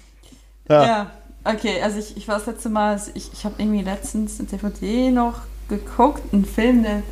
Ja, 0.69 0.87
ja 0.87 1.11
okay, 1.45 1.81
also 1.83 1.99
ich, 1.99 2.17
ich 2.17 2.29
war 2.29 2.37
das 2.37 2.47
letzte 2.47 2.69
Mal, 2.69 3.01
ich, 3.15 3.33
ich 3.33 3.45
habe 3.45 3.57
irgendwie 3.59 3.83
letztens 3.83 4.39
eine 4.39 4.49
DVD 4.49 5.11
noch 5.11 5.41
geguckt, 5.69 6.33
einen 6.33 6.45
Film, 6.45 6.83
der 6.83 7.03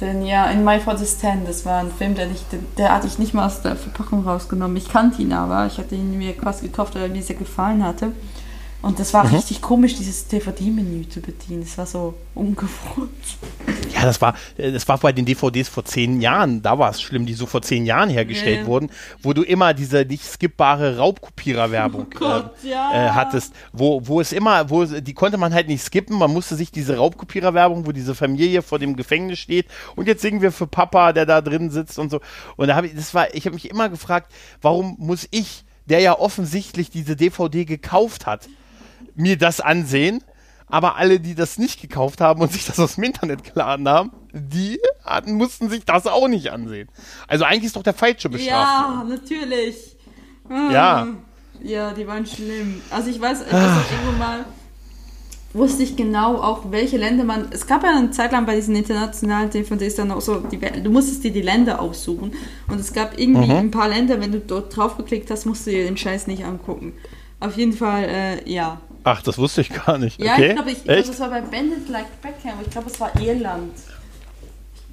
denn 0.00 0.26
ja, 0.26 0.50
in 0.50 0.64
My 0.64 0.78
for 0.78 0.96
the 0.98 1.06
Stand, 1.06 1.48
das 1.48 1.64
war 1.64 1.80
ein 1.80 1.90
Film, 1.90 2.14
der, 2.14 2.26
nicht, 2.26 2.44
der 2.76 2.92
hatte 2.92 3.06
ich 3.06 3.18
nicht 3.18 3.32
mal 3.32 3.46
aus 3.46 3.62
der 3.62 3.76
Verpackung 3.76 4.24
rausgenommen. 4.24 4.76
Ich 4.76 4.88
kannte 4.88 5.22
ihn 5.22 5.32
aber, 5.32 5.66
ich 5.66 5.78
hatte 5.78 5.94
ihn 5.94 6.18
mir 6.18 6.36
quasi 6.36 6.66
gekauft, 6.66 6.94
weil 6.94 7.02
er 7.02 7.08
mir 7.08 7.22
sehr 7.22 7.36
gefallen 7.36 7.82
hatte. 7.82 8.12
Und 8.82 9.00
das 9.00 9.12
war 9.14 9.24
mhm. 9.24 9.34
richtig 9.34 9.62
komisch, 9.62 9.96
dieses 9.96 10.28
DVD-Menü 10.28 11.08
zu 11.08 11.20
bedienen. 11.20 11.62
Das 11.62 11.76
war 11.78 11.86
so 11.86 12.14
ungewohnt. 12.34 13.10
Ja, 13.94 14.02
das 14.02 14.20
war, 14.20 14.34
äh, 14.58 14.70
das 14.70 14.86
war 14.86 14.98
bei 14.98 15.12
den 15.12 15.24
DVDs 15.24 15.68
vor 15.68 15.84
zehn 15.84 16.20
Jahren. 16.20 16.62
Da 16.62 16.78
war 16.78 16.90
es 16.90 17.00
schlimm, 17.00 17.26
die 17.26 17.34
so 17.34 17.46
vor 17.46 17.62
zehn 17.62 17.86
Jahren 17.86 18.10
hergestellt 18.10 18.60
ja. 18.60 18.66
wurden, 18.66 18.90
wo 19.22 19.32
du 19.32 19.42
immer 19.42 19.74
diese 19.74 20.04
nicht 20.04 20.24
skippbare 20.24 20.98
Raubkopierer-Werbung 20.98 22.06
oh 22.20 22.24
äh, 22.24 22.68
ja. 22.68 22.92
äh, 22.92 23.10
hattest, 23.10 23.54
wo, 23.72 24.06
wo 24.06 24.20
es 24.20 24.32
immer, 24.32 24.68
wo 24.70 24.84
die 24.84 25.14
konnte 25.14 25.38
man 25.38 25.54
halt 25.54 25.68
nicht 25.68 25.82
skippen. 25.82 26.16
Man 26.18 26.32
musste 26.32 26.54
sich 26.54 26.70
diese 26.70 26.96
Raubkopierer-Werbung, 26.96 27.86
wo 27.86 27.92
diese 27.92 28.14
Familie 28.14 28.62
vor 28.62 28.78
dem 28.78 28.96
Gefängnis 28.96 29.38
steht 29.38 29.66
und 29.96 30.06
jetzt 30.06 30.22
singen 30.22 30.42
wir 30.42 30.52
für 30.52 30.66
Papa, 30.66 31.12
der 31.12 31.26
da 31.26 31.40
drin 31.40 31.70
sitzt 31.70 31.98
und 31.98 32.10
so. 32.10 32.20
Und 32.56 32.68
da 32.68 32.76
habe 32.76 32.86
ich, 32.86 32.94
das 32.94 33.14
war, 33.14 33.34
ich 33.34 33.46
habe 33.46 33.54
mich 33.54 33.70
immer 33.70 33.88
gefragt, 33.88 34.30
warum 34.60 34.96
muss 34.98 35.26
ich, 35.30 35.64
der 35.86 36.00
ja 36.00 36.18
offensichtlich 36.18 36.90
diese 36.90 37.16
DVD 37.16 37.64
gekauft 37.64 38.26
hat, 38.26 38.48
mir 39.16 39.36
das 39.36 39.60
ansehen, 39.60 40.22
aber 40.68 40.96
alle, 40.96 41.20
die 41.20 41.34
das 41.34 41.58
nicht 41.58 41.80
gekauft 41.80 42.20
haben 42.20 42.40
und 42.40 42.52
sich 42.52 42.66
das 42.66 42.78
aus 42.78 42.94
dem 42.96 43.04
Internet 43.04 43.44
geladen 43.44 43.88
haben, 43.88 44.10
die 44.32 44.78
hatten, 45.04 45.34
mussten 45.34 45.68
sich 45.70 45.84
das 45.84 46.06
auch 46.06 46.28
nicht 46.28 46.50
ansehen. 46.50 46.88
Also 47.28 47.44
eigentlich 47.44 47.64
ist 47.64 47.76
doch 47.76 47.82
der 47.82 47.94
Falsche 47.94 48.28
bestraft. 48.28 48.50
Ja, 48.50 49.04
natürlich. 49.08 49.96
Ah. 50.48 50.70
Ja. 50.72 51.06
Ja, 51.62 51.92
die 51.92 52.06
waren 52.06 52.26
schlimm. 52.26 52.80
Also 52.90 53.08
ich 53.10 53.20
weiß, 53.20 53.42
ich 53.46 53.52
weiß 53.52 53.70
irgendwo 53.92 54.18
mal 54.18 54.44
wusste 55.56 55.82
ich 55.82 55.96
genau 55.96 56.36
auch, 56.36 56.70
welche 56.70 56.98
Länder 56.98 57.24
man. 57.24 57.48
Es 57.50 57.66
gab 57.66 57.82
ja 57.82 57.96
eine 57.96 58.10
Zeit 58.10 58.32
lang 58.32 58.46
bei 58.46 58.56
diesen 58.56 58.76
internationalen 58.76 59.50
DVDs 59.50 59.94
dann 59.94 60.10
auch 60.10 60.20
so, 60.20 60.40
die, 60.40 60.58
du 60.58 60.90
musstest 60.90 61.24
dir 61.24 61.32
die 61.32 61.40
Länder 61.42 61.80
aussuchen. 61.80 62.32
Und 62.68 62.78
es 62.78 62.92
gab 62.92 63.18
irgendwie 63.18 63.46
Mhm. 63.50 63.56
ein 63.56 63.70
paar 63.70 63.88
Länder, 63.88 64.20
wenn 64.20 64.32
du 64.32 64.40
dort 64.40 64.76
drauf 64.76 64.96
geklickt 64.96 65.30
hast, 65.30 65.46
musst 65.46 65.66
du 65.66 65.70
dir 65.70 65.84
den 65.86 65.96
Scheiß 65.96 66.26
nicht 66.26 66.44
angucken. 66.44 66.92
Auf 67.40 67.56
jeden 67.56 67.72
Fall, 67.72 68.04
äh, 68.04 68.50
ja. 68.50 68.80
Ach, 69.08 69.22
das 69.22 69.38
wusste 69.38 69.60
ich 69.60 69.70
gar 69.72 69.98
nicht. 69.98 70.20
Ja, 70.20 70.32
okay. 70.32 70.48
ich 70.48 70.54
glaube, 70.54 70.70
ich, 70.72 70.78
ich 70.78 70.84
glaub, 70.84 71.06
das 71.06 71.20
war 71.20 71.30
bei 71.30 71.40
Bandit 71.40 71.88
Like 71.88 72.20
Beckham, 72.20 72.54
ich 72.60 72.70
glaube, 72.70 72.90
es 72.90 72.98
war 72.98 73.12
Irland. 73.20 73.72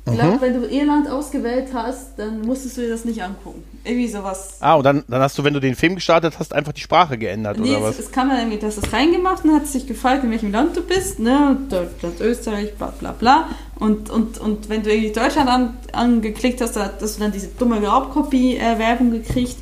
Ich 0.05 0.11
Mhm. 0.11 0.15
glaube, 0.17 0.41
wenn 0.41 0.61
du 0.61 0.67
Irland 0.67 1.09
ausgewählt 1.09 1.69
hast, 1.73 2.19
dann 2.19 2.41
musstest 2.41 2.75
du 2.77 2.81
dir 2.81 2.89
das 2.89 3.05
nicht 3.05 3.23
angucken. 3.23 3.63
Irgendwie 3.85 4.07
sowas. 4.09 4.57
Ah, 4.59 4.75
und 4.75 4.83
dann, 4.83 5.03
dann 5.07 5.21
hast 5.21 5.37
du, 5.37 5.43
wenn 5.45 5.53
du 5.53 5.59
den 5.61 5.75
Film 5.75 5.95
gestartet 5.95 6.35
hast, 6.37 6.53
einfach 6.53 6.73
die 6.73 6.81
Sprache 6.81 7.17
geändert, 7.17 7.57
Nee, 7.57 7.69
oder 7.71 7.77
es, 7.89 7.97
was? 7.97 7.99
es 8.05 8.11
kam 8.11 8.27
dann 8.29 8.37
irgendwie, 8.39 8.59
du 8.59 8.67
hast 8.67 8.77
das 8.83 8.91
reingemacht 8.93 9.45
und 9.45 9.55
hat 9.55 9.65
sich 9.65 9.87
gefragt, 9.87 10.23
in 10.25 10.29
welchem 10.29 10.51
Land 10.51 10.75
du 10.77 10.81
bist, 10.81 11.17
ne? 11.19 11.57
Deutschland, 11.69 12.19
Österreich, 12.19 12.75
bla 12.75 12.87
bla 12.99 13.13
bla. 13.13 13.47
Und, 13.79 14.09
und, 14.11 14.37
und 14.39 14.67
wenn 14.69 14.83
du 14.83 14.91
irgendwie 14.93 15.11
Deutschland 15.13 15.49
an, 15.49 15.77
angeklickt 15.93 16.59
hast, 16.61 16.75
dann 16.75 16.91
hast 17.01 17.15
du 17.15 17.21
dann 17.21 17.31
diese 17.31 17.47
dumme 17.47 17.81
Raubkopie-Werbung 17.81 19.09
gekriegt. 19.11 19.55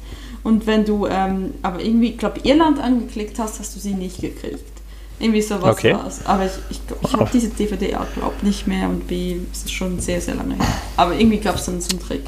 Und 0.43 0.65
wenn 0.67 0.85
du 0.85 1.05
ähm, 1.07 1.53
aber 1.61 1.81
irgendwie, 1.81 2.11
ich 2.11 2.17
glaube, 2.17 2.39
Irland 2.43 2.79
angeklickt 2.79 3.37
hast, 3.39 3.59
hast 3.59 3.75
du 3.75 3.79
sie 3.79 3.93
nicht 3.93 4.21
gekriegt. 4.21 4.63
Irgendwie 5.19 5.41
sowas 5.41 5.75
Okay. 5.77 5.93
war's. 5.93 6.25
Aber 6.25 6.45
ich, 6.47 6.51
ich, 6.71 6.87
glaub, 6.87 6.99
ich 7.03 7.13
habe 7.13 7.29
diese 7.31 7.49
DVD 7.49 7.95
auch, 7.97 8.07
glaub 8.15 8.41
nicht 8.41 8.65
mehr 8.65 8.89
und 8.89 9.07
B, 9.07 9.37
es 9.51 9.59
ist 9.65 9.71
schon 9.73 9.99
sehr, 9.99 10.19
sehr 10.19 10.33
lange 10.35 10.55
her. 10.55 10.65
Aber 10.97 11.13
irgendwie 11.13 11.37
gab 11.37 11.55
es 11.55 11.65
dann 11.65 11.79
so 11.79 11.91
einen 11.91 11.99
Trick. 11.99 12.23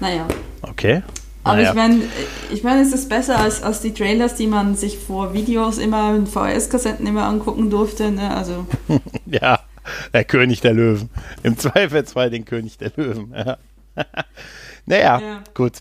Naja. 0.00 0.26
Okay. 0.62 1.02
Aber 1.44 1.56
Naja. 1.56 1.68
ich 1.70 1.76
meine, 1.76 2.02
ich 2.50 2.62
mein, 2.64 2.78
es 2.80 2.92
ist 2.92 3.08
besser 3.10 3.38
als, 3.38 3.62
als 3.62 3.80
die 3.80 3.92
Trailers, 3.92 4.34
die 4.34 4.46
man 4.46 4.74
sich 4.76 4.98
vor 4.98 5.34
Videos 5.34 5.76
immer 5.78 6.14
in 6.14 6.26
VHS-Kassetten 6.26 7.06
immer 7.06 7.24
angucken 7.24 7.68
durfte. 7.68 8.10
Ne? 8.10 8.34
Also, 8.34 8.66
Ja, 9.26 9.60
der 10.14 10.24
König 10.24 10.60
der 10.62 10.72
Löwen. 10.72 11.10
Im 11.42 11.58
Zweifelsfall 11.58 12.30
den 12.30 12.44
König 12.46 12.78
der 12.78 12.92
Löwen. 12.96 13.34
Ja. 13.36 13.58
naja, 14.86 15.20
Ja. 15.20 15.42
gut. 15.54 15.74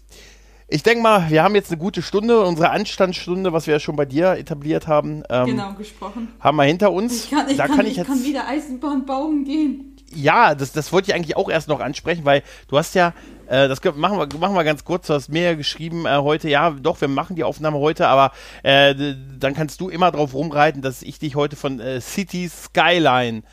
Ich 0.69 0.83
denke 0.83 1.01
mal, 1.01 1.29
wir 1.29 1.43
haben 1.43 1.55
jetzt 1.55 1.71
eine 1.71 1.77
gute 1.79 2.01
Stunde, 2.01 2.41
unsere 2.41 2.71
Anstandsstunde, 2.71 3.53
was 3.53 3.67
wir 3.67 3.75
ja 3.75 3.79
schon 3.79 3.95
bei 3.95 4.03
dir 4.05 4.33
etabliert 4.33 4.85
haben, 4.87 5.23
ähm, 5.29 5.45
genau 5.45 5.73
gesprochen. 5.73 6.27
haben 6.41 6.57
wir 6.57 6.63
hinter 6.65 6.91
uns. 6.91 7.23
Ich 7.25 7.31
kann, 7.31 7.47
ich, 7.49 7.55
da 7.55 7.67
kann, 7.67 7.77
kann 7.77 7.85
ich 7.85 7.91
ich 7.93 7.97
jetzt, 7.99 8.07
kann 8.07 8.23
wieder 8.23 8.47
Eisenbahn 8.47 9.05
bauen 9.05 9.45
gehen. 9.45 9.95
ja, 10.13 10.55
das, 10.55 10.73
das 10.73 10.91
wollte 10.91 11.09
ich 11.11 11.15
eigentlich 11.15 11.37
auch 11.37 11.49
erst 11.49 11.69
noch 11.69 11.79
ansprechen, 11.79 12.25
weil 12.25 12.43
du 12.67 12.77
hast 12.77 12.95
ja, 12.95 13.13
äh, 13.47 13.69
das 13.69 13.81
machen 13.95 14.17
wir, 14.19 14.39
machen 14.39 14.55
wir 14.55 14.63
ganz 14.65 14.83
kurz, 14.83 15.07
du 15.07 15.13
hast 15.13 15.29
mir 15.29 15.43
ja 15.43 15.53
geschrieben 15.55 16.05
äh, 16.05 16.17
heute, 16.17 16.49
ja, 16.49 16.71
doch, 16.71 16.99
wir 16.99 17.07
machen 17.07 17.37
die 17.37 17.45
Aufnahme 17.45 17.77
heute, 17.77 18.09
aber 18.09 18.31
äh, 18.63 18.93
dann 19.39 19.53
kannst 19.53 19.79
du 19.79 19.87
immer 19.87 20.11
drauf 20.11 20.33
rumreiten, 20.33 20.81
dass 20.81 21.01
ich 21.01 21.17
dich 21.17 21.35
heute 21.35 21.55
von 21.55 21.79
äh, 21.79 22.01
City 22.01 22.49
Skyline 22.49 23.43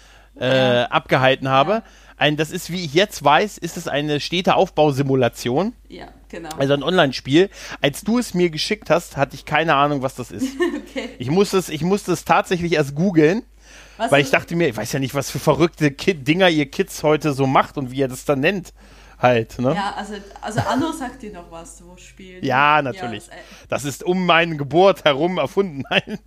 äh, 0.40 0.80
Ja. 0.80 0.86
abgehalten 0.86 1.48
habe. 1.48 1.72
Ja. 1.74 1.82
Ein, 2.16 2.36
das 2.36 2.50
ist, 2.50 2.70
wie 2.70 2.84
ich 2.84 2.94
jetzt 2.94 3.24
weiß, 3.24 3.58
ist 3.58 3.76
es 3.76 3.88
eine 3.88 4.20
Städteaufbausimulation, 4.20 5.72
Ja, 5.88 6.08
genau. 6.28 6.50
also 6.56 6.74
ein 6.74 6.82
Online-Spiel. 6.82 7.50
Als 7.80 8.02
du 8.02 8.18
es 8.18 8.34
mir 8.34 8.50
geschickt 8.50 8.90
hast, 8.90 9.16
hatte 9.16 9.34
ich 9.34 9.44
keine 9.44 9.74
Ahnung, 9.74 10.02
was 10.02 10.14
das 10.14 10.30
ist. 10.30 10.56
okay. 10.76 11.10
Ich 11.18 11.30
musste 11.30 11.58
es, 11.58 11.68
ich 11.68 11.82
musste 11.82 12.12
es 12.12 12.24
tatsächlich 12.24 12.72
erst 12.72 12.94
googeln. 12.94 13.42
Was 13.96 14.10
Weil 14.10 14.22
ich 14.22 14.30
dachte 14.30 14.56
mir, 14.56 14.68
ich 14.68 14.76
weiß 14.76 14.92
ja 14.92 14.98
nicht, 14.98 15.14
was 15.14 15.30
für 15.30 15.38
verrückte 15.38 15.90
Kid 15.92 16.26
Dinger 16.26 16.48
ihr 16.48 16.66
Kids 16.66 17.02
heute 17.04 17.32
so 17.32 17.46
macht 17.46 17.76
und 17.76 17.92
wie 17.92 17.98
ihr 17.98 18.08
das 18.08 18.24
dann 18.24 18.40
nennt. 18.40 18.72
Halt, 19.24 19.58
ne? 19.58 19.74
Ja, 19.74 19.94
also, 19.96 20.14
also 20.42 20.60
Anno 20.60 20.92
sagt 20.92 21.22
dir 21.22 21.32
noch 21.32 21.50
was, 21.50 21.82
wo 21.82 21.96
spielen. 21.96 22.44
Ja, 22.44 22.82
natürlich. 22.82 23.26
Ja, 23.26 23.32
das, 23.70 23.82
Das 23.84 23.84
ist 23.86 24.04
um 24.04 24.26
meine 24.26 24.54
Geburt 24.56 25.04
herum 25.04 25.38
erfunden. 25.38 25.82
Nein. 25.90 26.18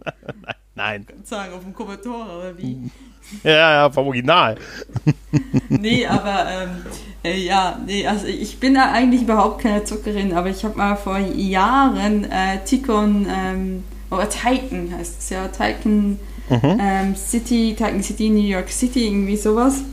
Nein. 0.73 1.05
äh, 1.07 1.23
sagen 1.23 1.53
auf 1.53 1.61
dem 1.61 1.75
Commodore 1.75 2.39
oder 2.39 2.57
wie? 2.57 2.89
Ja, 3.43 3.51
ja, 3.51 3.91
vom 3.91 4.07
Original. 4.07 4.55
nee, 5.69 6.07
aber 6.07 6.47
ähm, 6.49 6.69
äh, 7.23 7.37
ja, 7.37 7.79
nee, 7.85 8.07
also 8.07 8.25
ich 8.25 8.59
bin 8.59 8.73
da 8.73 8.91
eigentlich 8.91 9.21
überhaupt 9.21 9.61
keine 9.61 9.83
Zuckerin, 9.83 10.33
aber 10.33 10.49
ich 10.49 10.63
habe 10.63 10.75
mal 10.75 10.95
vor 10.95 11.19
Jahren 11.19 12.23
äh, 12.23 12.63
Ticon, 12.65 13.27
ähm, 13.29 13.83
oder 14.09 14.27
Titan 14.27 14.91
heißt 14.97 15.19
es 15.19 15.29
ja, 15.29 15.47
Titan 15.49 16.19
ähm, 16.49 17.15
City, 17.15 17.75
Titan 17.77 18.01
City, 18.01 18.29
New 18.29 18.47
York 18.47 18.69
City, 18.69 19.05
irgendwie 19.05 19.37
sowas 19.37 19.83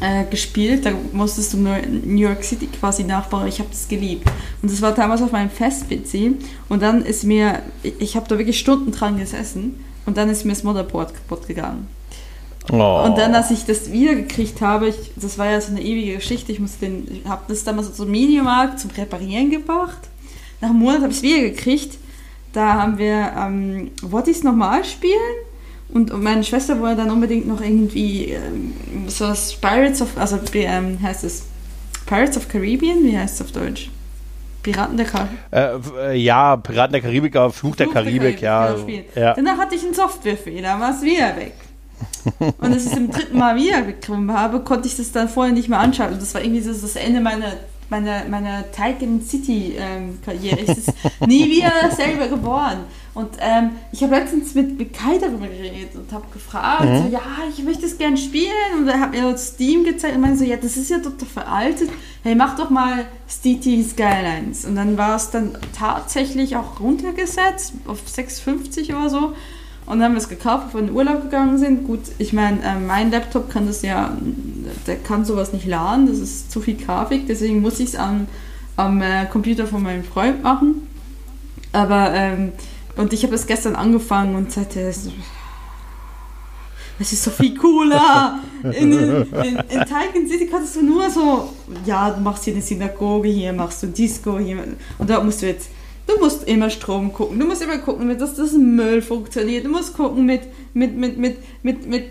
äh, 0.00 0.24
gespielt. 0.24 0.86
Da 0.86 0.92
musstest 1.12 1.52
du 1.52 1.58
nur 1.58 1.76
New 1.78 2.20
York 2.20 2.44
City 2.44 2.66
quasi 2.66 3.04
nachbauen. 3.04 3.46
Ich 3.46 3.58
habe 3.58 3.70
das 3.70 3.88
geliebt. 3.88 4.28
Und 4.62 4.70
das 4.70 4.80
war 4.82 4.92
damals 4.92 5.22
auf 5.22 5.32
meinem 5.32 5.50
Fest-PC. 5.50 6.34
Und 6.68 6.82
dann 6.82 7.04
ist 7.04 7.24
mir, 7.24 7.62
ich, 7.82 7.94
ich 7.98 8.16
habe 8.16 8.28
da 8.28 8.38
wirklich 8.38 8.58
Stunden 8.58 8.92
dran 8.92 9.18
gesessen. 9.18 9.84
Und 10.06 10.16
dann 10.16 10.28
ist 10.28 10.44
mir 10.44 10.52
das 10.52 10.62
Motherboard 10.62 11.14
kaputt 11.14 11.46
gegangen. 11.46 11.88
Oh. 12.72 13.02
Und 13.04 13.18
dann, 13.18 13.34
als 13.34 13.50
ich 13.50 13.64
das 13.64 13.92
wiedergekriegt 13.92 14.60
habe, 14.60 14.88
ich, 14.88 14.96
das 15.16 15.36
war 15.36 15.50
ja 15.50 15.60
so 15.60 15.70
eine 15.70 15.82
ewige 15.82 16.14
Geschichte, 16.14 16.50
ich 16.50 16.60
musste 16.60 16.86
den, 16.86 17.06
ich 17.10 17.28
habe 17.28 17.42
das 17.48 17.62
damals 17.64 17.94
zum 17.94 18.10
Mediamarkt 18.10 18.80
zum 18.80 18.90
Reparieren 18.90 19.50
gebracht. 19.50 19.98
Nach 20.60 20.70
einem 20.70 20.78
Monat 20.78 21.02
habe 21.02 21.10
ich 21.10 21.18
es 21.18 21.22
wiedergekriegt. 21.22 21.98
Da 22.52 22.74
haben 22.74 22.98
wir, 22.98 23.32
ähm, 23.36 23.90
wollte 24.02 24.30
ich 24.30 24.38
es 24.38 24.44
nochmal 24.44 24.84
spielen? 24.84 25.34
Und, 25.94 26.22
meine 26.22 26.44
Schwester 26.44 26.80
wollte 26.80 26.96
dann 26.96 27.10
unbedingt 27.10 27.46
noch 27.46 27.60
irgendwie 27.60 28.32
ähm, 28.32 28.74
so 29.06 29.26
das 29.28 29.54
Pirates 29.54 30.02
of, 30.02 30.18
also 30.18 30.38
ähm, 30.52 30.98
heißt 31.00 31.24
es? 31.24 31.44
Pirates 32.04 32.36
of 32.36 32.48
Caribbean? 32.48 33.02
Wie 33.04 33.16
heißt 33.16 33.36
es 33.36 33.46
auf 33.46 33.52
Deutsch? 33.52 33.90
Piraten 34.62 34.96
der 34.96 35.06
Karibik. 35.06 35.38
äh, 35.52 35.76
äh, 35.98 36.16
ja, 36.16 36.56
Piraten 36.56 36.92
der 36.92 37.02
Karibik, 37.02 37.36
aber 37.36 37.52
Fluch 37.52 37.76
der 37.76 37.86
Karibik, 37.86 38.40
ja. 38.40 38.66
genau, 38.66 38.78
so. 38.78 38.82
spielen. 38.82 39.04
ja. 39.14 39.34
Danach 39.34 39.58
hatte 39.58 39.74
ich 39.76 39.84
einen 39.84 39.94
Softwarefehler, 39.94 40.80
war 40.80 40.90
es 40.90 41.02
wieder 41.02 41.36
weg. 41.36 41.54
Und 42.58 42.72
als 42.72 42.86
ich 42.86 42.92
es 42.92 42.98
im 42.98 43.10
dritten 43.10 43.38
Mal 43.38 43.56
wieder 43.56 43.82
bekommen 43.82 44.32
habe, 44.32 44.60
konnte 44.60 44.88
ich 44.88 44.96
das 44.96 45.12
dann 45.12 45.28
vorher 45.28 45.52
nicht 45.52 45.68
mehr 45.68 45.78
anschauen. 45.78 46.14
Und 46.14 46.22
das 46.22 46.34
war 46.34 46.42
irgendwie 46.42 46.62
so 46.62 46.72
das 46.72 46.96
Ende 46.96 47.20
meiner, 47.20 47.52
meiner, 47.90 48.24
meiner 48.28 48.70
Titan 48.70 49.20
City 49.22 49.74
ähm, 49.78 50.18
Karriere. 50.24 50.60
Es 50.66 50.78
ist 50.78 50.92
nie 51.26 51.50
wieder 51.50 51.72
dasselbe 51.82 52.28
geworden. 52.28 52.80
Und 53.14 53.30
ähm, 53.38 53.70
ich 53.92 54.02
habe 54.02 54.16
letztens 54.16 54.54
mit, 54.54 54.76
mit 54.76 54.92
Kai 54.92 55.18
darüber 55.18 55.46
geredet 55.46 55.94
und 55.94 56.10
habe 56.12 56.24
gefragt, 56.32 56.82
so, 56.82 57.08
ja, 57.12 57.22
ich 57.48 57.62
möchte 57.62 57.86
es 57.86 57.96
gerne 57.96 58.16
spielen. 58.16 58.50
Und 58.76 58.88
er 58.88 58.98
hat 58.98 59.12
mir 59.12 59.36
Steam 59.38 59.84
gezeigt 59.84 60.16
und 60.16 60.22
meinte 60.22 60.38
so, 60.38 60.44
ja, 60.44 60.56
das 60.56 60.76
ist 60.76 60.90
ja 60.90 60.98
total 60.98 61.28
veraltet. 61.28 61.90
Hey, 62.24 62.34
mach 62.34 62.56
doch 62.56 62.70
mal 62.70 63.06
City 63.28 63.84
Skylines. 63.84 64.64
Und 64.64 64.74
dann 64.74 64.98
war 64.98 65.14
es 65.14 65.30
dann 65.30 65.56
tatsächlich 65.76 66.56
auch 66.56 66.80
runtergesetzt 66.80 67.74
auf 67.86 68.00
6,50 68.04 68.96
oder 68.96 69.08
so. 69.08 69.32
Und 69.86 69.98
dann 69.98 70.04
haben 70.04 70.12
wir 70.12 70.18
es 70.18 70.28
gekauft, 70.28 70.66
bevor 70.66 70.80
wir 70.80 70.80
in 70.80 70.86
den 70.88 70.96
Urlaub 70.96 71.22
gegangen 71.22 71.58
sind. 71.58 71.86
Gut, 71.86 72.00
ich 72.18 72.32
meine, 72.32 72.62
äh, 72.62 72.78
mein 72.78 73.10
Laptop 73.10 73.50
kann 73.50 73.66
das 73.66 73.82
ja, 73.82 74.16
der 74.86 74.96
kann 74.96 75.24
sowas 75.24 75.52
nicht 75.52 75.66
laden, 75.66 76.06
das 76.06 76.18
ist 76.18 76.50
zu 76.50 76.60
viel 76.60 76.76
Grafik, 76.76 77.26
deswegen 77.26 77.60
muss 77.60 77.80
ich 77.80 77.90
es 77.90 77.96
am, 77.96 78.26
am 78.76 79.02
äh, 79.02 79.26
Computer 79.26 79.66
von 79.66 79.82
meinem 79.82 80.04
Freund 80.04 80.42
machen. 80.42 80.88
Aber, 81.72 82.14
ähm, 82.14 82.52
und 82.96 83.12
ich 83.12 83.24
habe 83.24 83.34
es 83.34 83.46
gestern 83.46 83.76
angefangen 83.76 84.36
und 84.36 84.52
sagte, 84.52 84.80
es 84.80 85.10
es 86.98 87.12
ist 87.12 87.24
so 87.24 87.30
viel 87.30 87.56
cooler. 87.56 88.40
In, 88.62 88.92
in, 88.92 89.56
in 89.68 89.80
Titan 89.80 90.26
City 90.26 90.46
kannst 90.50 90.76
du 90.76 90.82
nur 90.82 91.10
so, 91.10 91.52
ja, 91.84 92.10
du 92.10 92.20
machst 92.22 92.44
hier 92.44 92.54
eine 92.54 92.62
Synagoge, 92.62 93.28
hier 93.28 93.52
machst 93.52 93.82
du 93.82 93.88
Disco, 93.88 94.38
hier. 94.38 94.64
Und 94.96 95.10
da 95.10 95.22
musst 95.22 95.42
du 95.42 95.46
jetzt, 95.46 95.68
du 96.06 96.18
musst 96.18 96.44
immer 96.44 96.70
Strom 96.70 97.12
gucken, 97.12 97.38
du 97.38 97.46
musst 97.46 97.62
immer 97.62 97.78
gucken, 97.78 98.16
dass 98.18 98.34
das 98.34 98.52
Müll 98.52 99.02
funktioniert, 99.02 99.64
du 99.64 99.70
musst 99.70 99.94
gucken 99.94 100.26
mit, 100.26 100.42
mit, 100.74 100.96
mit, 100.96 101.18
mit, 101.18 101.38
mit, 101.62 101.86
mit, 101.86 102.04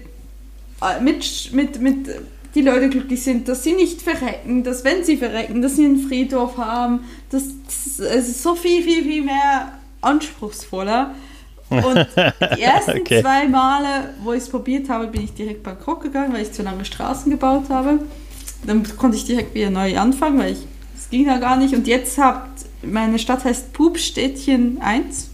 äh, 0.81 1.01
mit, 1.01 1.53
mit, 1.53 1.81
mit, 1.81 2.09
die 2.55 2.61
Leute 2.61 2.89
glücklich 2.89 3.23
sind, 3.23 3.47
dass 3.47 3.63
sie 3.63 3.73
nicht 3.73 4.01
verrecken, 4.01 4.63
dass 4.63 4.83
wenn 4.83 5.03
sie 5.03 5.17
verrecken, 5.17 5.61
dass 5.61 5.75
sie 5.75 5.85
einen 5.85 6.07
Friedhof 6.07 6.57
haben. 6.57 7.01
Das, 7.31 7.43
das 7.65 7.99
es 7.99 8.29
ist 8.29 8.43
so 8.43 8.55
viel, 8.55 8.83
viel, 8.83 9.03
viel 9.03 9.23
mehr 9.23 9.71
anspruchsvoller. 10.01 11.15
Und 11.69 12.07
die 12.57 12.61
ersten 12.61 12.99
Okay. 12.99 13.21
zwei 13.21 13.47
Male, 13.47 14.13
wo 14.23 14.33
ich 14.33 14.43
es 14.43 14.49
probiert 14.49 14.89
habe, 14.89 15.07
bin 15.07 15.23
ich 15.23 15.33
direkt 15.33 15.63
bankrott 15.63 16.01
gegangen, 16.01 16.31
weil 16.33 16.43
ich 16.43 16.51
zu 16.51 16.61
lange 16.61 16.85
Straßen 16.85 17.31
gebaut 17.31 17.69
habe. 17.69 17.99
Dann 18.67 18.83
konnte 18.97 19.17
ich 19.17 19.25
direkt 19.25 19.55
wieder 19.55 19.71
neu 19.71 19.97
anfangen, 19.97 20.37
weil 20.37 20.53
ich 20.53 20.59
es 20.95 21.09
ging 21.09 21.25
ja 21.25 21.37
gar 21.37 21.57
nicht. 21.57 21.73
Und 21.73 21.87
jetzt 21.87 22.19
habt 22.19 22.65
meine 22.85 23.19
Stadt 23.19 23.43
heißt 23.45 23.73
Pupstädtchen 23.73 24.81
1, 24.81 25.29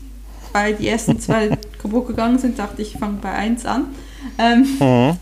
weil 0.53 0.75
die 0.75 0.87
ersten 0.87 1.19
zwei 1.19 1.49
kaputt 1.81 2.07
gegangen 2.07 2.39
sind, 2.39 2.57
dachte 2.59 2.81
ich, 2.81 2.93
ich 2.93 2.99
fange 2.99 3.19
bei 3.21 3.31
1 3.31 3.65
an. 3.65 3.87
Ähm, 4.37 4.67
Mhm. 4.79 5.17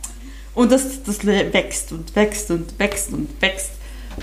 und 0.56 0.72
das, 0.72 1.03
das 1.03 1.26
wächst 1.26 1.91
und 1.91 2.15
wächst 2.15 2.49
und 2.52 2.77
wächst 2.80 3.14
und 3.14 3.30
wächst. 3.41 3.72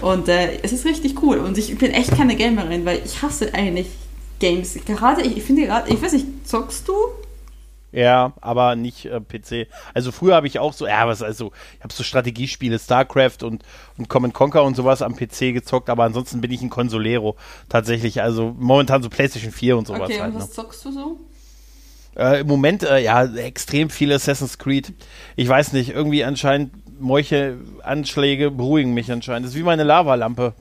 Und 0.03 0.29
äh, 0.29 0.59
es 0.63 0.73
ist 0.73 0.85
richtig 0.85 1.23
cool. 1.23 1.39
Und 1.39 1.57
ich 1.57 1.77
bin 1.79 1.93
echt 1.93 2.17
keine 2.17 2.35
Gamerin, 2.35 2.85
weil 2.85 3.01
ich 3.05 3.23
hasse 3.23 3.55
eigentlich 3.55 3.87
Games. 4.41 4.77
Gerade, 4.85 5.23
ich 5.23 5.43
finde 5.45 5.67
gerade, 5.67 5.93
ich 5.93 6.03
weiß 6.03 6.13
nicht, 6.13 6.27
zockst 6.45 6.89
du? 6.89 6.93
Ja, 7.95 8.33
aber 8.41 8.75
nicht 8.75 9.07
äh, 9.07 9.21
PC. 9.21 9.69
Also 9.95 10.11
früher 10.11 10.35
habe 10.35 10.49
ich 10.49 10.59
auch 10.59 10.73
so, 10.73 10.87
ja, 10.87 11.07
was 11.07 11.23
also, 11.23 11.53
ich 11.79 11.85
habe 11.85 11.93
so 11.95 12.03
Strategiespiele, 12.03 12.79
StarCraft 12.79 13.45
und, 13.45 13.63
und 13.97 14.09
Command 14.09 14.35
Conquer 14.35 14.65
und 14.65 14.75
sowas 14.75 15.01
am 15.01 15.15
PC 15.15 15.53
gezockt, 15.53 15.89
aber 15.89 16.03
ansonsten 16.03 16.41
bin 16.41 16.51
ich 16.51 16.61
ein 16.61 16.71
Consolero 16.71 17.37
tatsächlich. 17.69 18.21
Also 18.21 18.53
momentan 18.59 19.03
so 19.03 19.09
PlayStation 19.11 19.53
4 19.53 19.77
und 19.79 19.87
sowas 19.87 20.11
Okay, 20.11 20.21
halt. 20.21 20.33
und 20.33 20.39
Ne? 20.39 20.41
was 20.43 20.51
zockst 20.53 20.85
du 20.85 20.91
so? 20.91 21.21
Äh, 22.17 22.41
Im 22.41 22.49
Moment, 22.49 22.83
äh, 22.83 22.99
ja, 23.01 23.25
extrem 23.25 23.91
viel 23.91 24.13
Assassin's 24.13 24.59
Creed. 24.59 24.93
Ich 25.37 25.49
weiß 25.49 25.73
nicht, 25.73 25.91
irgendwie 25.91 26.25
anscheinend 26.25 26.73
Molche 27.01 27.59
Anschläge 27.83 28.51
beruhigen 28.51 28.93
mich 28.95 29.11
anscheinend. 29.11 29.47
Das 29.47 29.53
ist 29.53 29.59
wie 29.59 29.65
meine 29.65 29.83
Lavalampe. 29.85 30.55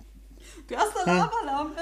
Du 0.67 0.75
hast 0.75 0.95
eine 1.05 1.17
Lavalampe? 1.17 1.81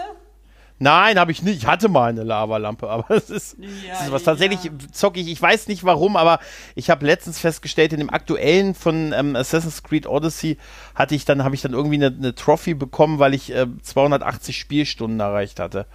Nein, 0.82 1.20
habe 1.20 1.32
ich 1.32 1.44
nicht. 1.44 1.58
Ich 1.60 1.68
hatte 1.68 1.90
mal 1.90 2.10
eine 2.10 2.24
Lavalampe, 2.24 2.90
aber 2.90 3.14
es 3.16 3.30
ist, 3.30 3.56
Ja, 3.60 3.94
es 3.94 4.02
ist 4.02 4.12
was 4.12 4.26
ja. 4.26 4.32
tatsächlich 4.32 4.72
zocke 4.92 5.20
ich. 5.20 5.28
Ich 5.28 5.40
weiß 5.40 5.68
nicht 5.68 5.84
warum, 5.84 6.16
aber 6.16 6.40
ich 6.74 6.90
habe 6.90 7.06
letztens 7.06 7.38
festgestellt, 7.38 7.94
in 7.94 8.00
dem 8.00 8.10
aktuellen 8.10 8.74
von 8.74 9.14
ähm, 9.14 9.36
Assassin's 9.36 9.84
Creed 9.84 10.08
Odyssey 10.08 10.58
hatte 10.96 11.14
ich 11.14 11.24
dann 11.24 11.44
habe 11.44 11.54
ich 11.54 11.62
dann 11.62 11.74
irgendwie 11.74 11.98
eine, 12.04 12.08
eine 12.08 12.34
Trophy 12.34 12.74
bekommen, 12.74 13.20
weil 13.20 13.36
ich 13.36 13.54
äh, 13.54 13.68
280 13.84 14.58
Spielstunden 14.58 15.20
erreicht 15.20 15.60
hatte. 15.60 15.86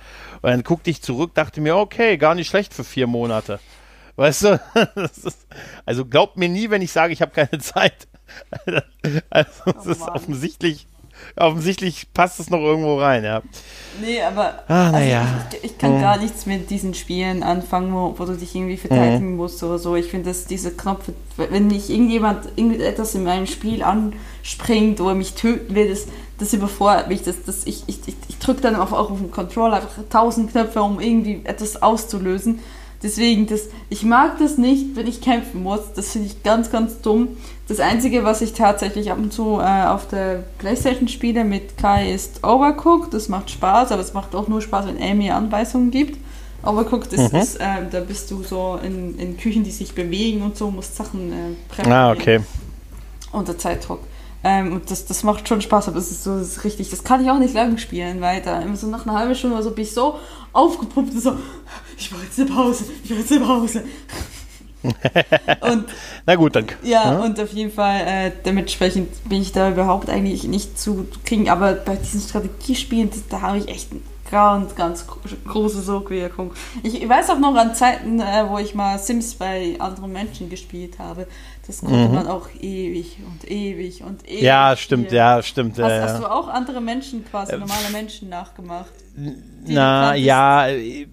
Und 0.40 0.50
dann 0.50 0.62
guckte 0.62 0.88
ich 0.88 1.02
zurück, 1.02 1.34
dachte 1.34 1.60
mir, 1.60 1.76
okay, 1.76 2.16
gar 2.16 2.36
nicht 2.36 2.46
schlecht 2.48 2.72
für 2.72 2.84
vier 2.84 3.08
Monate. 3.08 3.58
Weißt 4.14 4.44
du? 4.44 4.60
Das 4.94 5.18
ist, 5.18 5.48
also 5.84 6.04
glaubt 6.04 6.36
mir 6.36 6.48
nie, 6.48 6.70
wenn 6.70 6.80
ich 6.80 6.92
sage, 6.92 7.12
ich 7.12 7.22
habe 7.22 7.32
keine 7.32 7.58
Zeit. 7.58 8.06
Also 9.30 9.50
es 9.80 9.86
ist 9.86 10.00
Mann. 10.00 10.10
offensichtlich, 10.10 10.86
offensichtlich 11.36 12.06
passt 12.12 12.40
es 12.40 12.50
noch 12.50 12.60
irgendwo 12.60 12.98
rein, 12.98 13.24
ja. 13.24 13.42
Nee, 14.00 14.22
aber 14.22 14.64
na 14.68 14.90
also 14.90 15.10
ja. 15.10 15.46
ich, 15.52 15.64
ich 15.64 15.78
kann 15.78 16.00
gar 16.00 16.18
nichts 16.18 16.46
mit 16.46 16.70
diesen 16.70 16.94
Spielen 16.94 17.42
anfangen, 17.42 17.92
wo, 17.92 18.14
wo 18.18 18.24
du 18.24 18.34
dich 18.34 18.54
irgendwie 18.54 18.76
verteidigen 18.76 19.36
musst 19.36 19.62
oder 19.62 19.78
so. 19.78 19.96
Ich 19.96 20.06
finde, 20.06 20.30
dass 20.30 20.44
diese 20.46 20.70
Knöpfe, 20.72 21.14
wenn 21.36 21.66
nicht 21.66 21.90
irgendjemand 21.90 22.46
irgendetwas 22.56 23.14
in 23.14 23.24
meinem 23.24 23.46
Spiel 23.46 23.82
anspringt 23.82 25.00
oder 25.00 25.14
mich 25.14 25.34
töten 25.34 25.74
will, 25.74 25.88
das, 25.88 26.06
das 26.38 26.52
überfordert 26.52 27.08
mich. 27.08 27.22
Das, 27.22 27.36
das, 27.44 27.66
ich 27.66 27.84
ich, 27.86 28.00
ich, 28.06 28.16
ich 28.28 28.38
drücke 28.38 28.60
dann 28.60 28.76
auf, 28.76 28.92
auch 28.92 29.10
auf 29.10 29.18
den 29.18 29.30
Controller 29.30 29.76
einfach 29.76 30.02
tausend 30.10 30.50
Knöpfe, 30.50 30.82
um 30.82 31.00
irgendwie 31.00 31.40
etwas 31.44 31.82
auszulösen. 31.82 32.60
Deswegen, 33.02 33.46
das, 33.46 33.68
ich 33.88 34.04
mag 34.04 34.38
das 34.38 34.58
nicht, 34.58 34.96
wenn 34.96 35.06
ich 35.06 35.20
kämpfen 35.20 35.62
muss. 35.62 35.92
Das 35.94 36.12
finde 36.12 36.28
ich 36.28 36.42
ganz, 36.42 36.70
ganz 36.70 37.00
dumm. 37.02 37.28
Das 37.68 37.80
Einzige, 37.80 38.22
was 38.22 38.42
ich 38.42 38.52
tatsächlich 38.52 39.10
ab 39.10 39.18
und 39.18 39.32
zu 39.32 39.58
äh, 39.58 39.86
auf 39.86 40.06
der 40.06 40.44
Playstation 40.58 41.08
spiele 41.08 41.44
mit 41.44 41.76
Kai, 41.76 42.12
ist 42.12 42.44
Overcooked. 42.44 43.12
Das 43.12 43.28
macht 43.28 43.50
Spaß, 43.50 43.90
aber 43.90 44.02
es 44.02 44.14
macht 44.14 44.34
auch 44.36 44.46
nur 44.46 44.62
Spaß, 44.62 44.86
wenn 44.86 45.18
mir 45.18 45.34
Anweisungen 45.34 45.90
gibt. 45.90 46.18
Overcooked 46.62 47.12
ist, 47.12 47.32
Mhm. 47.32 47.38
ist 47.40 47.56
äh, 47.56 47.64
da 47.90 48.00
bist 48.00 48.30
du 48.30 48.42
so 48.44 48.78
in, 48.82 49.18
in 49.18 49.36
Küchen, 49.36 49.64
die 49.64 49.70
sich 49.72 49.94
bewegen 49.94 50.42
und 50.42 50.56
so, 50.56 50.70
musst 50.70 50.96
Sachen 50.96 51.32
äh, 51.32 51.34
präparieren 51.68 51.92
Ah, 51.92 52.12
okay. 52.12 52.40
unter 53.32 53.58
Zeitdruck. 53.58 54.00
Ähm, 54.44 54.72
und 54.72 54.90
das, 54.90 55.04
das 55.06 55.24
macht 55.24 55.48
schon 55.48 55.60
Spaß, 55.60 55.88
aber 55.88 55.98
es 55.98 56.10
ist 56.12 56.22
so 56.22 56.38
das 56.38 56.48
ist 56.48 56.64
richtig. 56.64 56.90
Das 56.90 57.02
kann 57.02 57.22
ich 57.24 57.30
auch 57.30 57.38
nicht 57.38 57.54
lange 57.54 57.78
spielen, 57.78 58.20
weil 58.20 58.42
da 58.42 58.60
immer 58.60 58.76
so 58.76 58.86
nach 58.86 59.06
einer 59.06 59.18
halben 59.18 59.34
Stunde 59.34 59.56
oder 59.56 59.64
so 59.64 59.72
bin 59.72 59.82
ich 59.84 59.92
so 59.92 60.18
aufgepumpt 60.52 61.14
und 61.14 61.20
so, 61.20 61.32
ich 61.98 62.10
brauche 62.10 62.22
jetzt 62.22 62.38
eine 62.38 62.48
Pause, 62.48 62.84
ich 63.02 63.08
brauche 63.10 63.20
jetzt 63.20 63.32
eine 63.32 63.44
Pause. 63.44 63.84
und 65.60 65.84
Na 66.26 66.34
gut, 66.36 66.56
dann. 66.56 66.66
ja, 66.82 67.18
und 67.18 67.38
auf 67.40 67.52
jeden 67.52 67.70
Fall, 67.72 68.00
äh, 68.06 68.32
dementsprechend 68.44 69.08
bin 69.28 69.42
ich 69.42 69.52
da 69.52 69.70
überhaupt 69.70 70.08
eigentlich 70.10 70.44
nicht 70.44 70.78
zu 70.78 71.06
kriegen. 71.24 71.48
Aber 71.48 71.72
bei 71.72 71.96
diesen 71.96 72.20
Strategiespielen, 72.20 73.10
das, 73.10 73.26
da 73.28 73.40
habe 73.40 73.58
ich 73.58 73.68
echt 73.68 73.92
eine 73.92 74.00
ganz, 74.30 74.74
ganz 74.74 75.06
gro- 75.06 75.20
große 75.46 75.82
Sogwirkung. 75.82 76.52
Ich, 76.82 77.00
ich 77.02 77.08
weiß 77.08 77.30
auch 77.30 77.38
noch 77.38 77.54
an 77.54 77.74
Zeiten, 77.74 78.20
äh, 78.20 78.44
wo 78.48 78.58
ich 78.58 78.74
mal 78.74 78.98
Sims 78.98 79.34
bei 79.34 79.76
anderen 79.78 80.12
Menschen 80.12 80.50
gespielt 80.50 80.98
habe. 80.98 81.26
Das 81.66 81.80
konnte 81.80 82.08
man 82.08 82.28
auch 82.28 82.48
ewig 82.60 83.18
und 83.26 83.50
ewig 83.50 84.02
und 84.02 84.24
ewig. 84.28 84.40
Mhm. 84.40 84.44
Ja, 84.44 84.76
stimmt, 84.76 85.06
spielen. 85.06 85.16
ja, 85.16 85.42
stimmt. 85.42 85.78
Hast, 85.78 85.90
ja, 85.90 86.02
hast 86.02 86.12
ja. 86.12 86.18
du 86.20 86.30
auch 86.30 86.48
andere 86.48 86.80
Menschen, 86.80 87.24
quasi 87.24 87.52
normale 87.52 87.90
Menschen 87.90 88.28
nachgemacht? 88.28 88.92
Na, 89.66 90.14
ja, 90.14 90.68
äh, 90.68 91.06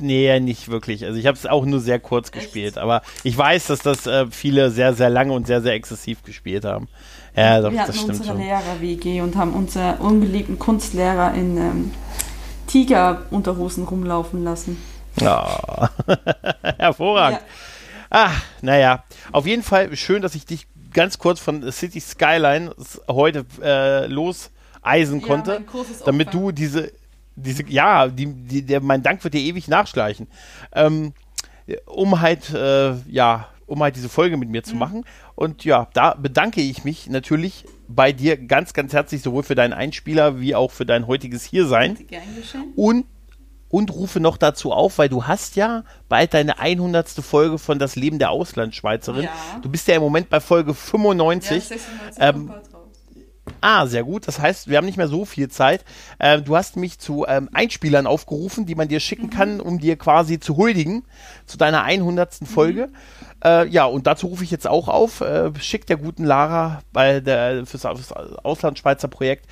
nee, 0.00 0.40
nicht 0.40 0.68
wirklich. 0.68 1.04
Also 1.04 1.18
ich 1.18 1.26
habe 1.26 1.36
es 1.36 1.46
auch 1.46 1.64
nur 1.64 1.78
sehr 1.78 2.00
kurz 2.00 2.32
gespielt, 2.32 2.76
aber 2.78 3.02
ich 3.22 3.36
weiß, 3.36 3.66
dass 3.66 3.80
das 3.80 4.06
äh, 4.06 4.26
viele 4.30 4.70
sehr, 4.70 4.94
sehr 4.94 5.10
lange 5.10 5.32
und 5.32 5.46
sehr, 5.46 5.60
sehr 5.60 5.74
exzessiv 5.74 6.24
gespielt 6.24 6.64
haben. 6.64 6.88
Ja, 7.36 7.60
doch, 7.60 7.70
Wir 7.70 7.78
das 7.86 7.98
hatten 7.98 8.10
unsere 8.10 8.28
schon. 8.28 8.38
Lehrer-WG 8.38 9.20
und 9.20 9.36
haben 9.36 9.54
unseren 9.54 9.98
unbeliebten 9.98 10.58
Kunstlehrer 10.58 11.34
in 11.34 11.56
ähm, 11.56 11.90
Tiger-Unterhosen 12.66 13.84
rumlaufen 13.84 14.42
lassen. 14.42 14.76
Ja. 15.20 15.90
Hervorragend. 16.78 17.42
Ah, 18.10 18.32
naja. 18.60 19.04
Auf 19.32 19.46
jeden 19.46 19.62
Fall 19.62 19.94
schön, 19.96 20.20
dass 20.22 20.34
ich 20.34 20.44
dich 20.44 20.66
ganz 20.92 21.18
kurz 21.18 21.38
von 21.40 21.70
City 21.70 22.00
Skyline 22.00 22.74
heute 23.08 23.46
äh, 23.62 24.06
loseisen 24.06 25.20
Ja, 25.20 25.26
konnte, 25.26 25.64
damit 26.04 26.34
du 26.34 26.50
diese, 26.50 26.92
diese, 27.36 27.64
ja, 27.68 28.08
die, 28.08 28.26
die, 28.26 28.62
der, 28.62 28.80
mein 28.80 29.02
Dank 29.02 29.22
wird 29.22 29.34
dir 29.34 29.40
ewig 29.40 29.68
nachschleichen. 29.68 30.26
Ähm, 30.72 31.12
um 31.86 32.20
halt, 32.20 32.50
äh, 32.52 32.94
ja, 33.08 33.48
um 33.66 33.80
halt 33.82 33.94
diese 33.94 34.08
Folge 34.08 34.36
mit 34.36 34.48
mir 34.48 34.64
zu 34.64 34.72
Mhm. 34.72 34.78
machen. 34.80 35.04
Und 35.36 35.64
ja, 35.64 35.88
da 35.94 36.14
bedanke 36.14 36.60
ich 36.60 36.82
mich 36.84 37.08
natürlich 37.08 37.64
bei 37.86 38.12
dir 38.12 38.36
ganz, 38.36 38.72
ganz 38.72 38.92
herzlich, 38.92 39.22
sowohl 39.22 39.44
für 39.44 39.54
deinen 39.54 39.72
Einspieler 39.72 40.40
wie 40.40 40.56
auch 40.56 40.72
für 40.72 40.84
dein 40.84 41.06
heutiges 41.06 41.44
Hiersein. 41.44 41.96
Und, 42.74 43.06
und 43.70 43.92
rufe 43.92 44.20
noch 44.20 44.36
dazu 44.36 44.72
auf, 44.72 44.98
weil 44.98 45.08
du 45.08 45.24
hast 45.24 45.56
ja 45.56 45.84
bald 46.08 46.34
deine 46.34 46.58
100. 46.58 47.08
Folge 47.08 47.58
von 47.58 47.78
Das 47.78 47.96
Leben 47.96 48.18
der 48.18 48.30
Auslandschweizerin. 48.30 49.24
Ja. 49.24 49.30
Du 49.62 49.68
bist 49.70 49.88
ja 49.88 49.94
im 49.94 50.02
Moment 50.02 50.28
bei 50.28 50.40
Folge 50.40 50.74
95. 50.74 51.70
Ja, 51.70 51.76
96 51.78 52.18
Ähm. 52.18 52.52
Ah, 53.62 53.86
sehr 53.86 54.04
gut. 54.04 54.26
Das 54.28 54.38
heißt, 54.38 54.68
wir 54.68 54.76
haben 54.76 54.84
nicht 54.86 54.96
mehr 54.96 55.08
so 55.08 55.24
viel 55.24 55.48
Zeit. 55.48 55.84
Ähm, 56.18 56.44
du 56.44 56.56
hast 56.56 56.76
mich 56.76 56.98
zu 56.98 57.26
ähm, 57.26 57.48
Einspielern 57.52 58.06
aufgerufen, 58.06 58.64
die 58.64 58.74
man 58.74 58.88
dir 58.88 59.00
schicken 59.00 59.26
Mhm. 59.26 59.30
kann, 59.30 59.60
um 59.60 59.78
dir 59.78 59.96
quasi 59.96 60.38
zu 60.40 60.56
huldigen 60.56 61.04
zu 61.46 61.58
deiner 61.58 61.82
100. 61.82 62.46
Folge. 62.46 62.86
Mhm. 62.88 62.92
Äh, 63.44 63.66
ja, 63.68 63.84
und 63.86 64.06
dazu 64.06 64.28
rufe 64.28 64.44
ich 64.44 64.50
jetzt 64.50 64.66
auch 64.66 64.88
auf. 64.88 65.20
Äh, 65.20 65.50
schick 65.60 65.86
der 65.86 65.96
guten 65.96 66.24
Lara 66.24 66.80
bei 66.92 67.20
der, 67.20 67.66
fürs, 67.66 67.82
fürs 67.82 68.12
Auslandschweizer 68.12 69.08
Projekt 69.08 69.46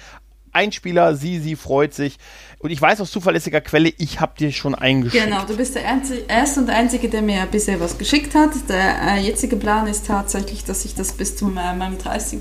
Einspieler. 0.59 1.15
Sie, 1.15 1.39
sie 1.39 1.57
freut 1.57 1.95
sich. 1.95 2.19
Und 2.59 2.71
ich 2.71 2.83
weiß 2.83 3.01
aus 3.01 3.11
zuverlässiger 3.11 3.61
Quelle, 3.61 3.93
ich 3.99 4.21
habe 4.21 4.33
dir 4.39 4.51
schon 4.51 4.75
eingeschickt. 4.75 5.25
Genau, 5.25 5.45
du 5.45 5.57
bist 5.57 5.77
der 5.77 5.85
Erste 6.29 6.61
und 6.61 6.69
Einzige, 6.71 7.09
der 7.09 7.23
mir 7.23 7.47
bisher 7.51 7.79
was 7.81 7.97
geschickt 7.97 8.35
hat. 8.35 8.51
Der 8.69 9.01
äh, 9.03 9.21
jetzige 9.21 9.57
Plan 9.57 9.87
ist 9.87 10.07
tatsächlich, 10.07 10.65
dass 10.65 10.85
ich 10.85 10.95
das 10.95 11.13
bis 11.13 11.37
zum 11.37 11.57
äh, 11.57 11.75
meinem 11.75 11.99
30. 11.99 12.41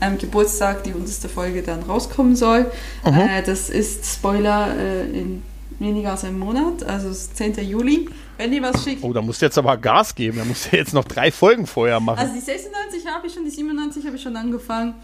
Ähm, 0.00 0.16
Geburtstag, 0.16 0.84
die 0.84 0.90
100. 0.90 1.30
Folge, 1.30 1.62
dann 1.62 1.82
rauskommen 1.82 2.36
soll. 2.36 2.70
Mhm. 3.04 3.18
Äh, 3.18 3.42
das 3.42 3.68
ist 3.68 4.06
Spoiler 4.06 4.74
äh, 4.78 5.10
in 5.10 5.42
weniger 5.78 6.12
als 6.12 6.24
einem 6.24 6.38
Monat, 6.38 6.82
also 6.84 7.08
es 7.08 7.22
ist 7.22 7.36
10. 7.36 7.54
Juli. 7.68 8.08
Wenn 8.36 8.52
ihr 8.52 8.62
was 8.62 8.84
schickt, 8.84 9.02
Oh, 9.02 9.12
da 9.12 9.20
musst 9.20 9.42
du 9.42 9.46
jetzt 9.46 9.58
aber 9.58 9.76
Gas 9.76 10.14
geben. 10.14 10.38
Da 10.38 10.44
musst 10.44 10.72
du 10.72 10.76
jetzt 10.76 10.94
noch 10.94 11.04
drei 11.04 11.32
Folgen 11.32 11.66
vorher 11.66 11.98
machen. 12.00 12.18
Also 12.18 12.34
die 12.34 12.40
96 12.40 13.06
habe 13.06 13.26
ich 13.26 13.34
schon, 13.34 13.44
die 13.44 13.50
97 13.50 14.06
habe 14.06 14.16
ich 14.16 14.22
schon 14.22 14.36
angefangen. 14.36 14.94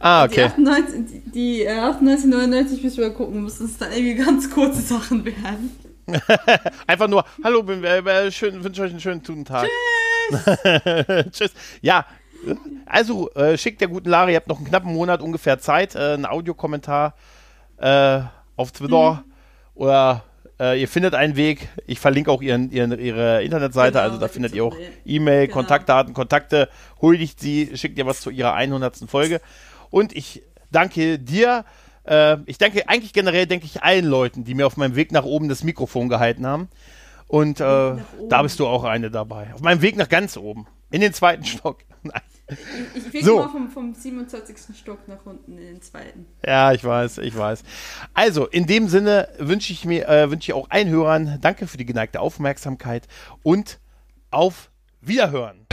Ah, 0.00 0.26
Die 0.26 0.32
okay. 0.32 0.44
98, 0.44 1.06
die, 1.06 1.30
die 1.30 1.62
äh, 1.62 1.78
98, 1.78 2.30
99 2.30 2.82
müssen 2.82 2.98
wir 2.98 3.10
gucken, 3.10 3.42
müssen 3.42 3.66
es 3.66 3.78
dann 3.78 3.92
irgendwie 3.92 4.14
ganz 4.24 4.50
kurze 4.50 4.80
Sachen 4.80 5.24
werden. 5.24 5.70
Einfach 6.86 7.08
nur, 7.08 7.24
hallo, 7.44 7.62
bin, 7.62 7.84
äh, 7.84 7.98
äh, 7.98 8.30
schön, 8.32 8.62
wünsche 8.64 8.82
euch 8.82 8.90
einen 8.90 9.00
schönen 9.00 9.22
guten 9.22 9.44
Tag. 9.44 9.68
Tschüss. 10.30 11.30
Tschüss. 11.32 11.52
Ja, 11.82 12.06
also 12.86 13.30
äh, 13.32 13.58
schickt 13.58 13.80
der 13.80 13.88
guten 13.88 14.08
Lara, 14.08 14.30
ihr 14.30 14.36
habt 14.36 14.48
noch 14.48 14.58
einen 14.58 14.66
knappen 14.66 14.92
Monat 14.92 15.20
ungefähr 15.20 15.58
Zeit, 15.58 15.94
äh, 15.94 16.14
einen 16.14 16.26
Audiokommentar 16.26 17.14
äh, 17.78 18.20
auf 18.56 18.72
Twitter 18.72 19.24
oder 19.74 20.24
äh, 20.60 20.80
ihr 20.80 20.88
findet 20.88 21.14
einen 21.14 21.36
Weg. 21.36 21.68
Ich 21.86 22.00
verlinke 22.00 22.30
auch 22.30 22.42
ihren, 22.42 22.70
ihren, 22.70 22.98
ihre 22.98 23.42
Internetseite, 23.42 23.92
Genau, 23.92 24.04
also 24.04 24.18
da 24.18 24.28
findet 24.28 24.54
ihr 24.54 24.64
auch 24.64 24.76
E-Mail, 25.04 25.46
Genau. 25.46 25.58
Kontaktdaten, 25.58 26.14
Kontakte, 26.14 26.68
huldigt 27.00 27.40
sie, 27.40 27.70
schickt 27.74 27.98
ihr 27.98 28.06
was 28.06 28.20
zu 28.20 28.30
ihrer 28.30 28.54
100. 28.54 28.96
Folge. 29.08 29.40
Und 29.90 30.14
ich 30.14 30.42
danke 30.70 31.18
dir. 31.18 31.64
Äh, 32.04 32.38
ich 32.46 32.58
danke 32.58 32.88
eigentlich 32.88 33.12
generell, 33.12 33.46
denke 33.46 33.66
ich, 33.66 33.82
allen 33.82 34.04
Leuten, 34.04 34.44
die 34.44 34.54
mir 34.54 34.66
auf 34.66 34.76
meinem 34.76 34.96
Weg 34.96 35.12
nach 35.12 35.24
oben 35.24 35.48
das 35.48 35.64
Mikrofon 35.64 36.08
gehalten 36.08 36.46
haben. 36.46 36.68
Und 37.26 37.60
äh, 37.60 37.64
da 38.28 38.42
bist 38.42 38.58
du 38.58 38.66
auch 38.66 38.84
eine 38.84 39.10
dabei. 39.10 39.52
Auf 39.54 39.60
meinem 39.60 39.82
Weg 39.82 39.96
nach 39.96 40.08
ganz 40.08 40.36
oben. 40.36 40.66
In 40.90 41.00
den 41.02 41.12
zweiten 41.12 41.44
Stock. 41.44 41.78
Nein. 42.02 42.22
Ich, 42.48 42.56
ich 42.96 43.02
fliege 43.02 43.26
So. 43.26 43.36
mal 43.40 43.50
vom, 43.50 43.68
vom 43.70 43.92
27. 43.94 44.74
Stock 44.74 45.06
nach 45.06 45.26
unten 45.26 45.58
in 45.58 45.66
den 45.66 45.82
zweiten. 45.82 46.24
Ja, 46.46 46.72
ich 46.72 46.82
weiß, 46.82 47.18
ich 47.18 47.36
weiß. 47.36 47.62
Also, 48.14 48.46
in 48.46 48.66
dem 48.66 48.88
Sinne 48.88 49.28
wünsche 49.38 49.74
ich 49.74 49.84
mir, 49.84 50.08
äh, 50.08 50.30
wünsche 50.30 50.50
ich 50.50 50.54
auch 50.54 50.70
allen 50.70 50.88
Hörern, 50.88 51.36
danke 51.42 51.66
für 51.66 51.76
die 51.76 51.84
geneigte 51.84 52.20
Aufmerksamkeit 52.20 53.06
und 53.42 53.78
auf 54.30 54.70
Wiederhören. 55.02 55.66